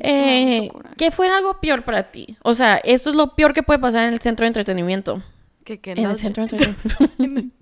Eh, 0.00 0.70
que 0.96 1.10
fuera 1.10 1.36
algo 1.36 1.60
peor 1.60 1.82
para 1.82 2.10
ti. 2.10 2.38
O 2.42 2.54
sea, 2.54 2.76
esto 2.84 3.10
es 3.10 3.16
lo 3.16 3.34
peor 3.34 3.52
que 3.52 3.62
puede 3.62 3.78
pasar 3.78 4.04
en 4.04 4.14
el 4.14 4.20
centro 4.22 4.44
de 4.44 4.48
entretenimiento. 4.48 5.22
Que, 5.62 5.78
que 5.78 5.90
En 5.90 6.06
el 6.06 6.16
centro 6.16 6.46
de 6.46 6.56
entretenimiento. 6.64 7.54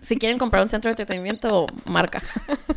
si 0.00 0.16
quieren 0.16 0.38
comprar 0.38 0.62
un 0.62 0.68
centro 0.68 0.90
de 0.90 0.92
entretenimiento, 0.92 1.66
marca. 1.86 2.22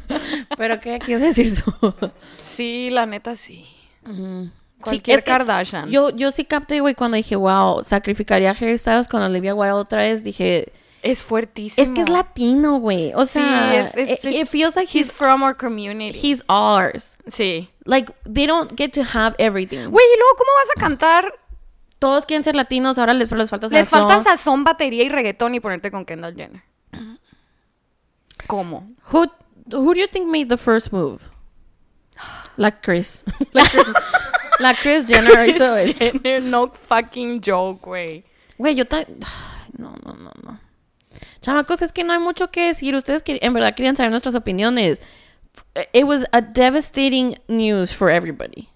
Pero 0.58 0.80
¿qué 0.80 0.98
quieres 0.98 1.36
decir 1.36 1.62
tú? 1.62 1.94
Sí, 2.40 2.90
la 2.90 3.06
neta, 3.06 3.36
sí. 3.36 3.68
Ujú. 4.10 4.50
Cualquier 4.84 5.20
es 5.20 5.26
que 5.26 5.32
Kardashian. 5.32 5.90
Yo, 5.90 6.10
yo 6.12 6.32
sí 6.32 6.46
capté, 6.46 6.80
güey, 6.80 6.96
cuando 6.96 7.18
dije, 7.18 7.36
wow, 7.36 7.84
sacrificaría 7.84 8.52
a 8.52 8.54
Harry 8.54 8.78
Styles 8.78 9.08
con 9.08 9.22
Olivia 9.22 9.54
Wilde 9.56 9.74
otra 9.74 10.00
vez. 10.04 10.24
Dije, 10.24 10.72
Es 11.02 11.22
fuertísimo. 11.24 11.86
es 11.86 11.92
que 11.94 12.02
es 12.02 12.10
latino, 12.10 12.80
güey. 12.80 13.14
O 13.16 13.26
Sí, 13.26 13.34
sea, 13.40 13.80
es- 13.80 13.96
es- 13.98 14.10
it, 14.10 14.26
es- 14.26 14.36
it 14.42 14.48
feels 14.48 14.76
like 14.76 14.88
He's 14.92 15.08
he's, 15.08 15.12
from 15.12 15.42
our 15.44 15.56
community. 15.56 16.18
he's 16.18 16.44
ours. 16.48 17.18
Sí. 17.28 17.70
Like, 17.86 18.14
they 18.32 18.46
don't 18.48 18.72
get 18.78 18.92
to 18.94 19.02
have 19.02 19.36
everything. 19.40 19.88
Güey, 19.90 20.06
¿y 20.06 20.18
luego 20.18 20.36
cómo 20.38 20.50
vas 20.60 20.70
a 20.78 20.80
cantar? 20.80 21.34
Todos 22.00 22.26
quieren 22.26 22.44
ser 22.44 22.56
latinos, 22.56 22.98
ahora 22.98 23.14
les, 23.14 23.32
les 23.32 23.50
falta 23.50 23.68
Les 23.70 23.88
sazón. 23.88 24.10
falta 24.10 24.24
sazón, 24.24 24.64
batería 24.66 25.04
y 25.04 25.10
reggaetón 25.10 25.56
y 25.56 25.60
ponerte 25.62 25.90
con 25.92 26.06
Kendall 26.06 26.36
Jenner. 26.36 26.62
¿Cómo? 28.48 28.90
Who, 29.12 29.26
who 29.72 29.94
do 29.94 30.00
you 30.00 30.08
think 30.08 30.28
made 30.28 30.48
the 30.48 30.58
first 30.58 30.92
move? 30.92 31.22
La 32.58 32.72
Chris. 32.82 33.24
La 33.54 33.64
Chris, 33.64 33.86
la 34.60 34.74
Chris 34.74 35.06
Jenner 35.06 35.48
hizo 35.50 35.74
Kris 35.74 35.90
eso. 36.02 36.20
Jenner, 36.24 36.42
no 36.44 36.72
fucking 36.88 37.42
joke, 37.46 37.82
güey. 37.86 38.24
Güey, 38.58 38.76
yo 38.76 38.86
ta- 38.86 39.00
Ay, 39.08 39.72
No, 39.78 39.96
no, 40.06 40.14
no, 40.14 40.32
no. 40.44 40.60
Chamacos, 41.42 41.82
es 41.82 41.92
que 41.92 42.04
no 42.04 42.14
hay 42.14 42.20
mucho 42.20 42.52
que 42.52 42.68
decir. 42.68 42.96
Ustedes 42.96 43.22
que 43.24 43.38
en 43.42 43.54
verdad 43.54 43.76
querían 43.76 43.96
saber 43.96 44.12
nuestras 44.12 44.36
opiniones. 44.36 45.02
It 45.92 46.06
was 46.06 46.26
a 46.32 46.42
devastating 46.42 47.36
news 47.48 47.94
for 47.94 48.10
everybody. 48.10 48.70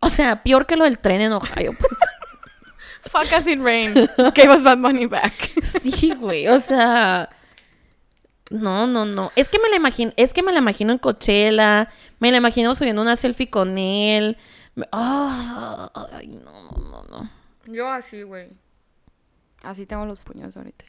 O 0.00 0.10
sea, 0.10 0.42
peor 0.42 0.66
que 0.66 0.76
lo 0.76 0.84
del 0.84 0.98
tren 0.98 1.20
en 1.20 1.32
Ohio, 1.32 1.72
pues. 1.78 1.92
Fuck 3.04 3.38
us 3.38 3.46
in 3.46 3.62
rain. 3.64 3.94
Gave 4.34 4.48
us 4.54 4.62
Bad 4.62 4.78
Money 4.78 5.06
back. 5.06 5.32
Sí, 5.62 6.12
güey, 6.18 6.48
o 6.48 6.58
sea, 6.58 7.28
no, 8.50 8.86
no, 8.86 9.04
no. 9.04 9.30
Es 9.36 9.48
que 9.48 9.58
me 9.58 9.68
la 9.68 9.76
imagino, 9.76 10.12
es 10.16 10.32
que 10.32 10.42
me 10.42 10.52
la 10.52 10.58
imagino 10.58 10.92
en 10.92 10.98
Coachella, 10.98 11.88
me 12.20 12.30
la 12.30 12.36
imagino 12.38 12.74
subiendo 12.74 13.00
una 13.02 13.16
selfie 13.16 13.48
con 13.50 13.78
él. 13.78 14.36
Me- 14.74 14.88
Ah, 14.92 15.90
ay, 16.12 16.28
no, 16.28 16.50
no, 16.64 16.70
no, 16.90 17.02
no. 17.04 17.30
Yo 17.66 17.88
así, 17.90 18.22
güey. 18.22 18.48
Así 19.62 19.86
tengo 19.86 20.06
los 20.06 20.18
puños 20.20 20.56
ahorita. 20.56 20.84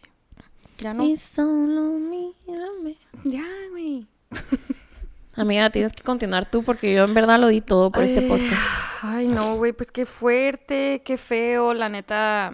Ya 0.80 0.94
no. 0.94 1.04
Y 1.04 1.18
solo 1.18 1.84
mírame. 2.00 2.96
Ya, 3.24 3.46
güey. 3.72 4.08
Amiga, 5.36 5.70
tienes 5.72 5.94
que 5.94 6.04
continuar 6.04 6.50
tú 6.50 6.64
porque 6.64 6.94
yo 6.94 7.04
en 7.04 7.14
verdad 7.14 7.40
lo 7.40 7.48
di 7.48 7.62
todo 7.62 7.92
por 7.92 8.04
este 8.04 8.20
Ay, 8.22 8.28
podcast. 8.30 8.78
Ay, 9.02 9.28
no, 9.28 9.56
güey, 9.58 9.74
pues 9.74 9.92
qué 9.92 10.06
fuerte, 10.06 11.02
qué 11.04 11.18
feo, 11.18 11.74
la 11.74 11.90
neta. 11.90 12.52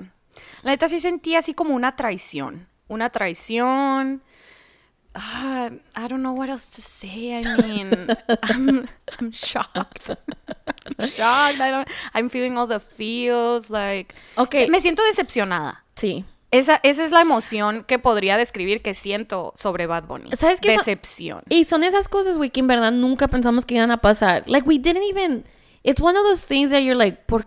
La 0.63 0.71
neta 0.71 0.87
sí 0.87 0.99
sentí 1.01 1.35
así 1.35 1.53
como 1.53 1.75
una 1.75 1.95
traición. 1.95 2.67
Una 2.87 3.09
traición. 3.09 4.21
Ah, 5.21 5.69
I 5.97 6.07
don't 6.07 6.21
know 6.21 6.31
what 6.33 6.47
else 6.49 6.69
to 6.69 6.81
say. 6.81 7.33
I 7.33 7.43
mean, 7.61 7.89
I'm, 8.43 8.87
I'm 9.19 9.31
shocked. 9.33 10.09
I'm 10.09 11.07
shocked. 11.09 11.59
I 11.59 11.71
don't, 11.71 11.87
I'm 12.13 12.29
feeling 12.29 12.57
all 12.57 12.67
the 12.67 12.79
feels. 12.79 13.69
Like, 13.69 14.15
Ok. 14.37 14.55
me 14.69 14.79
siento 14.79 15.03
decepcionada. 15.03 15.83
Sí. 15.95 16.23
Esa, 16.51 16.79
esa 16.83 17.03
es 17.03 17.11
la 17.11 17.21
emoción 17.21 17.83
que 17.83 17.99
podría 17.99 18.37
describir 18.37 18.81
que 18.81 18.93
siento 18.93 19.51
sobre 19.55 19.87
Bad 19.87 20.05
Bunny. 20.05 20.31
¿Sabes 20.31 20.61
qué? 20.61 20.71
Decepción. 20.71 21.41
Y 21.49 21.65
son 21.65 21.83
esas 21.83 22.07
cosas, 22.07 22.37
güey, 22.37 22.49
que 22.49 22.61
en 22.61 22.67
verdad 22.67 22.91
nunca 22.91 23.27
pensamos 23.27 23.65
que 23.65 23.75
iban 23.75 23.91
a 23.91 23.97
pasar. 23.97 24.43
Like, 24.47 24.67
we 24.67 24.79
didn't 24.79 25.03
even... 25.03 25.43
It's 25.83 26.01
one 26.01 26.17
of 26.17 26.23
those 26.23 26.45
things 26.47 26.71
that 26.71 26.79
you're 26.79 26.95
like, 26.97 27.19
¿por? 27.27 27.45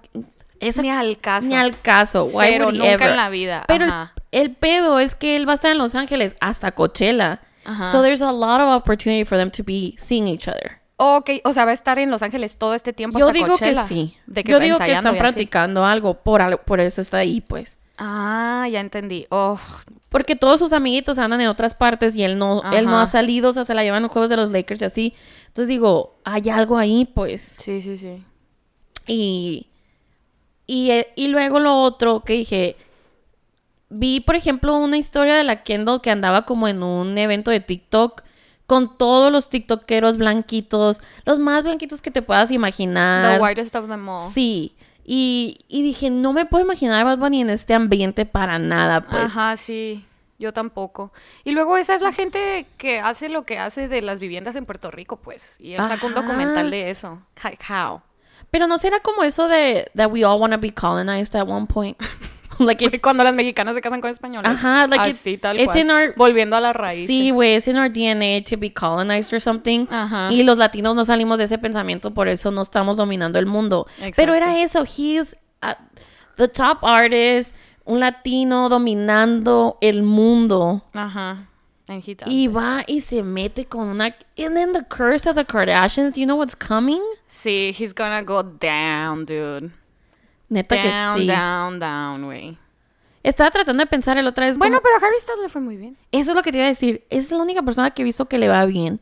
Esa 0.60 0.82
Ni 0.82 0.90
al 0.90 1.18
caso. 1.20 1.48
Ni 1.48 1.54
al 1.56 1.80
caso. 1.80 2.24
Why 2.24 2.46
Cero, 2.50 2.70
nunca 2.70 2.92
ever? 2.92 3.10
en 3.10 3.16
la 3.16 3.28
vida. 3.28 3.64
Pero 3.66 3.86
el, 3.86 3.92
el 4.30 4.54
pedo 4.54 5.00
es 5.00 5.16
que 5.16 5.34
él 5.36 5.48
va 5.48 5.52
a 5.52 5.54
estar 5.56 5.72
en 5.72 5.78
Los 5.78 5.94
Ángeles 5.96 6.36
hasta 6.40 6.70
Coachella. 6.72 7.40
Ajá. 7.64 7.84
So 7.92 8.02
there's 8.02 8.20
a 8.22 8.32
lot 8.32 8.60
of 8.60 8.68
opportunity 8.68 9.24
for 9.24 9.36
them 9.38 9.50
to 9.50 9.62
be 9.64 9.94
seeing 9.98 10.26
each 10.26 10.48
other. 10.48 10.80
Ok, 10.96 11.30
o 11.44 11.52
sea, 11.52 11.64
va 11.64 11.72
a 11.72 11.74
estar 11.74 11.98
en 11.98 12.10
Los 12.10 12.22
Ángeles 12.22 12.56
todo 12.56 12.74
este 12.74 12.92
tiempo 12.92 13.18
Yo 13.18 13.26
hasta 13.26 13.32
digo 13.34 13.48
Coachella? 13.48 13.82
que 13.82 13.88
sí. 13.88 14.16
De 14.26 14.44
que 14.44 14.52
Yo 14.52 14.60
digo 14.60 14.78
que 14.78 14.92
están 14.92 15.16
practicando 15.18 15.84
algo 15.84 16.14
por, 16.14 16.42
al- 16.42 16.58
por 16.58 16.78
eso 16.80 17.00
está 17.00 17.18
ahí, 17.18 17.40
pues. 17.40 17.76
Ah, 17.98 18.68
ya 18.70 18.80
entendí. 18.80 19.26
Oh, 19.30 19.58
Porque 20.08 20.36
todos 20.36 20.58
sus 20.60 20.72
amiguitos 20.72 21.18
andan 21.18 21.40
en 21.40 21.48
otras 21.48 21.74
partes 21.74 22.14
y 22.16 22.22
él 22.22 22.38
no, 22.38 22.62
él 22.72 22.86
no 22.86 22.98
ha 23.00 23.06
salido, 23.06 23.50
o 23.50 23.52
sea, 23.52 23.64
se 23.64 23.74
la 23.74 23.82
llevan 23.82 23.98
a 23.98 24.02
los 24.02 24.12
juegos 24.12 24.30
de 24.30 24.36
los 24.36 24.50
Lakers 24.50 24.82
y 24.82 24.84
así. 24.84 25.14
Entonces 25.48 25.68
digo, 25.68 26.14
hay 26.24 26.48
algo 26.50 26.78
ahí, 26.78 27.04
pues. 27.12 27.56
sí, 27.60 27.80
sí, 27.82 27.96
sí. 27.96 28.22
Y, 29.06 29.66
y, 30.66 30.90
eh, 30.90 31.08
y 31.16 31.28
luego 31.28 31.58
lo 31.58 31.74
otro 31.82 32.20
que 32.24 32.34
dije, 32.34 32.76
vi 33.92 34.20
por 34.20 34.34
ejemplo 34.34 34.76
una 34.76 34.96
historia 34.96 35.34
de 35.34 35.44
la 35.44 35.62
Kendall 35.62 36.00
que 36.00 36.10
andaba 36.10 36.42
como 36.42 36.66
en 36.68 36.82
un 36.82 37.16
evento 37.18 37.50
de 37.50 37.60
TikTok 37.60 38.22
con 38.66 38.96
todos 38.96 39.30
los 39.30 39.50
tiktokeros 39.50 40.16
blanquitos, 40.16 41.02
los 41.26 41.38
más 41.38 41.62
blanquitos 41.62 42.00
que 42.00 42.10
te 42.10 42.22
puedas 42.22 42.50
imaginar. 42.50 43.36
The 43.36 43.42
whitest 43.42 43.74
of 43.76 43.88
them 43.88 44.08
all. 44.08 44.20
Sí. 44.32 44.74
Y, 45.04 45.58
y 45.68 45.82
dije, 45.82 46.10
no 46.10 46.32
me 46.32 46.46
puedo 46.46 46.64
imaginar 46.64 47.00
a 47.00 47.04
Bad 47.04 47.18
Bunny 47.18 47.42
en 47.42 47.50
este 47.50 47.74
ambiente 47.74 48.24
para 48.24 48.58
nada, 48.58 49.02
pues. 49.02 49.24
Ajá, 49.24 49.56
sí. 49.56 50.06
Yo 50.38 50.52
tampoco. 50.52 51.12
Y 51.44 51.52
luego 51.52 51.76
esa 51.76 51.94
es 51.94 52.02
la 52.02 52.12
gente 52.12 52.66
que 52.76 52.98
hace 52.98 53.28
lo 53.28 53.44
que 53.44 53.58
hace 53.58 53.88
de 53.88 54.00
las 54.00 54.20
viviendas 54.20 54.56
en 54.56 54.64
Puerto 54.64 54.90
Rico, 54.90 55.16
pues. 55.16 55.56
Y 55.60 55.74
él 55.74 55.78
sacó 55.78 56.06
un 56.06 56.14
documental 56.14 56.70
de 56.70 56.90
eso. 56.90 57.20
How. 57.68 58.00
Pero 58.50 58.66
no 58.66 58.78
será 58.78 59.00
como 59.00 59.22
eso 59.22 59.48
de 59.48 59.90
that 59.94 60.10
we 60.10 60.24
all 60.24 60.40
want 60.40 60.52
to 60.52 60.58
be 60.58 60.72
colonized 60.72 61.36
at 61.36 61.46
one 61.46 61.66
point. 61.66 61.96
like 62.66 62.84
it's 62.84 63.00
Cuando 63.00 63.24
las 63.24 63.34
mexicanas 63.34 63.74
se 63.74 63.80
casan 63.80 64.00
con 64.00 64.10
españoles. 64.10 64.50
Ajá, 64.50 64.86
like 64.86 65.08
it's- 65.08 65.20
Así, 65.20 65.38
tal 65.38 65.56
it's 65.56 65.66
cual. 65.66 65.78
in 65.78 65.90
our- 65.90 66.14
Volviendo 66.16 66.56
a 66.56 66.60
la 66.60 66.72
raíz. 66.72 67.06
Sí, 67.06 67.30
güey, 67.30 67.54
es 67.54 67.68
in 67.68 67.76
our 67.78 67.90
DNA 67.90 68.42
to 68.48 68.56
be 68.56 68.72
colonized 68.72 69.32
or 69.32 69.40
something. 69.40 69.86
Ajá. 69.90 70.30
Y 70.32 70.42
los 70.42 70.56
latinos 70.56 70.94
no 70.96 71.04
salimos 71.04 71.38
de 71.38 71.44
ese 71.44 71.58
pensamiento, 71.58 72.12
por 72.12 72.28
eso 72.28 72.50
no 72.50 72.62
estamos 72.62 72.96
dominando 72.96 73.38
el 73.38 73.46
mundo. 73.46 73.86
Pero 74.16 74.34
era 74.34 74.58
eso, 74.60 74.84
he's 74.84 75.36
uh, 75.62 75.74
the 76.36 76.48
top 76.48 76.78
artist, 76.82 77.54
un 77.84 78.00
latino 78.00 78.68
dominando 78.68 79.78
el 79.80 80.02
mundo. 80.02 80.82
Ajá. 80.92 81.48
And 81.88 82.02
he. 82.06 82.16
Y 82.26 82.46
va 82.46 82.84
y 82.86 83.00
se 83.00 83.22
mete 83.22 83.66
con 83.66 83.88
una... 83.88 84.14
And 84.38 84.54
then 84.56 84.72
the 84.72 84.84
curse 84.88 85.28
of 85.28 85.34
the 85.34 85.44
Kardashians, 85.44 86.12
do 86.14 86.20
you 86.20 86.26
know 86.26 86.36
what's 86.36 86.54
coming? 86.54 87.02
Sí, 87.28 87.74
he's 87.76 87.92
gonna 87.92 88.22
go 88.22 88.42
down, 88.42 89.26
dude. 89.26 89.72
Neta 90.52 90.74
Down, 90.76 91.14
que 91.16 91.20
sí. 91.22 91.26
down, 91.28 91.78
down, 91.80 92.24
güey. 92.24 92.58
Estaba 93.22 93.50
tratando 93.50 93.82
de 93.82 93.86
pensar 93.86 94.18
el 94.18 94.26
otra 94.26 94.46
vez 94.46 94.58
Bueno, 94.58 94.78
como- 94.80 94.82
pero 94.82 94.96
a 94.96 95.08
Harry 95.08 95.20
Styles 95.20 95.40
le 95.42 95.48
fue 95.48 95.60
muy 95.60 95.76
bien. 95.76 95.96
Eso 96.10 96.32
es 96.32 96.36
lo 96.36 96.42
que 96.42 96.50
te 96.52 96.58
iba 96.58 96.66
a 96.66 96.68
decir. 96.68 97.06
Esa 97.08 97.20
es 97.22 97.30
la 97.32 97.42
única 97.42 97.62
persona 97.62 97.90
que 97.92 98.02
he 98.02 98.04
visto 98.04 98.26
que 98.26 98.36
le 98.38 98.48
va 98.48 98.64
bien. 98.66 99.00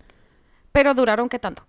Pero 0.73 0.95
duraron 0.95 1.29
qué 1.29 1.39
tanto. 1.39 1.65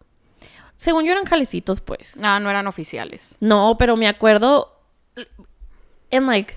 Según 0.75 1.05
yo 1.05 1.13
eran 1.13 1.25
jalecitos, 1.25 1.81
pues. 1.81 2.17
No, 2.17 2.39
no 2.39 2.49
eran 2.49 2.67
oficiales. 2.67 3.37
No, 3.39 3.75
pero 3.79 3.95
me 3.97 4.07
acuerdo. 4.07 4.77
And 6.11 6.27
like, 6.27 6.55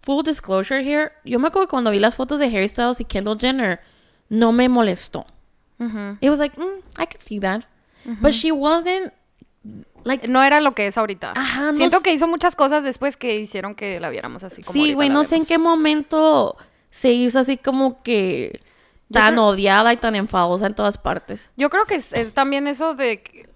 full 0.00 0.22
disclosure 0.24 0.80
here. 0.82 1.12
Yo 1.24 1.38
me 1.38 1.48
acuerdo 1.48 1.66
que 1.68 1.70
cuando 1.70 1.90
vi 1.90 2.00
las 2.00 2.14
fotos 2.16 2.38
de 2.38 2.46
Harry 2.46 2.66
Styles 2.68 2.98
y 3.00 3.04
Kendall 3.04 3.38
Jenner, 3.38 3.80
no 4.28 4.50
me 4.52 4.68
molestó. 4.68 5.26
It 6.20 6.30
was 6.30 6.38
like, 6.38 6.56
mm, 6.56 6.78
I 6.98 7.06
could 7.06 7.20
see 7.20 7.38
that. 7.40 7.64
But 8.20 8.32
she 8.32 8.50
wasn't. 8.52 9.12
Like, 10.04 10.28
No 10.28 10.42
era 10.42 10.60
lo 10.60 10.72
que 10.74 10.86
es 10.86 10.96
ahorita. 10.98 11.32
Ajá, 11.36 11.66
no 11.66 11.72
Siento 11.74 12.00
que 12.00 12.12
hizo 12.12 12.26
muchas 12.28 12.56
cosas 12.56 12.84
después 12.84 13.16
que 13.16 13.36
hicieron 13.36 13.74
que 13.74 14.00
la 14.00 14.10
viéramos 14.10 14.44
así 14.44 14.62
como 14.62 14.72
sí, 14.84 14.94
güey, 14.94 15.08
no 15.10 15.24
sé 15.24 15.36
en 15.36 15.46
qué 15.46 15.58
momento 15.58 16.56
se 16.90 17.12
hizo 17.12 17.38
así 17.38 17.56
como 17.56 18.02
que 18.02 18.60
tan 19.10 19.34
creo- 19.34 19.46
odiada 19.48 19.92
y 19.92 19.96
tan 19.96 20.14
enfadosa 20.14 20.66
en 20.66 20.74
todas 20.74 20.98
partes. 20.98 21.50
Yo 21.56 21.70
creo 21.70 21.84
que 21.86 21.96
es, 21.96 22.12
es 22.12 22.32
también 22.34 22.66
eso 22.66 22.94
de 22.94 23.48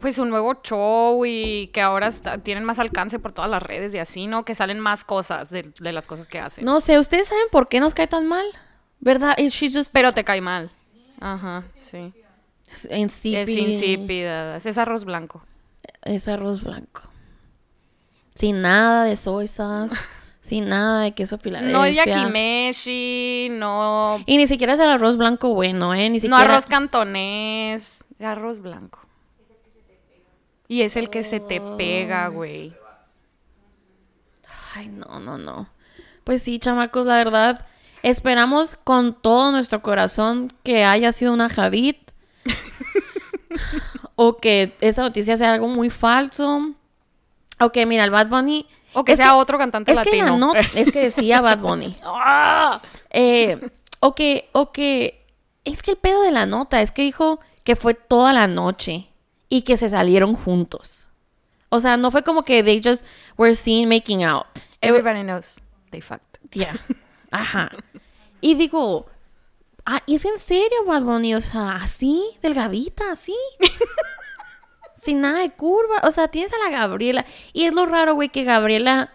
pues 0.00 0.18
un 0.18 0.28
nuevo 0.28 0.54
show 0.62 1.24
y 1.24 1.68
que 1.68 1.80
ahora 1.80 2.08
está- 2.08 2.36
tienen 2.36 2.64
más 2.64 2.78
alcance 2.78 3.18
por 3.18 3.32
todas 3.32 3.50
las 3.50 3.62
redes 3.62 3.94
y 3.94 3.98
así, 3.98 4.26
¿no? 4.26 4.44
Que 4.44 4.54
salen 4.54 4.78
más 4.78 5.02
cosas 5.04 5.48
de, 5.48 5.72
de 5.80 5.92
las 5.92 6.06
cosas 6.06 6.28
que 6.28 6.38
hacen. 6.38 6.64
No 6.64 6.80
sé, 6.80 6.98
¿ustedes 6.98 7.28
saben 7.28 7.46
por 7.50 7.68
qué 7.68 7.80
nos 7.80 7.94
cae 7.94 8.06
tan 8.06 8.26
mal? 8.26 8.44
¿Verdad? 9.00 9.34
Just 9.38 9.92
Pero 9.92 10.12
te 10.12 10.24
cae 10.24 10.40
mal. 10.42 10.70
Ajá, 11.20 11.64
sí. 11.76 12.12
insípida. 12.90 13.40
Es 13.42 13.48
insípida. 13.48 14.56
Es 14.56 14.78
arroz 14.78 15.04
blanco. 15.04 15.42
Es 16.02 16.28
arroz 16.28 16.62
blanco. 16.62 17.02
Sin 18.34 18.62
nada 18.62 19.04
de 19.04 19.16
soy 19.16 19.46
sauce. 19.46 19.96
sin 20.40 20.68
nada 20.68 21.02
de 21.02 21.12
queso 21.12 21.38
Filadelfia. 21.38 21.72
No 21.72 21.88
yakimeshi, 21.88 23.48
no, 23.50 24.22
Y 24.26 24.36
ni 24.36 24.46
siquiera 24.46 24.74
es 24.74 24.80
el 24.80 24.90
arroz 24.90 25.16
blanco 25.16 25.54
bueno, 25.54 25.94
¿eh? 25.94 26.10
Ni 26.10 26.18
no 26.20 26.36
arroz 26.36 26.66
cantonés. 26.66 28.04
Arroz 28.20 28.60
blanco. 28.60 29.00
Y 30.68 30.82
es 30.82 30.96
el 30.96 31.10
que 31.10 31.22
se 31.22 31.40
te 31.40 31.60
pega, 31.78 32.28
güey. 32.28 32.74
Ay, 34.74 34.88
no, 34.88 35.20
no, 35.20 35.38
no. 35.38 35.68
Pues 36.24 36.42
sí, 36.42 36.58
chamacos, 36.58 37.06
la 37.06 37.16
verdad. 37.16 37.66
Esperamos 38.02 38.76
con 38.84 39.14
todo 39.14 39.52
nuestro 39.52 39.80
corazón 39.82 40.52
que 40.62 40.84
haya 40.84 41.12
sido 41.12 41.32
una 41.32 41.48
Javid. 41.48 41.96
o 44.16 44.36
que 44.38 44.76
esta 44.80 45.02
noticia 45.02 45.36
sea 45.36 45.54
algo 45.54 45.68
muy 45.68 45.90
falso. 45.90 46.72
O 47.60 47.70
que, 47.70 47.86
mira, 47.86 48.04
el 48.04 48.10
Bad 48.10 48.28
Bunny... 48.28 48.66
O 48.92 49.04
que 49.04 49.12
es 49.12 49.18
sea 49.18 49.34
otro 49.36 49.58
cantante 49.58 49.90
es 49.92 50.00
que 50.02 50.16
la 50.16 50.24
latino. 50.26 50.38
not- 50.38 50.56
es 50.74 50.92
que 50.92 51.00
decía 51.00 51.40
Bad 51.40 51.58
Bunny. 51.58 51.96
¡Ah! 52.04 52.80
Eh, 53.10 53.58
o 54.00 54.14
que, 54.14 54.48
o 54.52 54.70
que, 54.72 55.24
es 55.64 55.82
que 55.82 55.92
el 55.92 55.96
pedo 55.96 56.22
de 56.22 56.30
la 56.30 56.46
nota 56.46 56.80
es 56.80 56.92
que 56.92 57.02
dijo 57.02 57.40
que 57.64 57.74
fue 57.76 57.94
toda 57.94 58.32
la 58.32 58.46
noche 58.46 59.08
y 59.48 59.62
que 59.62 59.76
se 59.76 59.88
salieron 59.88 60.34
juntos. 60.34 61.10
O 61.70 61.80
sea, 61.80 61.96
no 61.96 62.10
fue 62.12 62.22
como 62.22 62.44
que 62.44 62.62
they 62.62 62.80
just 62.84 63.04
were 63.36 63.56
seen 63.56 63.88
making 63.88 64.22
out. 64.24 64.46
Everybody 64.80 65.22
knows 65.22 65.60
they 65.90 66.00
fucked. 66.00 66.38
Yeah. 66.52 66.76
Ajá. 67.32 67.70
Y 68.40 68.54
digo, 68.54 69.06
ah, 69.86 70.02
¿es 70.06 70.24
en 70.24 70.38
serio, 70.38 70.84
Bad 70.86 71.02
Bunny? 71.02 71.34
O 71.34 71.40
sea, 71.40 71.76
así, 71.76 72.22
delgadita, 72.42 73.12
así. 73.12 73.36
Sin 74.94 75.20
nada 75.20 75.40
de 75.40 75.50
curva. 75.50 75.96
O 76.04 76.10
sea, 76.10 76.28
tienes 76.28 76.52
a 76.52 76.58
la 76.58 76.70
Gabriela. 76.70 77.26
Y 77.52 77.64
es 77.64 77.74
lo 77.74 77.86
raro, 77.86 78.14
güey, 78.14 78.28
que 78.30 78.44
Gabriela. 78.44 79.10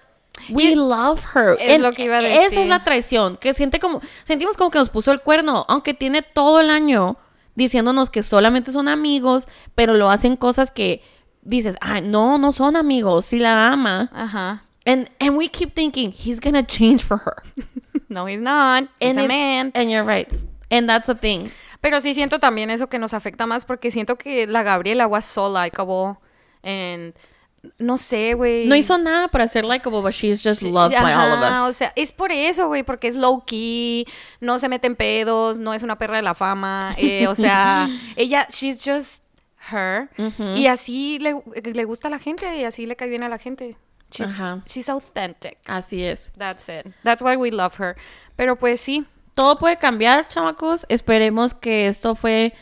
We 0.50 0.76
love 0.76 1.22
her. 1.36 1.58
Es 1.60 1.82
lo 1.82 1.92
que 1.92 2.06
iba 2.06 2.18
a 2.18 2.20
Esa 2.22 2.44
decir. 2.44 2.60
es 2.60 2.70
la 2.70 2.84
traición. 2.84 3.38
Que 3.38 3.54
siente 3.54 3.80
como. 3.80 4.02
Sentimos 4.24 4.56
como 4.56 4.70
que 4.72 4.78
nos 4.80 4.90
puso 4.90 5.12
el 5.12 5.22
cuerno. 5.22 5.66
Aunque 5.68 5.94
tiene 5.94 6.22
todo 6.22 6.60
el 6.62 6.70
año 6.70 7.18
diciéndonos 7.56 8.10
que 8.10 8.22
solamente 8.24 8.72
son 8.72 8.88
amigos. 8.88 9.48
Pero 9.76 9.96
lo 9.96 10.10
hacen 10.12 10.36
cosas 10.38 10.72
que 10.72 11.02
dices, 11.42 11.76
ah, 11.82 12.02
no, 12.02 12.38
no 12.38 12.52
son 12.52 12.76
amigos. 12.76 13.26
Si 13.26 13.40
la 13.40 13.72
ama. 13.72 14.10
Ajá. 14.14 14.66
And, 14.86 15.10
and 15.20 15.36
we 15.38 15.50
keep 15.50 15.74
thinking, 15.76 16.12
he's 16.12 16.40
gonna 16.40 16.66
change 16.66 17.04
for 17.04 17.18
her. 17.18 17.44
No, 18.12 18.26
he's 18.26 18.40
not. 18.40 18.86
He's 19.00 19.12
And 19.16 19.20
a 19.20 19.28
man. 19.28 19.72
And 19.76 19.92
you're 19.92 20.04
right. 20.04 20.28
And 20.70 20.88
that's 20.88 21.08
the 21.08 21.16
thing. 21.16 21.50
Pero 21.82 22.02
sí 22.02 22.14
siento 22.14 22.40
también 22.40 22.70
eso 22.70 22.88
que 22.88 23.00
nos 23.00 23.14
afecta 23.14 23.46
más 23.46 23.66
porque 23.66 23.92
siento 23.92 24.18
que 24.18 24.48
la 24.48 24.64
Gabriela 24.64 25.08
was 25.08 25.26
so 25.26 25.50
likable 25.52 26.18
and 26.64 27.14
no 27.78 27.98
sé, 27.98 28.34
güey. 28.34 28.68
No 28.68 28.76
hizo 28.76 28.98
nada 28.98 29.28
para 29.28 29.48
ser 29.48 29.66
likable, 29.66 30.02
but 30.02 30.14
she's 30.14 30.42
just 30.42 30.62
loved 30.62 30.94
by 30.94 31.14
all 31.14 31.32
of 31.34 31.44
Ajá, 31.44 31.64
us. 31.66 31.70
O 31.70 31.74
sea, 31.74 31.94
es 31.96 32.12
por 32.12 32.32
eso, 32.32 32.68
güey, 32.68 32.84
porque 32.84 33.08
es 33.08 33.16
low 33.16 33.44
key, 33.46 34.06
no 34.40 34.60
se 34.60 34.70
mete 34.70 34.88
en 34.88 34.96
pedos, 34.96 35.58
no 35.58 35.74
es 35.74 35.84
una 35.84 35.98
perra 35.98 36.18
de 36.18 36.24
la 36.24 36.34
fama, 36.34 36.94
eh, 36.98 37.28
o 37.28 37.36
sea, 37.36 37.90
ella, 38.16 38.48
she's 38.50 38.82
just 38.84 39.24
her 39.72 40.10
y 40.56 40.68
así 40.68 41.20
le, 41.20 41.36
le 41.62 41.86
gusta 41.86 42.08
a 42.08 42.12
la 42.12 42.20
gente 42.20 42.58
y 42.58 42.64
así 42.64 42.86
le 42.86 42.96
cae 42.96 43.10
bien 43.10 43.24
a 43.24 43.30
la 43.30 43.38
gente. 43.38 43.76
She's, 44.12 44.30
Ajá. 44.30 44.64
she's 44.66 44.90
authentic. 44.90 45.60
Así 45.68 46.04
es. 46.04 46.32
That's 46.38 46.68
it. 46.68 46.94
That's 47.04 47.22
why 47.22 47.36
we 47.36 47.52
love 47.52 47.80
her. 47.80 47.96
Pero 48.36 48.56
pues 48.56 48.82
sí, 48.82 49.06
Todo 49.40 49.58
puede 49.58 49.78
cambiar, 49.78 50.28
chamacos. 50.28 50.86
Esperemos 50.90 51.54
que 51.54 51.88
esto 51.88 52.14
fue 52.16 52.54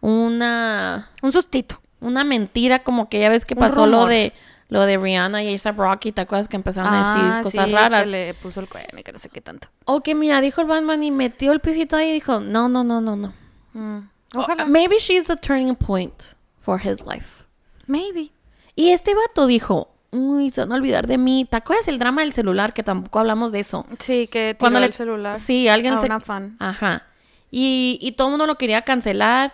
una, 0.00 1.10
un 1.22 1.32
sustito. 1.32 1.80
una 2.00 2.22
mentira, 2.22 2.84
como 2.84 3.08
que 3.08 3.18
ya 3.18 3.28
ves 3.28 3.44
que 3.44 3.56
pasó 3.56 3.86
lo 3.88 4.06
de 4.06 4.32
lo 4.68 4.86
de 4.86 4.96
Rihanna 4.96 5.42
y 5.42 5.52
A$AP 5.52 5.76
Rocky, 5.76 6.12
¿te 6.12 6.20
acuerdas 6.20 6.46
que 6.46 6.54
empezaron 6.54 6.94
a 6.94 6.98
decir 6.98 7.28
Ah, 7.32 7.40
cosas 7.42 7.66
sí, 7.66 7.72
raras? 7.72 8.04
Que 8.04 8.10
le 8.10 8.34
puso 8.34 8.60
el 8.60 8.68
cuerno 8.68 9.00
y 9.00 9.02
que 9.02 9.10
no 9.10 9.18
sé 9.18 9.28
qué 9.28 9.40
tanto. 9.40 9.66
O 9.84 10.02
que 10.02 10.14
mira, 10.14 10.40
dijo 10.40 10.60
el 10.60 10.68
Batman 10.68 11.02
y 11.02 11.10
metió 11.10 11.50
el 11.50 11.58
pisito 11.58 11.96
ahí 11.96 12.10
y 12.10 12.12
dijo, 12.12 12.38
no, 12.38 12.68
no, 12.68 12.84
no, 12.84 13.00
no, 13.00 13.16
no. 13.16 13.34
Mm. 13.72 14.08
Ojalá. 14.36 14.66
Maybe 14.66 14.98
she's 15.00 15.26
the 15.26 15.34
turning 15.34 15.74
point 15.74 16.14
for 16.60 16.78
his 16.80 17.00
life. 17.04 17.44
Maybe. 17.88 18.30
Y 18.76 18.90
este 18.90 19.16
vato 19.16 19.48
dijo, 19.48 19.88
uy, 20.12 20.50
se 20.50 20.60
van 20.62 20.72
a 20.72 20.76
olvidar 20.76 21.06
de 21.06 21.18
mí. 21.18 21.46
¿Te 21.48 21.56
acuerdas 21.56 21.88
el 21.88 21.98
drama 21.98 22.22
del 22.22 22.32
celular? 22.32 22.72
Que 22.72 22.82
tampoco 22.82 23.18
hablamos 23.20 23.52
de 23.52 23.60
eso. 23.60 23.86
Sí, 23.98 24.26
que 24.28 24.56
Cuando 24.58 24.80
le- 24.80 24.86
el 24.86 24.92
celular. 24.92 25.38
Sí, 25.38 25.68
alguien 25.68 25.94
a 25.94 25.98
se... 25.98 26.06
una 26.06 26.20
fan. 26.20 26.56
Ajá. 26.58 27.04
Y, 27.50 27.98
y 28.00 28.12
todo 28.12 28.28
el 28.28 28.32
mundo 28.32 28.46
lo 28.46 28.56
quería 28.56 28.82
cancelar. 28.82 29.52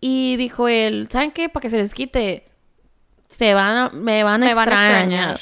Y 0.00 0.36
dijo 0.36 0.66
él, 0.68 1.08
¿saben 1.10 1.30
qué? 1.30 1.48
Para 1.48 1.62
que 1.62 1.70
se 1.70 1.76
les 1.76 1.94
quite, 1.94 2.48
se 3.28 3.54
van 3.54 3.76
a- 3.76 3.88
me 3.90 4.24
van 4.24 4.42
a 4.42 4.46
Me 4.46 4.54
van 4.54 4.68
a 4.68 4.72
extrañar. 4.72 5.40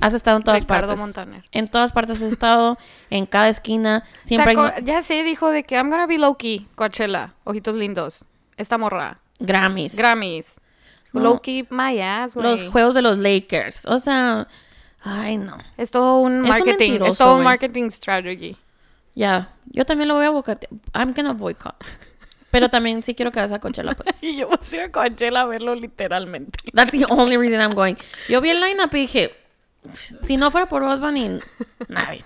Has 0.00 0.12
estado 0.14 0.36
en 0.38 0.42
todas 0.44 0.60
Ricardo 0.62 0.88
partes. 0.88 1.00
Montaner. 1.00 1.44
En 1.52 1.68
todas 1.68 1.92
partes 1.92 2.16
has 2.22 2.32
estado, 2.32 2.78
en 3.10 3.26
cada 3.26 3.48
esquina. 3.48 4.04
Siempre 4.22 4.54
hay 4.56 4.84
ya 4.84 5.02
sé, 5.02 5.22
dijo 5.24 5.50
de 5.50 5.64
que 5.64 5.76
I'm 5.76 5.88
gonna 5.90 6.06
be 6.06 6.18
low 6.18 6.36
key, 6.36 6.66
Coachella, 6.74 7.34
ojitos 7.44 7.74
lindos. 7.76 8.24
Esta 8.56 8.78
morra. 8.78 9.18
Grammys. 9.40 9.96
Grammys. 9.96 10.54
No. 11.14 11.20
Low 11.30 11.40
key 11.40 11.66
my 11.70 11.98
ass, 12.00 12.34
güey. 12.34 12.46
los 12.46 12.70
juegos 12.70 12.94
de 12.94 13.02
los 13.02 13.18
Lakers. 13.18 13.86
O 13.86 13.98
sea, 13.98 14.48
ay 15.02 15.36
no. 15.36 15.56
Es 15.76 15.90
todo 15.90 16.18
un 16.18 16.40
marketing. 16.42 16.70
es 16.70 16.78
mentiroso, 16.78 17.24
todo 17.24 17.36
un 17.36 17.44
marketing 17.44 17.90
strategy. 17.90 18.56
Ya, 19.14 19.52
yo 19.66 19.86
también 19.86 20.08
lo 20.08 20.14
voy 20.14 20.26
a 20.26 20.30
boicotear. 20.30 20.70
I'm 20.92 21.14
gonna 21.14 21.32
boycott. 21.32 21.76
Pero 22.50 22.68
también 22.68 23.02
sí 23.02 23.14
quiero 23.14 23.32
que 23.32 23.40
vayas 23.40 23.52
a 23.52 23.58
Coachella, 23.58 23.94
pues. 23.94 24.16
Y 24.22 24.36
yo 24.36 24.48
voy 24.48 24.58
a 24.60 24.74
ir 24.74 24.80
a 24.82 24.90
Coachella 24.90 25.40
a 25.40 25.46
verlo 25.46 25.74
literalmente. 25.74 26.58
That's 26.72 26.92
the 26.92 27.06
only 27.08 27.36
reason 27.36 27.60
I'm 27.60 27.74
going. 27.74 27.96
Yo 28.28 28.40
vi 28.40 28.50
el 28.50 28.60
lineup 28.60 28.94
y 28.94 28.98
dije, 28.98 29.32
si 30.22 30.36
no 30.36 30.50
fuera 30.50 30.68
por 30.68 30.82
Bad 30.82 31.00
Bunny, 31.00 31.40
nadie. 31.88 32.24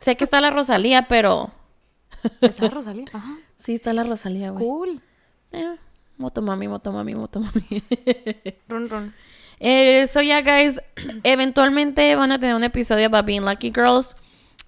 Sé 0.00 0.16
que 0.16 0.24
está 0.24 0.40
la 0.40 0.50
Rosalía, 0.50 1.06
pero 1.08 1.52
¿Está 2.40 2.68
Rosalía? 2.68 3.06
Ajá. 3.12 3.36
Sí, 3.56 3.74
está 3.74 3.92
la 3.92 4.04
Rosalía, 4.04 4.50
güey. 4.50 4.64
Cool. 4.64 5.02
Eh, 5.52 5.76
motomami, 6.20 6.68
motomami, 6.68 7.14
motomami. 7.14 7.82
Run, 8.68 8.88
run. 8.88 9.14
Eh, 9.58 10.06
so 10.06 10.20
yeah, 10.20 10.40
guys, 10.40 10.78
eventualmente 11.24 12.14
van 12.14 12.32
a 12.32 12.38
tener 12.38 12.54
un 12.54 12.64
episodio 12.64 13.06
about 13.06 13.26
being 13.26 13.42
lucky 13.42 13.70
girls. 13.70 14.14